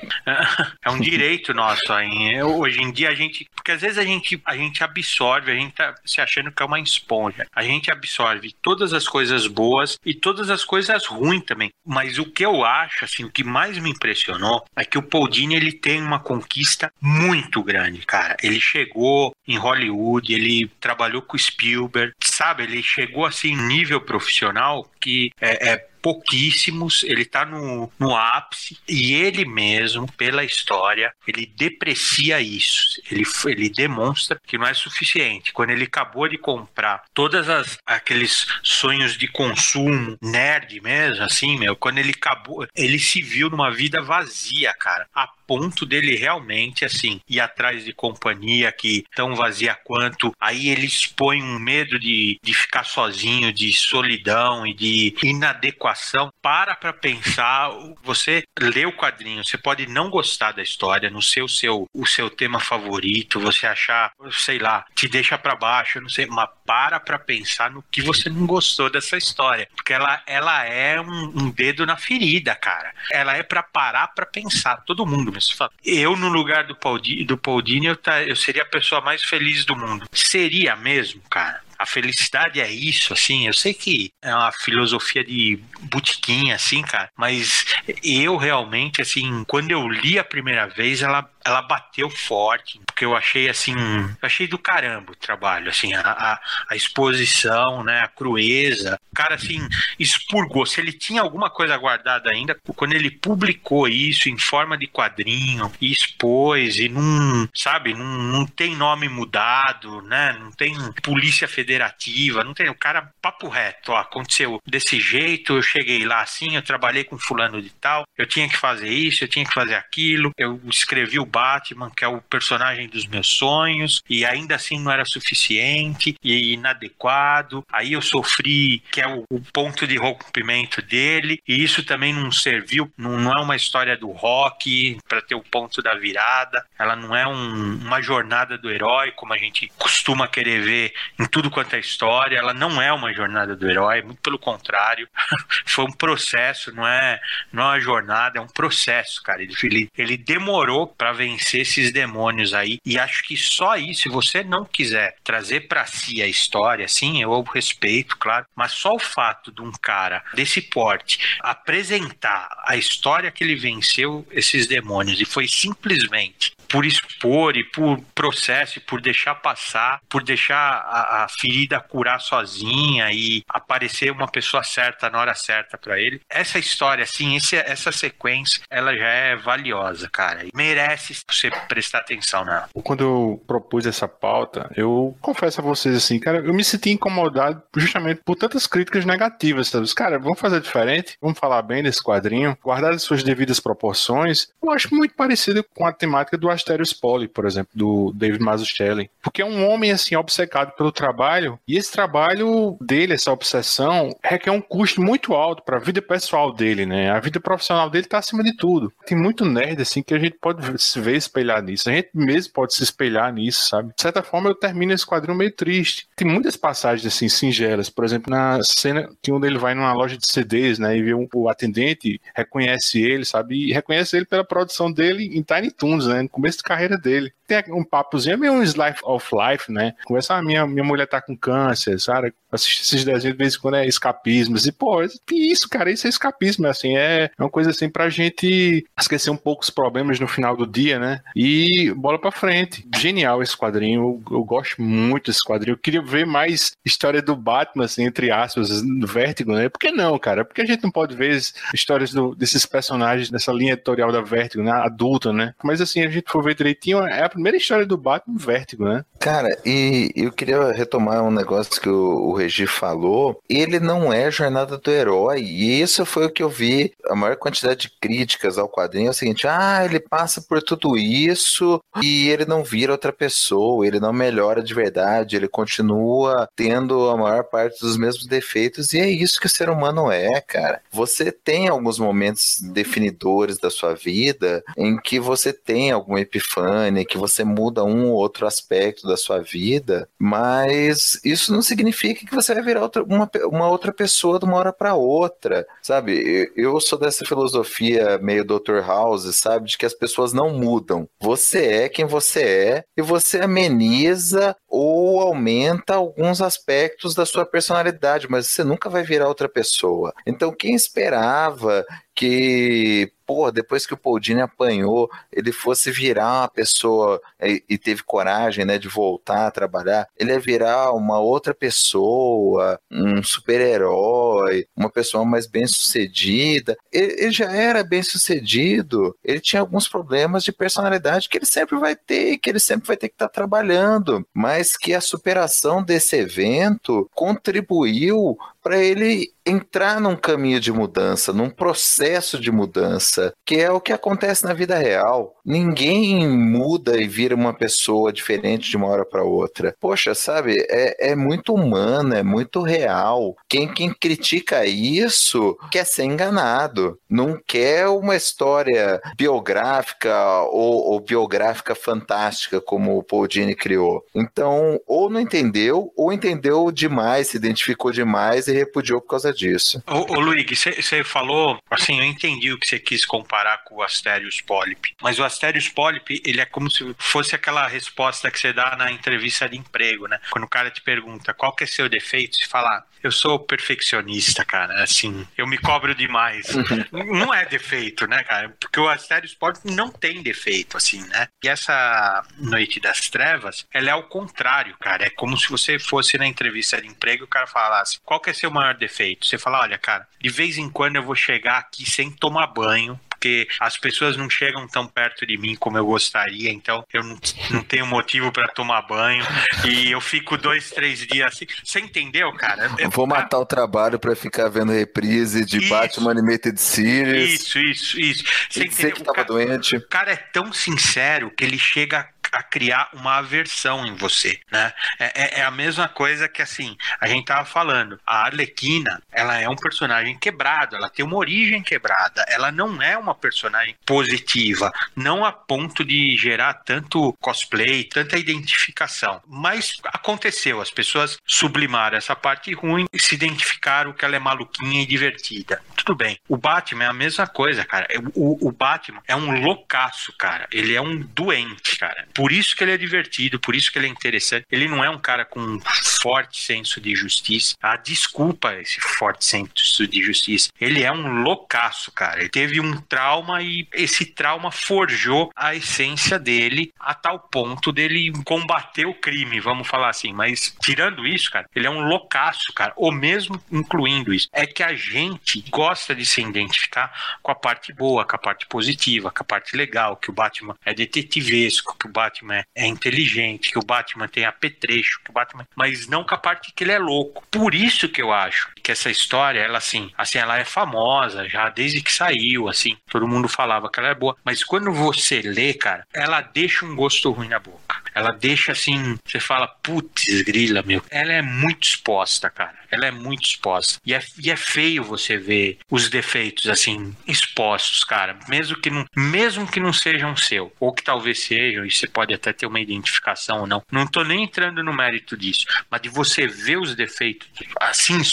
é 0.83 0.89
um 0.89 0.99
direito 0.99 1.53
nosso. 1.53 1.91
Aí. 1.91 2.41
Hoje 2.43 2.81
em 2.81 2.84
dia 2.91 3.09
a 3.09 3.15
gente. 3.15 3.47
Porque 3.55 3.71
às 3.71 3.81
vezes 3.81 3.97
a 3.97 4.03
gente, 4.03 4.41
a 4.45 4.55
gente 4.55 4.83
absorve, 4.83 5.51
a 5.51 5.55
gente 5.55 5.73
tá 5.73 5.95
se 6.05 6.21
achando 6.21 6.51
que 6.51 6.61
é 6.61 6.65
uma 6.65 6.79
esponja. 6.79 7.47
A 7.53 7.63
gente 7.63 7.91
absorve 7.91 8.55
todas 8.61 8.93
as 8.93 9.07
coisas 9.07 9.47
boas 9.47 9.97
e 10.05 10.13
todas 10.13 10.49
as 10.49 10.63
coisas 10.63 11.05
ruins 11.05 11.43
também. 11.43 11.69
Mas 11.85 12.17
o 12.17 12.25
que 12.25 12.45
eu 12.45 12.63
acho, 12.63 13.05
assim, 13.05 13.23
o 13.23 13.31
que 13.31 13.43
mais 13.43 13.77
me 13.77 13.89
impressionou 13.89 14.65
é 14.75 14.83
que 14.83 14.97
o 14.97 15.03
Paul 15.03 15.29
ele 15.35 15.71
tem 15.71 16.01
uma 16.01 16.19
conquista 16.19 16.91
muito 17.01 17.61
grande, 17.63 18.05
cara. 18.05 18.37
Ele 18.41 18.59
chegou 18.59 19.35
em 19.47 19.57
Hollywood, 19.57 20.33
ele 20.33 20.67
trabalhou 20.79 21.21
com 21.21 21.37
Spielberg, 21.37 22.13
sabe? 22.23 22.63
Ele 22.63 22.81
chegou 22.81 23.25
assim, 23.25 23.55
nível 23.55 24.01
profissional 24.01 24.89
que 24.99 25.31
é, 25.39 25.71
é 25.71 25.87
pouquíssimos, 26.05 27.03
ele 27.03 27.23
está 27.23 27.43
no, 27.43 27.91
no 27.97 28.15
ápice 28.15 28.77
e 28.87 29.15
ele 29.15 29.43
mesmo, 29.43 30.05
pela 30.11 30.43
história, 30.43 31.11
ele 31.27 31.51
deprecia 31.57 32.39
isso. 32.39 33.01
Ele, 33.09 33.23
ele 33.47 33.69
demonstra 33.71 34.39
que 34.45 34.55
não 34.55 34.67
é 34.67 34.73
suficiente. 34.75 35.51
Quando 35.51 35.71
ele 35.71 35.85
acabou 35.85 36.27
de 36.27 36.37
comprar 36.37 37.05
todas 37.11 37.49
as 37.49 37.79
aqueles 37.83 38.45
sonhos 38.61 39.17
de 39.17 39.27
consumo 39.27 40.15
nerd 40.21 40.79
mesmo, 40.79 41.23
assim, 41.23 41.57
meu, 41.57 41.75
quando 41.75 41.97
ele 41.97 42.11
acabou, 42.11 42.67
ele 42.75 42.99
se 42.99 43.23
viu 43.23 43.49
numa 43.49 43.71
vida 43.71 43.99
vazia, 43.99 44.75
cara. 44.75 45.07
A 45.11 45.27
ponto 45.47 45.85
dele 45.85 46.15
realmente, 46.15 46.85
assim, 46.85 47.19
ir 47.27 47.39
atrás 47.39 47.85
de 47.85 47.93
companhia 47.93 48.71
que 48.71 49.03
tão 49.15 49.35
vazia 49.35 49.75
quanto. 49.83 50.33
Aí 50.39 50.69
ele 50.69 50.85
expõe 50.85 51.41
um 51.41 51.59
medo 51.59 51.99
de, 51.99 52.39
de 52.43 52.53
ficar 52.53 52.83
sozinho, 52.83 53.53
de 53.53 53.71
solidão 53.73 54.65
e 54.65 54.73
de 54.73 55.15
inadequação. 55.23 56.29
Para 56.41 56.75
pra 56.75 56.93
pensar, 56.93 57.69
você 58.03 58.43
lê 58.59 58.85
o 58.85 58.95
quadrinho, 58.95 59.43
você 59.43 59.57
pode 59.57 59.87
não 59.87 60.09
gostar 60.09 60.51
da 60.51 60.63
história, 60.63 61.09
não 61.09 61.21
ser 61.21 61.41
o 61.41 61.49
seu, 61.49 61.87
o 61.93 62.05
seu 62.05 62.29
tema 62.29 62.59
favorito, 62.59 63.39
você 63.39 63.67
achar, 63.67 64.11
sei 64.31 64.59
lá, 64.59 64.85
te 64.95 65.07
deixa 65.07 65.37
para 65.37 65.55
baixo, 65.55 66.01
não 66.01 66.09
sei, 66.09 66.25
mas 66.25 66.49
para 66.65 66.99
pra 66.99 67.19
pensar 67.19 67.71
no 67.71 67.83
que 67.91 68.01
você 68.01 68.29
não 68.29 68.45
gostou 68.45 68.89
dessa 68.89 69.17
história. 69.17 69.67
Porque 69.75 69.93
ela, 69.93 70.21
ela 70.25 70.65
é 70.65 70.99
um, 70.99 71.31
um 71.35 71.49
dedo 71.49 71.85
na 71.85 71.97
ferida, 71.97 72.55
cara. 72.55 72.93
Ela 73.11 73.37
é 73.37 73.43
para 73.43 73.63
parar 73.63 74.07
pra 74.09 74.25
pensar, 74.25 74.77
todo 74.77 75.05
mundo 75.05 75.34
eu, 75.83 76.15
no 76.15 76.29
lugar 76.29 76.65
do 76.65 76.75
Paul, 76.75 76.99
do 77.25 77.37
Paul 77.37 77.61
Dini, 77.61 77.87
eu, 77.87 77.95
tá, 77.95 78.23
eu 78.23 78.35
seria 78.35 78.63
a 78.63 78.65
pessoa 78.65 79.01
mais 79.01 79.23
feliz 79.23 79.65
do 79.65 79.75
mundo. 79.75 80.07
Seria 80.11 80.75
mesmo, 80.75 81.21
cara? 81.29 81.61
A 81.77 81.85
felicidade 81.85 82.59
é 82.59 82.69
isso, 82.69 83.13
assim. 83.13 83.47
Eu 83.47 83.53
sei 83.53 83.73
que 83.73 84.11
é 84.21 84.33
uma 84.33 84.51
filosofia 84.51 85.23
de 85.23 85.59
butiquinha, 85.81 86.55
assim, 86.55 86.81
cara, 86.81 87.09
mas 87.17 87.65
eu 88.03 88.37
realmente, 88.37 89.01
assim, 89.01 89.43
quando 89.45 89.71
eu 89.71 89.87
li 89.87 90.17
a 90.17 90.23
primeira 90.23 90.67
vez, 90.67 91.01
ela 91.01 91.29
ela 91.45 91.61
bateu 91.61 92.09
forte, 92.09 92.81
porque 92.87 93.05
eu 93.05 93.15
achei 93.15 93.47
assim, 93.47 93.75
eu 93.75 94.17
achei 94.23 94.47
do 94.47 94.57
caramba 94.57 95.11
o 95.11 95.15
trabalho, 95.15 95.69
assim, 95.69 95.93
a, 95.93 96.01
a, 96.01 96.39
a, 96.71 96.75
exposição, 96.75 97.83
né, 97.83 98.01
a 98.01 98.07
crueza. 98.07 98.99
O 99.11 99.15
cara, 99.15 99.35
assim, 99.35 99.59
expurgou. 99.99 100.65
Se 100.65 100.81
ele 100.81 100.91
tinha 100.91 101.21
alguma 101.21 101.47
coisa 101.51 101.77
guardada 101.77 102.31
ainda, 102.31 102.57
quando 102.75 102.93
ele 102.93 103.11
publicou 103.11 103.87
isso 103.87 104.27
em 104.27 104.39
forma 104.39 104.75
de 104.75 104.87
quadrinho 104.87 105.71
e 105.79 105.91
expôs, 105.91 106.79
e 106.79 106.89
não, 106.89 107.47
sabe, 107.53 107.93
não, 107.93 108.05
não 108.05 108.45
tem 108.47 108.75
nome 108.75 109.07
mudado, 109.07 110.01
né, 110.01 110.35
não 110.39 110.51
tem 110.51 110.73
polícia 111.03 111.47
federativa, 111.65 112.43
não 112.43 112.53
tem. 112.53 112.69
O 112.69 112.75
cara, 112.75 113.09
papo 113.21 113.47
reto, 113.47 113.91
ó, 113.91 113.97
aconteceu 113.97 114.61
desse 114.65 114.99
jeito, 114.99 115.53
eu 115.53 115.61
cheguei 115.63 116.05
lá 116.05 116.21
assim, 116.21 116.55
eu 116.55 116.61
trabalhei 116.61 117.03
com 117.03 117.17
fulano 117.17 117.61
de 117.61 117.71
tal, 117.71 118.05
eu 118.15 118.27
tinha 118.27 118.47
que 118.47 118.55
fazer 118.55 118.89
isso, 118.89 119.23
eu 119.23 119.27
tinha 119.27 119.43
que 119.43 119.53
fazer 119.53 119.73
aquilo, 119.73 120.31
eu 120.37 120.61
escrevi 120.69 121.19
o 121.19 121.25
Batman, 121.25 121.89
que 121.89 122.05
é 122.05 122.07
o 122.07 122.21
personagem 122.21 122.87
dos 122.87 123.07
meus 123.07 123.27
sonhos, 123.27 124.01
e 124.07 124.23
ainda 124.23 124.55
assim 124.55 124.79
não 124.79 124.91
era 124.91 125.03
suficiente 125.05 126.15
e 126.23 126.53
inadequado. 126.53 127.63
Aí 127.71 127.93
eu 127.93 128.01
sofri, 128.01 128.83
que 128.91 129.01
é 129.01 129.07
o, 129.07 129.23
o 129.29 129.41
ponto 129.51 129.87
de 129.87 129.97
rompimento 129.97 130.81
dele, 130.81 131.39
e 131.47 131.63
isso 131.63 131.83
também 131.83 132.13
não 132.13 132.31
serviu, 132.31 132.91
não, 132.95 133.17
não 133.19 133.31
é 133.31 133.41
uma 133.41 133.55
história 133.55 133.97
do 133.97 134.11
rock 134.11 134.97
para 135.07 135.21
ter 135.21 135.35
o 135.35 135.41
ponto 135.41 135.81
da 135.81 135.95
virada, 135.95 136.63
ela 136.77 136.95
não 136.95 137.15
é 137.15 137.27
um, 137.27 137.75
uma 137.77 138.01
jornada 138.01 138.57
do 138.57 138.69
herói, 138.69 139.11
como 139.11 139.33
a 139.33 139.37
gente 139.37 139.71
costuma 139.77 140.27
querer 140.27 140.61
ver 140.61 140.93
em 141.19 141.25
tudo 141.25 141.49
quanto 141.55 141.73
é 141.73 141.79
história, 141.79 142.37
ela 142.37 142.53
não 142.53 142.81
é 142.81 142.91
uma 142.91 143.13
jornada 143.13 143.55
do 143.55 143.69
herói, 143.69 144.01
muito 144.01 144.21
pelo 144.21 144.37
contrário, 144.37 145.07
foi 145.65 145.85
um 145.85 145.91
processo, 145.91 146.69
não 146.73 146.85
é, 146.85 147.17
não 147.49 147.63
é 147.63 147.67
uma 147.67 147.79
jornada, 147.79 148.39
é 148.39 148.41
um 148.41 148.47
processo, 148.47 149.23
cara. 149.23 149.41
Ele, 149.41 149.55
ele, 149.63 149.89
ele 149.97 150.17
demorou 150.17 150.85
para 150.85 151.13
vencer 151.13 151.61
esses 151.61 151.93
demônios 151.93 152.53
aí. 152.53 152.77
E 152.85 152.99
acho 152.99 153.23
que 153.23 153.37
só 153.37 153.77
isso, 153.77 154.01
se 154.01 154.09
você 154.09 154.43
não 154.43 154.65
quiser 154.65 155.15
trazer 155.23 155.61
para 155.61 155.85
si 155.85 156.21
a 156.21 156.27
história, 156.27 156.89
sim, 156.89 157.21
eu 157.21 157.41
respeito, 157.43 158.17
claro, 158.17 158.45
mas 158.53 158.73
só 158.73 158.93
o 158.93 158.99
fato 158.99 159.49
de 159.49 159.61
um 159.61 159.71
cara 159.71 160.21
desse 160.33 160.61
porte 160.61 161.37
apresentar 161.39 162.49
a 162.65 162.75
história 162.75 163.31
que 163.31 163.45
ele 163.45 163.55
venceu 163.55 164.27
esses 164.29 164.67
demônios 164.67 165.21
e 165.21 165.25
foi 165.25 165.47
simplesmente 165.47 166.51
por 166.67 166.85
expor 166.85 167.55
e 167.57 167.63
por 167.63 167.99
processo 168.13 168.79
e 168.79 168.81
por 168.81 169.01
deixar 169.01 169.35
passar, 169.35 169.99
por 170.09 170.23
deixar 170.23 170.57
a, 170.57 171.23
a 171.23 171.27
ferida 171.29 171.79
curar 171.79 172.19
sozinha 172.19 173.11
e 173.11 173.43
aparecer 173.47 174.11
uma 174.11 174.27
pessoa 174.27 174.63
certa 174.63 175.09
na 175.09 175.19
hora 175.19 175.35
certa 175.35 175.77
para 175.77 175.99
ele. 175.99 176.21
Essa 176.29 176.59
história, 176.59 177.03
assim, 177.03 177.35
esse, 177.35 177.55
essa 177.55 177.91
sequência, 177.91 178.61
ela 178.69 178.95
já 178.95 179.07
é 179.07 179.35
valiosa, 179.35 180.09
cara. 180.09 180.45
E 180.45 180.49
merece 180.53 181.15
você 181.29 181.49
prestar 181.67 181.99
atenção 181.99 182.45
nela. 182.45 182.69
Quando 182.83 183.03
eu 183.03 183.43
propus 183.47 183.85
essa 183.85 184.07
pauta, 184.07 184.69
eu 184.75 185.15
confesso 185.21 185.61
a 185.61 185.63
vocês, 185.63 185.95
assim, 185.95 186.19
cara, 186.19 186.39
eu 186.39 186.53
me 186.53 186.63
senti 186.63 186.91
incomodado 186.91 187.61
justamente 187.75 188.21
por 188.23 188.35
tantas 188.35 188.67
críticas 188.67 189.05
negativas, 189.05 189.67
sabe? 189.67 189.85
Cara, 189.93 190.19
vamos 190.19 190.39
fazer 190.39 190.59
diferente, 190.61 191.17
vamos 191.21 191.39
falar 191.39 191.61
bem 191.61 191.83
desse 191.83 192.03
quadrinho, 192.03 192.57
guardar 192.63 192.93
as 192.93 193.03
suas 193.03 193.23
devidas 193.23 193.59
proporções. 193.59 194.47
Eu 194.61 194.71
acho 194.71 194.93
muito 194.93 195.15
parecido 195.15 195.63
com 195.75 195.85
a 195.85 195.93
temática 195.93 196.37
do 196.37 196.49
Asterios 196.55 196.93
Poly, 196.93 197.27
por 197.27 197.45
exemplo, 197.45 197.71
do 197.73 198.11
David 198.13 198.41
Mazzucchelli. 198.41 199.09
Porque 199.21 199.41
é 199.41 199.45
um 199.45 199.67
homem, 199.69 199.91
assim, 199.91 200.15
obcecado 200.15 200.71
pelo 200.75 200.91
trabalho, 200.91 201.59
e 201.67 201.77
esse 201.77 201.91
trabalho 201.91 202.77
dele, 202.81 203.13
essa 203.13 203.31
obsessão, 203.31 204.15
requer 204.23 204.51
um 204.51 204.61
custo 204.61 205.01
muito 205.01 205.33
alto 205.33 205.63
para 205.63 205.77
a 205.77 205.79
vida 205.79 206.01
pessoal 206.01 206.53
dele, 206.53 206.85
né? 206.85 207.11
A 207.11 207.19
vida 207.19 207.39
profissional 207.39 207.89
dele 207.89 208.07
tá 208.07 208.17
acima 208.17 208.43
de 208.43 208.55
tudo. 208.55 208.91
Tem 209.05 209.17
muito 209.17 209.45
nerd, 209.45 209.81
assim, 209.81 210.01
que 210.01 210.13
a 210.13 210.19
gente 210.19 210.37
pode 210.39 210.81
se 210.81 210.99
ver 210.99 211.15
espelhar 211.15 211.61
nisso. 211.61 211.89
A 211.89 211.93
gente 211.93 212.09
mesmo 212.13 212.53
pode 212.53 212.73
se 212.73 212.83
espelhar 212.83 213.31
nisso, 213.33 213.67
sabe? 213.67 213.93
De 213.95 214.01
certa 214.01 214.23
forma, 214.23 214.49
eu 214.49 214.55
termino 214.55 214.93
esse 214.93 215.05
quadrinho 215.05 215.37
meio 215.37 215.51
triste. 215.51 216.07
Tem 216.15 216.27
muitas 216.27 216.55
passagens, 216.55 217.05
assim, 217.05 217.29
singelas. 217.29 217.89
Por 217.89 218.03
exemplo, 218.05 218.31
na 218.31 218.59
cena 218.63 219.09
que 219.21 219.31
onde 219.31 219.47
ele 219.47 219.57
vai 219.57 219.73
numa 219.73 219.93
loja 219.93 220.17
de 220.17 220.27
CDs, 220.27 220.79
né? 220.79 220.97
E 220.97 221.03
vê 221.03 221.13
um, 221.13 221.27
o 221.33 221.49
atendente, 221.49 222.19
reconhece 222.33 223.01
ele, 223.01 223.25
sabe? 223.25 223.55
E 223.55 223.73
reconhece 223.73 224.15
ele 224.15 224.25
pela 224.25 224.43
produção 224.43 224.91
dele 224.91 225.25
em 225.37 225.41
Tiny 225.41 225.71
Toons, 225.71 226.07
né? 226.07 226.21
No 226.21 226.29
começo 226.45 226.59
da 226.59 226.63
carreira 226.63 226.97
dele. 226.97 227.33
Tem 227.47 227.63
um 227.69 227.83
papozinho, 227.83 228.37
meio 228.37 228.53
um 228.53 228.63
slice 228.63 228.99
of 229.03 229.27
life, 229.33 229.71
né? 229.71 229.93
Conversa, 230.05 230.35
ah, 230.35 230.41
minha, 230.43 230.65
minha 230.67 230.83
mulher 230.83 231.07
tá 231.07 231.19
com 231.19 231.35
câncer, 231.35 231.99
sabe? 231.99 232.33
Assistir 232.55 232.83
esses 232.83 233.03
desenhos 233.03 233.23
de 233.23 233.37
vez 233.37 233.55
em 233.55 233.59
quando 233.59 233.75
é 233.75 233.87
escapismo. 233.87 234.57
E, 234.57 234.71
pô, 234.71 235.01
isso, 235.31 235.69
cara, 235.69 235.91
isso 235.91 236.07
é 236.07 236.09
escapismo, 236.09 236.67
assim, 236.67 236.95
é 236.97 237.29
uma 237.37 237.49
coisa 237.49 237.69
assim 237.69 237.89
pra 237.89 238.09
gente 238.09 238.85
esquecer 238.99 239.29
um 239.29 239.37
pouco 239.37 239.63
os 239.63 239.69
problemas 239.69 240.19
no 240.19 240.27
final 240.27 240.55
do 240.55 240.65
dia, 240.65 240.99
né? 240.99 241.21
E 241.35 241.93
bola 241.95 242.19
pra 242.19 242.31
frente. 242.31 242.87
Genial 242.95 243.41
esse 243.41 243.57
quadrinho, 243.57 244.21
eu, 244.29 244.37
eu 244.37 244.43
gosto 244.43 244.81
muito 244.81 245.31
desse 245.31 245.43
quadrinho. 245.43 245.73
Eu 245.73 245.79
queria 245.79 246.01
ver 246.01 246.25
mais 246.25 246.73
história 246.83 247.21
do 247.21 247.35
Batman, 247.35 247.85
assim, 247.85 248.03
entre 248.03 248.31
aspas, 248.31 248.81
do 248.81 249.07
Vértigo, 249.07 249.53
né? 249.53 249.69
Por 249.69 249.79
que 249.79 249.91
não, 249.91 250.17
cara? 250.17 250.45
Porque 250.45 250.61
a 250.61 250.65
gente 250.65 250.83
não 250.83 250.91
pode 250.91 251.15
ver 251.15 251.39
histórias 251.73 252.11
do, 252.11 252.35
desses 252.35 252.65
personagens 252.65 253.31
nessa 253.31 253.51
linha 253.51 253.73
editorial 253.73 254.11
da 254.11 254.21
Vértigo, 254.21 254.63
né? 254.63 254.71
Adulta, 254.71 255.31
né? 255.31 255.53
Mas 255.63 255.81
assim, 255.81 256.01
a 256.01 256.09
gente 256.09 256.31
for 256.31 256.43
ver 256.43 256.55
direitinho, 256.55 256.99
é 256.99 257.23
a 257.23 257.29
primeira 257.29 257.57
história 257.57 257.85
do 257.85 257.97
Batman 257.97 258.37
Vértigo, 258.37 258.85
né? 258.85 259.03
Cara, 259.19 259.57
e 259.65 260.11
eu 260.15 260.31
queria 260.31 260.71
retomar 260.71 261.23
um 261.23 261.31
negócio 261.31 261.81
que 261.81 261.89
o, 261.89 262.29
o 262.29 262.33
Regi 262.45 262.67
falou. 262.67 263.39
Ele 263.49 263.79
não 263.79 264.13
é 264.13 264.31
jornada 264.31 264.77
do 264.77 264.91
herói. 264.91 265.41
E 265.41 265.81
isso 265.81 266.05
foi 266.05 266.25
o 266.25 266.29
que 266.29 266.43
eu 266.43 266.49
vi. 266.49 266.93
A 267.07 267.15
maior 267.15 267.35
quantidade 267.35 267.81
de 267.81 267.91
críticas 267.99 268.57
ao 268.57 268.69
quadrinho 268.69 269.07
é 269.07 269.11
o 269.11 269.13
seguinte: 269.13 269.47
ah, 269.47 269.83
ele 269.83 269.99
passa 269.99 270.41
por 270.41 270.61
tudo 270.61 270.97
isso 270.97 271.81
e 272.01 272.29
ele 272.29 272.45
não 272.45 272.63
vira 272.63 272.91
outra 272.91 273.11
pessoa, 273.11 273.85
ele 273.85 273.99
não 273.99 274.13
melhora 274.13 274.61
de 274.61 274.73
verdade, 274.73 275.35
ele 275.35 275.47
continua 275.47 276.47
tendo 276.55 277.09
a 277.09 277.17
maior 277.17 277.43
parte 277.43 277.79
dos 277.81 277.97
mesmos 277.97 278.25
defeitos. 278.25 278.93
E 278.93 278.99
é 278.99 279.09
isso 279.09 279.39
que 279.39 279.47
o 279.47 279.49
ser 279.49 279.69
humano 279.69 280.11
é, 280.11 280.39
cara. 280.41 280.81
Você 280.91 281.31
tem 281.31 281.67
alguns 281.67 281.99
momentos 281.99 282.59
definidores 282.61 283.57
da 283.57 283.69
sua 283.69 283.93
vida 283.93 284.63
em 284.77 284.97
que 284.97 285.19
você 285.19 285.51
tem 285.51 285.91
alguma 285.91 286.21
epifânia, 286.21 287.05
que 287.05 287.17
você 287.17 287.43
muda 287.43 287.83
um 287.83 288.09
ou 288.09 288.15
outro 288.15 288.45
aspecto 288.45 289.07
da 289.07 289.17
sua 289.17 289.39
vida, 289.39 290.07
mas 290.19 291.19
isso 291.23 291.53
não 291.53 291.61
significa 291.61 292.25
que 292.25 292.34
você 292.35 292.53
vai 292.53 292.63
virar 292.63 292.81
outra, 292.81 293.03
uma, 293.03 293.29
uma 293.45 293.69
outra 293.69 293.91
pessoa 293.93 294.37
de 294.37 294.45
uma 294.45 294.57
hora 294.57 294.73
para 294.73 294.93
outra, 294.93 295.65
sabe? 295.81 296.51
Eu 296.55 296.79
sou 296.79 296.99
dessa 296.99 297.25
filosofia 297.25 298.19
meio 298.19 298.45
Dr. 298.45 298.81
House, 298.85 299.35
sabe? 299.35 299.69
De 299.69 299.77
que 299.77 299.85
as 299.85 299.93
pessoas 299.93 300.33
não 300.33 300.51
mudam. 300.51 301.07
Você 301.19 301.65
é 301.65 301.89
quem 301.89 302.05
você 302.05 302.41
é 302.41 302.83
e 302.97 303.01
você 303.01 303.39
ameniza 303.39 304.55
ou 304.67 305.21
aumenta 305.21 305.95
alguns 305.95 306.41
aspectos 306.41 307.15
da 307.15 307.25
sua 307.25 307.45
personalidade, 307.45 308.29
mas 308.29 308.47
você 308.47 308.63
nunca 308.63 308.89
vai 308.89 309.03
virar 309.03 309.27
outra 309.27 309.47
pessoa. 309.47 310.13
Então, 310.27 310.51
quem 310.51 310.75
esperava 310.75 311.85
que 312.15 313.11
pô, 313.25 313.51
depois 313.51 313.85
que 313.85 313.93
o 313.93 313.97
Paul 313.97 314.19
Dini 314.19 314.41
apanhou, 314.41 315.09
ele 315.31 315.51
fosse 315.51 315.91
virar 315.91 316.41
uma 316.41 316.47
pessoa 316.47 317.19
e, 317.41 317.63
e, 317.67 317.77
teve 317.77 318.03
coragem, 318.03 318.65
né, 318.65 318.77
de 318.77 318.87
voltar 318.87 319.47
a 319.47 319.51
trabalhar, 319.51 320.07
ele 320.17 320.31
ia 320.31 320.39
virar 320.39 320.93
uma 320.93 321.19
outra 321.19 321.53
pessoa, 321.53 322.79
um 322.91 323.23
super-herói, 323.23 324.67
uma 324.75 324.89
pessoa 324.89 325.25
mais 325.25 325.47
bem-sucedida. 325.47 326.77
Ele, 326.91 327.15
ele, 327.23 327.31
já 327.31 327.51
era 327.51 327.83
bem-sucedido, 327.83 329.15
ele 329.23 329.39
tinha 329.39 329.59
alguns 329.59 329.87
problemas 329.87 330.43
de 330.43 330.51
personalidade 330.51 331.27
que 331.27 331.37
ele 331.37 331.45
sempre 331.45 331.77
vai 331.77 331.95
ter, 331.95 332.37
que 332.37 332.49
ele 332.49 332.59
sempre 332.59 332.87
vai 332.87 332.97
ter 332.97 333.09
que 333.09 333.15
estar 333.15 333.27
tá 333.27 333.33
trabalhando, 333.33 334.25
mas 334.33 334.77
que 334.77 334.93
a 334.93 335.01
superação 335.01 335.83
desse 335.83 336.15
evento 336.17 337.09
contribuiu 337.13 338.37
para 338.65 338.83
ele 338.83 339.31
entrar 339.45 340.01
num 340.01 340.15
caminho 340.15 340.59
de 340.59 340.71
mudança, 340.71 341.31
num 341.31 341.51
processo 341.51 342.39
de 342.39 342.51
mudança, 342.51 343.31
que 343.45 343.57
é 343.57 343.69
o 343.69 343.79
que 343.79 343.93
acontece 343.93 344.43
na 344.43 344.53
vida 344.53 344.75
real. 344.75 345.35
Ninguém 345.45 346.27
muda 346.27 346.99
e 346.99 347.07
vira 347.07 347.35
uma 347.35 347.53
pessoa 347.53 348.11
diferente 348.11 348.67
de 348.67 348.75
uma 348.75 348.87
hora 348.87 349.05
para 349.05 349.23
outra. 349.23 349.75
Poxa, 349.79 350.15
sabe, 350.15 350.65
é, 350.67 351.11
é 351.11 351.15
muito 351.15 351.53
humano, 351.53 352.15
é 352.15 352.23
muito 352.23 352.63
real. 352.63 353.35
Quem, 353.47 353.71
quem 353.71 353.93
critica 353.93 354.65
isso 354.65 355.55
quer 355.69 355.85
ser 355.85 356.05
enganado, 356.05 356.97
não 357.07 357.39
quer 357.45 357.87
uma 357.87 358.15
história 358.15 358.99
biográfica 359.15 360.41
ou, 360.49 360.91
ou 360.91 360.99
biográfica 360.99 361.75
fantástica 361.75 362.59
como 362.59 362.97
o 362.97 363.03
Paul 363.03 363.27
criou. 363.55 364.03
Então, 364.15 364.79
ou 364.87 365.07
não 365.07 365.19
entendeu, 365.19 365.91
ou 365.95 366.11
entendeu 366.11 366.71
demais, 366.71 367.27
se 367.27 367.37
identificou 367.37 367.91
demais 367.91 368.47
e 368.47 368.54
repudiou 368.57 369.01
por 369.01 369.09
causa 369.09 369.33
disso. 369.33 369.81
Ô, 369.87 370.15
ô 370.15 370.19
Luigi, 370.19 370.55
você 370.55 371.03
falou, 371.03 371.59
assim, 371.69 371.99
eu 371.99 372.05
entendi 372.05 372.51
o 372.51 372.59
que 372.59 372.67
você 372.67 372.79
quis 372.79 373.05
comparar 373.05 373.63
com 373.63 373.75
o 373.75 373.83
Asterios 373.83 374.41
Polyp, 374.41 374.95
mas 375.01 375.19
o 375.19 375.23
Asterios 375.23 375.69
Polyp, 375.69 376.21
ele 376.25 376.41
é 376.41 376.45
como 376.45 376.69
se 376.69 376.95
fosse 376.97 377.35
aquela 377.35 377.67
resposta 377.67 378.31
que 378.31 378.39
você 378.39 378.53
dá 378.53 378.75
na 378.75 378.91
entrevista 378.91 379.47
de 379.47 379.57
emprego, 379.57 380.07
né? 380.07 380.19
Quando 380.29 380.45
o 380.45 380.49
cara 380.49 380.69
te 380.71 380.81
pergunta 380.81 381.33
qual 381.33 381.53
que 381.53 381.63
é 381.63 381.67
seu 381.67 381.89
defeito, 381.89 382.37
você 382.37 382.47
fala, 382.47 382.85
eu 383.05 383.11
sou 383.11 383.37
perfeccionista, 383.37 384.43
cara, 384.43 384.81
assim, 384.81 385.27
eu 385.37 385.45
me 385.45 385.59
cobro 385.59 385.93
demais. 385.93 386.47
não 386.91 387.31
é 387.31 387.45
defeito, 387.45 388.07
né, 388.07 388.23
cara? 388.23 388.49
Porque 388.59 388.79
o 388.79 388.89
Asterios 388.89 389.35
Polyp 389.35 389.59
não 389.65 389.91
tem 389.91 390.23
defeito, 390.23 390.75
assim, 390.75 391.03
né? 391.09 391.27
E 391.43 391.47
essa 391.47 392.23
Noite 392.39 392.79
das 392.79 393.07
Trevas, 393.07 393.67
ela 393.71 393.91
é 393.91 393.95
o 393.95 394.03
contrário, 394.03 394.75
cara. 394.79 395.05
É 395.05 395.09
como 395.11 395.37
se 395.37 395.47
você 395.49 395.77
fosse 395.77 396.17
na 396.17 396.25
entrevista 396.25 396.81
de 396.81 396.87
emprego 396.87 397.23
e 397.23 397.25
o 397.25 397.27
cara 397.27 397.45
falasse, 397.45 397.99
qual 398.03 398.19
que 398.19 398.31
é 398.31 398.33
seu 398.33 398.49
maior 398.49 398.73
defeito? 398.73 399.27
Você 399.27 399.37
fala, 399.37 399.61
olha, 399.61 399.77
cara, 399.77 400.07
de 400.19 400.29
vez 400.29 400.57
em 400.57 400.67
quando 400.67 400.95
eu 400.95 401.03
vou 401.03 401.15
chegar 401.15 401.59
aqui 401.59 401.87
sem 401.87 402.09
tomar 402.09 402.47
banho, 402.47 402.99
porque 403.25 403.47
as 403.59 403.75
pessoas 403.75 404.15
não 404.15 404.29
chegam 404.29 404.67
tão 404.67 404.85
perto 404.85 405.25
de 405.25 405.35
mim 405.35 405.55
como 405.55 405.77
eu 405.77 405.85
gostaria, 405.85 406.51
então 406.51 406.85
eu 406.93 407.03
não, 407.03 407.17
não 407.49 407.63
tenho 407.63 407.87
motivo 407.87 408.31
para 408.31 408.47
tomar 408.49 408.83
banho 408.83 409.25
e 409.65 409.91
eu 409.91 409.99
fico 409.99 410.37
dois, 410.37 410.69
três 410.69 410.99
dias 410.99 411.33
assim. 411.33 411.47
Você 411.63 411.79
entendeu, 411.79 412.31
cara? 412.33 412.69
Eu, 412.77 412.91
Vou 412.91 413.07
matar 413.07 413.39
o 413.39 413.45
trabalho 413.45 413.97
para 413.97 414.15
ficar 414.15 414.47
vendo 414.49 414.71
reprise 414.71 415.43
de 415.43 415.57
isso, 415.57 415.69
Batman 415.69 416.11
Animated 416.11 416.59
Series. 416.61 417.41
Isso, 417.41 417.59
isso, 417.59 417.99
isso. 417.99 418.23
Você 418.49 418.65
entendeu? 418.65 418.95
que 418.95 419.03
tava 419.03 419.11
o 419.11 419.15
cara, 419.15 419.27
doente. 419.27 419.75
O 419.75 419.87
cara 419.87 420.11
é 420.11 420.17
tão 420.17 420.53
sincero 420.53 421.31
que 421.31 421.43
ele 421.43 421.57
chega 421.57 422.07
a 422.35 422.43
criar 422.43 422.89
uma 422.93 423.17
aversão 423.17 423.85
em 423.85 423.95
você, 423.95 424.39
né? 424.51 424.73
É, 424.99 425.05
é, 425.05 425.39
é, 425.39 425.43
a 425.43 425.51
mesma 425.51 425.87
coisa 425.87 426.27
que, 426.27 426.41
assim, 426.41 426.77
a 426.99 427.07
gente 427.07 427.25
tava 427.25 427.45
falando, 427.45 427.99
a 428.05 428.25
Arlequina, 428.25 429.01
ela 429.11 429.39
é 429.39 429.47
um 429.47 429.55
personagem 429.55 430.17
quebrado, 430.17 430.75
ela 430.75 430.89
tem 430.89 431.05
uma 431.05 431.15
origem 431.15 431.63
quebrada, 431.63 432.25
ela 432.27 432.51
não 432.51 432.81
é 432.81 432.97
uma 432.97 433.15
personagem 433.15 433.75
positiva, 433.85 434.71
não 434.95 435.23
a 435.23 435.31
ponto 435.31 435.83
de 435.83 436.15
gerar 436.17 436.53
tanto 436.55 437.13
cosplay, 437.21 437.83
tanta 437.85 438.17
identificação, 438.17 439.21
mas 439.27 439.77
aconteceu, 439.85 440.61
as 440.61 440.71
pessoas 440.71 441.17
sublimaram 441.25 441.97
essa 441.97 442.15
parte 442.15 442.53
ruim 442.53 442.85
e 442.91 442.99
se 442.99 443.15
identificaram 443.15 443.93
que 443.93 444.03
ela 444.03 444.15
é 444.15 444.19
maluquinha 444.19 444.81
e 444.81 444.85
divertida. 444.85 445.61
Tudo 445.75 445.95
bem. 445.95 446.19
O 446.27 446.37
Batman 446.37 446.85
é 446.85 446.87
a 446.87 446.93
mesma 446.93 447.27
coisa, 447.27 447.63
cara. 447.63 447.87
O, 448.13 448.47
o 448.47 448.51
Batman 448.51 449.01
é 449.07 449.15
um 449.15 449.41
loucaço, 449.41 450.13
cara. 450.17 450.47
Ele 450.51 450.73
é 450.73 450.81
um 450.81 450.99
doente, 450.99 451.77
cara. 451.77 452.07
Por 452.13 452.24
por 452.25 452.31
isso 452.31 452.55
que 452.55 452.63
ele 452.63 452.71
é 452.71 452.77
divertido, 452.77 453.39
por 453.39 453.55
isso 453.55 453.71
que 453.71 453.77
ele 453.77 453.85
é 453.85 453.89
interessante. 453.91 454.47
Ele 454.51 454.67
não 454.67 454.83
é 454.83 454.89
um 454.89 454.97
cara 454.97 455.23
com 455.23 455.39
um 455.39 455.59
forte 456.01 456.41
senso 456.41 456.81
de 456.81 456.95
justiça. 456.95 457.55
Ah, 457.61 457.77
desculpa 457.77 458.55
esse 458.55 458.81
forte 458.81 459.23
senso 459.23 459.87
de 459.87 460.01
justiça. 460.01 460.49
Ele 460.59 460.81
é 460.81 460.91
um 460.91 461.21
loucaço, 461.21 461.91
cara. 461.91 462.21
Ele 462.21 462.29
teve 462.29 462.59
um 462.59 462.81
trauma 462.81 463.43
e 463.43 463.67
esse 463.73 464.07
trauma 464.07 464.49
forjou 464.49 465.31
a 465.35 465.53
essência 465.53 466.17
dele 466.17 466.73
a 466.79 466.95
tal 466.95 467.19
ponto 467.19 467.71
dele 467.71 468.11
combater 468.23 468.87
o 468.87 468.95
crime, 468.95 469.39
vamos 469.39 469.67
falar 469.67 469.89
assim. 469.89 470.11
Mas 470.11 470.55
tirando 470.63 471.05
isso, 471.05 471.29
cara, 471.29 471.47
ele 471.55 471.67
é 471.67 471.69
um 471.69 471.87
loucaço, 471.87 472.51
cara. 472.55 472.73
Ou 472.75 472.91
mesmo 472.91 473.39
incluindo 473.51 474.11
isso. 474.11 474.27
É 474.33 474.47
que 474.47 474.63
a 474.63 474.73
gente 474.73 475.45
gosta 475.51 475.93
de 475.93 476.03
se 476.03 476.21
identificar 476.21 476.91
com 477.21 477.31
a 477.31 477.35
parte 477.35 477.71
boa, 477.71 478.03
com 478.03 478.15
a 478.15 478.19
parte 478.19 478.47
positiva, 478.47 479.11
com 479.11 479.21
a 479.21 479.25
parte 479.25 479.55
legal, 479.55 479.95
que 479.95 480.09
o 480.09 480.13
Batman 480.13 480.55
é 480.65 480.73
detetivesco, 480.73 481.77
que 481.77 481.85
o 481.85 481.91
Batman 481.91 482.14
Batman 482.15 482.43
é 482.55 482.65
inteligente, 482.65 483.51
que 483.51 483.59
o 483.59 483.65
Batman 483.65 484.07
tem 484.07 484.25
apetrecho, 484.25 485.01
que 485.03 485.09
o 485.09 485.13
Batman, 485.13 485.47
mas 485.55 485.87
não 485.87 486.03
com 486.03 486.15
a 486.15 486.17
parte 486.17 486.53
que 486.53 486.63
ele 486.63 486.71
é 486.71 486.79
louco. 486.79 487.23
Por 487.29 487.53
isso 487.53 487.89
que 487.89 488.01
eu 488.01 488.13
acho 488.13 488.49
que 488.65 488.71
essa 488.71 488.89
história, 488.89 489.41
ela 489.41 489.59
assim, 489.59 489.91
assim, 489.95 490.17
ela 490.17 490.39
é 490.39 490.43
famosa 490.43 491.29
já 491.29 491.49
desde 491.49 491.83
que 491.83 491.93
saiu, 491.93 492.49
assim, 492.49 492.75
todo 492.89 493.07
mundo 493.07 493.27
falava 493.27 493.69
que 493.69 493.79
ela 493.79 493.89
é 493.89 493.93
boa, 493.93 494.17
mas 494.25 494.43
quando 494.43 494.73
você 494.73 495.21
lê, 495.21 495.53
cara, 495.53 495.85
ela 495.93 496.19
deixa 496.19 496.65
um 496.65 496.75
gosto 496.75 497.11
ruim 497.11 497.27
na 497.27 497.37
boca. 497.37 497.85
Ela 497.95 498.11
deixa 498.11 498.51
assim, 498.51 498.97
você 499.05 499.21
fala, 499.21 499.47
putz, 499.47 500.21
grila, 500.23 500.61
meu. 500.63 500.83
Ela 500.89 501.13
é 501.13 501.21
muito 501.21 501.63
exposta, 501.63 502.29
cara. 502.29 502.53
Ela 502.69 502.87
é 502.87 502.91
muito 502.91 503.23
exposta. 503.23 503.79
E 503.85 503.93
é, 503.93 504.01
e 504.21 504.29
é 504.29 504.35
feio 504.35 504.83
você 504.83 505.17
ver 505.17 505.59
os 505.71 505.89
defeitos, 505.89 506.49
assim, 506.49 506.93
expostos, 507.07 507.85
cara. 507.85 508.17
Mesmo 508.27 508.59
que 508.59 508.69
não, 508.69 508.85
mesmo 508.93 509.47
que 509.47 509.61
não 509.61 509.71
sejam 509.71 510.13
seu, 510.17 510.51
ou 510.59 510.73
que 510.73 510.83
talvez 510.83 511.19
sejam, 511.23 511.65
e 511.65 511.71
você 511.71 511.87
pode 511.87 512.13
até 512.13 512.33
ter 512.33 512.45
uma 512.45 512.59
identificação 512.59 513.41
ou 513.41 513.47
não. 513.47 513.63
Não 513.71 513.87
tô 513.87 514.03
nem 514.03 514.23
entrando 514.23 514.61
no 514.61 514.73
mérito 514.73 515.15
disso. 515.15 515.45
Mas 515.71 515.81
de 515.81 515.87
você 515.87 516.27
ver 516.27 516.57
os 516.57 516.75
defeitos 516.75 517.29
assim 517.61 518.03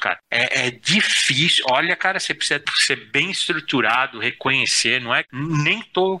cara, 0.00 0.18
é, 0.30 0.66
é 0.66 0.70
difícil. 0.70 1.64
Olha, 1.68 1.96
cara, 1.96 2.18
você 2.20 2.34
precisa 2.34 2.62
ser 2.76 3.10
bem 3.10 3.30
estruturado, 3.30 4.18
reconhecer, 4.18 5.00
não 5.00 5.14
é? 5.14 5.24
Nem 5.32 5.82
tô 5.82 6.20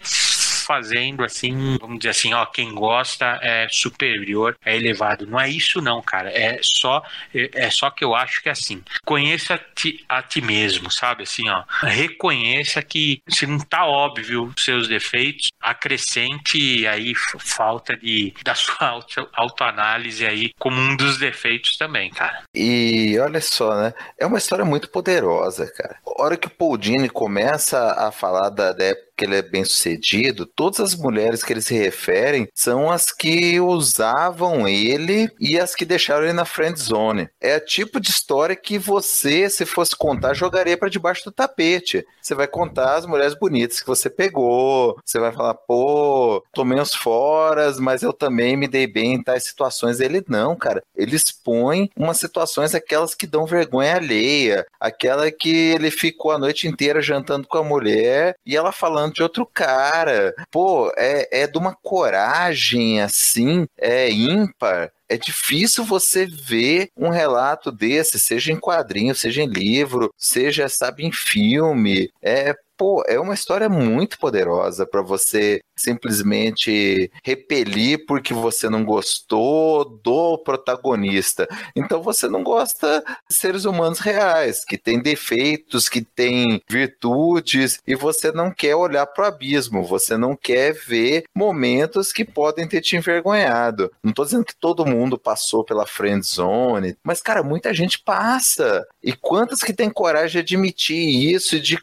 fazendo 0.64 1.24
assim, 1.24 1.76
vamos 1.80 1.98
dizer 1.98 2.10
assim, 2.10 2.34
ó, 2.34 2.44
quem 2.46 2.74
gosta 2.74 3.38
é 3.42 3.66
superior, 3.70 4.56
é 4.64 4.76
elevado. 4.76 5.26
Não 5.26 5.40
é 5.40 5.48
isso 5.48 5.80
não, 5.80 6.00
cara. 6.02 6.30
É 6.30 6.58
só 6.62 7.02
é, 7.34 7.50
é 7.54 7.70
só 7.70 7.90
que 7.90 8.04
eu 8.04 8.14
acho 8.14 8.42
que 8.42 8.48
é 8.48 8.52
assim. 8.52 8.82
Conheça 9.04 9.58
-te 9.74 10.04
a 10.08 10.22
ti 10.22 10.40
mesmo, 10.40 10.90
sabe? 10.90 11.24
Assim, 11.24 11.48
ó, 11.48 11.64
reconheça 11.82 12.82
que 12.82 13.20
se 13.28 13.46
não 13.46 13.58
tá 13.58 13.86
óbvio 13.86 14.52
seus 14.56 14.88
defeitos, 14.88 15.50
acrescente 15.60 16.86
aí 16.86 17.14
falta 17.38 17.96
de 17.96 18.34
da 18.44 18.54
sua 18.54 18.86
auto, 18.88 19.28
autoanálise 19.32 20.26
aí 20.26 20.52
como 20.58 20.78
um 20.78 20.96
dos 20.96 21.18
defeitos 21.18 21.76
também, 21.76 22.10
cara. 22.10 22.42
E 22.54 23.18
olha 23.18 23.40
só, 23.40 23.74
né? 23.76 23.94
É 24.18 24.26
uma 24.26 24.38
história 24.38 24.64
muito 24.64 24.88
poderosa, 24.88 25.70
cara. 25.72 25.96
A 26.06 26.22
hora 26.22 26.36
que 26.36 26.46
o 26.46 26.50
Paul 26.50 26.76
Dini 26.76 27.08
começa 27.08 27.92
a 27.92 28.10
falar 28.10 28.50
da, 28.50 28.72
da 28.72 28.84
época 28.84 29.11
que 29.16 29.24
ele 29.24 29.36
é 29.36 29.42
bem 29.42 29.64
sucedido, 29.64 30.46
todas 30.46 30.80
as 30.80 30.94
mulheres 30.94 31.42
que 31.42 31.52
ele 31.52 31.60
se 31.60 31.74
referem 31.74 32.48
são 32.54 32.90
as 32.90 33.12
que 33.12 33.60
usavam 33.60 34.66
ele 34.68 35.30
e 35.38 35.58
as 35.58 35.74
que 35.74 35.84
deixaram 35.84 36.24
ele 36.24 36.32
na 36.32 36.44
friend 36.44 36.78
zone. 36.80 37.28
É 37.40 37.56
o 37.56 37.64
tipo 37.64 38.00
de 38.00 38.10
história 38.10 38.56
que 38.56 38.78
você, 38.78 39.48
se 39.48 39.64
fosse 39.66 39.96
contar, 39.96 40.34
jogaria 40.34 40.76
para 40.76 40.88
debaixo 40.88 41.24
do 41.24 41.32
tapete. 41.32 42.04
Você 42.20 42.34
vai 42.34 42.46
contar 42.46 42.96
as 42.96 43.06
mulheres 43.06 43.34
bonitas 43.34 43.80
que 43.80 43.86
você 43.86 44.08
pegou, 44.08 44.98
você 45.04 45.18
vai 45.18 45.32
falar, 45.32 45.54
pô, 45.54 46.42
tomei 46.52 46.80
uns 46.80 46.94
foras, 46.94 47.78
mas 47.78 48.02
eu 48.02 48.12
também 48.12 48.56
me 48.56 48.68
dei 48.68 48.86
bem 48.86 49.14
em 49.14 49.22
tais 49.22 49.44
situações. 49.44 50.00
Ele 50.00 50.22
não, 50.28 50.56
cara. 50.56 50.82
Ele 50.96 51.16
expõe 51.16 51.90
umas 51.96 52.18
situações 52.18 52.74
aquelas 52.74 53.14
que 53.14 53.26
dão 53.26 53.46
vergonha 53.46 53.96
alheia, 53.96 54.66
aquela 54.80 55.30
que 55.30 55.50
ele 55.50 55.90
ficou 55.90 56.30
a 56.30 56.38
noite 56.38 56.66
inteira 56.68 57.02
jantando 57.02 57.46
com 57.46 57.58
a 57.58 57.64
mulher 57.64 58.36
e 58.46 58.56
ela 58.56 58.72
falando 58.72 59.01
de 59.10 59.22
outro 59.22 59.46
cara. 59.46 60.34
Pô, 60.50 60.92
é, 60.96 61.42
é 61.42 61.46
de 61.46 61.58
uma 61.58 61.74
coragem 61.74 63.00
assim, 63.00 63.66
é 63.78 64.10
ímpar. 64.10 64.92
É 65.08 65.16
difícil 65.16 65.84
você 65.84 66.24
ver 66.26 66.88
um 66.96 67.10
relato 67.10 67.70
desse, 67.70 68.18
seja 68.18 68.50
em 68.50 68.58
quadrinho, 68.58 69.14
seja 69.14 69.42
em 69.42 69.46
livro, 69.46 70.10
seja, 70.16 70.68
sabe, 70.68 71.04
em 71.04 71.12
filme. 71.12 72.10
É, 72.22 72.54
pô, 72.78 73.04
é 73.06 73.20
uma 73.20 73.34
história 73.34 73.68
muito 73.68 74.18
poderosa 74.18 74.86
para 74.86 75.02
você 75.02 75.60
simplesmente 75.82 77.10
repelir 77.24 78.06
porque 78.06 78.32
você 78.32 78.68
não 78.68 78.84
gostou 78.84 79.84
do 79.84 80.38
protagonista. 80.38 81.48
Então 81.74 82.02
você 82.02 82.28
não 82.28 82.42
gosta 82.42 83.02
de 83.28 83.34
seres 83.34 83.64
humanos 83.64 83.98
reais, 83.98 84.64
que 84.64 84.78
têm 84.78 85.00
defeitos, 85.00 85.88
que 85.88 86.02
têm 86.02 86.60
virtudes, 86.68 87.80
e 87.86 87.94
você 87.94 88.32
não 88.32 88.50
quer 88.50 88.74
olhar 88.74 89.06
para 89.06 89.24
o 89.24 89.28
abismo, 89.28 89.84
você 89.84 90.16
não 90.16 90.36
quer 90.36 90.72
ver 90.72 91.24
momentos 91.34 92.12
que 92.12 92.24
podem 92.24 92.66
ter 92.66 92.80
te 92.80 92.96
envergonhado. 92.96 93.90
Não 94.02 94.10
estou 94.10 94.24
dizendo 94.24 94.44
que 94.44 94.54
todo 94.54 94.86
mundo 94.86 95.18
passou 95.18 95.64
pela 95.64 95.86
friend 95.86 96.24
zone, 96.24 96.96
mas 97.02 97.20
cara, 97.20 97.42
muita 97.42 97.74
gente 97.74 97.98
passa. 97.98 98.86
E 99.02 99.12
quantas 99.12 99.62
que 99.62 99.72
tem 99.72 99.90
coragem 99.90 100.32
de 100.32 100.54
admitir 100.54 101.32
isso, 101.34 101.60
de, 101.60 101.78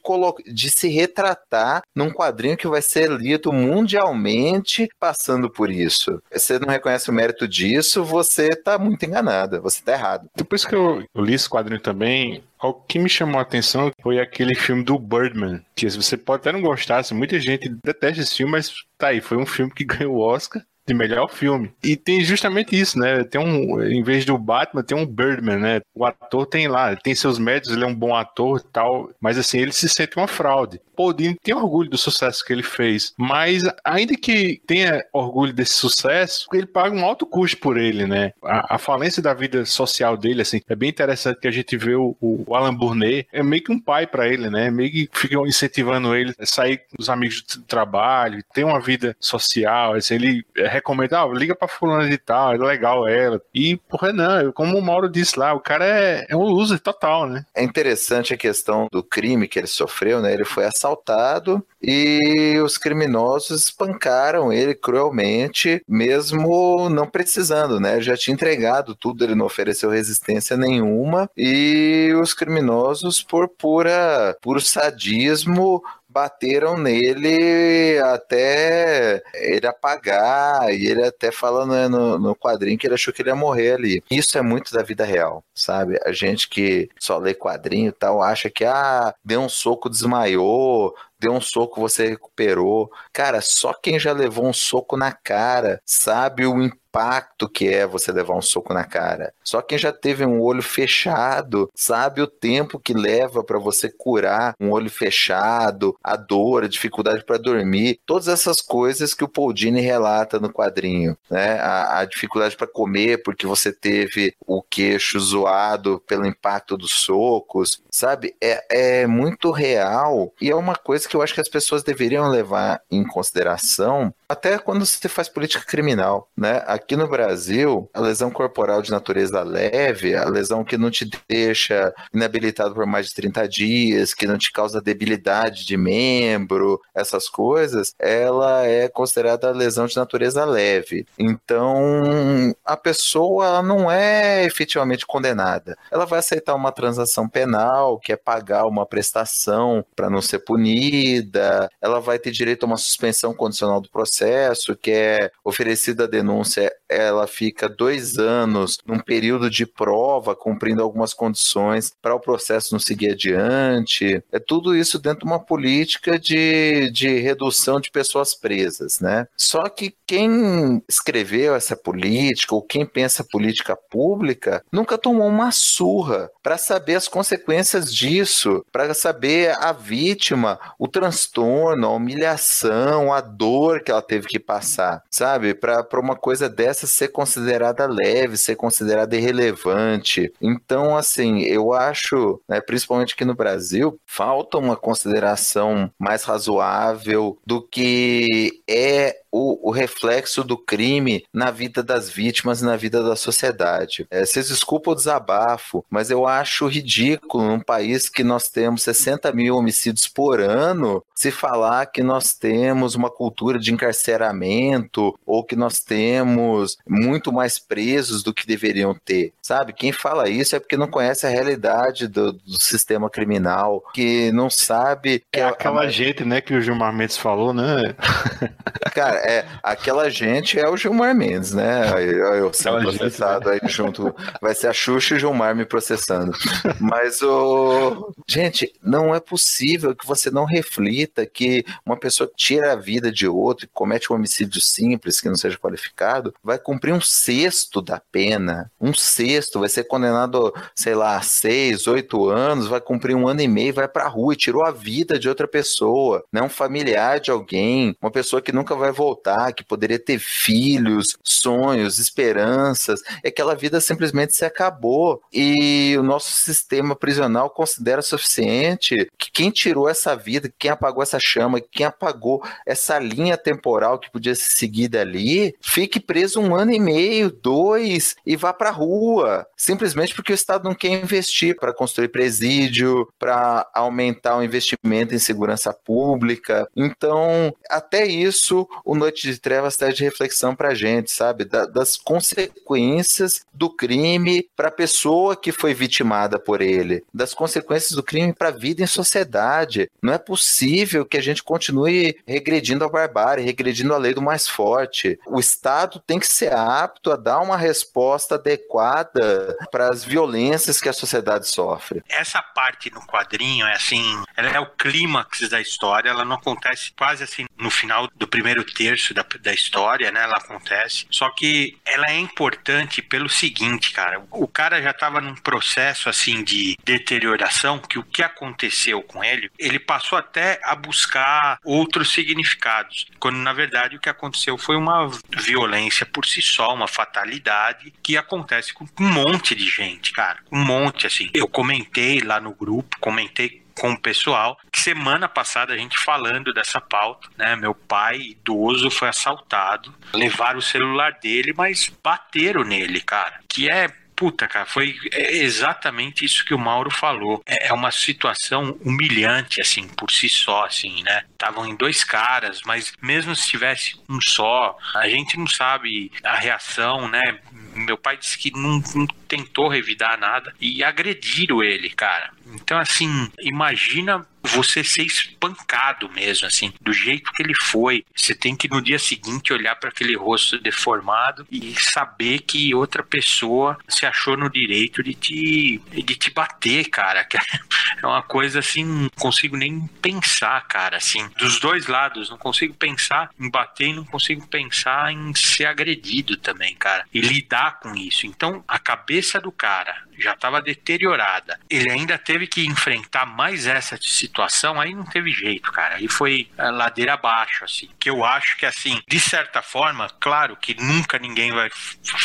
de 0.48 0.70
se 0.70 0.88
retratar 0.88 1.84
num 1.96 2.12
quadrinho 2.12 2.58
que 2.58 2.68
vai 2.68 2.82
ser 2.82 3.10
lido 3.10 3.52
mundialmente 3.90 4.88
passando 5.00 5.50
por 5.50 5.72
isso. 5.72 6.22
Você 6.32 6.60
não 6.60 6.70
reconhece 6.70 7.10
o 7.10 7.14
mérito 7.14 7.48
disso, 7.48 8.04
você 8.04 8.50
tá 8.50 8.78
muito 8.78 9.04
enganada, 9.06 9.60
você 9.60 9.82
tá 9.82 9.94
errado. 9.94 10.30
Depois 10.36 10.64
que 10.64 10.76
eu, 10.76 11.04
eu 11.14 11.24
li 11.24 11.34
esse 11.34 11.50
quadrinho 11.50 11.82
também, 11.82 12.44
o 12.62 12.74
que 12.74 13.00
me 13.00 13.10
chamou 13.10 13.40
a 13.40 13.42
atenção 13.42 13.92
foi 14.02 14.20
aquele 14.20 14.54
filme 14.54 14.84
do 14.84 15.00
Birdman, 15.00 15.62
que 15.76 15.90
você 15.90 16.16
pode 16.16 16.42
até 16.42 16.52
não 16.52 16.62
gostar, 16.62 17.00
assim, 17.00 17.16
muita 17.16 17.40
gente 17.40 17.70
detesta 17.84 18.22
esse 18.22 18.36
filme, 18.36 18.52
mas 18.52 18.72
tá 18.98 19.08
aí, 19.08 19.22
foi 19.22 19.38
um 19.38 19.46
filme 19.46 19.72
que 19.74 19.84
ganhou 19.86 20.16
o 20.16 20.22
Oscar 20.22 20.64
de 20.90 20.94
melhor 20.94 21.30
filme. 21.30 21.72
E 21.84 21.96
tem 21.96 22.22
justamente 22.22 22.78
isso, 22.80 22.98
né? 23.00 23.24
Tem 23.24 23.40
um, 23.40 23.82
em 23.82 24.04
vez 24.04 24.26
do 24.26 24.38
Batman, 24.38 24.84
tem 24.84 24.98
um 24.98 25.06
Birdman, 25.06 25.58
né? 25.58 25.82
O 25.94 26.06
ator 26.06 26.46
tem 26.46 26.68
lá, 26.68 26.96
tem 26.96 27.16
seus 27.16 27.38
méritos, 27.38 27.72
ele 27.72 27.84
é 27.84 27.88
um 27.88 27.96
bom 27.96 28.16
ator 28.16 28.60
e 28.60 28.72
tal, 28.72 29.10
mas 29.22 29.38
assim, 29.38 29.60
ele 29.60 29.72
se 29.72 29.88
sente 29.88 30.18
uma 30.18 30.28
fraude. 30.28 30.82
Paul 31.00 31.14
tem 31.14 31.56
orgulho 31.56 31.90
do 31.90 31.98
sucesso 31.98 32.44
que 32.44 32.52
ele 32.52 32.62
fez, 32.62 33.14
mas 33.18 33.64
ainda 33.86 34.16
que 34.18 34.62
tenha 34.68 35.02
orgulho 35.14 35.54
desse 35.54 35.74
sucesso, 35.74 36.48
ele 36.54 36.66
paga 36.66 36.94
um 36.94 37.06
alto 37.06 37.26
custo 37.26 37.58
por 37.58 37.78
ele, 37.78 38.06
né? 38.06 38.34
A, 38.44 38.76
a 38.76 38.78
falência 38.78 39.24
da 39.24 39.34
vida 39.34 39.64
social 39.64 40.18
dele, 40.18 40.42
assim, 40.42 40.60
é 40.68 40.76
bem 40.76 40.90
interessante 40.90 41.40
que 41.40 41.48
a 41.48 41.52
gente 41.52 41.78
vê 41.78 41.96
o, 41.96 42.18
o 42.20 42.54
Alan 42.54 42.76
Burnet, 42.76 43.28
é 43.32 43.42
meio 43.42 43.64
que 43.64 43.72
um 43.72 43.80
pai 43.80 44.06
para 44.06 44.28
ele, 44.28 44.50
né? 44.50 44.70
Meio 44.70 44.92
que 44.92 45.10
fica 45.14 45.36
incentivando 45.48 46.14
ele 46.14 46.34
a 46.38 46.46
sair 46.46 46.80
com 46.80 46.98
os 47.00 47.10
amigos 47.10 47.44
do 47.44 47.62
trabalho, 47.64 48.44
ter 48.54 48.66
uma 48.66 48.82
vida 48.82 49.16
social, 49.22 49.94
assim, 49.94 50.16
ele 50.16 50.46
recomenda, 50.80 51.22
ah, 51.22 51.28
liga 51.28 51.56
pra 51.56 51.68
fulana 51.68 52.10
de 52.10 52.18
tal, 52.18 52.54
é 52.54 52.58
legal 52.58 53.08
ela. 53.08 53.42
E, 53.54 53.78
porra, 53.78 54.12
não, 54.12 54.52
como 54.52 54.78
o 54.78 54.82
Mauro 54.82 55.10
disse 55.10 55.38
lá, 55.38 55.54
o 55.54 55.60
cara 55.60 55.86
é, 55.86 56.26
é 56.30 56.36
um 56.36 56.44
loser 56.44 56.80
total, 56.80 57.28
né? 57.28 57.46
É 57.54 57.64
interessante 57.64 58.34
a 58.34 58.38
questão 58.38 58.88
do 58.92 59.04
crime 59.04 59.48
que 59.48 59.60
ele 59.60 59.68
sofreu, 59.68 60.22
né? 60.22 60.34
Ele 60.34 60.46
foi 60.46 60.66
assaltado 60.66 61.64
e 61.82 62.60
os 62.64 62.78
criminosos 62.78 63.64
espancaram 63.66 64.52
ele 64.52 64.74
cruelmente, 64.74 65.82
mesmo 65.88 66.90
não 66.90 67.08
precisando, 67.08 67.80
né? 67.80 68.02
Já 68.02 68.16
tinha 68.16 68.34
entregado 68.34 68.96
tudo, 68.96 69.24
ele 69.24 69.36
não 69.36 69.46
ofereceu 69.46 69.90
resistência 69.90 70.58
nenhuma 70.58 71.30
e 71.38 72.14
os 72.22 72.34
criminosos, 72.34 73.22
por 73.22 73.48
pura, 73.48 74.38
puro 74.42 74.60
sadismo, 74.62 75.82
bateram 76.10 76.78
nele 76.78 78.00
até 78.00 79.22
ele 79.34 79.68
apagar, 79.68 80.74
e 80.74 80.88
ele 80.88 81.04
até 81.04 81.32
falando 81.32 81.74
né, 81.74 81.88
no, 81.88 82.18
no 82.18 82.36
quadrinho 82.36 82.78
que 82.78 82.88
ele 82.88 82.96
achou 82.96 83.14
que 83.14 83.22
ele 83.22 83.30
ia 83.30 83.36
morrer 83.36 83.74
ali. 83.74 84.04
Isso 84.10 84.38
é 84.38 84.42
muito 84.42 84.74
da 84.74 84.82
vida 84.82 85.06
real, 85.06 85.44
sabe? 85.54 86.00
A 86.04 86.12
gente 86.12 86.50
que 86.50 86.90
só 87.00 87.18
lê 87.18 87.34
quadrinho 87.34 87.90
e 87.90 87.92
tal, 87.92 88.22
acha 88.22 88.50
que, 88.50 88.66
ah, 88.66 89.14
deu 89.24 89.42
um 89.42 89.50
soco, 89.50 89.90
desmaiou, 89.90 90.96
deu 91.20 91.34
um 91.34 91.42
soco, 91.42 91.82
você 91.82 92.08
recuperou. 92.08 92.90
Cara, 93.14 93.42
só 93.42 93.74
quem 93.74 94.00
já 94.00 94.14
levou 94.14 94.46
um 94.46 94.54
soco 94.54 94.98
na 94.98 95.12
cara 95.12 95.82
sabe 95.86 96.46
o 96.46 96.72
impacto 96.90 97.48
que 97.48 97.68
é 97.68 97.86
você 97.86 98.12
levar 98.12 98.36
um 98.36 98.42
soco 98.42 98.74
na 98.74 98.84
cara. 98.84 99.34
Só 99.44 99.62
quem 99.62 99.78
já 99.78 99.94
teve 99.94 100.26
um 100.26 100.42
olho 100.42 100.62
fechado 100.62 101.70
sabe 101.76 102.22
o 102.22 102.28
tempo 102.28 102.80
que 102.80 102.94
leva 102.94 103.44
para 103.44 103.60
você 103.60 103.90
curar 103.90 104.56
um 104.60 104.72
olho 104.72 104.90
fechado, 104.90 105.96
a 106.04 106.16
dor, 106.16 106.64
a 106.64 106.68
dificuldade 106.68 107.24
para 107.24 107.38
dormir, 107.38 108.00
todas 108.06 108.28
essas 108.28 108.60
coisas 108.60 109.14
que 109.14 109.24
o 109.24 109.28
Paul 109.28 109.54
relata 109.54 110.40
no 110.40 110.52
quadrinho, 110.52 111.18
né? 111.30 111.60
A, 111.60 112.00
a 112.00 112.06
dificuldade 112.06 112.56
para 112.58 112.68
comer 112.68 113.22
porque 113.24 113.46
você 113.46 113.72
teve 113.72 114.36
o 114.46 114.62
queixo 114.62 115.20
zoado 115.20 116.02
pelo 116.08 116.26
impacto 116.26 116.78
dos 116.78 116.92
socos, 116.92 117.82
sabe? 117.92 118.36
É, 118.42 119.02
é 119.02 119.08
muito 119.08 119.52
real 119.52 120.34
e 120.42 120.50
é 120.50 120.56
uma 120.56 120.76
coisa 120.76 121.08
que 121.08 121.16
eu 121.16 121.22
acho 121.22 121.34
que 121.34 121.42
as 121.42 121.50
pessoas 121.50 121.84
deveriam 121.84 122.28
levar 122.30 122.82
em 122.90 123.04
consideração 123.04 124.14
até 124.30 124.60
quando 124.60 124.86
você 124.86 125.10
faz 125.10 125.28
política 125.28 125.66
criminal, 125.66 126.30
né? 126.38 126.64
Aqui 126.68 126.96
no 126.96 127.08
Brasil, 127.08 127.90
a 127.92 128.00
lesão 128.00 128.30
corporal 128.30 128.80
de 128.80 128.92
natureza 128.92 129.42
leve, 129.42 130.16
a 130.16 130.26
lesão 130.26 130.64
que 130.64 130.78
não 130.78 130.92
te 130.92 131.10
deixa 131.28 131.92
inabilitado 132.14 132.76
por 132.76 132.86
mais 132.86 133.08
de 133.08 133.16
30 133.16 133.48
dias, 133.48 134.14
que 134.14 134.28
não 134.28 134.38
te 134.38 134.52
causa 134.52 134.80
debilidade 134.80 135.66
de 135.66 135.76
membro, 135.76 136.80
essas 136.94 137.28
coisas, 137.28 137.96
ela 137.98 138.64
é 138.68 138.88
considerada 138.88 139.50
lesão 139.50 139.88
de 139.88 139.98
natureza 139.98 140.46
leve. 140.46 141.08
Então, 141.18 142.54
a 142.64 142.78
pessoa 142.78 143.64
não 143.64 143.90
é 143.90 144.46
efetivamente 144.46 145.08
condenada. 145.08 145.76
Ela 145.92 146.06
vai 146.06 146.20
aceitar 146.20 146.54
uma 146.54 146.72
transação 146.72 147.28
penal, 147.28 147.98
que 147.98 148.14
é 148.14 148.16
pagar 148.16 148.68
uma 148.68 148.86
prestação 148.86 149.84
para 149.96 150.10
não 150.10 150.22
ser 150.22 150.40
punida, 150.40 151.68
ela 151.82 152.00
vai 152.00 152.20
ter 152.20 152.30
direito 152.30 152.64
a 152.64 152.68
uma 152.68 152.78
suspensão 152.78 153.34
condicional 153.34 153.82
do 153.82 153.90
processo 153.90 154.19
processo, 154.20 154.76
que 154.76 154.92
é 154.92 155.32
oferecida 155.44 156.04
a 156.04 156.08
denúncia, 156.08 156.72
ela 156.90 157.26
fica 157.28 157.70
dois 157.70 158.18
anos 158.18 158.78
num 158.86 159.00
período 159.00 159.50
de 159.50 159.66
prova, 159.66 160.36
cumprindo 160.36 160.84
algumas 160.84 161.14
condições 161.14 161.94
para 162.02 162.16
o 162.16 162.20
processo 162.20 162.74
não 162.74 162.80
seguir 162.80 163.12
adiante. 163.12 164.22
É 164.32 164.40
tudo 164.40 164.76
isso 164.76 165.00
dentro 165.00 165.20
de 165.20 165.26
uma 165.26 165.40
política 165.40 166.20
de, 166.20 166.92
de 166.92 167.20
redução 167.20 167.80
de 167.80 167.92
pessoas 167.92 168.34
presas, 168.34 169.00
né? 169.00 169.28
Só 169.38 169.70
que 169.70 169.94
quem 170.06 170.82
escreveu 170.88 171.56
essa 171.56 171.76
política 171.76 172.56
ou 172.56 172.62
quem 172.62 172.86
pensa 172.86 173.24
política 173.24 173.76
pública 173.76 174.64
nunca 174.72 174.98
tomou 174.98 175.28
uma 175.28 175.52
surra 175.52 176.30
para 176.42 176.58
saber 176.58 176.96
as 176.96 177.08
consequências 177.08 177.94
disso, 177.94 178.66
para 178.72 178.94
saber 178.94 179.56
a 179.60 179.72
vítima, 179.72 180.60
o 180.80 180.88
transtorno, 180.88 181.88
a 181.88 181.94
humilhação, 181.94 183.14
a 183.14 183.22
dor 183.22 183.82
que 183.84 183.92
ela 183.92 184.02
teve 184.10 184.28
que 184.28 184.40
passar, 184.40 185.04
sabe? 185.12 185.54
Para 185.54 186.00
uma 186.00 186.16
coisa 186.16 186.50
dessa 186.50 186.88
ser 186.88 187.10
considerada 187.10 187.86
leve, 187.86 188.38
ser 188.38 188.56
considerada 188.56 189.16
irrelevante. 189.16 190.34
Então, 190.42 190.98
assim, 190.98 191.42
eu 191.42 191.74
acho, 191.74 192.42
né, 192.50 192.60
principalmente 192.60 193.14
aqui 193.14 193.24
no 193.24 193.36
Brasil, 193.36 194.00
falta 194.08 194.58
uma 194.58 194.76
consideração 194.76 195.92
mais 196.00 196.24
razoável 196.24 197.38
do 197.46 197.62
que 197.62 198.62
é 198.68 199.20
o, 199.32 199.70
o, 199.70 199.72
reflexo 199.72 200.44
do 200.44 200.58
crime 200.58 201.24
na 201.32 201.52
vida 201.52 201.84
das 201.84 202.10
vítimas 202.10 202.62
na 202.62 202.76
vida 202.76 203.04
da 203.04 203.16
sociedade. 203.16 204.08
É, 204.10 204.26
vocês 204.26 204.50
desculpam 204.50 204.94
o 204.94 204.96
desabafo, 204.96 205.86
mas 205.90 206.10
eu 206.10 206.26
acho 206.26 206.68
ridículo 206.68 207.44
num 207.44 207.60
país 207.60 208.10
que 208.10 208.24
nós 208.24 208.50
temos 208.50 208.82
60 208.84 209.32
mil 209.32 209.56
homicídios 209.56 210.08
por 210.08 210.40
ano 210.40 211.04
se 211.14 211.32
falar 211.32 211.86
que 211.88 212.02
nós 212.02 212.34
temos 212.34 212.96
uma 212.96 213.10
cultura 213.10 213.60
de 213.60 213.74
encarceramento 214.00 215.18
ou 215.26 215.44
que 215.44 215.56
nós 215.56 215.80
temos 215.80 216.78
muito 216.88 217.32
mais 217.32 217.60
presos 217.60 218.24
do 218.24 218.34
que 218.34 218.48
deveriam 218.48 218.96
ter, 219.06 219.34
sabe? 219.42 219.74
Quem 219.74 219.92
fala 219.92 220.30
isso 220.30 220.56
é 220.56 220.60
porque 220.60 220.78
não 220.78 220.88
conhece 220.88 221.26
a 221.26 221.30
realidade 221.30 222.08
do, 222.08 222.34
do 222.34 222.62
sistema 222.62 223.10
criminal, 223.10 223.84
que 223.94 224.32
não 224.32 224.50
sabe... 224.50 225.24
Que 225.32 225.40
é 225.40 225.44
aquela 225.44 225.82
a... 225.82 225.90
gente, 225.90 226.24
né, 226.24 226.42
que 226.42 226.54
o 226.54 226.62
Gilmar 226.62 226.94
Mendes 226.94 227.18
falou, 227.18 227.54
né? 227.54 227.96
Cara, 228.94 229.18
é, 229.20 229.46
aquela 229.62 230.10
gente 230.10 230.60
é 230.60 230.68
o 230.68 230.78
Gilmar 230.78 231.14
Mendes, 231.14 231.54
né? 231.54 231.92
Eu, 232.02 232.36
eu 232.36 232.54
sendo 232.54 232.82
processado 232.82 233.52
gente, 233.52 233.54
né? 233.54 233.60
aí 233.64 233.70
junto. 233.70 234.16
Vai 234.42 234.56
ser 234.56 234.68
a 234.68 234.74
Xuxa 234.74 235.14
e 235.14 235.18
o 235.18 235.20
Gilmar 235.20 235.56
me 235.56 235.66
processando. 235.66 236.32
Mas 236.80 237.22
o. 237.22 238.14
Gente, 238.28 238.74
não 238.82 239.14
é 239.14 239.20
possível 239.20 239.96
que 239.96 240.08
você 240.08 240.30
não 240.32 240.46
reflita 240.46 241.26
que 241.26 241.64
uma 241.86 241.98
pessoa 241.98 242.30
tira 242.36 242.74
a 242.74 242.76
vida 242.76 243.12
de 243.12 243.28
outro 243.28 243.66
e 243.66 243.70
comete 243.90 244.14
um 244.14 244.16
homicídio 244.16 244.62
simples, 244.62 245.20
que 245.20 245.28
não 245.28 245.36
seja 245.36 245.58
qualificado, 245.58 246.32
vai 246.44 246.60
cumprir 246.60 246.94
um 246.94 247.02
sexto 247.02 247.82
da 247.82 248.00
pena. 248.00 248.72
Um 248.80 248.94
sexto, 248.94 249.60
vai 249.60 249.70
ser 249.70 249.86
condenado, 249.86 250.54
sei 250.76 250.94
lá, 250.94 251.20
seis, 251.24 251.88
oito 251.88 252.30
anos, 252.30 252.68
vai 252.68 252.80
cumprir 252.80 253.16
um 253.16 253.28
ano 253.28 253.42
e 253.42 253.48
meio, 253.48 253.74
vai 253.74 253.88
pra 253.88 254.08
rua 254.08 254.34
e 254.34 254.38
tirou 254.38 254.64
a 254.64 254.70
vida 254.70 255.18
de 255.18 255.28
outra 255.28 255.48
pessoa, 255.48 256.24
né? 256.32 256.40
Um 256.40 256.50
familiar 256.50 257.20
de 257.20 257.32
alguém, 257.32 257.96
uma 258.00 258.12
pessoa 258.12 258.44
que 258.44 258.52
nunca 258.52 258.76
vai 258.76 258.92
voltar 258.92 259.54
que 259.54 259.64
poderia 259.64 259.98
ter 259.98 260.20
filhos, 260.20 261.18
sonhos, 261.24 261.98
esperanças, 261.98 263.02
é 263.24 263.30
aquela 263.30 263.56
vida 263.56 263.82
simplesmente 263.82 264.36
se 264.36 264.46
acabou. 264.46 265.20
E 265.34 265.96
o 265.98 266.04
nosso 266.04 266.32
sistema 266.32 266.96
prisional 266.96 267.50
considera 267.50 268.04
suficiente 268.04 269.10
que 269.18 269.32
quem 269.32 269.50
tirou 269.50 269.90
essa 269.90 270.16
vida, 270.16 270.54
quem 270.60 270.70
apagou 270.70 271.02
essa 271.02 271.20
chama, 271.20 271.60
quem 271.60 271.88
apagou 271.88 272.44
essa 272.68 273.00
linha 273.00 273.36
temporal 273.36 273.79
que 274.00 274.12
podia 274.12 274.36
ser 274.36 274.50
seguida 274.52 275.02
ali, 275.02 275.56
fique 275.62 276.00
preso 276.00 276.42
um 276.42 276.56
ano 276.56 276.72
e 276.72 276.80
meio, 276.80 277.32
dois, 277.32 278.16
e 278.26 278.36
vá 278.36 278.52
para 278.52 278.70
a 278.70 278.74
rua. 278.74 279.46
Simplesmente 279.56 280.14
porque 280.14 280.32
o 280.32 280.36
Estado 280.36 280.64
não 280.64 280.76
quer 280.76 280.90
investir 280.90 281.56
para 281.56 281.74
construir 281.74 282.10
presídio, 282.10 283.08
para 283.18 283.70
aumentar 283.74 284.38
o 284.38 284.44
investimento 284.44 285.14
em 285.14 285.20
segurança 285.20 285.74
pública. 285.74 286.68
Então, 286.76 287.54
até 287.70 288.06
isso, 288.06 288.68
o 288.84 288.96
Noite 288.96 289.32
de 289.32 289.40
Trevas 289.40 289.76
traz 289.76 289.96
de 289.96 290.04
reflexão 290.04 290.56
para 290.56 290.70
a 290.70 290.76
gente, 290.76 291.12
sabe? 291.12 291.46
Da, 291.46 291.66
das 291.66 291.98
consequências 291.98 293.46
do 293.54 293.70
crime 293.70 294.48
para 294.56 294.70
a 294.70 294.72
pessoa 294.72 295.36
que 295.36 295.52
foi 295.52 295.74
vitimada 295.74 296.40
por 296.40 296.62
ele, 296.62 297.04
das 297.14 297.34
consequências 297.34 297.92
do 297.92 298.04
crime 298.04 298.34
para 298.34 298.50
a 298.50 298.52
vida 298.52 298.84
em 298.84 298.88
sociedade. 298.88 299.90
Não 300.02 300.14
é 300.14 300.18
possível 300.18 301.06
que 301.06 301.18
a 301.18 301.22
gente 301.22 301.44
continue 301.44 302.18
regredindo 302.26 302.84
a 302.84 302.90
barbárie, 302.90 303.46
regredindo 303.60 303.94
a 303.94 303.98
lei 303.98 304.14
do 304.14 304.22
mais 304.22 304.48
forte. 304.48 305.20
O 305.26 305.40
Estado 305.40 306.02
tem 306.06 306.20
que 306.20 306.28
ser 306.28 306.54
apto 306.54 307.12
a 307.12 307.16
dar 307.16 307.40
uma 307.40 307.58
resposta 307.58 308.36
adequada 308.36 309.58
para 309.72 309.90
as 309.90 310.04
violências 310.04 310.80
que 310.80 310.90
a 310.90 310.94
sociedade 310.94 311.48
sofre. 311.48 312.02
Essa 312.08 312.42
parte 312.42 312.92
no 312.92 313.02
quadrinho 313.06 313.66
é 313.66 313.74
assim, 313.74 314.24
ela 314.36 314.50
é 314.50 314.60
o 314.60 314.66
clímax 314.66 315.50
da 315.50 315.60
história, 315.60 316.10
ela 316.10 316.26
não 316.26 316.36
acontece 316.36 316.92
quase 316.98 317.24
assim 317.24 317.46
no 317.58 317.70
final 317.70 318.08
do 318.16 318.28
primeiro 318.28 318.64
terço 318.64 318.90
terço 318.90 319.14
da, 319.14 319.26
da 319.42 319.54
história, 319.54 320.12
né? 320.12 320.24
Ela 320.24 320.38
acontece. 320.38 321.06
Só 321.10 321.30
que 321.30 321.78
ela 321.86 322.08
é 322.08 322.18
importante 322.18 323.02
pelo 323.02 323.30
seguinte, 323.30 323.92
cara. 323.92 324.22
O 324.32 324.48
cara 324.48 324.82
já 324.82 324.92
estava 324.92 325.22
num 325.22 325.36
processo 325.36 326.10
assim 326.10 326.44
de 326.44 326.76
deterioração 326.84 327.80
que 327.80 327.98
o 327.98 328.04
que 328.04 328.22
aconteceu 328.22 329.02
com 329.02 329.24
ele, 329.24 329.52
ele 329.58 329.80
passou 329.80 330.18
até 330.18 330.60
a 330.64 330.76
buscar 330.76 331.60
outros 331.64 332.12
significados. 332.14 333.08
Quando 333.20 333.38
na 333.50 333.54
verdade 333.54 333.96
o 333.96 334.00
que 334.00 334.10
aconteceu 334.10 334.60
foi 334.60 334.76
uma 334.76 335.10
violência 335.36 336.06
por 336.06 336.24
si 336.24 336.40
só, 336.40 336.72
uma 336.72 336.88
fatalidade 336.88 337.92
que 338.04 338.16
acontece 338.16 338.72
com 338.76 338.86
um 339.00 339.08
monte 339.12 339.56
de 339.56 339.68
gente, 339.68 340.14
cara. 340.14 340.38
Um 340.52 340.64
monte 340.64 341.08
assim. 341.08 341.32
Eu 341.34 341.48
comentei 341.48 342.20
lá 342.20 342.40
no 342.40 342.54
grupo, 342.54 342.96
comentei 343.00 343.64
com 343.74 343.92
o 343.94 344.00
pessoal. 344.00 344.56
Semana 344.72 345.28
passada 345.28 345.74
a 345.74 345.78
gente 345.78 345.98
falando 345.98 346.54
dessa 346.54 346.80
pauta, 346.80 347.28
né? 347.36 347.56
Meu 347.56 347.74
pai 347.74 348.18
idoso 348.18 348.92
foi 348.92 349.10
assaltado, 349.10 349.92
levaram 350.14 350.60
o 350.60 350.62
celular 350.62 351.14
dele, 351.14 351.52
mas 351.58 351.92
bateram 352.04 352.64
nele, 352.64 353.02
cara. 353.02 353.40
Que 353.50 353.68
é 353.68 353.90
puta, 354.20 354.50
cara, 354.50 354.66
foi 354.66 354.98
exatamente 355.14 356.26
isso 356.26 356.44
que 356.44 356.54
o 356.54 356.60
Mauro 356.60 356.92
falou. 356.92 357.42
É, 357.46 357.68
é 357.68 357.74
uma 357.74 357.90
situação 357.90 358.78
humilhante, 358.84 359.62
assim, 359.62 359.88
por 359.88 360.12
si 360.12 360.28
só, 360.28 360.66
assim, 360.66 361.02
né? 361.04 361.24
Estavam 361.32 361.66
em 361.66 361.74
dois 361.74 362.04
caras, 362.04 362.60
mas 362.66 362.92
mesmo 363.02 363.34
se 363.34 363.48
tivesse 363.48 363.98
um 364.10 364.20
só, 364.22 364.78
a 364.94 365.08
gente 365.08 365.38
não 365.38 365.48
sabe 365.48 366.12
a 366.22 366.36
reação, 366.36 367.08
né? 367.08 367.40
Meu 367.86 367.98
pai 367.98 368.18
disse 368.18 368.38
que 368.38 368.52
não, 368.52 368.82
não 368.96 369.08
tentou 369.28 369.68
revidar 369.68 370.20
nada 370.20 370.54
e 370.60 370.84
agrediram 370.84 371.64
ele, 371.64 371.90
cara. 371.90 372.32
Então, 372.54 372.80
assim, 372.80 373.32
imagina 373.40 374.26
você 374.42 374.84
ser 374.84 375.04
espancado 375.04 376.10
mesmo, 376.10 376.48
assim, 376.48 376.74
do 376.82 376.94
jeito 376.94 377.32
que 377.34 377.44
ele 377.44 377.54
foi. 377.54 378.06
Você 378.16 378.34
tem 378.34 378.56
que 378.56 378.70
no 378.70 378.82
dia 378.82 378.98
seguinte 378.98 379.54
olhar 379.54 379.76
para 379.76 379.90
aquele 379.90 380.16
rosto 380.16 380.58
deformado 380.58 381.46
e 381.52 381.76
saber 381.76 382.40
que 382.40 382.74
outra 382.74 383.04
pessoa 383.04 383.78
se 383.88 384.06
achou 384.06 384.38
no 384.38 384.50
direito 384.50 385.04
de 385.04 385.14
te, 385.14 385.82
de 385.92 386.16
te 386.16 386.32
bater, 386.32 386.90
cara. 386.90 387.28
É 388.02 388.08
uma 388.08 388.22
coisa 388.22 388.60
assim, 388.60 388.86
não 388.86 389.10
consigo 389.10 389.58
nem 389.58 389.86
pensar, 390.02 390.66
cara, 390.68 390.98
assim, 390.98 391.28
dos 391.38 391.60
dois 391.60 391.88
lados. 391.88 392.30
Não 392.30 392.38
consigo 392.38 392.74
pensar 392.74 393.30
em 393.38 393.50
bater 393.50 393.88
e 393.88 393.94
não 393.94 394.06
consigo 394.06 394.48
pensar 394.48 395.12
em 395.12 395.34
ser 395.36 395.66
agredido 395.66 396.38
também, 396.38 396.76
cara. 396.76 397.06
E 397.14 397.20
lidar 397.20 397.69
com 397.72 397.96
isso. 397.96 398.26
Então, 398.26 398.64
a 398.68 398.80
cabeça 398.80 399.40
do 399.40 399.52
cara 399.52 400.09
já 400.20 400.34
estava 400.34 400.62
deteriorada. 400.62 401.60
Ele 401.70 401.92
ainda 401.92 402.18
teve 402.18 402.48
que 402.48 402.66
enfrentar 402.66 403.26
mais 403.26 403.68
essa 403.68 403.98
situação, 404.02 404.80
aí 404.80 404.94
não 404.94 405.06
teve 405.06 405.32
jeito, 405.32 405.72
cara. 405.72 405.96
Aí 405.96 406.08
foi 406.08 406.48
ladeira 406.58 407.14
abaixo, 407.14 407.64
assim. 407.64 407.90
Que 408.00 408.10
eu 408.10 408.24
acho 408.24 408.58
que, 408.58 408.66
assim, 408.66 409.02
de 409.08 409.20
certa 409.20 409.62
forma, 409.62 410.10
claro 410.20 410.56
que 410.56 410.76
nunca 410.82 411.20
ninguém 411.20 411.52
vai 411.52 411.70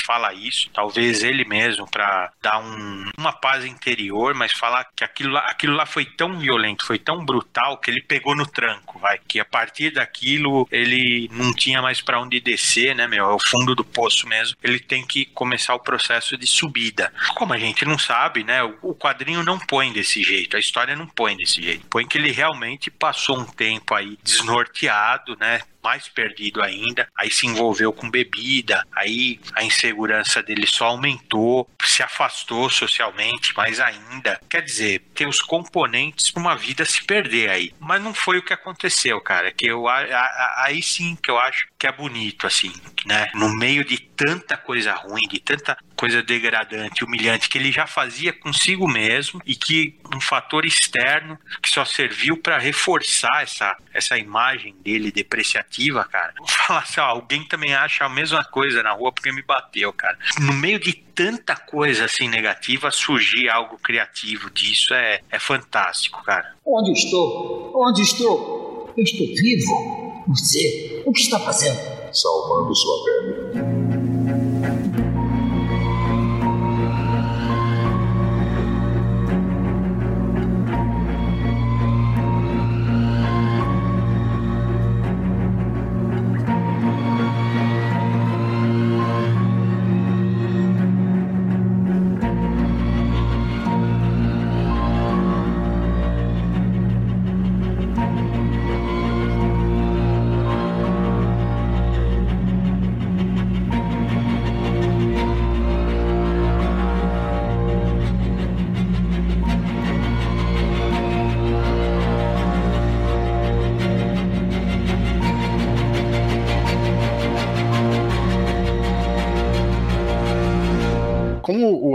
falar 0.04 0.34
isso. 0.34 0.70
Talvez 0.72 1.22
ele 1.22 1.44
mesmo, 1.44 1.88
para 1.90 2.32
dar 2.42 2.58
um, 2.58 3.10
uma 3.18 3.32
paz 3.32 3.64
interior, 3.64 4.34
mas 4.34 4.52
falar 4.52 4.86
que 4.94 5.04
aquilo 5.04 5.32
lá, 5.32 5.46
aquilo 5.46 5.74
lá 5.74 5.86
foi 5.86 6.04
tão 6.04 6.38
violento, 6.38 6.86
foi 6.86 6.98
tão 6.98 7.24
brutal 7.24 7.78
que 7.78 7.90
ele 7.90 8.02
pegou 8.02 8.34
no 8.34 8.46
tranco, 8.46 8.98
vai. 8.98 9.18
Que 9.26 9.40
a 9.40 9.44
partir 9.44 9.90
daquilo 9.90 10.66
ele 10.70 11.28
não 11.32 11.52
tinha 11.54 11.80
mais 11.80 12.00
para 12.00 12.20
onde 12.20 12.40
descer, 12.40 12.94
né, 12.94 13.06
meu? 13.06 13.24
É 13.30 13.34
o 13.34 13.38
fundo 13.38 13.74
do 13.74 13.84
poço 13.84 14.28
mesmo. 14.28 14.56
Ele 14.62 14.78
tem 14.78 15.06
que 15.06 15.24
começar 15.26 15.74
o 15.74 15.80
processo 15.80 16.36
de 16.36 16.46
subida. 16.46 17.12
Como 17.34 17.52
a 17.52 17.58
gente 17.58 17.83
não 17.84 17.98
sabe, 17.98 18.44
né? 18.44 18.62
O 18.62 18.94
quadrinho 18.94 19.42
não 19.42 19.58
põe 19.58 19.92
desse 19.92 20.22
jeito, 20.22 20.56
a 20.56 20.60
história 20.60 20.96
não 20.96 21.06
põe 21.06 21.36
desse 21.36 21.62
jeito. 21.62 21.86
Põe 21.88 22.06
que 22.06 22.18
ele 22.18 22.30
realmente 22.30 22.90
passou 22.90 23.38
um 23.38 23.44
tempo 23.44 23.94
aí 23.94 24.18
desnorteado, 24.22 25.36
né? 25.38 25.60
mais 25.84 26.08
perdido 26.08 26.62
ainda. 26.62 27.06
Aí 27.14 27.30
se 27.30 27.46
envolveu 27.46 27.92
com 27.92 28.10
bebida, 28.10 28.86
aí 28.96 29.38
a 29.52 29.62
insegurança 29.62 30.42
dele 30.42 30.66
só 30.66 30.86
aumentou, 30.86 31.68
se 31.84 32.02
afastou 32.02 32.70
socialmente 32.70 33.54
mais 33.54 33.78
ainda. 33.78 34.40
Quer 34.48 34.62
dizer, 34.62 35.00
tem 35.14 35.26
os 35.26 35.42
componentes 35.42 36.30
para 36.30 36.40
uma 36.40 36.56
vida 36.56 36.86
se 36.86 37.04
perder 37.04 37.50
aí. 37.50 37.74
Mas 37.78 38.02
não 38.02 38.14
foi 38.14 38.38
o 38.38 38.42
que 38.42 38.54
aconteceu, 38.54 39.20
cara. 39.20 39.52
Que 39.52 39.66
eu 39.66 39.86
aí 39.86 40.82
sim 40.82 41.16
que 41.22 41.30
eu 41.30 41.38
acho 41.38 41.68
que 41.84 41.88
é 41.88 41.92
bonito, 41.92 42.46
assim, 42.46 42.72
né? 43.04 43.26
No 43.34 43.54
meio 43.56 43.84
de 43.84 43.98
tanta 43.98 44.56
coisa 44.56 44.94
ruim, 44.94 45.28
de 45.28 45.38
tanta 45.38 45.76
coisa 45.94 46.22
degradante, 46.22 47.04
humilhante 47.04 47.46
que 47.46 47.58
ele 47.58 47.70
já 47.70 47.86
fazia 47.86 48.32
consigo 48.32 48.88
mesmo 48.88 49.38
e 49.44 49.54
que 49.54 49.94
um 50.16 50.18
fator 50.18 50.64
externo 50.64 51.38
que 51.62 51.68
só 51.68 51.84
serviu 51.84 52.38
para 52.38 52.56
reforçar 52.56 53.42
essa, 53.42 53.76
essa 53.92 54.16
imagem 54.16 54.74
dele 54.82 55.12
depreciativa, 55.12 56.04
cara. 56.04 56.32
Falar 56.48 56.80
assim, 56.80 57.00
ó, 57.00 57.04
alguém 57.04 57.44
também 57.44 57.74
acha 57.74 58.06
a 58.06 58.08
mesma 58.08 58.42
coisa 58.42 58.82
na 58.82 58.92
rua 58.92 59.12
porque 59.12 59.30
me 59.30 59.42
bateu, 59.42 59.92
cara. 59.92 60.16
No 60.40 60.54
meio 60.54 60.78
de 60.78 60.94
tanta 60.94 61.54
coisa 61.54 62.06
assim 62.06 62.28
negativa, 62.28 62.90
surgir 62.90 63.50
algo 63.50 63.76
criativo 63.76 64.50
disso 64.50 64.94
é, 64.94 65.20
é 65.30 65.38
fantástico, 65.38 66.24
cara. 66.24 66.54
Onde 66.64 66.92
estou? 66.92 67.72
Onde 67.76 68.00
estou? 68.00 68.90
Eu 68.96 69.04
estou 69.04 69.26
vivo? 69.26 70.03
Você? 70.26 71.02
O 71.04 71.12
que 71.12 71.20
está 71.20 71.38
fazendo? 71.38 71.78
Salvando 72.12 72.74
sua 72.74 73.04
pele. 73.04 73.73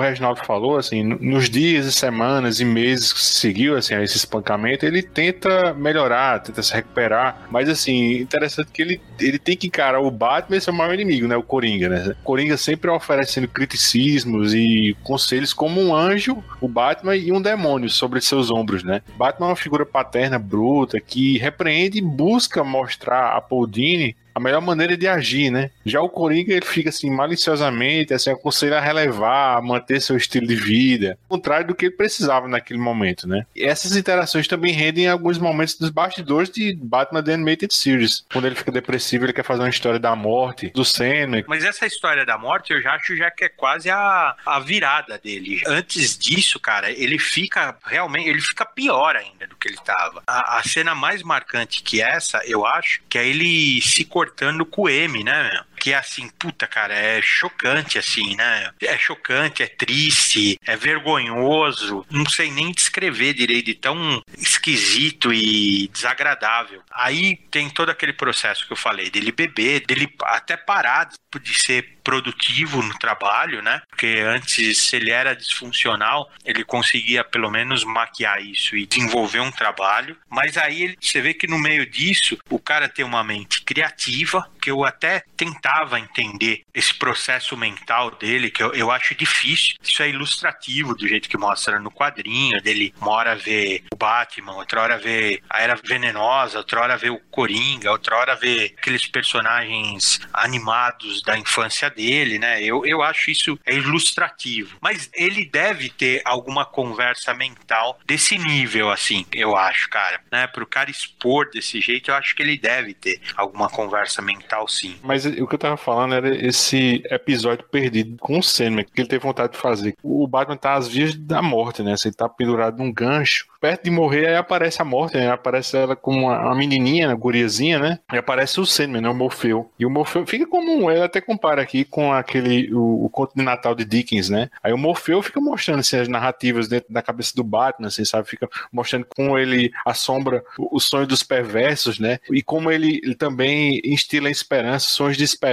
Reginaldo 0.10 0.42
falou, 0.46 0.78
assim, 0.78 1.04
no- 1.04 1.18
nos 1.20 1.50
dias 1.50 1.86
e 1.86 1.92
semanas 1.92 2.60
e 2.60 2.66
meses 2.66 3.14
que 3.14 3.22
se 3.22 3.34
seguiu, 3.40 3.78
assim, 3.78 3.94
a 3.94 4.04
esse 4.04 4.18
espancamento, 4.18 4.86
ele 4.86 5.02
tenta 5.02 5.74
melhorar, 5.74 6.40
tenta 6.40 6.62
se 6.62 6.74
recuperar, 6.74 7.48
mas, 7.52 7.70
assim, 7.70 8.18
interessante 8.18 8.70
que 8.72 8.82
ele, 8.82 9.02
ele 9.20 9.40
tem 9.40 9.56
que 9.56 9.68
encarar 9.68 10.00
o 10.02 10.12
Batman 10.12 10.58
e 10.58 10.62
seu 10.62 10.74
maior 10.74 10.94
inimigo, 10.94 11.28
né, 11.28 11.36
o 11.36 11.44
Coringa, 11.44 11.90
né? 11.90 12.16
O 12.22 12.24
Coringa 12.24 12.58
sempre 12.58 12.90
oferecendo 12.90 13.48
criticismos 13.48 14.54
e 14.54 14.96
conselhos 15.04 15.54
como 15.54 15.82
um 15.82 15.96
anjo, 15.96 16.44
o 16.62 16.68
Batman 16.68 17.16
e 17.16 17.32
um 17.32 17.42
demônio 17.42 17.90
sobre 17.90 18.20
seus 18.22 18.52
ombros, 18.52 18.84
né? 18.84 19.02
Batman 19.18 19.48
é 19.48 19.50
uma 19.50 19.56
figura 19.56 19.86
paterna, 19.86 20.38
bruta, 20.40 21.00
que 21.00 21.38
repreende 21.38 22.00
e 22.00 22.02
busca 22.02 22.64
mostrar 22.64 23.36
a 23.36 23.42
Paul 23.42 23.68
Dini 23.68 24.16
a 24.40 24.44
melhor 24.44 24.62
maneira 24.62 24.98
de 24.98 25.08
agir, 25.08 25.52
né? 25.52 25.70
Já 25.86 26.02
o 26.02 26.10
Coringa, 26.10 26.54
ele 26.54 26.66
fica 26.66 26.90
assim, 26.90 27.10
maliciosamente, 27.12 28.14
assim, 28.14 28.32
aconselha 28.32 28.78
a 28.78 28.82
relevar, 28.82 29.58
a 29.58 29.62
manter 29.62 30.02
seu 30.02 30.18
estilo 30.18 30.48
de 30.48 30.56
vida, 30.56 31.18
ao 31.24 31.38
contrário 31.38 31.68
do 31.68 31.76
que 31.76 31.86
ele 31.86 31.96
precisava 31.96 32.48
naquele 32.48 32.80
momento, 32.80 33.28
né? 33.28 33.46
E 33.56 33.64
essas 33.64 33.96
interações 33.96 34.48
também 34.48 34.74
rendem 34.74 35.08
alguns 35.08 35.38
momentos 35.38 35.76
dos 35.76 35.90
bastidores 35.90 36.50
de 36.50 36.74
Batman 36.82 37.24
The 37.24 37.34
Animated 37.34 37.74
Series. 37.74 38.26
Quando 38.32 38.46
ele 38.46 38.56
fica 38.56 38.72
depressivo, 38.72 39.26
ele 39.26 39.34
quer 39.34 39.44
fazer 39.44 39.62
uma 39.62 39.70
história 39.70 40.00
da 40.00 40.16
morte, 40.16 40.70
do 40.70 40.86
Senna. 40.86 41.44
Mas 41.48 41.64
essa 41.64 41.86
história 41.86 42.26
da 42.26 42.38
morte 42.38 42.72
eu 42.72 42.82
já 42.82 42.94
acho 42.94 43.16
já 43.16 43.30
que 43.30 43.46
é 43.46 43.50
quase 43.50 43.90
a, 43.90 44.36
a 44.46 44.60
virada 44.60 45.18
dele. 45.18 45.62
Antes 45.68 46.18
disso, 46.18 46.60
cara, 46.60 46.92
ele 46.92 47.20
fica 47.20 47.78
realmente, 47.86 48.30
ele 48.30 48.42
fica 48.42 48.66
pior 48.66 49.16
ainda 49.16 49.48
do 49.48 49.56
que 49.56 49.68
ele 49.68 49.78
tava. 49.84 50.24
A, 50.26 50.60
a 50.60 50.64
cena 50.64 50.96
mais 50.96 51.22
marcante 51.22 51.84
que 51.84 52.02
essa, 52.02 52.42
eu 52.46 52.66
acho, 52.66 53.02
que 53.10 53.18
é 53.18 53.28
ele 53.28 53.82
se 53.82 54.06
cortando 54.06 54.29
com 54.66 54.84
o 54.84 54.90
M, 54.90 55.24
né, 55.24 55.52
meu? 55.52 55.69
Que 55.80 55.94
é 55.94 55.98
assim, 55.98 56.30
puta, 56.30 56.68
cara, 56.68 56.94
é 56.94 57.22
chocante, 57.22 57.98
assim, 57.98 58.36
né? 58.36 58.72
É 58.82 58.98
chocante, 58.98 59.64
é 59.64 59.68
triste, 59.68 60.60
é 60.66 60.76
vergonhoso. 60.76 62.06
Não 62.10 62.26
sei 62.26 62.52
nem 62.52 62.72
descrever 62.72 63.34
direito, 63.34 63.68
de 63.68 63.76
tão 63.76 64.22
esquisito 64.38 65.34
e 65.34 65.88
desagradável. 65.88 66.82
Aí 66.92 67.38
tem 67.50 67.70
todo 67.70 67.90
aquele 67.90 68.14
processo 68.14 68.66
que 68.66 68.74
eu 68.74 68.78
falei, 68.78 69.10
dele 69.10 69.32
beber, 69.32 69.86
dele 69.86 70.14
até 70.24 70.58
parar 70.58 71.10
de 71.42 71.54
ser 71.54 72.00
produtivo 72.04 72.82
no 72.82 72.98
trabalho, 72.98 73.62
né? 73.62 73.82
Porque 73.88 74.24
antes, 74.26 74.80
se 74.80 74.96
ele 74.96 75.12
era 75.12 75.36
disfuncional, 75.36 76.30
ele 76.44 76.64
conseguia 76.64 77.24
pelo 77.24 77.52
menos 77.52 77.84
maquiar 77.84 78.42
isso 78.44 78.76
e 78.76 78.88
desenvolver 78.88 79.40
um 79.40 79.52
trabalho. 79.52 80.18
Mas 80.28 80.58
aí 80.58 80.96
você 81.00 81.22
vê 81.22 81.34
que 81.36 81.46
no 81.46 81.60
meio 81.60 81.86
disso, 81.86 82.38
o 82.50 82.58
cara 82.58 82.90
tem 82.90 83.06
uma 83.06 83.24
mente 83.24 83.62
criativa, 83.62 84.50
que 84.60 84.72
eu 84.72 84.84
até 84.84 85.24
tentava 85.38 85.69
entender 85.98 86.64
esse 86.74 86.94
processo 86.94 87.56
mental 87.58 88.12
dele, 88.12 88.50
que 88.50 88.64
eu, 88.64 88.74
eu 88.74 88.92
acho 88.92 89.16
difícil. 89.16 89.76
Isso 89.82 90.02
é 90.02 90.10
ilustrativo 90.10 90.96
do 90.96 91.08
jeito 91.08 91.30
que 91.30 91.38
mostra 91.38 91.80
no 91.80 91.92
quadrinho, 91.92 92.62
dele 92.62 92.94
uma 93.02 93.12
hora 93.12 93.36
vê 93.36 93.84
o 93.94 93.96
Batman, 93.96 94.54
outra 94.54 94.82
hora 94.82 94.98
vê 94.98 95.42
a 95.50 95.62
Era 95.62 95.76
Venenosa, 95.76 96.58
outra 96.58 96.82
hora 96.82 96.98
vê 96.98 97.10
o 97.10 97.20
Coringa, 97.32 97.92
outra 97.92 98.18
hora 98.18 98.36
vê 98.36 98.74
aqueles 98.78 99.06
personagens 99.08 100.20
animados 100.34 101.22
da 101.22 101.38
infância 101.38 101.90
dele, 101.90 102.40
né? 102.40 102.62
Eu, 102.62 102.86
eu 102.86 103.02
acho 103.02 103.32
isso 103.32 103.60
é 103.66 103.76
ilustrativo. 103.76 104.78
Mas 104.82 105.10
ele 105.14 105.46
deve 105.46 105.90
ter 105.90 106.22
alguma 106.26 106.66
conversa 106.66 107.34
mental 107.34 108.00
desse 108.06 108.38
nível, 108.38 108.92
assim, 108.92 109.26
eu 109.32 109.56
acho, 109.56 109.90
cara. 109.90 110.22
Né? 110.32 110.48
Pro 110.48 110.66
cara 110.66 110.90
expor 110.90 111.50
desse 111.50 111.82
jeito, 111.82 112.12
eu 112.12 112.16
acho 112.16 112.36
que 112.36 112.42
ele 112.42 112.58
deve 112.58 112.94
ter 112.94 113.22
alguma 113.36 113.70
conversa 113.70 114.22
mental, 114.22 114.68
sim. 114.68 115.00
Mas 115.04 115.26
o 115.26 115.48
que 115.48 115.58
eu 115.60 115.70
tava 115.70 115.78
falando 115.78 116.16
era 116.16 116.34
esse 116.46 117.04
episódio 117.12 117.66
perdido 117.70 118.18
com 118.20 118.40
o 118.40 118.44
Sandman, 118.44 118.86
que 118.86 119.02
ele 119.02 119.10
teve 119.10 119.24
vontade 119.24 119.54
de 119.54 119.60
fazer. 119.60 119.96
O 120.02 120.26
Batman 120.26 120.56
tá 120.56 120.74
às 120.76 120.88
vias 120.88 121.14
da 121.14 121.42
morte, 121.42 121.84
né? 121.84 121.96
Ele 122.04 122.14
tá 122.14 122.30
pendurado 122.30 122.78
num 122.78 122.92
gancho. 122.92 123.48
Perto 123.60 123.84
de 123.84 123.92
morrer, 123.92 124.28
aí 124.28 124.36
aparece 124.36 124.82
a 124.82 124.86
morte, 124.86 125.18
né? 125.18 125.30
Aparece 125.30 125.76
ela 125.76 125.94
como 125.94 126.28
uma, 126.28 126.40
uma 126.40 126.56
menininha, 126.56 127.10
uma 127.10 127.16
guriazinha, 127.16 127.78
né? 127.78 128.00
E 128.14 128.18
aparece 128.18 128.60
o 128.62 128.66
Sandman, 128.66 129.02
né? 129.02 129.10
O 129.10 129.14
Morfeu. 129.14 129.70
E 129.78 129.86
o 129.86 129.90
Morfeu 129.90 130.26
fica 130.26 130.48
como. 130.48 130.90
Ele 130.90 131.02
até 131.02 131.20
compara 131.20 131.62
aqui 131.62 131.84
com 131.84 132.14
aquele... 132.14 132.74
O, 132.74 133.06
o 133.06 133.10
conto 133.10 133.34
de 133.36 133.44
Natal 133.44 133.76
de 133.76 133.84
Dickens, 133.84 134.30
né? 134.30 134.50
Aí 134.64 134.72
o 134.72 134.78
Morfeu 134.78 135.22
fica 135.22 135.42
mostrando, 135.42 135.80
assim, 135.80 135.98
as 135.98 136.08
narrativas 136.08 136.70
dentro 136.70 136.94
da 136.94 137.02
cabeça 137.02 137.34
do 137.36 137.44
Batman, 137.44 137.90
assim, 137.90 138.06
sabe? 138.06 138.30
Fica 138.30 138.48
mostrando 138.72 139.06
como 139.14 139.38
ele 139.38 139.72
assombra 139.86 140.42
o, 140.58 140.78
o 140.78 140.80
sonho 140.80 141.06
dos 141.06 141.22
perversos, 141.22 142.00
né? 142.00 142.20
E 142.32 142.42
como 142.42 142.72
ele, 142.72 143.02
ele 143.04 143.16
também 143.16 143.82
instila 143.84 144.30
esperança, 144.30 144.88
sonhos 144.88 145.18
de 145.18 145.26
esperança 145.26 145.49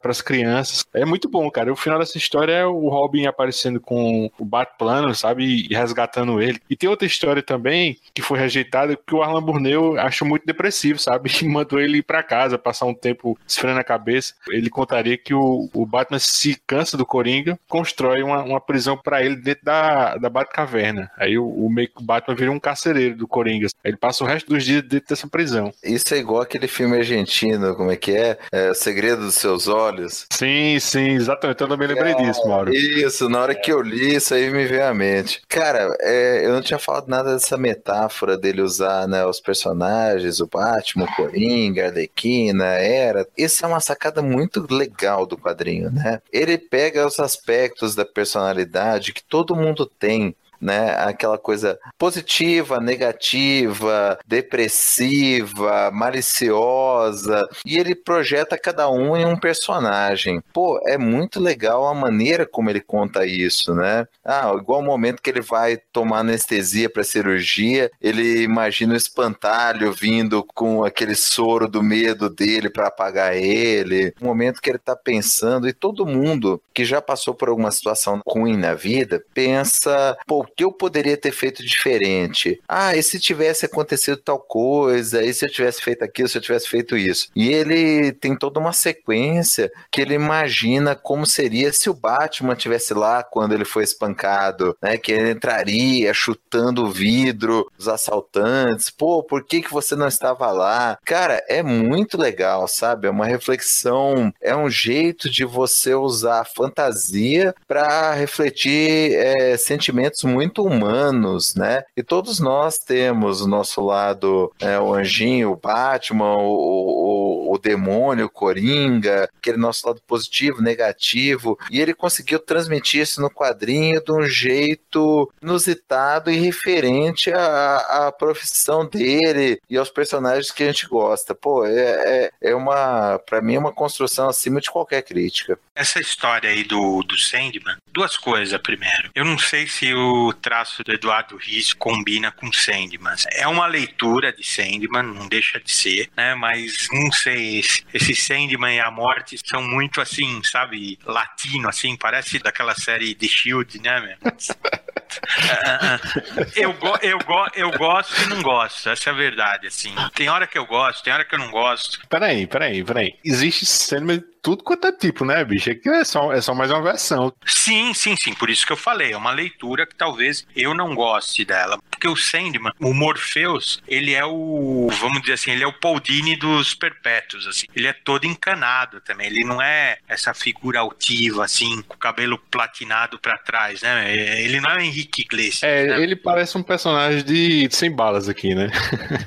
para 0.00 0.10
as 0.10 0.20
crianças. 0.20 0.84
É 0.92 1.04
muito 1.04 1.28
bom, 1.28 1.50
cara. 1.50 1.72
O 1.72 1.76
final 1.76 1.98
dessa 1.98 2.18
história 2.18 2.52
é 2.52 2.66
o 2.66 2.88
Robin 2.88 3.26
aparecendo 3.26 3.80
com 3.80 4.30
o 4.38 4.44
Batplano, 4.44 5.14
sabe? 5.14 5.66
E 5.68 5.74
resgatando 5.74 6.40
ele. 6.40 6.60
E 6.68 6.76
tem 6.76 6.88
outra 6.88 7.06
história 7.06 7.42
também 7.42 7.98
que 8.14 8.22
foi 8.22 8.38
rejeitada 8.38 8.96
que 8.96 9.14
o 9.14 9.22
Arlan 9.22 9.42
Burneu 9.42 9.98
achou 9.98 10.26
muito 10.26 10.46
depressivo, 10.46 10.98
sabe? 10.98 11.30
E 11.46 11.48
mandou 11.48 11.78
ele 11.78 11.98
ir 11.98 12.02
para 12.02 12.22
casa, 12.22 12.58
passar 12.58 12.86
um 12.86 12.94
tempo 12.94 13.38
esfriando 13.46 13.78
a 13.78 13.84
cabeça. 13.84 14.34
Ele 14.48 14.68
contaria 14.68 15.16
que 15.16 15.32
o, 15.32 15.68
o 15.72 15.86
Batman 15.86 16.18
se 16.18 16.60
cansa 16.66 16.96
do 16.96 17.06
Coringa, 17.06 17.58
constrói 17.68 18.22
uma, 18.22 18.42
uma 18.42 18.60
prisão 18.60 18.96
para 18.96 19.22
ele 19.24 19.36
dentro 19.36 19.64
da, 19.64 20.16
da 20.16 20.28
Batcaverna. 20.28 21.10
Aí 21.16 21.38
o, 21.38 21.46
o 21.46 21.70
meio 21.70 21.88
que 21.88 22.00
o 22.00 22.04
Batman 22.04 22.34
vira 22.34 22.50
um 22.50 22.58
carcereiro 22.58 23.16
do 23.16 23.28
Coringa. 23.28 23.68
Ele 23.84 23.96
passa 23.96 24.24
o 24.24 24.26
resto 24.26 24.48
dos 24.48 24.64
dias 24.64 24.82
dentro 24.82 25.08
dessa 25.10 25.28
prisão. 25.28 25.72
Isso 25.84 26.14
é 26.14 26.18
igual 26.18 26.42
aquele 26.42 26.66
filme 26.66 26.96
argentino, 26.96 27.74
como 27.76 27.90
é 27.90 27.96
que 27.96 28.12
é? 28.12 28.38
é 28.50 28.70
o 28.70 28.74
Segredo 28.74 29.22
dos 29.22 29.35
Seus 29.36 29.68
Olhos. 29.68 30.26
Sim, 30.32 30.78
sim, 30.80 31.10
exatamente. 31.10 31.60
Eu 31.60 31.68
também 31.68 31.88
lembrei 31.88 32.14
disso, 32.14 32.46
Mauro. 32.46 32.74
Isso, 32.74 33.28
na 33.28 33.40
hora 33.40 33.54
que 33.54 33.72
eu 33.72 33.80
li, 33.80 34.16
isso 34.16 34.34
aí 34.34 34.50
me 34.50 34.66
veio 34.66 34.86
à 34.86 34.94
mente. 34.94 35.42
Cara, 35.48 35.96
é, 36.00 36.44
eu 36.44 36.52
não 36.52 36.62
tinha 36.62 36.78
falado 36.78 37.08
nada 37.08 37.32
dessa 37.32 37.56
metáfora 37.56 38.36
dele 38.36 38.62
usar 38.62 39.06
né, 39.06 39.24
os 39.24 39.40
personagens, 39.40 40.40
o 40.40 40.46
Batman, 40.46 41.04
o 41.04 41.16
Coringa, 41.16 41.84
a 41.84 41.88
Arlequina, 41.88 42.64
Era. 42.66 43.26
Isso 43.36 43.64
é 43.64 43.68
uma 43.68 43.80
sacada 43.80 44.22
muito 44.22 44.66
legal 44.70 45.26
do 45.26 45.36
quadrinho, 45.36 45.90
né? 45.90 46.20
Ele 46.32 46.58
pega 46.58 47.06
os 47.06 47.18
aspectos 47.20 47.94
da 47.94 48.04
personalidade 48.04 49.12
que 49.12 49.22
todo 49.22 49.56
mundo 49.56 49.86
tem. 49.86 50.34
Né? 50.60 50.90
Aquela 50.98 51.38
coisa 51.38 51.78
positiva, 51.98 52.80
negativa, 52.80 54.18
depressiva, 54.26 55.90
maliciosa, 55.90 57.46
e 57.64 57.78
ele 57.78 57.94
projeta 57.94 58.58
cada 58.58 58.88
um 58.90 59.16
em 59.16 59.24
um 59.24 59.36
personagem. 59.36 60.42
Pô, 60.52 60.80
é 60.86 60.98
muito 60.98 61.40
legal 61.40 61.86
a 61.86 61.94
maneira 61.94 62.46
como 62.46 62.70
ele 62.70 62.80
conta 62.80 63.26
isso, 63.26 63.74
né? 63.74 64.06
Ah, 64.24 64.52
igual 64.56 64.80
o 64.80 64.84
momento 64.84 65.22
que 65.22 65.30
ele 65.30 65.40
vai 65.40 65.76
tomar 65.92 66.20
anestesia 66.20 66.88
para 66.88 67.04
cirurgia, 67.04 67.90
ele 68.00 68.42
imagina 68.42 68.94
o 68.94 68.96
espantalho 68.96 69.92
vindo 69.92 70.44
com 70.54 70.84
aquele 70.84 71.14
soro 71.14 71.68
do 71.68 71.82
medo 71.82 72.28
dele 72.30 72.70
para 72.70 72.88
apagar 72.88 73.36
ele. 73.36 74.12
O 74.20 74.24
momento 74.24 74.60
que 74.60 74.70
ele 74.70 74.78
tá 74.78 74.96
pensando, 74.96 75.68
e 75.68 75.72
todo 75.72 76.06
mundo 76.06 76.60
que 76.74 76.84
já 76.84 77.00
passou 77.00 77.34
por 77.34 77.48
alguma 77.48 77.70
situação 77.70 78.20
ruim 78.26 78.56
na 78.56 78.74
vida, 78.74 79.22
pensa, 79.34 80.16
pô, 80.26 80.45
o 80.46 80.54
que 80.54 80.64
eu 80.64 80.72
poderia 80.72 81.16
ter 81.16 81.32
feito 81.32 81.64
diferente? 81.64 82.60
Ah, 82.68 82.96
e 82.96 83.02
se 83.02 83.18
tivesse 83.18 83.66
acontecido 83.66 84.16
tal 84.16 84.38
coisa? 84.38 85.22
E 85.24 85.34
se 85.34 85.44
eu 85.44 85.50
tivesse 85.50 85.82
feito 85.82 86.04
aquilo, 86.04 86.28
se 86.28 86.38
eu 86.38 86.42
tivesse 86.42 86.68
feito 86.68 86.96
isso? 86.96 87.28
E 87.34 87.48
ele 87.48 88.12
tem 88.12 88.36
toda 88.36 88.60
uma 88.60 88.72
sequência 88.72 89.70
que 89.90 90.00
ele 90.00 90.14
imagina 90.14 90.94
como 90.94 91.26
seria 91.26 91.72
se 91.72 91.90
o 91.90 91.94
Batman 91.94 92.54
tivesse 92.54 92.94
lá 92.94 93.22
quando 93.22 93.52
ele 93.52 93.64
foi 93.64 93.82
espancado, 93.82 94.76
né? 94.80 94.96
Que 94.96 95.12
ele 95.12 95.32
entraria 95.32 96.14
chutando 96.14 96.84
o 96.84 96.90
vidro 96.90 97.70
dos 97.76 97.88
assaltantes. 97.88 98.88
Pô, 98.90 99.22
por 99.22 99.44
que 99.44 99.62
que 99.62 99.72
você 99.72 99.96
não 99.96 100.06
estava 100.06 100.50
lá? 100.52 100.98
Cara, 101.04 101.42
é 101.48 101.62
muito 101.62 102.16
legal, 102.16 102.68
sabe? 102.68 103.08
É 103.08 103.10
uma 103.10 103.26
reflexão, 103.26 104.32
é 104.40 104.54
um 104.54 104.70
jeito 104.70 105.28
de 105.28 105.44
você 105.44 105.94
usar 105.94 106.44
fantasia 106.44 107.54
para 107.66 108.12
refletir 108.12 109.12
é, 109.14 109.56
sentimentos 109.56 110.22
muito 110.22 110.35
humanos, 110.62 111.54
né? 111.54 111.84
E 111.96 112.02
todos 112.02 112.40
nós 112.40 112.78
temos 112.78 113.40
o 113.40 113.48
nosso 113.48 113.80
lado, 113.80 114.52
é, 114.60 114.78
o 114.78 114.94
anjinho, 114.94 115.52
o 115.52 115.56
Batman, 115.56 116.34
o, 116.34 117.50
o, 117.50 117.54
o 117.54 117.58
demônio, 117.58 118.26
o 118.26 118.30
Coringa, 118.30 119.28
aquele 119.38 119.56
nosso 119.56 119.86
lado 119.86 120.00
positivo, 120.06 120.62
negativo, 120.62 121.58
e 121.70 121.80
ele 121.80 121.94
conseguiu 121.94 122.38
transmitir 122.38 123.02
isso 123.02 123.20
no 123.20 123.30
quadrinho 123.30 124.02
de 124.02 124.12
um 124.12 124.22
jeito 124.22 125.30
inusitado 125.42 126.30
e 126.30 126.36
referente 126.36 127.32
à, 127.32 128.06
à 128.06 128.12
profissão 128.12 128.86
dele 128.86 129.60
e 129.68 129.76
aos 129.76 129.90
personagens 129.90 130.50
que 130.50 130.62
a 130.62 130.66
gente 130.66 130.86
gosta. 130.86 131.34
Pô, 131.34 131.64
é, 131.64 132.30
é, 132.40 132.50
é 132.50 132.54
uma, 132.54 133.18
para 133.18 133.40
mim, 133.40 133.54
é 133.54 133.58
uma 133.58 133.72
construção 133.72 134.28
acima 134.28 134.60
de 134.60 134.70
qualquer 134.70 135.02
crítica. 135.02 135.58
Essa 135.74 136.00
história 136.00 136.50
aí 136.50 136.64
do, 136.64 137.02
do 137.02 137.16
Sandman, 137.18 137.76
duas 137.92 138.16
coisas 138.16 138.60
primeiro. 138.60 139.10
Eu 139.14 139.24
não 139.24 139.38
sei 139.38 139.66
se 139.66 139.92
o 139.94 140.25
traço 140.32 140.82
do 140.82 140.92
Eduardo 140.92 141.36
Riz 141.36 141.72
combina 141.72 142.30
com 142.30 142.52
Sandman. 142.52 143.14
É 143.32 143.46
uma 143.46 143.66
leitura 143.66 144.32
de 144.32 144.44
Sandman, 144.44 145.02
não 145.02 145.28
deixa 145.28 145.60
de 145.60 145.70
ser, 145.70 146.10
né? 146.16 146.34
Mas 146.34 146.88
não 146.92 147.10
sei, 147.12 147.62
esse 147.92 148.14
Sandman 148.14 148.76
e 148.76 148.80
a 148.80 148.90
morte 148.90 149.38
são 149.44 149.62
muito 149.62 150.00
assim, 150.00 150.42
sabe, 150.44 150.98
latino, 151.04 151.68
assim, 151.68 151.96
parece 151.96 152.38
daquela 152.38 152.74
série 152.74 153.14
The 153.14 153.26
Shield, 153.26 153.80
né, 153.80 154.00
meu? 154.00 154.32
eu, 156.56 156.72
go, 156.74 156.98
eu, 157.02 157.18
go, 157.18 157.46
eu 157.54 157.70
gosto 157.72 158.22
e 158.22 158.26
não 158.26 158.42
gosto, 158.42 158.88
essa 158.88 159.10
é 159.10 159.12
a 159.12 159.16
verdade, 159.16 159.66
assim. 159.66 159.94
Tem 160.14 160.28
hora 160.28 160.46
que 160.46 160.58
eu 160.58 160.66
gosto, 160.66 161.02
tem 161.02 161.12
hora 161.12 161.24
que 161.24 161.34
eu 161.34 161.38
não 161.38 161.50
gosto. 161.50 162.00
Peraí, 162.08 162.46
peraí, 162.46 162.84
peraí. 162.84 163.14
Existe 163.24 163.66
Sandman 163.66 164.22
tudo 164.46 164.62
quanto 164.62 164.86
é 164.86 164.92
tipo, 164.92 165.24
né, 165.24 165.44
bicho? 165.44 165.68
Aqui 165.72 165.88
é 165.88 166.04
só, 166.04 166.32
é 166.32 166.40
só 166.40 166.54
mais 166.54 166.70
uma 166.70 166.80
versão. 166.80 167.32
Sim, 167.44 167.92
sim, 167.92 168.14
sim. 168.16 168.32
Por 168.32 168.48
isso 168.48 168.64
que 168.64 168.72
eu 168.72 168.76
falei. 168.76 169.12
É 169.12 169.16
uma 169.16 169.32
leitura 169.32 169.84
que 169.84 169.96
talvez 169.96 170.46
eu 170.54 170.72
não 170.72 170.94
goste 170.94 171.44
dela. 171.44 171.76
Porque 171.96 172.08
o 172.08 172.16
Sandman, 172.16 172.72
o 172.78 172.92
Morpheus, 172.92 173.82
ele 173.88 174.12
é 174.12 174.24
o, 174.24 174.88
vamos 175.00 175.22
dizer 175.22 175.32
assim, 175.32 175.50
ele 175.50 175.64
é 175.64 175.66
o 175.66 175.72
Paul 175.72 175.98
Dini 175.98 176.36
dos 176.36 176.74
perpétuos, 176.74 177.46
assim. 177.46 177.66
Ele 177.74 177.86
é 177.86 177.92
todo 177.94 178.26
encanado 178.26 179.00
também. 179.00 179.28
Ele 179.28 179.44
não 179.44 179.62
é 179.62 179.96
essa 180.06 180.34
figura 180.34 180.80
altiva, 180.80 181.42
assim, 181.42 181.80
com 181.82 181.94
o 181.94 181.98
cabelo 181.98 182.38
platinado 182.50 183.18
para 183.18 183.38
trás, 183.38 183.80
né? 183.80 184.14
Ele 184.14 184.60
não 184.60 184.70
é 184.70 184.76
o 184.76 184.80
Henrique 184.80 185.22
Iglesias. 185.22 185.62
É, 185.62 185.86
né? 185.86 186.02
ele 186.02 186.14
parece 186.14 186.58
um 186.58 186.62
personagem 186.62 187.24
de 187.24 187.68
sem 187.70 187.90
balas 187.90 188.28
aqui, 188.28 188.54
né? 188.54 188.70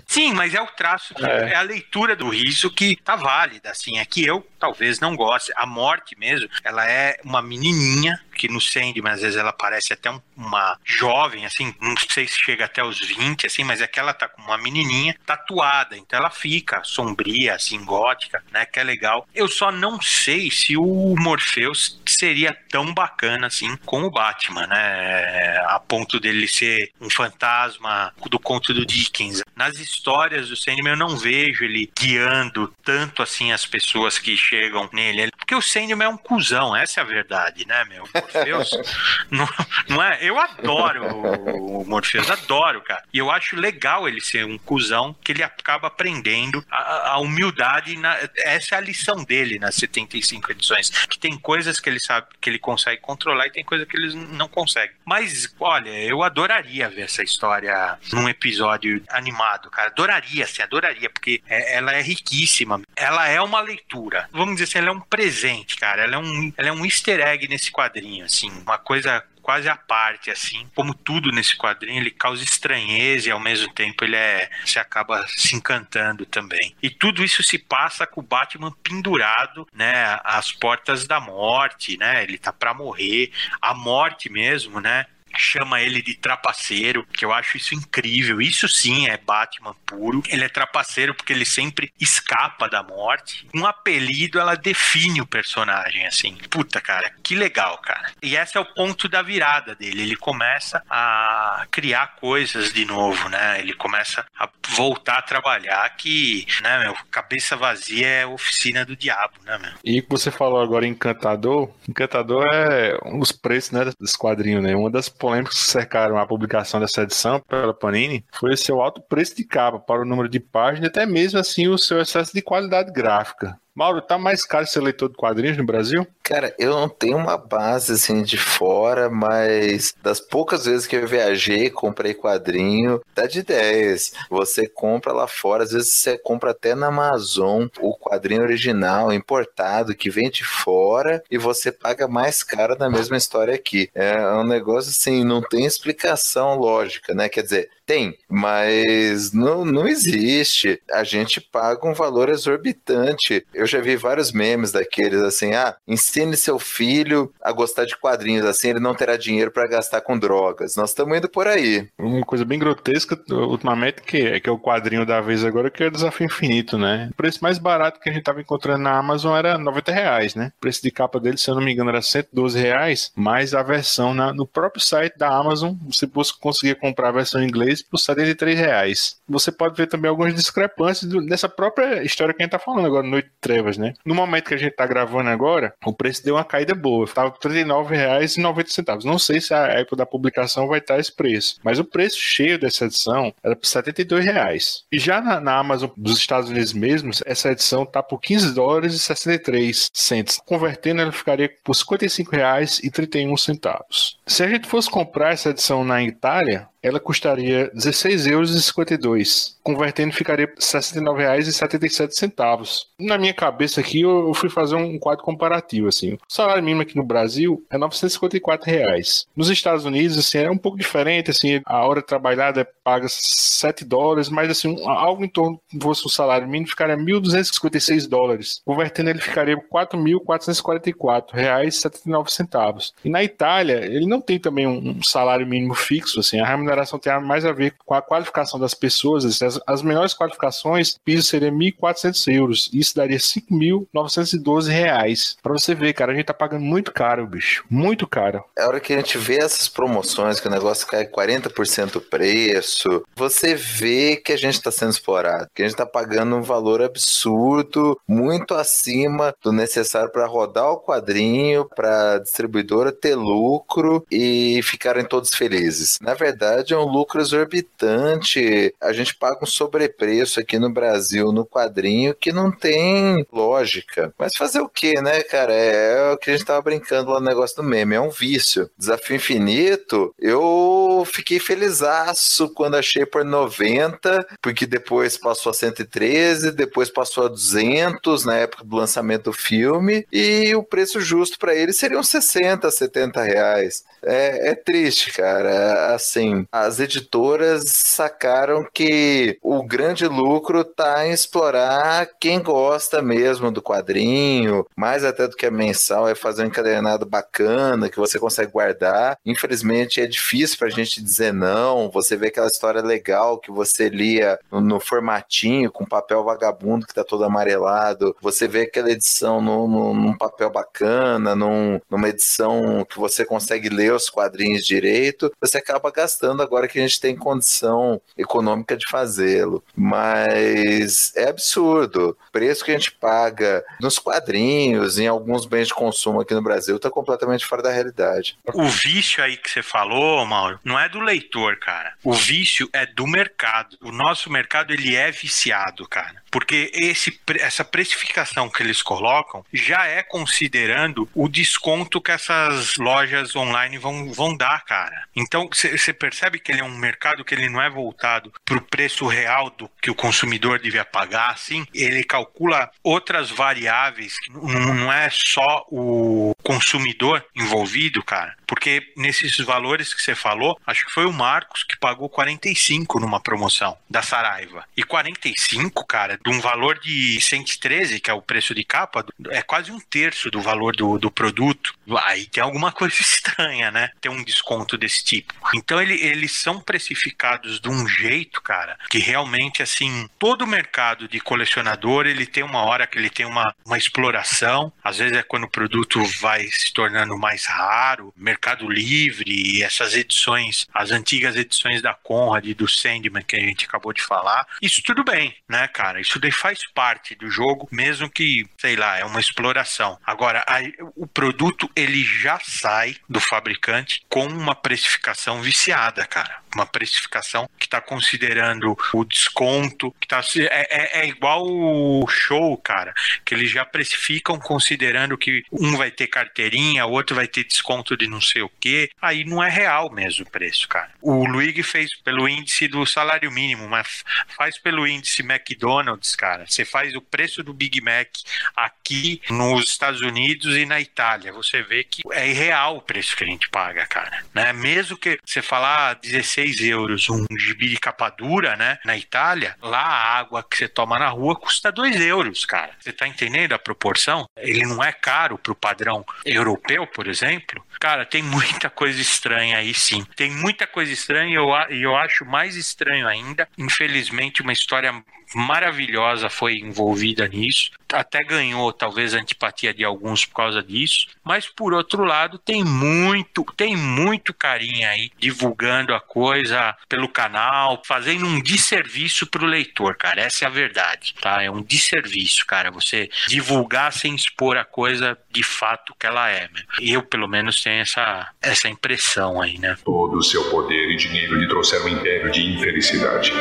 sim, 0.05 0.31
mas 0.33 0.53
é 0.53 0.61
o 0.61 0.67
traço, 0.67 1.15
é. 1.19 1.53
é 1.53 1.55
a 1.55 1.61
leitura 1.61 2.15
do 2.15 2.29
riso 2.29 2.69
que 2.69 2.95
tá 2.97 3.15
válida, 3.15 3.71
assim. 3.71 3.97
É 3.97 4.05
que 4.05 4.23
eu 4.23 4.45
talvez 4.59 4.99
não 4.99 5.15
goste. 5.15 5.51
A 5.55 5.65
morte 5.65 6.15
mesmo, 6.17 6.49
ela 6.63 6.89
é 6.89 7.17
uma 7.23 7.41
menininha 7.41 8.19
que 8.39 8.47
no 8.47 8.61
Sandman 8.61 9.11
às 9.11 9.21
vezes 9.21 9.35
ela 9.35 9.51
parece 9.51 9.91
até 9.91 10.09
um, 10.09 10.21
uma 10.35 10.79
jovem, 10.85 11.45
assim, 11.45 11.75
não 11.81 11.93
sei 12.09 12.25
se 12.25 12.37
chega 12.39 12.65
até 12.65 12.81
os 12.81 12.97
20, 12.97 13.45
assim, 13.45 13.65
mas 13.65 13.81
é 13.81 13.87
que 13.87 13.99
ela 13.99 14.13
tá 14.13 14.29
com 14.29 14.41
uma 14.41 14.57
menininha 14.57 15.13
tatuada, 15.25 15.97
então 15.97 16.17
ela 16.17 16.29
fica 16.29 16.81
sombria, 16.85 17.55
assim, 17.55 17.83
gótica, 17.83 18.41
né, 18.51 18.65
que 18.65 18.79
é 18.79 18.83
legal. 18.83 19.27
Eu 19.35 19.49
só 19.49 19.71
não 19.71 20.01
sei 20.01 20.49
se 20.49 20.77
o 20.77 21.15
Morpheus 21.19 21.99
seria 22.05 22.57
tão 22.69 22.93
bacana, 22.93 23.47
assim, 23.47 23.75
com 23.85 24.03
o 24.03 24.11
Batman, 24.11 24.67
né, 24.67 25.57
a 25.67 25.79
ponto 25.79 26.17
dele 26.17 26.47
ser 26.47 26.91
um 27.01 27.09
fantasma 27.09 28.13
do 28.29 28.39
conto 28.39 28.73
do 28.73 28.85
Dickens. 28.85 29.41
Nas 29.53 29.79
histórias 29.79 30.47
do 30.47 30.55
Sandman 30.55 30.93
eu 30.93 30.97
não 30.97 31.17
vejo 31.17 31.65
ele 31.65 31.91
guiando 31.99 32.73
tanto, 32.83 33.21
assim, 33.21 33.51
as 33.51 33.65
pessoas 33.65 34.17
que 34.17 34.37
chegam 34.49 34.89
nele, 34.91 35.29
porque 35.37 35.55
o 35.55 35.61
Sandman 35.61 36.05
é 36.05 36.09
um 36.09 36.17
cuzão, 36.17 36.75
essa 36.75 36.99
é 36.99 37.03
a 37.03 37.05
verdade, 37.05 37.67
né, 37.67 37.83
meu? 37.85 38.07
Morpheus. 38.13 38.69
não, 39.29 39.47
não 39.87 40.03
é? 40.03 40.19
Eu 40.21 40.39
adoro 40.39 41.05
o, 41.05 41.85
Morpheus, 41.85 42.29
adoro, 42.29 42.81
cara. 42.81 43.03
E 43.13 43.17
eu 43.17 43.31
acho 43.31 43.55
legal 43.55 44.07
ele 44.07 44.21
ser 44.21 44.45
um 44.45 44.57
cuzão 44.57 45.15
que 45.23 45.31
ele 45.31 45.43
acaba 45.43 45.87
aprendendo 45.87 46.63
a, 46.69 47.11
a 47.11 47.19
humildade. 47.19 47.97
Na, 47.97 48.17
essa 48.37 48.75
é 48.75 48.77
a 48.77 48.81
lição 48.81 49.23
dele 49.23 49.59
nas 49.59 49.75
75 49.75 50.51
edições. 50.51 50.89
Que 50.89 51.17
tem 51.17 51.37
coisas 51.37 51.79
que 51.79 51.89
ele 51.89 51.99
sabe 51.99 52.27
que 52.39 52.49
ele 52.49 52.59
consegue 52.59 53.01
controlar 53.01 53.47
e 53.47 53.51
tem 53.51 53.63
coisas 53.63 53.87
que 53.87 53.97
ele 53.97 54.15
não 54.15 54.47
consegue. 54.47 54.93
Mas, 55.05 55.53
olha, 55.59 55.89
eu 55.89 56.23
adoraria 56.23 56.89
ver 56.89 57.03
essa 57.03 57.23
história 57.23 57.97
num 58.11 58.29
episódio 58.29 59.01
animado, 59.09 59.69
cara. 59.69 59.89
Adoraria, 59.89 60.43
assim, 60.43 60.61
adoraria, 60.61 61.09
porque 61.09 61.41
é, 61.47 61.75
ela 61.75 61.93
é 61.93 62.01
riquíssima. 62.01 62.81
Ela 62.95 63.27
é 63.27 63.41
uma 63.41 63.61
leitura. 63.61 64.29
Vamos 64.39 64.55
dizer 64.55 64.63
assim, 64.63 64.77
ela 64.77 64.89
é 64.89 64.97
um 64.97 65.01
presente, 65.01 65.75
cara. 65.75 66.03
Ela 66.03 66.15
é 66.15 66.17
um, 66.17 66.53
ela 66.55 66.69
é 66.69 66.71
um 66.71 66.85
easter 66.85 67.19
egg 67.19 67.45
nesse 67.49 67.69
quadrinho 67.71 68.23
assim, 68.23 68.49
uma 68.49 68.77
coisa 68.77 69.21
quase 69.41 69.67
à 69.67 69.75
parte, 69.75 70.31
assim. 70.31 70.69
Como 70.73 70.93
tudo 70.93 71.29
nesse 71.29 71.57
quadrinho, 71.57 71.99
ele 71.99 72.11
causa 72.11 72.41
estranheza 72.41 73.27
e 73.27 73.31
ao 73.31 73.39
mesmo 73.39 73.73
tempo 73.73 74.05
ele 74.05 74.15
é. 74.15 74.49
se 74.63 74.79
acaba 74.79 75.25
se 75.27 75.55
encantando 75.55 76.25
também. 76.25 76.73
E 76.81 76.89
tudo 76.89 77.21
isso 77.21 77.43
se 77.43 77.57
passa 77.57 78.07
com 78.07 78.21
o 78.21 78.23
Batman 78.23 78.71
pendurado, 78.81 79.67
né? 79.73 80.19
Às 80.23 80.53
portas 80.53 81.05
da 81.05 81.19
morte, 81.19 81.97
né? 81.97 82.23
Ele 82.23 82.37
tá 82.37 82.53
para 82.53 82.73
morrer. 82.73 83.31
A 83.61 83.73
morte 83.73 84.29
mesmo, 84.29 84.79
né? 84.79 85.05
Chama 85.41 85.81
ele 85.81 86.01
de 86.01 86.15
trapaceiro, 86.15 87.05
que 87.13 87.25
eu 87.25 87.33
acho 87.33 87.57
isso 87.57 87.73
incrível. 87.73 88.41
Isso 88.41 88.67
sim 88.67 89.07
é 89.07 89.17
Batman 89.17 89.75
puro. 89.85 90.23
Ele 90.27 90.43
é 90.43 90.49
trapaceiro 90.49 91.13
porque 91.13 91.33
ele 91.33 91.45
sempre 91.45 91.91
escapa 91.99 92.67
da 92.67 92.83
morte. 92.83 93.47
Um 93.53 93.65
apelido, 93.65 94.39
ela 94.39 94.55
define 94.55 95.21
o 95.21 95.27
personagem, 95.27 96.05
assim. 96.05 96.37
Puta, 96.49 96.81
cara, 96.81 97.11
que 97.23 97.35
legal, 97.35 97.77
cara. 97.79 98.11
E 98.21 98.35
esse 98.35 98.57
é 98.57 98.59
o 98.59 98.73
ponto 98.73 99.07
da 99.07 99.21
virada 99.21 99.75
dele. 99.75 100.03
Ele 100.03 100.15
começa 100.15 100.83
a 100.89 101.65
criar 101.71 102.15
coisas 102.19 102.73
de 102.73 102.85
novo, 102.85 103.29
né? 103.29 103.59
Ele 103.59 103.73
começa 103.73 104.25
a 104.37 104.49
voltar 104.69 105.19
a 105.19 105.21
trabalhar 105.21 105.89
que, 105.95 106.45
né, 106.61 106.79
meu, 106.79 106.95
cabeça 107.11 107.55
vazia 107.55 108.07
é 108.07 108.25
oficina 108.25 108.85
do 108.85 108.95
diabo, 108.95 109.33
né, 109.43 109.57
meu? 109.57 109.71
E 109.83 110.01
você 110.07 110.31
falou 110.31 110.61
agora 110.61 110.85
Encantador. 110.85 111.71
Encantador 111.87 112.45
é 112.51 112.97
um 113.05 113.19
dos 113.19 113.31
preços, 113.31 113.71
né, 113.71 113.91
desse 113.99 114.17
quadrinho, 114.17 114.61
né? 114.61 114.75
Uma 114.75 114.89
das 114.89 115.09
polêmicas 115.29 115.63
que 115.63 115.71
cercaram 115.71 116.17
a 116.17 116.25
publicação 116.25 116.79
dessa 116.79 117.03
edição 117.03 117.39
pela 117.47 117.73
Panini 117.73 118.25
foi 118.33 118.53
o 118.53 118.57
seu 118.57 118.81
alto 118.81 118.99
preço 118.99 119.35
de 119.35 119.43
capa 119.43 119.79
para 119.79 120.01
o 120.01 120.05
número 120.05 120.27
de 120.27 120.39
páginas 120.39 120.85
e 120.85 120.87
até 120.87 121.05
mesmo 121.05 121.39
assim 121.39 121.67
o 121.67 121.77
seu 121.77 122.01
excesso 122.01 122.33
de 122.33 122.41
qualidade 122.41 122.91
gráfica. 122.91 123.59
Mauro, 123.79 124.01
tá 124.01 124.17
mais 124.17 124.43
caro 124.43 124.67
ser 124.67 124.81
leitor 124.81 125.07
de 125.07 125.15
quadrinhos 125.15 125.55
no 125.55 125.65
Brasil? 125.65 126.05
Cara, 126.21 126.53
eu 126.59 126.71
não 126.71 126.89
tenho 126.89 127.15
uma 127.15 127.37
base 127.37 127.93
assim 127.93 128.21
de 128.23 128.37
fora, 128.37 129.09
mas 129.09 129.95
das 130.03 130.19
poucas 130.19 130.65
vezes 130.65 130.85
que 130.85 130.97
eu 130.97 131.07
viajei, 131.07 131.69
comprei 131.69 132.13
quadrinho, 132.13 133.01
tá 133.15 133.25
de 133.25 133.41
10. 133.41 134.11
Você 134.29 134.67
compra 134.67 135.13
lá 135.13 135.27
fora, 135.27 135.63
às 135.63 135.71
vezes 135.71 135.91
você 135.91 136.17
compra 136.17 136.51
até 136.51 136.75
na 136.75 136.87
Amazon 136.87 137.67
o 137.79 137.97
quadrinho 137.97 138.41
original, 138.41 139.13
importado, 139.13 139.95
que 139.95 140.09
vem 140.09 140.29
de 140.29 140.43
fora, 140.43 141.23
e 141.31 141.37
você 141.37 141.71
paga 141.71 142.05
mais 142.05 142.43
caro 142.43 142.75
na 142.77 142.89
mesma 142.89 143.15
história 143.15 143.55
aqui. 143.55 143.89
É 143.95 144.19
um 144.33 144.43
negócio 144.43 144.91
assim, 144.91 145.23
não 145.23 145.41
tem 145.41 145.65
explicação 145.65 146.55
lógica, 146.57 147.15
né? 147.15 147.29
Quer 147.29 147.43
dizer, 147.43 147.69
Tem, 147.89 148.15
mas 148.29 149.33
não, 149.33 149.65
não 149.65 149.87
existe. 149.87 150.79
A 150.91 151.03
gente 151.03 151.41
paga 151.41 151.89
um 151.89 151.93
valor 151.95 152.29
exorbitante. 152.29 153.43
Eu 153.51 153.65
já 153.65 153.81
vi 153.81 153.95
vários 153.95 154.31
memes 154.31 154.71
daqueles 154.71 155.19
assim: 155.21 155.55
ah, 155.55 155.75
ensine 155.87 156.37
seu 156.37 156.59
filho 156.59 157.33
a 157.41 157.51
gostar 157.51 157.85
de 157.85 157.97
quadrinhos, 157.97 158.45
assim 158.45 158.69
ele 158.69 158.79
não 158.79 158.93
terá 158.93 159.17
dinheiro 159.17 159.49
para 159.49 159.65
gastar 159.65 160.01
com 160.01 160.19
drogas. 160.19 160.75
Nós 160.75 160.91
estamos 160.91 161.17
indo 161.17 161.27
por 161.27 161.47
aí. 161.47 161.87
Uma 161.97 162.23
coisa 162.23 162.45
bem 162.45 162.59
grotesca 162.59 163.19
ultimamente 163.27 164.03
que 164.03 164.17
é, 164.17 164.39
que 164.39 164.47
é 164.47 164.51
o 164.51 164.59
quadrinho 164.59 165.03
da 165.03 165.19
vez 165.19 165.43
agora, 165.43 165.71
que 165.71 165.83
é 165.83 165.87
o 165.87 165.91
Desafio 165.91 166.27
Infinito, 166.27 166.77
né? 166.77 167.09
O 167.11 167.15
preço 167.15 167.39
mais 167.41 167.57
barato 167.57 167.99
que 167.99 168.07
a 168.07 168.13
gente 168.13 168.23
tava 168.23 168.39
encontrando 168.39 168.83
na 168.83 168.99
Amazon 168.99 169.35
era 169.35 169.57
90 169.57 169.91
reais, 169.91 170.35
né? 170.35 170.51
O 170.59 170.61
preço 170.61 170.83
de 170.83 170.91
capa 170.91 171.19
dele, 171.19 171.39
se 171.39 171.49
eu 171.49 171.55
não 171.55 171.63
me 171.63 171.73
engano, 171.73 171.89
era 171.89 172.03
112 172.03 172.59
reais, 172.59 173.11
mais 173.15 173.55
a 173.55 173.63
versão 173.63 174.13
na, 174.13 174.31
no 174.31 174.45
próprio 174.45 174.79
site 174.79 175.17
da 175.17 175.35
Amazon, 175.35 175.73
você 175.87 176.07
conseguia 176.39 176.75
comprar 176.75 177.07
a 177.07 177.13
versão 177.13 177.41
em 177.41 177.47
inglês 177.47 177.78
por 177.83 177.97
73 177.97 178.57
reais. 178.57 179.17
Você 179.27 179.51
pode 179.51 179.75
ver 179.75 179.87
também 179.87 180.09
algumas 180.09 180.33
discrepâncias 180.33 181.11
dessa 181.25 181.47
própria 181.47 182.03
história 182.03 182.33
que 182.33 182.41
a 182.41 182.45
gente 182.45 182.51
tá 182.51 182.59
falando 182.59 182.85
agora, 182.85 183.05
Noite 183.05 183.27
de 183.27 183.35
Trevas, 183.39 183.77
né? 183.77 183.93
No 184.05 184.15
momento 184.15 184.47
que 184.47 184.53
a 184.53 184.57
gente 184.57 184.75
tá 184.75 184.85
gravando 184.85 185.29
agora, 185.29 185.73
o 185.85 185.93
preço 185.93 186.23
deu 186.23 186.35
uma 186.35 186.43
caída 186.43 186.73
boa. 186.73 187.07
Tava 187.07 187.31
por 187.31 187.51
R$ 187.51 187.63
39,90. 187.63 189.03
Não 189.03 189.19
sei 189.19 189.41
se 189.41 189.53
a 189.53 189.67
época 189.67 189.97
da 189.97 190.05
publicação 190.05 190.67
vai 190.67 190.79
estar 190.79 190.99
esse 190.99 191.15
preço, 191.15 191.59
mas 191.63 191.79
o 191.79 191.83
preço 191.83 192.17
cheio 192.17 192.59
dessa 192.59 192.85
edição 192.85 193.33
era 193.43 193.55
por 193.55 193.65
72 193.65 194.25
reais. 194.25 194.83
E 194.91 194.99
já 194.99 195.21
na, 195.21 195.39
na, 195.39 195.57
Amazon 195.57 195.89
dos 195.95 196.17
Estados 196.17 196.49
Unidos 196.49 196.73
mesmo, 196.73 197.11
essa 197.25 197.51
edição 197.51 197.85
tá 197.85 198.01
por 198.01 198.19
15 198.19 198.53
dólares 198.53 198.93
e 198.93 198.99
63 198.99 199.89
centos. 199.93 200.39
Convertendo, 200.45 201.01
ela 201.01 201.11
ficaria 201.11 201.51
por 201.63 201.75
55 201.75 202.31
reais 202.31 202.79
e 202.83 202.89
31 202.89 203.35
centavos. 203.37 204.18
Se 204.29 204.43
a 204.43 204.47
gente 204.47 204.67
fosse 204.67 204.87
comprar 204.87 205.33
essa 205.33 205.49
edição 205.49 205.83
na 205.83 206.03
Itália, 206.03 206.69
ela 206.81 206.99
custaria 206.99 207.71
16,52 207.75 208.31
euros. 208.31 209.59
Convertendo, 209.61 210.13
ficaria 210.13 210.45
R$ 210.45 210.53
69,77. 210.57 212.85
Na 212.99 213.17
minha 213.17 213.33
cabeça 213.33 213.81
aqui, 213.81 213.99
eu 214.01 214.33
fui 214.33 214.49
fazer 214.49 214.75
um 214.75 214.97
quadro 214.97 215.25
comparativo. 215.25 215.87
Assim. 215.87 216.13
O 216.13 216.19
salário 216.27 216.63
mínimo 216.63 216.81
aqui 216.81 216.95
no 216.95 217.03
Brasil 217.03 217.65
é 217.69 217.77
954 217.77 218.69
reais. 218.69 219.27
Nos 219.35 219.49
Estados 219.49 219.83
Unidos, 219.85 220.17
assim, 220.17 220.37
é 220.37 220.49
um 220.49 220.57
pouco 220.57 220.77
diferente. 220.77 221.31
Assim, 221.31 221.61
a 221.65 221.85
hora 221.85 222.01
trabalhada 222.01 222.61
é 222.61 222.63
paga 222.63 223.07
7 223.09 223.83
dólares, 223.83 224.29
mas 224.29 224.49
assim, 224.49 224.81
algo 224.85 225.21
em 225.23 225.29
torno 225.29 225.59
fosse 225.81 226.05
o 226.05 226.09
salário 226.09 226.47
mínimo, 226.47 226.69
ficaria 226.69 226.95
1.256 226.95 228.07
dólares. 228.07 228.61
Convertendo, 228.65 229.09
ele 229.09 229.19
ficaria 229.19 229.57
4.444 229.57 231.33
reais 231.33 231.75
79 231.75 232.31
centavos. 232.31 232.93
E 233.03 233.09
na 233.09 233.21
Itália, 233.23 233.85
ele 233.85 234.05
não 234.05 234.18
tem 234.21 234.39
também 234.39 234.67
um 234.67 235.01
salário 235.03 235.45
mínimo 235.45 235.73
fixo, 235.73 236.19
assim, 236.19 236.39
a 236.39 236.45
remuneração 236.45 236.99
tem 236.99 237.19
mais 237.21 237.45
a 237.45 237.51
ver 237.51 237.73
com 237.85 237.93
a 237.93 238.01
qualificação 238.01 238.59
das 238.59 238.73
pessoas. 238.73 239.41
As, 239.41 239.59
as 239.65 239.81
melhores 239.81 240.13
qualificações, 240.13 240.97
piso 241.03 241.23
seria 241.23 241.51
1.400 241.51 242.33
euros. 242.33 242.69
Isso 242.73 242.95
daria 242.95 243.17
5.912 243.17 244.69
reais. 244.69 245.37
Pra 245.41 245.53
você 245.53 245.73
ver, 245.73 245.93
cara, 245.93 246.11
a 246.11 246.15
gente 246.15 246.25
tá 246.25 246.33
pagando 246.33 246.63
muito 246.63 246.91
caro, 246.91 247.27
bicho. 247.27 247.63
Muito 247.69 248.07
caro. 248.07 248.43
É 248.57 248.65
hora 248.65 248.79
que 248.79 248.93
a 248.93 248.97
gente 248.97 249.17
vê 249.17 249.37
essas 249.37 249.67
promoções, 249.67 250.39
que 250.39 250.47
o 250.47 250.51
negócio 250.51 250.87
cai 250.87 251.05
40% 251.05 251.95
o 251.95 252.01
preço, 252.01 253.03
você 253.15 253.55
vê 253.55 254.15
que 254.15 254.33
a 254.33 254.37
gente 254.37 254.61
tá 254.61 254.71
sendo 254.71 254.91
explorado. 254.91 255.47
Que 255.53 255.63
a 255.63 255.67
gente 255.67 255.77
tá 255.77 255.85
pagando 255.85 256.35
um 256.35 256.41
valor 256.41 256.81
absurdo, 256.81 257.99
muito 258.07 258.53
acima 258.53 259.33
do 259.43 259.51
necessário 259.51 260.11
para 260.11 260.25
rodar 260.25 260.71
o 260.71 260.79
quadrinho, 260.79 261.65
pra 261.75 262.19
distribuidora 262.19 262.91
ter 262.91 263.15
lucro 263.15 264.05
e 264.11 264.61
ficarem 264.63 265.05
todos 265.05 265.33
felizes. 265.33 265.99
Na 266.01 266.13
verdade, 266.13 266.73
é 266.73 266.77
um 266.77 266.85
lucro 266.85 267.21
exorbitante. 267.21 268.73
A 268.81 268.93
gente 268.93 269.15
paga 269.15 269.43
um 269.43 269.47
sobrepreço 269.47 270.39
aqui 270.39 270.57
no 270.57 270.69
Brasil 270.69 271.31
no 271.31 271.45
quadrinho 271.45 272.13
que 272.13 272.31
não 272.31 272.51
tem 272.51 273.25
lógica. 273.31 274.13
Mas 274.17 274.35
fazer 274.35 274.59
o 274.59 274.69
que, 274.69 275.01
né, 275.01 275.21
cara? 275.23 275.53
É, 275.53 276.09
é 276.09 276.11
o 276.11 276.17
que 276.17 276.29
a 276.29 276.33
gente 276.33 276.45
tava 276.45 276.61
brincando 276.61 277.11
lá 277.11 277.19
no 277.19 277.25
negócio 277.25 277.55
do 277.55 277.63
meme, 277.63 277.95
é 277.95 278.01
um 278.01 278.09
vício. 278.09 278.69
Desafio 278.77 279.15
Infinito, 279.15 280.13
eu 280.19 281.03
fiquei 281.05 281.39
felizaço 281.39 282.49
quando 282.53 282.75
achei 282.75 283.05
por 283.05 283.23
90, 283.23 284.27
porque 284.41 284.65
depois 284.65 285.17
passou 285.17 285.51
a 285.51 285.53
113, 285.53 286.51
depois 286.51 286.89
passou 286.89 287.25
a 287.25 287.29
200 287.29 288.25
na 288.25 288.35
época 288.35 288.63
do 288.63 288.75
lançamento 288.75 289.25
do 289.25 289.33
filme, 289.33 290.05
e 290.11 290.55
o 290.55 290.63
preço 290.63 290.99
justo 291.01 291.37
para 291.37 291.55
ele 291.55 291.73
seria 291.73 291.99
uns 291.99 292.09
60, 292.09 292.69
70 292.69 293.21
reais. 293.21 293.83
É, 294.03 294.51
é 294.51 294.55
triste, 294.55 295.11
cara. 295.13 295.93
Assim, 295.93 296.45
as 296.51 296.79
editoras 296.79 297.63
sacaram 297.67 298.65
que 298.73 299.37
o 299.41 299.63
grande 299.63 300.07
lucro 300.07 300.63
tá 300.63 301.05
em 301.05 301.11
explorar 301.11 302.07
quem 302.19 302.41
gosta 302.41 303.01
mesmo 303.01 303.51
do 303.51 303.61
quadrinho, 303.61 304.65
mais 304.75 305.03
até 305.03 305.27
do 305.27 305.35
que 305.35 305.45
a 305.45 305.51
mensal, 305.51 306.07
é 306.07 306.15
fazer 306.15 306.43
um 306.43 306.47
encadernado 306.47 307.05
bacana 307.05 307.89
que 307.89 307.97
você 307.97 308.19
consegue 308.19 308.51
guardar. 308.51 309.17
Infelizmente 309.25 310.01
é 310.01 310.07
difícil 310.07 310.57
pra 310.57 310.69
gente 310.69 311.01
dizer 311.01 311.33
não. 311.33 311.89
Você 311.91 312.15
vê 312.15 312.27
aquela 312.27 312.47
história 312.47 312.81
legal 312.81 313.39
que 313.39 313.51
você 313.51 313.89
lia 313.89 314.39
no, 314.51 314.79
formatinho, 314.79 315.71
com 315.71 315.85
papel 315.85 316.23
vagabundo 316.23 316.85
que 316.85 316.93
tá 316.93 317.03
todo 317.03 317.23
amarelado. 317.23 318.15
Você 318.21 318.47
vê 318.47 318.61
aquela 318.61 318.91
edição 318.91 319.41
no, 319.41 319.67
num 319.93 320.17
papel 320.17 320.49
bacana, 320.49 321.35
num, 321.35 321.79
numa 321.89 322.09
edição 322.09 322.85
que 322.89 322.97
você 322.97 323.25
consegue 323.25 323.69
ler 323.69 323.88
os 323.91 324.09
quadrinhos 324.09 324.65
direito. 324.65 325.31
Você 325.39 325.57
acaba 325.57 325.91
gastando 325.91 326.41
agora 326.41 326.67
que 326.67 326.79
a 326.79 326.81
gente 326.81 326.99
tem 326.99 327.15
condição 327.15 328.01
econômica 328.17 328.75
de 328.77 328.87
fazê-lo. 328.87 329.63
Mas 329.75 331.15
é 331.15 331.29
absurdo. 331.29 332.17
O 332.27 332.31
preço 332.31 332.63
que 332.63 332.71
a 332.71 332.73
gente 332.73 332.91
paga 332.91 333.63
nos 333.79 333.99
quadrinhos, 333.99 334.97
em 334.99 335.07
alguns 335.07 335.45
bens 335.45 335.67
de 335.67 335.73
consumo 335.73 336.21
aqui 336.21 336.33
no 336.33 336.41
Brasil, 336.41 336.75
está 336.75 336.89
completamente 336.89 337.45
fora 337.45 337.63
da 337.63 337.71
realidade. 337.71 338.37
O 338.53 338.65
vício 338.65 339.23
aí 339.23 339.37
que 339.37 339.49
você 339.49 339.61
falou, 339.61 340.25
Mauro, 340.25 340.59
não 340.63 340.79
é 340.79 340.87
do 340.89 340.99
leitor, 340.99 341.57
cara. 341.57 341.93
O 342.03 342.13
vício 342.13 342.69
é 342.73 342.85
do 342.85 343.07
mercado. 343.07 343.77
O 343.81 343.91
nosso 343.91 344.31
mercado, 344.31 344.73
ele 344.73 344.95
é 344.95 345.11
viciado, 345.11 345.87
cara. 345.87 346.21
Porque 346.31 346.71
esse, 346.73 347.19
essa 347.39 347.65
precificação 347.65 348.49
que 348.49 348.61
eles 348.61 348.81
colocam 348.81 349.43
já 349.51 349.85
é 349.85 350.03
considerando 350.03 351.09
o 351.15 351.27
desconto 351.27 352.01
que 352.01 352.11
essas 352.11 352.77
lojas 352.77 353.35
online 353.35 353.77
vão, 353.79 354.11
vão 354.11 354.35
dar, 354.35 354.63
cara. 354.65 355.07
Então, 355.15 355.49
você 355.51 355.93
percebe 355.93 356.39
que 356.39 356.51
ele 356.51 356.61
é 356.61 356.63
um 356.63 356.77
mercado 356.77 357.23
que 357.23 357.33
ele 357.33 357.49
não 357.49 357.61
é 357.61 357.69
voltado 357.69 358.31
para 358.45 358.57
o 358.57 358.61
preço 358.61 359.07
real 359.07 359.49
do 359.49 359.69
que 359.81 359.89
o 359.89 359.95
consumidor 359.95 360.59
devia 360.59 360.85
pagar, 360.85 361.31
assim. 361.31 361.65
Ele 361.73 362.03
calcula 362.03 362.69
outras 362.83 363.29
variáveis, 363.29 364.13
não 364.29 364.91
é 364.91 365.09
só 365.09 365.65
o 365.69 366.33
consumidor 366.43 367.25
envolvido, 367.35 368.03
cara. 368.03 368.35
Porque 368.49 368.91
nesses 368.97 369.37
valores 369.37 369.93
que 369.93 370.01
você 370.01 370.15
falou, 370.15 370.59
acho 370.65 370.83
que 370.83 370.91
foi 370.91 371.05
o 371.05 371.13
Marcos 371.13 371.63
que 371.63 371.77
pagou 371.77 372.09
45 372.09 372.99
numa 372.99 373.19
promoção 373.19 373.77
da 373.87 374.01
Saraiva. 374.01 374.65
E 374.75 374.81
45, 374.81 375.85
cara, 375.85 376.17
de 376.17 376.31
um 376.31 376.41
valor 376.41 376.79
de 376.79 377.21
113, 377.21 377.99
que 377.99 378.09
é 378.09 378.13
o 378.13 378.23
preço 378.23 378.55
de 378.55 378.63
capa, 378.63 379.05
é 379.29 379.43
quase 379.43 379.71
um 379.71 379.79
terço 379.79 380.31
do 380.31 380.41
valor 380.41 380.75
do, 380.75 380.97
do 380.97 381.11
produto. 381.11 381.75
Aí 382.05 382.25
tem 382.25 382.41
alguma 382.41 382.71
coisa 382.73 382.95
estranha, 382.99 383.69
né? 383.69 383.91
Ter 384.01 384.09
um 384.09 384.23
desconto 384.23 384.79
desse 384.79 385.03
tipo. 385.03 385.31
Então 385.53 385.79
ele, 385.79 385.93
eles 386.01 386.31
são 386.31 386.59
precificados 386.59 387.59
de 387.59 387.69
um 387.69 387.87
jeito, 387.87 388.41
cara, 388.41 388.79
que 388.89 388.97
realmente, 388.97 389.61
assim, 389.61 390.09
todo 390.17 390.41
o 390.41 390.47
mercado 390.47 391.07
de 391.07 391.19
colecionador, 391.19 392.07
ele 392.07 392.25
tem 392.25 392.41
uma 392.41 392.63
hora 392.63 392.87
que 392.87 392.97
ele 392.97 393.11
tem 393.11 393.27
uma, 393.27 393.53
uma 393.63 393.77
exploração. 393.77 394.73
Às 394.83 394.97
vezes 394.97 395.15
é 395.15 395.21
quando 395.21 395.43
o 395.43 395.51
produto 395.51 396.03
vai 396.19 396.47
se 396.47 396.73
tornando 396.73 397.15
mais 397.15 397.45
raro. 397.45 398.11
Mercado 398.39 398.69
Livre, 398.69 399.61
essas 399.61 399.93
edições, 399.95 400.65
as 400.73 400.91
antigas 400.91 401.35
edições 401.35 401.81
da 401.81 401.93
Conrad 401.93 402.45
e 402.45 402.53
do 402.53 402.69
Sandman 402.69 403.21
que 403.21 403.35
a 403.35 403.39
gente 403.39 403.65
acabou 403.65 403.91
de 403.91 404.01
falar. 404.01 404.47
Isso 404.61 404.81
tudo 404.81 405.03
bem, 405.03 405.35
né, 405.47 405.67
cara? 405.67 405.99
Isso 405.99 406.17
daí 406.19 406.31
faz 406.31 406.59
parte 406.73 407.15
do 407.15 407.29
jogo, 407.29 407.67
mesmo 407.69 408.09
que, 408.09 408.47
sei 408.57 408.77
lá, 408.77 408.97
é 408.97 409.03
uma 409.03 409.19
exploração. 409.19 409.99
Agora, 410.05 410.45
a, 410.47 410.59
o 410.95 411.05
produto 411.05 411.69
ele 411.75 412.01
já 412.01 412.39
sai 412.39 412.95
do 413.09 413.19
fabricante 413.19 414.03
com 414.07 414.25
uma 414.25 414.55
precificação 414.55 415.41
viciada, 415.41 416.05
cara 416.05 416.39
uma 416.55 416.65
precificação 416.65 417.49
que 417.57 417.65
está 417.65 417.81
considerando 417.81 418.77
o 418.93 419.03
desconto, 419.03 419.93
que 419.99 420.07
tá, 420.07 420.21
é, 420.37 420.99
é, 420.99 421.01
é, 421.01 421.07
igual 421.07 421.45
o 421.47 422.07
show, 422.07 422.57
cara, 422.57 422.93
que 423.25 423.33
eles 423.33 423.51
já 423.51 423.65
precificam 423.65 424.39
considerando 424.39 425.17
que 425.17 425.43
um 425.51 425.77
vai 425.77 425.91
ter 425.91 426.07
carteirinha, 426.07 426.85
outro 426.85 427.15
vai 427.15 427.27
ter 427.27 427.43
desconto 427.43 427.95
de 427.95 428.07
não 428.07 428.21
sei 428.21 428.41
o 428.41 428.51
que. 428.59 428.89
Aí 429.01 429.23
não 429.23 429.43
é 429.43 429.49
real 429.49 429.91
mesmo 429.91 430.25
o 430.25 430.29
preço, 430.29 430.67
cara. 430.67 430.91
O 431.01 431.25
Luigi 431.25 431.63
fez 431.63 431.95
pelo 432.01 432.27
índice 432.27 432.67
do 432.67 432.85
salário 432.85 433.31
mínimo, 433.31 433.67
mas 433.67 434.03
faz 434.35 434.57
pelo 434.57 434.87
índice 434.87 435.21
McDonald's, 435.21 436.15
cara. 436.15 436.45
Você 436.47 436.65
faz 436.65 436.95
o 436.95 437.01
preço 437.01 437.43
do 437.43 437.53
Big 437.53 437.81
Mac 437.81 438.09
aqui 438.55 439.21
nos 439.29 439.65
Estados 439.65 440.01
Unidos 440.01 440.55
e 440.55 440.65
na 440.65 440.79
Itália. 440.79 441.31
Você 441.33 441.61
vê 441.61 441.83
que 441.83 442.01
é 442.11 442.27
irreal 442.27 442.77
o 442.77 442.81
preço 442.81 443.15
que 443.15 443.23
a 443.23 443.27
gente 443.27 443.49
paga, 443.49 443.85
cara. 443.85 444.23
Né? 444.33 444.53
Mesmo 444.53 444.97
que 444.97 445.19
você 445.25 445.41
falar 445.41 445.95
16 445.95 446.38
euros 446.61 447.09
um 447.09 447.25
gibi 447.37 447.69
de 447.69 447.77
capa 447.77 448.09
dura, 448.09 448.55
né? 448.55 448.77
Na 448.85 448.97
Itália, 448.97 449.55
lá 449.61 449.81
a 449.81 450.17
água 450.17 450.43
que 450.43 450.57
você 450.57 450.67
toma 450.67 450.99
na 450.99 451.09
rua 451.09 451.35
custa 451.35 451.71
2 451.71 451.99
euros, 452.01 452.45
cara. 452.45 452.71
Você 452.79 452.91
tá 452.91 453.07
entendendo 453.07 453.53
a 453.53 453.59
proporção? 453.59 454.25
Ele 454.37 454.65
não 454.65 454.83
é 454.83 454.91
caro 454.91 455.37
pro 455.37 455.55
padrão 455.55 456.05
europeu, 456.25 456.85
por 456.87 457.07
exemplo. 457.07 457.63
Cara, 457.79 458.05
tem 458.05 458.21
muita 458.21 458.69
coisa 458.69 459.01
estranha 459.01 459.57
aí, 459.57 459.73
sim. 459.73 460.05
Tem 460.15 460.31
muita 460.31 460.67
coisa 460.67 460.91
estranha 460.91 461.31
e 461.31 461.35
eu, 461.35 461.49
eu 461.69 461.95
acho 461.95 462.25
mais 462.25 462.55
estranho 462.55 463.07
ainda. 463.07 463.47
Infelizmente, 463.57 464.41
uma 464.41 464.53
história 464.53 464.93
maravilhosa 465.33 466.29
foi 466.29 466.57
envolvida 466.57 467.27
nisso. 467.27 467.71
Até 467.91 468.23
ganhou, 468.23 468.71
talvez, 468.71 469.13
a 469.13 469.19
antipatia 469.19 469.73
de 469.73 469.83
alguns 469.83 470.25
por 470.25 470.35
causa 470.35 470.61
disso. 470.61 471.07
Mas, 471.23 471.47
por 471.47 471.73
outro 471.73 472.03
lado, 472.03 472.37
tem 472.37 472.63
muito, 472.63 473.43
tem 473.55 473.75
muito 473.75 474.33
carinho 474.33 474.87
aí 474.87 475.11
divulgando 475.17 475.93
a 475.93 475.99
coisa 475.99 476.75
pelo 476.87 477.09
canal, 477.09 477.81
fazendo 477.85 478.25
um 478.25 478.41
desserviço 478.41 479.27
pro 479.27 479.45
leitor, 479.45 479.95
cara. 479.95 480.21
Essa 480.21 480.45
é 480.45 480.47
a 480.47 480.51
verdade, 480.51 481.15
tá? 481.19 481.41
É 481.41 481.49
um 481.49 481.61
desserviço, 481.61 482.45
cara. 482.45 482.71
Você 482.71 483.09
divulgar 483.27 483.91
sem 483.91 484.15
expor 484.15 484.57
a 484.57 484.65
coisa 484.65 485.17
de 485.31 485.43
fato 485.43 485.95
que 485.99 486.05
ela 486.05 486.29
é. 486.29 486.49
Eu, 486.79 487.03
pelo 487.03 487.27
menos, 487.27 487.61
tenho 487.61 487.81
essa, 487.81 488.29
essa 488.41 488.69
impressão 488.69 489.41
aí, 489.41 489.57
né? 489.57 489.77
Todo 489.83 490.17
o 490.17 490.23
seu 490.23 490.49
poder 490.49 490.91
e 490.91 490.95
dinheiro 490.95 491.35
lhe 491.35 491.47
trouxeram 491.47 491.85
um 491.85 491.89
império 491.89 492.31
de 492.31 492.41
infelicidade. 492.41 493.31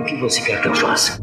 O 0.00 0.04
que 0.04 0.16
você 0.16 0.42
quer 0.42 0.62
que 0.62 0.68
eu 0.68 0.74
faça? 0.74 1.20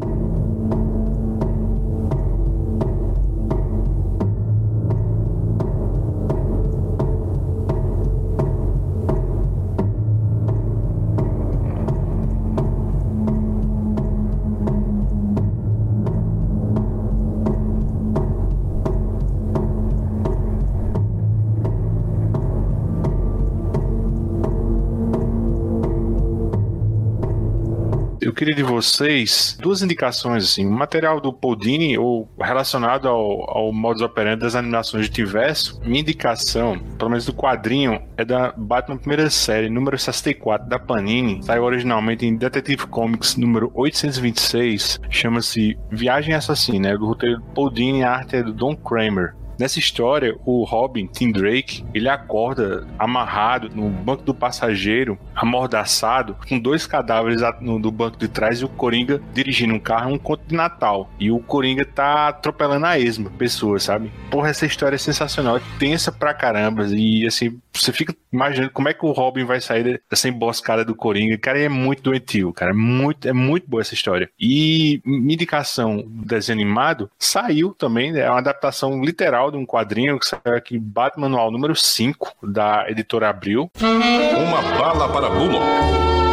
Queria 28.38 28.54
de 28.54 28.62
vocês 28.62 29.58
duas 29.60 29.82
indicações, 29.82 30.44
assim, 30.44 30.64
o 30.64 30.70
material 30.70 31.20
do 31.20 31.32
Podini 31.32 31.98
ou 31.98 32.28
relacionado 32.40 33.08
ao, 33.08 33.50
ao 33.50 33.72
modus 33.72 34.00
operandi 34.00 34.42
das 34.42 34.54
animações 34.54 35.06
de 35.06 35.10
Tiverso. 35.10 35.80
Minha 35.84 36.02
indicação, 36.02 36.78
pelo 36.96 37.10
menos 37.10 37.26
do 37.26 37.32
quadrinho, 37.34 38.00
é 38.16 38.24
da 38.24 38.52
Batman 38.56 38.96
primeira 38.96 39.28
série, 39.28 39.68
número 39.68 39.98
64 39.98 40.68
da 40.68 40.78
Panini. 40.78 41.42
Saiu 41.42 41.64
originalmente 41.64 42.26
em 42.26 42.36
Detective 42.36 42.86
Comics 42.86 43.34
número 43.34 43.72
826, 43.74 45.00
chama-se 45.10 45.76
Viagem 45.90 46.32
Assassina, 46.32 46.90
é 46.90 46.96
do 46.96 47.06
roteiro 47.06 47.42
Podini, 47.52 48.04
a 48.04 48.12
arte 48.12 48.36
é 48.36 48.42
do 48.44 48.52
Don 48.52 48.76
Kramer. 48.76 49.34
Nessa 49.58 49.78
história, 49.78 50.36
o 50.44 50.62
Robin, 50.62 51.06
Tim 51.06 51.32
Drake, 51.32 51.84
ele 51.92 52.08
acorda 52.08 52.86
amarrado 52.96 53.68
no 53.74 53.88
banco 53.88 54.22
do 54.22 54.32
passageiro, 54.32 55.18
amordaçado, 55.34 56.36
com 56.48 56.58
dois 56.58 56.86
cadáveres 56.86 57.40
no, 57.60 57.78
no 57.78 57.90
banco 57.90 58.16
de 58.16 58.28
trás 58.28 58.60
e 58.60 58.64
o 58.64 58.68
Coringa 58.68 59.20
dirigindo 59.34 59.74
um 59.74 59.80
carro, 59.80 60.12
um 60.12 60.18
conto 60.18 60.44
de 60.46 60.54
Natal. 60.54 61.10
E 61.18 61.30
o 61.30 61.40
Coringa 61.40 61.84
tá 61.84 62.28
atropelando 62.28 62.86
a 62.86 62.98
esma 62.98 63.30
pessoas, 63.30 63.82
sabe? 63.82 64.12
Porra, 64.30 64.50
essa 64.50 64.64
história 64.64 64.94
é 64.94 64.98
sensacional, 64.98 65.56
é 65.56 65.62
tensa 65.78 66.12
pra 66.12 66.32
caramba. 66.32 66.86
E 66.86 67.26
assim, 67.26 67.58
você 67.80 67.92
fica 67.92 68.14
imaginando 68.32 68.72
como 68.72 68.88
é 68.88 68.94
que 68.94 69.04
o 69.04 69.12
Robin 69.12 69.44
vai 69.44 69.60
sair 69.60 70.02
dessa 70.10 70.28
emboscada 70.28 70.84
do 70.84 70.94
Coringa. 70.94 71.38
Cara, 71.38 71.58
é 71.60 71.68
muito 71.68 72.02
doentio, 72.02 72.52
cara. 72.52 72.72
É 72.72 72.74
muito, 72.74 73.28
é 73.28 73.32
muito 73.32 73.68
boa 73.68 73.80
essa 73.80 73.94
história. 73.94 74.28
E 74.38 75.00
minha 75.04 75.34
indicação 75.34 75.98
do 75.98 76.26
desenho 76.26 76.58
animado 76.58 77.10
saiu 77.18 77.72
também, 77.72 78.12
né? 78.12 78.20
é 78.20 78.30
uma 78.30 78.38
adaptação 78.38 79.02
literal 79.04 79.50
de 79.50 79.56
um 79.56 79.66
quadrinho 79.66 80.18
que 80.18 80.26
saiu 80.26 80.56
aqui, 80.56 80.78
Batman 80.78 81.28
Manual 81.28 81.50
número 81.50 81.76
5, 81.76 82.36
da 82.42 82.86
editora 82.88 83.28
Abril. 83.28 83.70
Uma 83.80 84.62
bala 84.78 85.08
para 85.12 85.28
Bullock. 85.28 86.27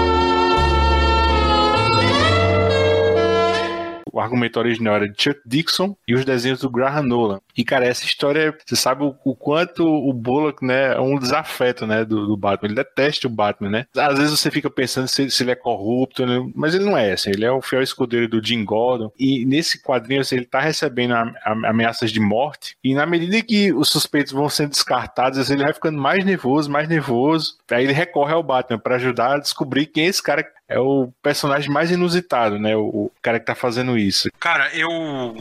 O 4.16 4.20
argumento 4.22 4.58
original 4.58 4.96
era 4.96 5.10
de 5.10 5.22
Chuck 5.22 5.42
Dixon 5.46 5.94
e 6.08 6.16
os 6.16 6.24
desenhos 6.24 6.62
do 6.62 6.70
Graham 6.70 7.04
Nolan. 7.04 7.42
E, 7.58 7.66
cara, 7.66 7.86
essa 7.86 8.06
história, 8.06 8.58
você 8.66 8.74
sabe 8.74 9.04
o, 9.04 9.14
o 9.26 9.36
quanto 9.36 9.86
o 9.86 10.14
Bullock, 10.14 10.66
né, 10.66 10.94
é 10.94 11.00
um 11.02 11.20
desafeto, 11.20 11.86
né, 11.86 12.06
do, 12.06 12.26
do, 12.26 12.38
Batman. 12.38 12.70
Ele 12.70 12.76
detesta 12.76 13.28
o 13.28 13.30
Batman, 13.30 13.70
né? 13.70 13.86
Às 13.94 14.18
vezes 14.18 14.40
você 14.40 14.50
fica 14.50 14.70
pensando 14.70 15.10
se, 15.10 15.30
se 15.30 15.44
ele 15.44 15.52
é 15.52 15.56
corrupto, 15.56 16.26
né? 16.26 16.50
mas 16.56 16.74
ele 16.74 16.86
não 16.86 16.98
é, 16.98 17.12
assim, 17.12 17.30
ele 17.30 17.44
é 17.44 17.52
o 17.52 17.62
fiel 17.62 17.82
escudeiro 17.82 18.30
do 18.30 18.42
Jim 18.42 18.64
Gordon. 18.64 19.12
E 19.20 19.46
nesse 19.46 19.84
quadrinho, 19.84 20.22
assim, 20.22 20.38
ele 20.38 20.46
tá 20.46 20.62
recebendo 20.62 21.14
a, 21.14 21.24
a, 21.44 21.70
ameaças 21.70 22.10
de 22.10 22.22
morte, 22.22 22.78
e 22.82 22.96
na 22.96 23.06
medida 23.06 23.42
que 23.42 23.74
os 23.74 23.90
suspeitos 23.90 24.32
vão 24.32 24.48
sendo 24.48 24.70
descartados, 24.70 25.38
assim, 25.38 25.54
ele 25.54 25.64
vai 25.64 25.74
ficando 25.74 25.98
mais 25.98 26.24
nervoso, 26.24 26.72
mais 26.72 26.88
nervoso. 26.88 27.58
Aí 27.70 27.84
ele 27.84 27.92
recorre 27.92 28.32
ao 28.32 28.44
Batman 28.44 28.80
para 28.80 28.96
ajudar 28.96 29.36
a 29.36 29.40
descobrir 29.40 29.88
quem 29.88 30.06
é 30.06 30.08
esse 30.08 30.24
cara 30.24 30.46
é 30.68 30.80
o 30.80 31.12
personagem 31.22 31.70
mais 31.70 31.92
inusitado, 31.92 32.60
né? 32.60 32.76
O, 32.76 33.12
cara 33.22 33.40
que 33.40 33.46
tá 33.46 33.56
fazendo 33.56 33.98
isso. 33.98 34.30
Cara, 34.40 34.70
eu 34.76 34.90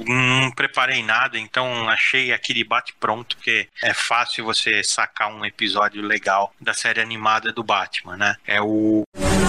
não 0.06 0.50
preparei 0.52 1.02
nada, 1.02 1.38
então 1.38 1.88
achei 1.88 2.32
aquele 2.32 2.64
bate 2.64 2.94
pronto, 2.98 3.36
porque 3.36 3.68
é 3.82 3.92
fácil 3.92 4.44
você 4.44 4.82
sacar 4.82 5.28
um 5.28 5.44
episódio 5.44 6.02
legal 6.02 6.52
da 6.60 6.72
série 6.72 7.00
animada 7.00 7.52
do 7.52 7.62
Batman, 7.62 8.16
né? 8.16 8.36
É 8.46 8.60
o. 8.60 9.02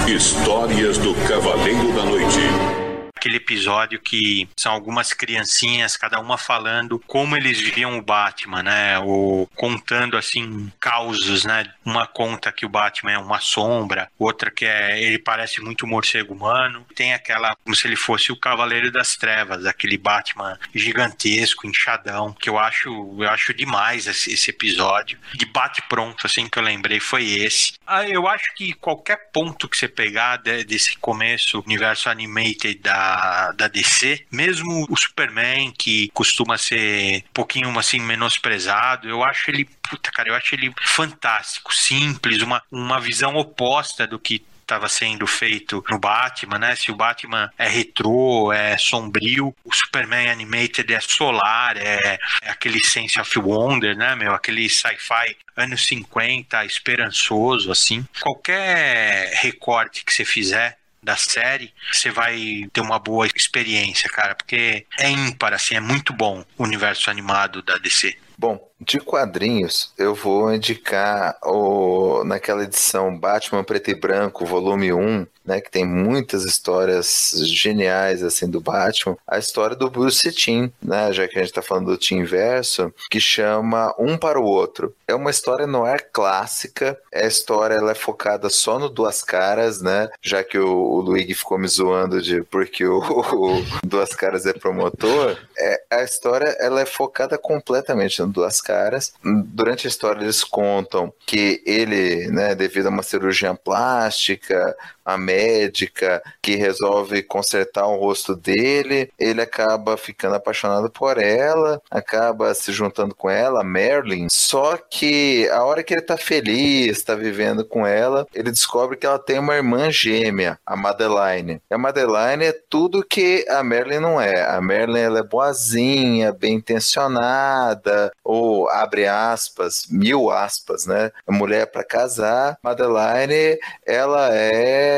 Histórias 0.08 0.98
do 0.98 1.16
Cavaleiro 1.28 1.92
da 1.94 2.04
Noite 2.04 2.85
aquele 3.26 3.38
episódio 3.38 4.00
que 4.00 4.48
são 4.56 4.72
algumas 4.72 5.12
criancinhas, 5.12 5.98
cada 5.98 6.20
uma 6.20 6.38
falando 6.38 7.00
como 7.08 7.36
eles 7.36 7.60
viam 7.60 7.98
o 7.98 8.02
Batman, 8.02 8.62
né? 8.62 9.00
Ou 9.00 9.48
contando 9.56 10.16
assim 10.16 10.72
causos, 10.80 11.44
né? 11.44 11.66
Uma 11.84 12.06
conta 12.06 12.52
que 12.52 12.66
o 12.66 12.70
Batman 12.70 13.14
é 13.14 13.18
uma 13.18 13.40
sombra, 13.40 14.10
outra 14.20 14.52
que 14.52 14.64
é 14.64 15.02
ele 15.02 15.18
parece 15.18 15.60
muito 15.60 15.88
morcego 15.88 16.36
humano. 16.36 16.86
Tem 16.96 17.14
aquela 17.14 17.56
como 17.64 17.76
se 17.76 17.88
ele 17.88 17.96
fosse 17.96 18.32
o 18.32 18.40
Cavaleiro 18.40 18.92
das 18.92 19.16
Trevas, 19.16 19.66
aquele 19.66 19.98
Batman 19.98 20.60
gigantesco, 20.74 21.68
inchadão, 21.68 22.32
que 22.34 22.50
eu 22.50 22.60
acho 22.60 22.90
eu 23.20 23.30
acho 23.30 23.54
demais 23.56 24.06
esse, 24.06 24.34
esse 24.34 24.52
episódio. 24.52 25.18
De 25.34 25.46
bate 25.48 25.82
pronto 25.90 26.28
assim 26.28 26.48
que 26.48 26.60
eu 26.60 26.64
lembrei 26.64 27.00
foi 27.00 27.26
esse. 27.26 27.74
Ah, 27.88 28.08
eu 28.08 28.28
acho 28.28 28.54
que 28.56 28.74
qualquer 28.74 29.32
ponto 29.32 29.68
que 29.68 29.78
você 29.78 29.88
pegar 29.88 30.38
de, 30.38 30.64
desse 30.64 30.96
começo 30.98 31.64
universo 31.66 32.10
animated 32.10 32.76
da 32.76 33.15
da, 33.56 33.68
DC, 33.68 34.26
mesmo 34.32 34.86
o 34.90 34.96
Superman, 34.96 35.72
que 35.72 36.10
costuma 36.14 36.58
ser 36.58 37.24
um 37.30 37.34
pouquinho 37.34 37.78
assim 37.78 38.00
menosprezado, 38.00 39.10
eu 39.10 39.24
acho 39.24 39.50
ele, 39.50 39.66
puta 39.90 40.12
cara, 40.12 40.30
eu 40.30 40.36
acho 40.36 40.56
ele 40.56 40.74
fantástico, 40.82 41.74
simples, 41.74 42.42
uma, 42.42 42.62
uma 42.72 43.00
visão 43.00 43.36
oposta 43.36 44.06
do 44.08 44.20
que 44.20 44.44
estava 44.66 44.90
sendo 44.90 45.28
feito 45.28 45.84
no 45.90 46.00
Batman, 46.00 46.58
né? 46.58 46.76
Se 46.76 46.92
o 46.92 46.96
Batman 46.96 47.52
é 47.58 47.68
retrô, 47.68 48.52
é 48.52 48.76
sombrio, 48.78 49.56
o 49.64 49.72
Superman 49.72 50.30
Animated 50.30 50.92
é 50.92 51.00
solar, 51.00 51.78
é, 51.78 52.20
é 52.42 52.50
aquele 52.50 52.84
sense 52.84 53.20
of 53.22 53.40
wonder, 53.40 53.96
né, 53.96 54.16
meu? 54.16 54.34
Aquele 54.34 54.68
sci-fi 54.68 55.38
anos 55.56 55.86
50, 55.86 56.66
esperançoso, 56.66 57.72
assim. 57.72 58.04
Qualquer 58.20 59.34
recorte 59.36 60.04
que 60.04 60.12
você 60.12 60.26
fizer 60.26 60.78
da 61.06 61.16
série, 61.16 61.72
você 61.92 62.10
vai 62.10 62.68
ter 62.74 62.82
uma 62.82 62.98
boa 62.98 63.28
experiência, 63.28 64.10
cara, 64.10 64.36
porque 64.36 64.86
é 65.00 65.10
ímpar, 65.10 65.54
assim, 65.54 65.76
é 65.76 65.80
muito 65.80 66.12
bom 66.12 66.44
o 66.58 66.64
universo 66.64 67.10
animado 67.12 67.62
da 67.62 67.78
DC. 67.78 68.18
Bom, 68.38 68.60
de 68.86 69.00
quadrinhos, 69.00 69.92
eu 69.98 70.14
vou 70.14 70.54
indicar 70.54 71.38
o, 71.44 72.24
naquela 72.24 72.64
edição 72.64 73.18
Batman 73.18 73.64
Preto 73.64 73.90
e 73.90 73.96
Branco, 73.96 74.46
volume 74.46 74.94
1, 74.94 75.26
né, 75.44 75.62
que 75.62 75.72
tem 75.72 75.86
muitas 75.86 76.44
histórias 76.44 77.34
geniais 77.46 78.24
assim 78.24 78.50
do 78.50 78.60
Batman, 78.60 79.18
a 79.28 79.38
história 79.38 79.76
do 79.76 79.90
Bruce 79.90 80.32
Timm, 80.32 80.70
né, 80.82 81.12
já 81.14 81.28
que 81.28 81.38
a 81.38 81.42
gente 81.42 81.50
está 81.50 81.62
falando 81.62 81.88
do 81.88 81.98
Tim 81.98 82.24
Verso, 82.24 82.94
que 83.10 83.20
chama 83.20 83.94
Um 84.00 84.18
para 84.18 84.40
o 84.40 84.44
Outro. 84.44 84.94
É 85.08 85.14
uma 85.14 85.30
história 85.30 85.68
não 85.68 85.86
é 85.86 85.98
clássica, 85.98 86.98
a 87.14 87.26
história 87.26 87.76
ela 87.76 87.92
é 87.92 87.96
focada 87.96 88.50
só 88.50 88.80
no 88.80 88.90
Duas 88.90 89.22
Caras, 89.22 89.82
né, 89.82 90.10
já 90.22 90.44
que 90.44 90.58
o, 90.58 90.68
o 90.68 91.02
Luigi 91.02 91.34
ficou 91.34 91.58
me 91.58 91.68
zoando 91.68 92.22
de 92.22 92.44
porque 92.44 92.86
o, 92.86 93.00
o 93.00 93.64
Duas 93.86 94.16
Caras 94.16 94.46
é 94.46 94.54
promotor, 94.54 95.38
é, 95.58 95.82
a 95.92 96.04
história 96.04 96.56
ela 96.60 96.82
é 96.82 96.86
focada 96.86 97.38
completamente 97.38 98.22
no 98.22 98.28
Duas 98.28 98.62
Caras. 98.62 98.75
Durante 99.24 99.88
a 99.88 99.90
história 99.90 100.22
eles 100.22 100.44
contam 100.44 101.14
que 101.26 101.62
ele, 101.66 102.28
né, 102.28 102.56
devido 102.56 102.88
a 102.88 102.90
uma 102.90 103.04
cirurgia 103.04 103.54
plástica, 103.54 104.76
a 105.06 105.18
médica 105.18 106.22
que 106.42 106.56
resolve 106.56 107.22
consertar 107.22 107.86
o 107.86 107.98
rosto 107.98 108.36
dele. 108.36 109.12
Ele 109.20 109.42
acaba 109.42 109.96
ficando 109.96 110.36
apaixonado 110.36 110.90
por 110.90 111.18
ela, 111.18 111.82
acaba 111.92 112.54
se 112.56 112.72
juntando 112.72 113.14
com 113.14 113.30
ela, 113.30 113.64
Merlin. 113.64 114.28
Só 114.30 114.78
que 114.78 115.48
a 115.50 115.64
hora 115.64 115.84
que 115.84 115.94
ele 115.94 116.02
tá 116.02 116.18
feliz, 116.18 117.04
tá 117.04 117.14
vivendo 117.14 117.64
com 117.64 117.86
ela, 117.86 118.26
ele 118.34 118.52
descobre 118.52 118.98
que 118.98 119.06
ela 119.06 119.20
tem 119.20 119.38
uma 119.38 119.56
irmã 119.56 119.92
gêmea, 119.92 120.58
a 120.66 120.76
Madeline. 120.76 121.62
E 121.70 121.74
a 121.74 121.78
Madeline 121.78 122.46
é 122.46 122.60
tudo 122.70 123.06
que 123.06 123.46
a 123.50 123.64
Merlin 123.64 124.00
não 124.00 124.20
é. 124.20 124.44
A 124.44 124.60
Merlin 124.62 125.00
ela 125.00 125.20
é 125.20 125.24
boazinha, 125.24 126.32
bem 126.32 126.56
intencionada, 126.56 128.12
ou 128.24 128.70
abre 128.70 129.08
aspas, 129.08 129.86
mil 129.90 130.32
aspas, 130.32 130.86
né? 130.86 131.12
Mulher 131.30 131.68
para 131.68 131.84
casar. 131.84 132.58
Madeline, 132.64 133.60
ela 133.86 134.34
é 134.34 134.95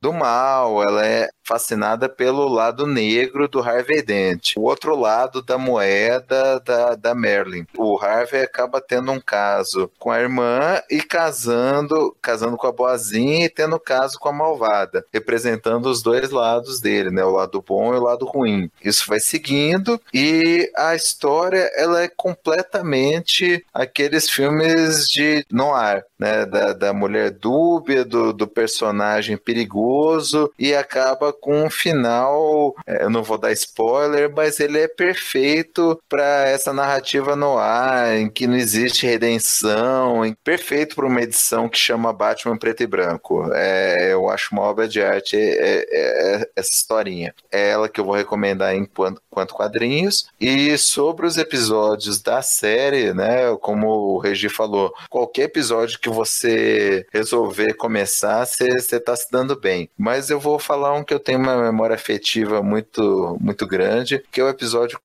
do 0.00 0.12
mal, 0.12 0.82
ela 0.82 1.06
é 1.06 1.28
fascinada 1.44 2.08
pelo 2.08 2.48
lado 2.48 2.86
negro 2.86 3.48
do 3.48 3.60
Harvey 3.60 4.02
Dent, 4.02 4.54
o 4.56 4.62
outro 4.62 4.94
lado 4.96 5.42
da 5.42 5.58
moeda 5.58 6.60
da, 6.60 6.94
da 6.94 7.14
Merlin. 7.14 7.66
O 7.76 7.98
Harvey 7.98 8.42
acaba 8.42 8.80
tendo 8.80 9.12
um 9.12 9.20
caso 9.20 9.90
com 9.98 10.10
a 10.10 10.20
irmã 10.20 10.80
e 10.90 11.02
casando, 11.02 12.16
casando 12.20 12.56
com 12.56 12.66
a 12.66 12.72
boazinha 12.72 13.46
e 13.46 13.48
tendo 13.48 13.78
caso 13.78 14.18
com 14.18 14.28
a 14.28 14.32
malvada, 14.32 15.04
representando 15.12 15.86
os 15.86 16.02
dois 16.02 16.30
lados 16.30 16.80
dele, 16.80 17.10
né, 17.10 17.24
o 17.24 17.30
lado 17.30 17.62
bom 17.66 17.94
e 17.94 17.98
o 17.98 18.02
lado 18.02 18.24
ruim. 18.24 18.70
Isso 18.84 19.04
vai 19.08 19.20
seguindo 19.20 20.00
e 20.12 20.70
a 20.76 20.94
história 20.94 21.70
ela 21.74 22.02
é 22.02 22.08
completamente 22.08 23.64
aqueles 23.72 24.30
filmes 24.30 25.08
de 25.08 25.44
noir, 25.50 26.04
né, 26.18 26.46
da, 26.46 26.72
da 26.72 26.92
mulher 26.92 27.30
dúbia, 27.30 28.04
do, 28.04 28.32
do 28.32 28.46
personagem 28.46 29.36
perigoso 29.36 30.52
e 30.58 30.74
acaba 30.74 31.31
com 31.32 31.64
um 31.64 31.70
final, 31.70 32.74
é, 32.86 33.04
eu 33.04 33.10
não 33.10 33.22
vou 33.22 33.38
dar 33.38 33.52
spoiler, 33.52 34.32
mas 34.34 34.60
ele 34.60 34.78
é 34.80 34.88
perfeito 34.88 36.00
para 36.08 36.46
essa 36.48 36.72
narrativa 36.72 37.34
no 37.36 37.58
ar, 37.58 38.16
em 38.16 38.28
que 38.28 38.46
não 38.46 38.56
existe 38.56 39.06
redenção, 39.06 40.24
em, 40.24 40.34
perfeito 40.44 40.94
para 40.94 41.06
uma 41.06 41.22
edição 41.22 41.68
que 41.68 41.78
chama 41.78 42.12
Batman 42.12 42.56
Preto 42.56 42.82
e 42.82 42.86
Branco. 42.86 43.50
É, 43.54 44.12
eu 44.12 44.28
acho 44.28 44.48
uma 44.52 44.62
obra 44.62 44.88
de 44.88 45.02
arte 45.02 45.36
é, 45.36 45.86
é, 45.90 46.42
é 46.42 46.48
essa 46.56 46.70
historinha. 46.70 47.34
É 47.50 47.70
ela 47.70 47.88
que 47.88 48.00
eu 48.00 48.04
vou 48.04 48.14
recomendar 48.14 48.74
enquanto, 48.74 49.20
enquanto 49.30 49.54
quadrinhos. 49.54 50.26
E 50.40 50.76
sobre 50.78 51.26
os 51.26 51.38
episódios 51.38 52.20
da 52.20 52.42
série, 52.42 53.12
né, 53.12 53.54
como 53.60 53.88
o 53.88 54.18
Regi 54.18 54.48
falou, 54.48 54.92
qualquer 55.08 55.44
episódio 55.44 55.98
que 55.98 56.08
você 56.08 57.06
resolver 57.12 57.74
começar, 57.74 58.44
você 58.46 58.66
está 58.96 59.16
se 59.16 59.30
dando 59.30 59.58
bem. 59.58 59.88
Mas 59.96 60.30
eu 60.30 60.38
vou 60.38 60.58
falar 60.58 60.92
um 60.94 61.04
que 61.04 61.14
eu 61.14 61.20
tenho 61.22 61.38
uma 61.38 61.56
memória 61.56 61.94
afetiva 61.94 62.62
muito, 62.62 63.36
muito 63.40 63.66
grande, 63.66 64.22
que 64.30 64.40
é 64.40 64.44
o 64.44 64.48
episódio. 64.48 64.98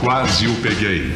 Quase 0.00 0.46
o 0.46 0.54
peguei. 0.62 1.12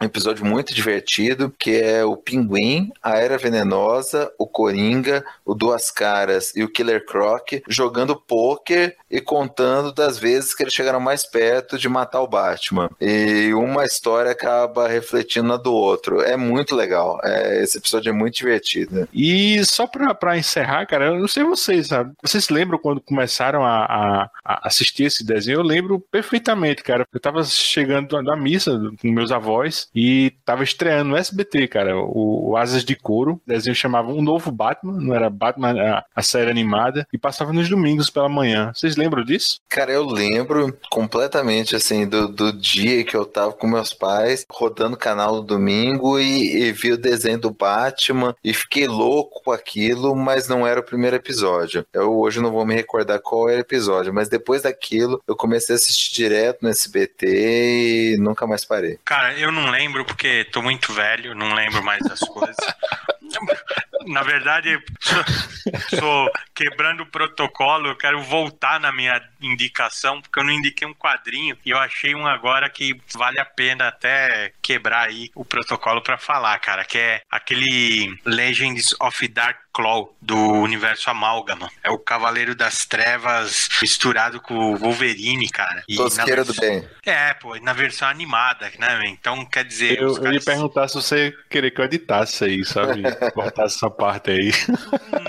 Um 0.00 0.04
episódio 0.04 0.44
muito 0.44 0.74
divertido, 0.74 1.52
que 1.58 1.80
é 1.80 2.04
o 2.04 2.16
Pinguim, 2.16 2.92
a 3.02 3.18
Era 3.18 3.38
Venenosa, 3.38 4.32
o 4.38 4.46
Coringa, 4.46 5.24
o 5.44 5.54
Duas 5.54 5.90
Caras 5.90 6.52
e 6.54 6.62
o 6.62 6.68
Killer 6.68 7.04
Croc 7.04 7.62
jogando 7.68 8.16
pôquer 8.16 8.96
e 9.10 9.20
contando 9.20 9.92
das 9.92 10.18
vezes 10.18 10.54
que 10.54 10.62
eles 10.62 10.74
chegaram 10.74 11.00
mais 11.00 11.24
perto 11.24 11.78
de 11.78 11.88
matar 11.88 12.20
o 12.20 12.28
Batman. 12.28 12.90
E 13.00 13.52
uma 13.54 13.84
história 13.84 14.30
acaba 14.30 14.88
refletindo 14.88 15.48
na 15.48 15.56
do 15.56 15.72
outro. 15.72 16.20
É 16.20 16.36
muito 16.36 16.74
legal. 16.74 17.20
É, 17.22 17.62
esse 17.62 17.78
episódio 17.78 18.10
é 18.10 18.12
muito 18.12 18.34
divertido. 18.34 19.08
E 19.12 19.64
só 19.64 19.86
pra, 19.86 20.14
pra 20.14 20.38
encerrar, 20.38 20.86
cara, 20.86 21.06
eu 21.06 21.20
não 21.20 21.28
sei 21.28 21.44
vocês, 21.44 21.88
sabe? 21.88 22.12
Vocês 22.22 22.48
lembram 22.48 22.78
quando 22.78 23.00
começaram 23.00 23.64
a, 23.64 23.84
a, 23.84 24.30
a 24.44 24.68
assistir 24.68 25.04
esse 25.04 25.24
desenho? 25.24 25.58
Eu 25.58 25.62
lembro 25.62 26.00
perfeitamente, 26.00 26.82
cara. 26.82 27.06
Eu 27.12 27.20
tava 27.20 27.44
chegando 27.44 28.22
da 28.22 28.36
missa 28.36 28.80
com 29.00 29.08
meus 29.08 29.30
avós 29.30 29.88
e 29.94 30.32
tava 30.44 30.64
estreando 30.64 31.10
no 31.10 31.16
SBT, 31.16 31.68
cara, 31.68 31.96
o, 31.96 32.50
o 32.50 32.56
Asas 32.56 32.84
de 32.84 32.96
Couro. 32.96 33.34
O 33.34 33.40
desenho 33.46 33.76
chamava 33.76 34.08
Um 34.08 34.22
Novo 34.22 34.50
Batman, 34.50 34.98
não 35.00 35.14
era 35.14 35.30
Batman 35.30 35.80
a, 35.80 36.04
a, 36.14 36.22
série 36.22 36.50
animada, 36.50 37.06
e 37.12 37.18
passava 37.18 37.52
nos 37.52 37.68
domingos 37.68 38.10
pela 38.10 38.28
manhã. 38.28 38.72
Vocês 38.74 38.96
lembram 38.96 39.24
disso? 39.24 39.60
Cara, 39.68 39.92
eu 39.92 40.04
lembro 40.04 40.76
completamente, 40.90 41.76
assim, 41.76 42.06
do, 42.06 42.28
do 42.28 42.52
dia 42.52 43.04
que 43.04 43.16
eu 43.16 43.24
tava 43.24 43.52
com 43.52 43.66
meus 43.66 43.92
pais, 43.92 44.44
rodando 44.50 44.94
o 44.94 44.98
canal 44.98 45.36
no 45.36 45.42
domingo 45.42 46.18
e, 46.18 46.64
e 46.64 46.72
vi 46.72 46.92
o 46.92 46.98
desenho 46.98 47.38
do 47.38 47.50
Batman 47.50 48.34
e 48.42 48.52
fiquei 48.52 48.86
louco 48.86 49.42
com 49.44 49.52
aquilo, 49.52 50.16
mas 50.16 50.48
não 50.48 50.66
era 50.66 50.80
o 50.80 50.84
primeiro 50.84 51.16
episódio. 51.16 51.86
Eu 51.92 52.18
hoje 52.18 52.40
não 52.40 52.50
vou 52.50 52.66
me 52.66 52.74
recordar 52.74 53.20
qual 53.20 53.48
era 53.48 53.58
o 53.58 53.60
episódio, 53.60 54.12
mas 54.12 54.28
depois 54.28 54.62
daquilo 54.62 55.22
eu 55.26 55.36
comecei 55.36 55.74
a 55.74 55.76
assistir 55.76 56.14
direto 56.14 56.62
no 56.62 56.68
SBT 56.68 58.14
e 58.14 58.16
nunca 58.18 58.46
mais 58.46 58.64
parei. 58.64 58.98
Cara, 59.04 59.38
eu 59.38 59.52
não 59.52 59.70
lembro 59.74 60.04
porque 60.04 60.44
tô 60.44 60.62
muito 60.62 60.92
velho, 60.92 61.34
não 61.34 61.54
lembro 61.54 61.82
mais 61.82 62.02
das 62.04 62.20
coisas. 62.20 62.56
Na 64.06 64.22
verdade, 64.22 64.78
sou, 65.00 65.98
sou, 65.98 66.30
quebrando 66.54 67.04
o 67.04 67.06
protocolo, 67.06 67.88
eu 67.88 67.96
quero 67.96 68.22
voltar 68.22 68.78
na 68.78 68.92
minha 68.92 69.20
indicação, 69.40 70.20
porque 70.20 70.38
eu 70.38 70.44
não 70.44 70.52
indiquei 70.52 70.86
um 70.86 70.92
quadrinho 70.92 71.56
e 71.64 71.70
eu 71.70 71.78
achei 71.78 72.14
um 72.14 72.26
agora 72.26 72.68
que 72.68 73.00
vale 73.14 73.40
a 73.40 73.46
pena 73.46 73.88
até 73.88 74.52
quebrar 74.60 75.08
aí 75.08 75.30
o 75.34 75.42
protocolo 75.42 76.02
para 76.02 76.18
falar, 76.18 76.58
cara, 76.58 76.84
que 76.84 76.98
é 76.98 77.22
aquele 77.30 78.14
Legends 78.26 78.94
of 79.00 79.26
Dark 79.28 79.63
Claw 79.74 80.14
do 80.22 80.38
universo 80.38 81.10
Amálgama. 81.10 81.68
É 81.82 81.90
o 81.90 81.98
Cavaleiro 81.98 82.54
das 82.54 82.86
Trevas 82.86 83.68
misturado 83.82 84.40
com 84.40 84.54
o 84.54 84.76
Wolverine, 84.76 85.48
cara. 85.48 85.82
E 85.88 85.96
Tosqueira 85.96 86.44
do 86.44 86.54
bem. 86.54 86.88
É, 87.04 87.34
pô, 87.34 87.56
na 87.56 87.72
versão 87.72 88.08
animada, 88.08 88.70
né? 88.78 89.00
Então, 89.06 89.44
quer 89.44 89.64
dizer. 89.64 90.00
Eu, 90.00 90.14
caras... 90.14 90.24
eu 90.24 90.32
ia 90.32 90.40
perguntar 90.40 90.88
se 90.88 90.94
você 90.94 91.34
queria 91.50 91.72
que 91.72 91.80
eu 91.80 91.84
editasse 91.84 92.44
aí, 92.44 92.64
sabe? 92.64 93.02
Cortasse 93.34 93.76
essa 93.76 93.90
parte 93.90 94.30
aí. 94.30 94.52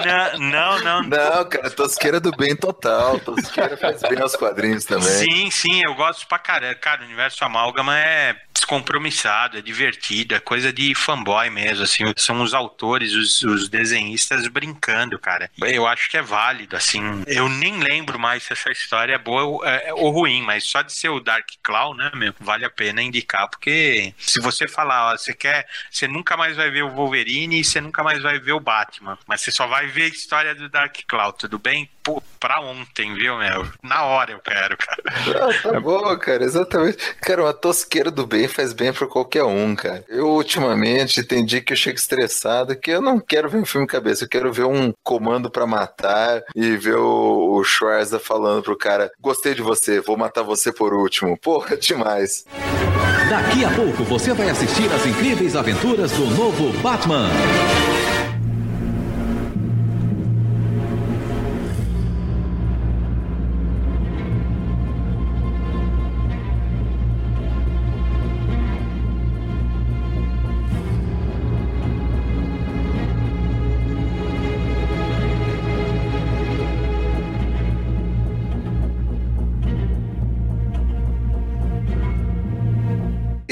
Não, 0.05 0.39
não, 0.39 0.84
não. 0.84 1.03
Não, 1.03 1.49
cara, 1.49 1.72
Tosqueira 1.72 2.19
do 2.19 2.31
bem 2.31 2.55
total. 2.55 3.19
Tosqueira 3.19 3.76
faz 3.76 4.01
bem 4.01 4.22
aos 4.22 4.35
quadrinhos 4.35 4.85
também. 4.85 5.07
Sim, 5.07 5.49
sim, 5.49 5.81
eu 5.84 5.95
gosto 5.95 6.27
pra 6.27 6.38
caramba. 6.38 6.76
Cara, 6.76 7.01
o 7.01 7.05
universo 7.05 7.43
Amálgama 7.43 7.97
é 7.97 8.35
descompromissado, 8.56 9.57
é 9.57 9.61
divertido, 9.61 10.34
é 10.34 10.40
coisa 10.40 10.72
de 10.72 10.95
fanboy 10.95 11.49
mesmo, 11.49 11.84
assim, 11.84 12.03
são 12.15 12.41
os 12.41 12.53
autores, 12.53 13.14
os, 13.14 13.44
os, 13.44 13.69
desenhistas 13.69 14.48
brincando, 14.48 15.19
cara. 15.19 15.52
Eu 15.61 15.86
acho 15.86 16.10
que 16.10 16.18
é 16.18 16.22
válido, 16.22 16.76
assim, 16.76 17.02
eu 17.27 17.49
nem 17.49 17.77
lembro 17.80 18.18
mais 18.18 18.44
se 18.44 18.53
essa 18.53 18.72
história 18.72 19.14
é 19.14 19.18
boa 19.18 19.44
ou, 19.44 19.65
é, 19.65 19.94
ou 19.94 20.10
ruim, 20.10 20.41
mas 20.41 20.64
só 20.64 20.82
de 20.82 20.94
ser 20.94 21.10
o 21.10 21.19
Dark 21.19 21.48
Claw, 21.61 21.94
né, 21.94 22.10
meu, 22.15 22.34
vale 22.40 22.65
a 22.65 22.69
pena 22.69 23.02
indicar, 23.02 23.49
porque 23.49 24.14
se 24.18 24.40
você 24.40 24.68
falar, 24.68 25.11
ó, 25.11 25.18
você 25.18 25.34
quer, 25.34 25.68
você 25.91 26.07
nunca 26.07 26.38
mais 26.38 26.56
vai 26.56 26.72
ver 26.72 26.84
o 26.84 26.90
Wolverine 26.90 27.60
e 27.60 27.64
você 27.64 27.82
nunca 27.82 28.03
mais 28.03 28.23
vai 28.23 28.40
ver 28.40 28.53
o 28.53 28.60
Batman, 28.60 29.18
mas 29.27 29.41
você 29.41 29.52
só 29.52 29.68
vai 29.68 29.88
ver 29.88 30.03
a 30.03 30.07
história 30.07 30.56
do 30.56 30.69
Dark 30.69 30.95
Claw, 31.07 31.34
tudo 31.34 31.60
bem? 31.60 31.90
Pô, 32.02 32.22
pra 32.40 32.61
ontem, 32.61 33.14
viu, 33.15 33.38
meu? 33.38 33.68
Na 33.82 34.03
hora 34.03 34.32
eu 34.32 34.40
quero, 34.40 34.77
cara. 34.77 35.02
Ah, 35.06 35.61
tá 35.61 35.80
bom, 35.80 36.18
cara, 36.19 36.44
exatamente. 36.44 36.98
Cara, 37.15 37.41
uma 37.44 37.53
tosqueira 37.53 38.11
do 38.11 38.27
bem 38.27 38.44
faz 38.47 38.73
bem 38.73 38.91
pra 38.91 39.07
qualquer 39.07 39.43
um, 39.43 39.76
cara. 39.76 40.03
Eu, 40.07 40.27
ultimamente, 40.30 41.23
dia 41.45 41.61
que 41.61 41.73
eu 41.73 41.77
chego 41.77 41.97
estressado 41.97 42.76
que 42.76 42.91
eu 42.91 43.01
não 43.01 43.19
quero 43.19 43.49
ver 43.49 43.57
um 43.57 43.65
filme 43.65 43.88
cabeça, 43.88 44.23
eu 44.23 44.30
quero 44.30 44.51
ver 44.51 44.65
um 44.65 44.93
comando 45.03 45.49
para 45.49 45.65
matar 45.65 46.43
e 46.55 46.77
ver 46.77 46.95
o, 46.95 47.55
o 47.55 47.63
Schwarza 47.63 48.19
falando 48.19 48.63
pro 48.63 48.77
cara: 48.77 49.11
gostei 49.19 49.53
de 49.53 49.61
você, 49.61 49.99
vou 49.99 50.17
matar 50.17 50.43
você 50.43 50.72
por 50.72 50.93
último. 50.93 51.38
Porra, 51.38 51.77
demais. 51.77 52.45
Daqui 53.30 53.65
a 53.65 53.69
pouco 53.72 54.03
você 54.03 54.34
vai 54.34 54.49
assistir 54.49 54.91
as 54.91 55.05
incríveis 55.05 55.55
aventuras 55.55 56.11
do 56.11 56.26
novo 56.27 56.72
Batman. 56.81 57.30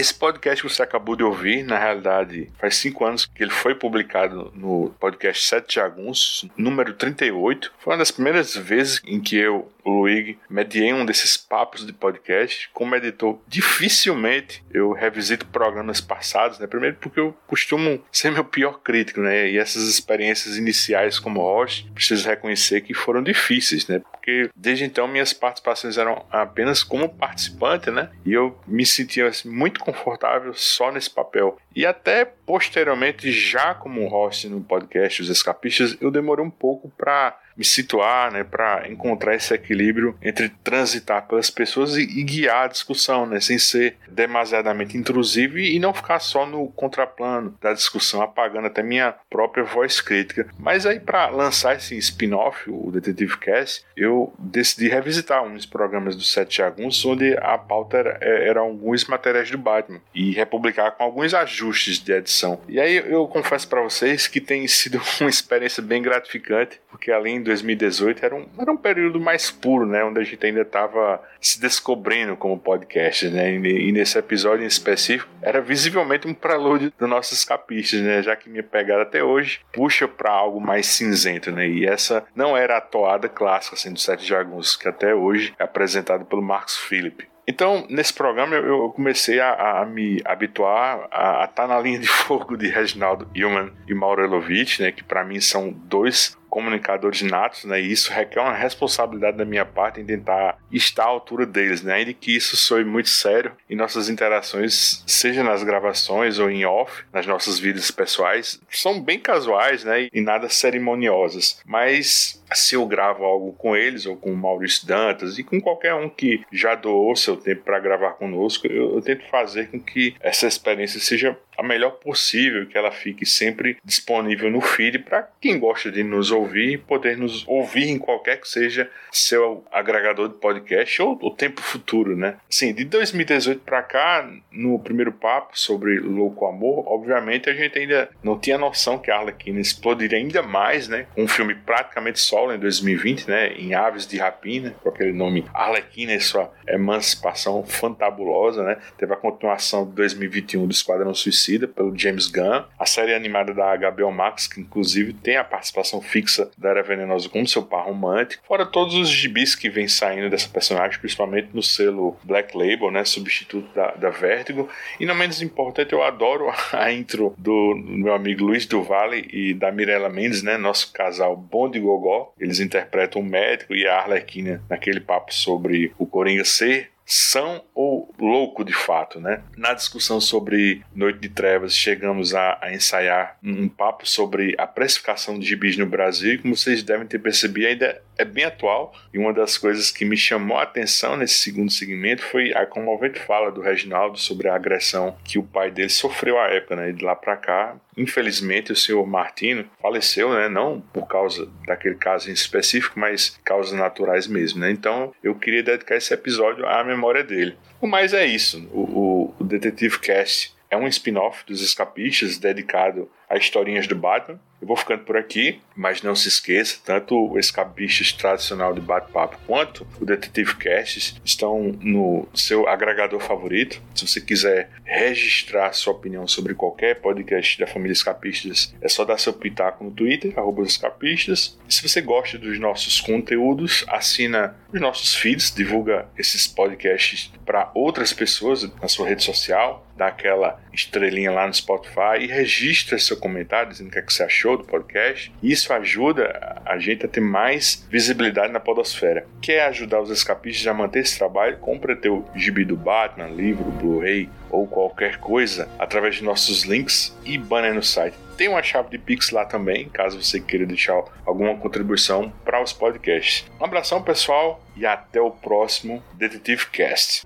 Esse 0.04 0.16
podcast 0.16 0.62
que 0.62 0.68
você 0.70 0.84
acabou 0.84 1.16
de 1.16 1.24
ouvir, 1.24 1.64
na 1.64 1.80
realidade, 1.80 2.52
faz 2.60 2.76
cinco 2.76 3.06
anos 3.06 3.26
que 3.26 3.42
ele 3.42 3.54
foi 3.54 3.74
publicado 3.74 4.52
no 4.54 4.94
podcast 5.00 5.48
Sete 5.48 5.76
Jaguns, 5.76 6.46
número 6.58 6.94
38. 6.94 7.72
Foi 7.80 7.94
uma 7.94 8.00
das 8.00 8.12
primeiras 8.12 8.54
vezes 8.54 9.02
em 9.06 9.22
que 9.22 9.38
eu 9.38 9.72
o 9.84 10.02
Luigi, 10.02 10.38
mediei 10.50 10.94
um 10.94 11.06
desses 11.06 11.38
papos 11.38 11.86
de 11.86 11.94
podcast. 11.94 12.70
Como 12.74 12.96
editor, 12.96 13.40
dificilmente 13.48 14.64
eu 14.72 14.92
revisito 14.92 15.46
programas 15.48 16.02
passados, 16.02 16.60
né? 16.60 16.68
Primeiro 16.68 16.98
porque 17.00 17.20
eu 17.20 17.36
costumo 17.48 18.04
ser 18.12 18.32
meu 18.32 18.46
pior 18.46 18.80
crítico, 18.82 19.22
né? 19.22 19.50
E 19.50 19.58
essas 19.58 19.84
experiências 19.84 20.58
iniciais 20.58 21.20
como 21.20 21.42
host, 21.42 21.90
preciso 21.94 22.28
reconhecer 22.28 22.82
que 22.82 22.94
foram 22.94 23.22
difíceis, 23.22 23.88
né? 23.88 24.00
Porque 24.00 24.50
desde 24.56 24.86
então 24.86 25.08
minhas 25.08 25.34
participações 25.34 25.98
eram 25.98 26.26
apenas 26.32 26.84
como 26.84 27.10
participante, 27.10 27.92
né? 27.92 28.10
E 28.26 28.34
eu 28.34 28.58
me 28.66 28.86
sentia 28.86 29.28
assim, 29.28 29.50
muito 29.50 29.80
confortável 29.80 30.54
só 30.54 30.92
nesse 30.92 31.10
papel. 31.10 31.58
E 31.76 31.86
até 31.86 32.26
posteriormente, 32.26 33.32
já 33.32 33.74
como 33.74 34.08
host 34.08 34.48
no 34.48 34.62
podcast 34.62 35.22
Os 35.22 35.30
Escapistas, 35.30 35.98
eu 36.00 36.12
demorei 36.12 36.46
um 36.46 36.50
pouco 36.50 36.90
para 36.90 37.38
me 37.56 37.64
situar, 37.64 38.32
né, 38.32 38.44
para 38.44 38.90
encontrar 38.90 39.36
esse 39.36 39.54
equilíbrio 39.54 40.18
entre 40.22 40.50
transitar 40.64 41.28
pelas 41.28 41.50
pessoas 41.50 41.96
e, 41.96 42.02
e, 42.02 42.24
guiar 42.24 42.66
a 42.66 42.68
discussão, 42.68 43.26
né, 43.26 43.40
sem 43.40 43.58
ser 43.58 43.98
demasiadamente 44.08 44.98
intrusivo 44.98 45.58
e, 45.58 45.76
e 45.76 45.80
não 45.80 45.94
ficar 45.94 46.20
só 46.20 46.46
no 46.46 46.68
contraplano 46.70 47.56
da 47.62 47.74
discussão, 47.74 48.22
apagando 48.22 48.68
até 48.68 48.82
minha 48.82 49.14
própria 49.30 49.64
voz 49.64 50.02
crítica. 50.02 50.48
Mas 50.58 50.86
aí 50.86 51.00
para 51.00 51.30
lançar 51.30 51.76
esse 51.76 51.96
spin-off, 51.98 52.70
o 52.70 52.92
Detetive 52.92 53.38
Cast, 53.38 53.86
eu 53.96 54.34
decidi 54.40 54.88
revisitar 54.88 55.44
uns 55.44 55.66
programas 55.66 56.16
do 56.16 56.24
Sete 56.24 56.58
Jagunços 56.58 57.06
onde 57.06 57.36
a 57.38 57.58
pauta 57.58 57.98
era, 57.98 58.18
é, 58.22 58.48
era 58.50 58.60
alguns 58.62 59.06
materiais 59.06 59.50
do 59.52 59.58
Batman 59.58 60.02
e 60.14 60.32
republicar 60.32 60.92
com 60.92 61.04
alguns 61.04 61.34
ajustes 61.34 62.00
de 62.00 62.14
edição. 62.14 62.62
E 62.68 62.80
aí 62.80 62.98
eu 62.98 63.28
confesso 63.28 63.68
para 63.68 63.82
vocês 63.82 64.28
que 64.28 64.42
tem 64.42 64.68
sido 64.68 65.02
uma 65.22 65.30
experiência 65.30 65.84
bem 65.84 66.02
gratificante, 66.02 66.80
porque 66.90 67.12
além 67.12 67.43
2018 67.44 68.26
era 68.26 68.36
um, 68.36 68.46
era 68.58 68.72
um 68.72 68.78
período 68.78 69.20
mais 69.20 69.52
puro, 69.52 69.86
né? 69.86 70.04
Onde 70.04 70.20
a 70.20 70.24
gente 70.24 70.46
ainda 70.46 70.62
estava 70.62 71.22
se 71.40 71.60
descobrindo 71.60 72.36
como 72.36 72.58
podcast, 72.58 73.30
né? 73.30 73.54
E, 73.54 73.90
e, 73.90 73.92
nesse 73.92 74.18
episódio 74.18 74.64
em 74.64 74.68
específico 74.68 75.30
era 75.42 75.62
visivelmente 75.62 76.28
um 76.28 76.34
prelúdio 76.34 76.92
dos 76.98 77.10
nossos 77.10 77.44
capistas, 77.44 78.02
né? 78.02 78.22
Já 78.22 78.36
que 78.36 78.50
minha 78.50 78.64
pegada 78.64 79.04
até 79.04 79.24
hoje 79.24 79.60
puxa 79.72 80.08
para 80.08 80.32
algo 80.32 80.60
mais 80.60 80.88
cinzento, 80.88 81.52
né? 81.52 81.68
E 81.68 81.86
essa 81.86 82.26
não 82.36 82.56
era 82.56 82.78
a 82.78 82.82
toada 82.82 83.30
clássica 83.30 83.76
assim, 83.76 83.94
do 83.94 84.00
Sete 84.00 84.26
Jagunços, 84.26 84.76
que 84.76 84.88
até 84.88 85.14
hoje 85.14 85.54
é 85.60 85.64
apresentado 85.64 86.26
pelo 86.26 86.42
Marcos 86.42 86.78
Philip. 86.78 87.28
Então, 87.46 87.86
nesse 87.90 88.14
programa, 88.14 88.56
eu 88.56 88.90
comecei 88.92 89.40
a, 89.40 89.82
a 89.82 89.86
me 89.86 90.22
habituar 90.24 91.08
a 91.12 91.44
estar 91.44 91.48
tá 91.64 91.68
na 91.68 91.80
linha 91.80 92.00
de 92.00 92.08
fogo 92.24 92.56
de 92.56 92.68
Reginaldo 92.70 93.28
Hillman 93.36 93.72
e 93.88 93.94
Mauro 93.94 94.24
Elovitch, 94.24 94.80
né, 94.80 94.92
que 94.92 95.04
para 95.04 95.24
mim 95.26 95.40
são 95.42 95.72
dois 95.72 96.38
comunicadores 96.54 97.24
natos, 97.24 97.66
né? 97.66 97.82
E 97.82 97.92
isso 97.92 98.14
requer 98.14 98.40
uma 98.40 98.54
responsabilidade 98.54 99.38
da 99.38 99.44
minha 99.44 99.66
parte 99.66 100.00
em 100.00 100.06
tentar 100.06 100.60
estar 100.72 101.06
à 101.06 101.08
altura 101.08 101.48
deles, 101.48 101.82
né? 101.82 101.96
Ainda 101.96 102.14
que 102.14 102.36
isso 102.36 102.56
soe 102.56 102.86
muito 102.86 103.10
sério 103.10 103.54
em 103.68 103.76
nossas 103.76 104.08
interações, 104.08 105.04
seja 105.08 105.44
nas 105.44 105.64
gravações 105.64 106.38
ou 106.38 106.52
em 106.52 106.64
off, 106.64 107.06
nas 107.12 107.26
nossas 107.26 107.58
vidas 107.58 107.90
pessoais, 107.90 108.62
são 108.70 109.02
bem 109.02 109.18
casuais, 109.18 109.84
né? 109.84 110.08
E 110.14 110.22
nada 110.22 110.48
cerimoniosas. 110.48 111.60
Mas 111.66 112.40
se 112.54 112.76
eu 112.76 112.86
gravo 112.86 113.26
algo 113.26 113.54
com 113.54 113.76
eles 113.76 114.06
ou 114.06 114.16
com 114.16 114.32
o 114.32 114.38
Maurício 114.38 114.86
Dantas 114.86 115.40
e 115.40 115.44
com 115.44 115.60
qualquer 115.60 115.96
um 115.96 116.08
que 116.08 116.46
já 116.52 116.76
doou 116.76 117.16
seu 117.16 117.36
tempo 117.36 117.64
para 117.64 117.80
gravar 117.80 118.12
conosco, 118.12 118.68
eu, 118.68 118.94
eu 118.94 119.02
tento 119.02 119.28
fazer 119.32 119.72
com 119.72 119.80
que 119.80 120.16
essa 120.20 120.46
experiência 120.46 121.00
seja 121.00 121.36
a 121.58 121.64
melhor 121.64 121.92
possível, 121.92 122.66
que 122.66 122.78
ela 122.78 122.92
fique 122.92 123.26
sempre 123.26 123.78
disponível 123.84 124.50
no 124.50 124.62
feed 124.62 125.00
para 125.00 125.28
quem 125.40 125.60
gosta 125.60 125.92
de 125.92 126.04
nos 126.04 126.32
ouvir 126.32 126.80
poder 126.80 127.18
nos 127.18 127.48
ouvir 127.48 127.90
em 127.90 127.98
qualquer 127.98 128.40
que 128.40 128.48
seja 128.48 128.90
seu 129.12 129.64
agregador 129.72 130.30
de 130.30 130.36
podcast 130.36 131.02
ou 131.02 131.18
o 131.22 131.32
tempo 131.32 131.62
futuro, 131.62 132.16
né? 132.16 132.36
Sim, 132.50 132.74
de 132.74 132.84
2018 132.86 133.62
para 133.62 133.82
cá, 133.84 134.30
no 134.52 134.80
primeiro 134.80 135.12
papo 135.12 135.58
sobre 135.58 136.00
Louco 136.00 136.46
Amor, 136.46 136.86
obviamente 136.88 137.50
a 137.50 137.54
gente 137.54 137.78
ainda 137.78 138.10
não 138.24 138.40
tinha 138.40 138.58
noção 138.58 138.98
que 138.98 139.12
a 139.12 139.18
Arlequina 139.18 139.60
explodiria 139.60 140.18
ainda 140.18 140.42
mais, 140.42 140.88
né? 140.88 141.08
Um 141.16 141.28
filme 141.28 141.56
praticamente 141.56 142.20
solo 142.20 142.54
em 142.54 142.60
2020, 142.60 143.28
né? 143.28 143.54
Em 143.54 143.74
Aves 143.74 144.08
de 144.08 144.18
Rapina, 144.18 144.76
com 144.82 144.90
aquele 144.90 145.14
nome 145.14 145.46
Arlequina 145.54 146.14
e 146.14 146.20
sua 146.20 146.52
emancipação 146.68 147.64
fantabulosa, 147.64 148.64
né? 148.64 148.78
Teve 148.98 149.14
a 149.14 149.18
continuação 149.18 149.86
de 149.86 149.92
2021 149.94 150.66
do 150.66 150.72
Esquadrão 150.72 151.14
Suicida 151.14 151.43
pelo 151.68 151.98
James 151.98 152.28
Gunn, 152.28 152.64
a 152.78 152.86
série 152.86 153.14
animada 153.14 153.54
da 153.54 153.76
HBO 153.76 154.12
Max, 154.12 154.48
que 154.48 154.62
inclusive 154.62 155.14
tem 155.14 155.38
a 155.38 155.44
participação 155.44 156.02
fixa 156.02 156.50
da 156.58 156.70
Era 156.70 156.84
Venenosa 156.84 157.30
como 157.30 157.48
seu 157.48 157.64
par 157.64 157.86
romântico, 157.86 158.44
fora 158.46 158.66
todos 158.66 158.96
os 158.96 159.10
gibis 159.10 159.56
que 159.56 159.70
vem 159.70 159.88
saindo 159.88 160.30
dessa 160.30 160.50
personagem, 160.50 161.00
principalmente 161.00 161.50
no 161.54 161.62
selo 161.62 162.18
Black 162.24 162.58
Label, 162.58 162.92
né, 162.92 163.04
substituto 163.04 163.74
da, 163.74 163.92
da 163.92 164.10
Vertigo, 164.10 164.70
e 165.00 165.06
não 165.06 165.16
menos 165.16 165.42
importante, 165.42 165.94
eu 165.94 166.04
adoro 166.04 166.52
a 166.72 166.92
intro 166.92 167.34
do, 167.38 167.76
meu 167.76 168.14
amigo 168.14 168.44
Luiz 168.44 168.66
do 168.66 168.84
e 169.32 169.54
da 169.54 169.72
Mirella 169.72 170.10
Mendes, 170.10 170.44
né, 170.44 170.58
nosso 170.58 170.92
casal 170.92 171.36
bom 171.36 171.70
de 171.70 171.80
gogó, 171.80 172.34
eles 172.40 172.60
interpretam 172.60 173.22
o 173.22 173.26
médico 173.26 173.74
e 173.74 173.88
a 173.88 174.00
Arlequina 174.00 174.64
naquele 174.70 175.00
papo 175.00 175.34
sobre 175.34 175.92
o 175.98 176.06
Coringa 176.06 176.44
ser 176.46 176.93
são 177.14 177.64
ou 177.76 178.12
louco 178.20 178.66
de 178.66 178.74
fato, 178.74 179.20
né? 179.20 179.44
Na 179.56 179.74
discussão 179.74 180.20
sobre 180.20 180.84
Noite 180.96 181.20
de 181.20 181.30
Trevas, 181.30 181.76
chegamos 181.76 182.34
a, 182.34 182.58
a 182.60 182.74
ensaiar 182.74 183.38
um, 183.44 183.64
um 183.64 183.70
papo 183.70 184.08
sobre 184.08 184.56
a 184.58 184.66
precificação 184.66 185.38
de 185.38 185.46
gibis 185.46 185.78
no 185.78 185.86
Brasil, 185.86 186.34
e 186.34 186.38
como 186.40 186.58
vocês 186.58 186.82
devem 186.82 187.06
ter 187.06 187.20
percebido, 187.20 187.68
ainda 187.68 188.02
é 188.18 188.26
bem 188.26 188.46
atual. 188.46 188.94
E 189.14 189.18
uma 189.18 189.34
das 189.34 189.58
coisas 189.58 189.92
que 189.92 190.06
me 190.06 190.18
chamou 190.18 190.58
a 190.58 190.64
atenção 190.64 191.18
nesse 191.18 191.36
segundo 191.36 191.72
segmento 191.72 192.24
foi 192.24 192.54
a 192.54 192.66
comovente 192.66 193.20
fala 193.20 193.52
do 193.52 193.62
Reginaldo 193.62 194.18
sobre 194.18 194.48
a 194.48 194.56
agressão 194.56 195.18
que 195.24 195.38
o 195.38 195.44
pai 195.44 195.72
dele 195.72 195.90
sofreu 195.90 196.40
à 196.40 196.48
época, 196.48 196.76
né? 196.76 196.90
E 196.90 196.94
de 196.94 197.04
lá 197.04 197.16
para 197.16 197.36
cá, 197.38 197.76
infelizmente, 197.98 198.72
o 198.72 198.76
senhor 198.76 199.06
Martino 199.06 199.66
faleceu, 199.82 200.34
né? 200.34 200.50
Não 200.50 200.82
por 200.94 201.08
causa 201.08 201.50
daquele 201.66 201.96
caso 201.96 202.30
em 202.30 202.34
específico, 202.34 203.00
mas 203.00 203.40
causas 203.44 203.78
naturais 203.78 204.28
mesmo, 204.28 204.60
né? 204.60 204.72
Então, 204.72 205.14
eu 205.24 205.36
queria 205.36 205.64
dedicar 205.64 205.96
esse 205.96 206.14
episódio 206.14 206.66
à 206.68 206.84
memória 206.84 207.24
dele. 207.24 207.58
Mas 207.82 208.14
é 208.14 208.26
isso. 208.26 208.68
O, 208.72 208.82
o, 208.82 209.36
o 209.40 209.44
Detetive 209.44 210.00
Cast 210.00 210.54
é 210.74 210.78
um 210.78 210.88
spin-off 210.88 211.46
dos 211.46 211.62
Escapistas 211.62 212.38
dedicado 212.38 213.10
a 213.30 213.38
historinhas 213.38 213.88
do 213.88 213.96
Batman. 213.96 214.40
Eu 214.62 214.68
vou 214.68 214.78
ficando 214.78 215.04
por 215.04 215.18
aqui, 215.18 215.60
mas 215.76 216.02
não 216.02 216.16
se 216.16 216.30
esqueça, 216.30 216.80
tanto 216.86 217.16
o 217.18 217.38
Escapistas 217.38 218.14
tradicional 218.14 218.74
de 218.74 218.80
bate-papo 218.80 219.38
quanto 219.46 219.86
o 220.00 220.06
Detetive 220.06 220.56
Casts 220.56 221.20
estão 221.26 221.76
no 221.82 222.26
seu 222.34 222.66
agregador 222.70 223.20
favorito. 223.20 223.82
Se 223.94 224.08
você 224.08 224.22
quiser 224.22 224.70
registrar 224.86 225.74
sua 225.74 225.92
opinião 225.92 226.26
sobre 226.28 226.54
qualquer 226.54 227.02
podcast 227.02 227.60
da 227.60 227.68
família 227.68 227.92
Escapistas, 227.92 228.74
é 228.82 228.88
só 228.88 229.04
dar 229.04 229.18
seu 229.18 229.34
pitaco 229.34 229.84
no 229.84 229.92
Twitter, 229.92 230.34
escapistas. 230.66 231.60
E 231.68 231.74
se 231.74 231.88
você 231.88 232.00
gosta 232.00 232.38
dos 232.38 232.58
nossos 232.58 233.02
conteúdos, 233.02 233.84
assina 233.90 234.56
os 234.72 234.80
nossos 234.80 235.14
feeds, 235.14 235.54
divulga 235.54 236.08
esses 236.18 236.48
podcasts 236.48 237.32
para 237.46 237.70
outras 237.76 238.14
pessoas 238.14 238.64
na 238.82 238.88
sua 238.88 239.08
rede 239.10 239.24
social, 239.24 239.86
dá 239.96 240.08
aquela 240.08 240.62
estrelinha 240.72 241.32
lá 241.32 241.46
no 241.46 241.54
Spotify 241.54 242.20
e 242.22 242.28
registra 242.28 242.98
seu 242.98 243.13
comentário 243.18 243.70
dizendo 243.70 243.88
o 243.88 243.92
que, 243.92 244.00
é 244.00 244.02
que 244.02 244.14
você 244.14 244.24
achou 244.24 244.58
do 244.58 244.64
podcast. 244.64 245.34
Isso 245.42 245.72
ajuda 245.74 246.62
a 246.66 246.78
gente 246.78 247.06
a 247.06 247.10
ter 247.10 247.22
mais 247.22 247.86
visibilidade 247.90 248.52
na 248.52 248.60
podosfera. 248.60 249.26
Quer 249.42 249.66
ajudar 249.68 250.02
os 250.02 250.10
escapistas 250.10 250.66
a 250.68 250.74
manter 250.74 251.00
esse 251.00 251.18
trabalho? 251.18 251.58
Compre 251.58 251.96
teu 251.96 252.26
gibi 252.36 252.66
do 252.66 252.76
Batman, 252.76 253.28
livro, 253.28 253.64
Blu-ray 253.64 254.30
ou 254.50 254.68
qualquer 254.68 255.18
coisa 255.18 255.68
através 255.80 256.16
de 256.16 256.24
nossos 256.24 256.64
links 256.64 257.18
e 257.26 257.38
banner 257.38 257.74
no 257.74 257.84
site. 257.84 258.16
Tem 258.38 258.48
uma 258.48 258.64
chave 258.64 258.90
de 258.90 258.98
Pix 258.98 259.30
lá 259.30 259.46
também, 259.46 259.90
caso 259.90 260.22
você 260.22 260.40
queira 260.40 260.66
deixar 260.66 261.04
alguma 261.26 261.56
contribuição 261.56 262.34
para 262.44 262.62
os 262.62 262.74
podcasts. 262.74 263.46
Um 263.60 263.66
abração, 263.66 264.02
pessoal, 264.02 264.64
e 264.76 264.86
até 264.86 265.22
o 265.22 265.32
próximo 265.32 266.04
Detetive 266.14 266.68
Cast. 266.68 267.24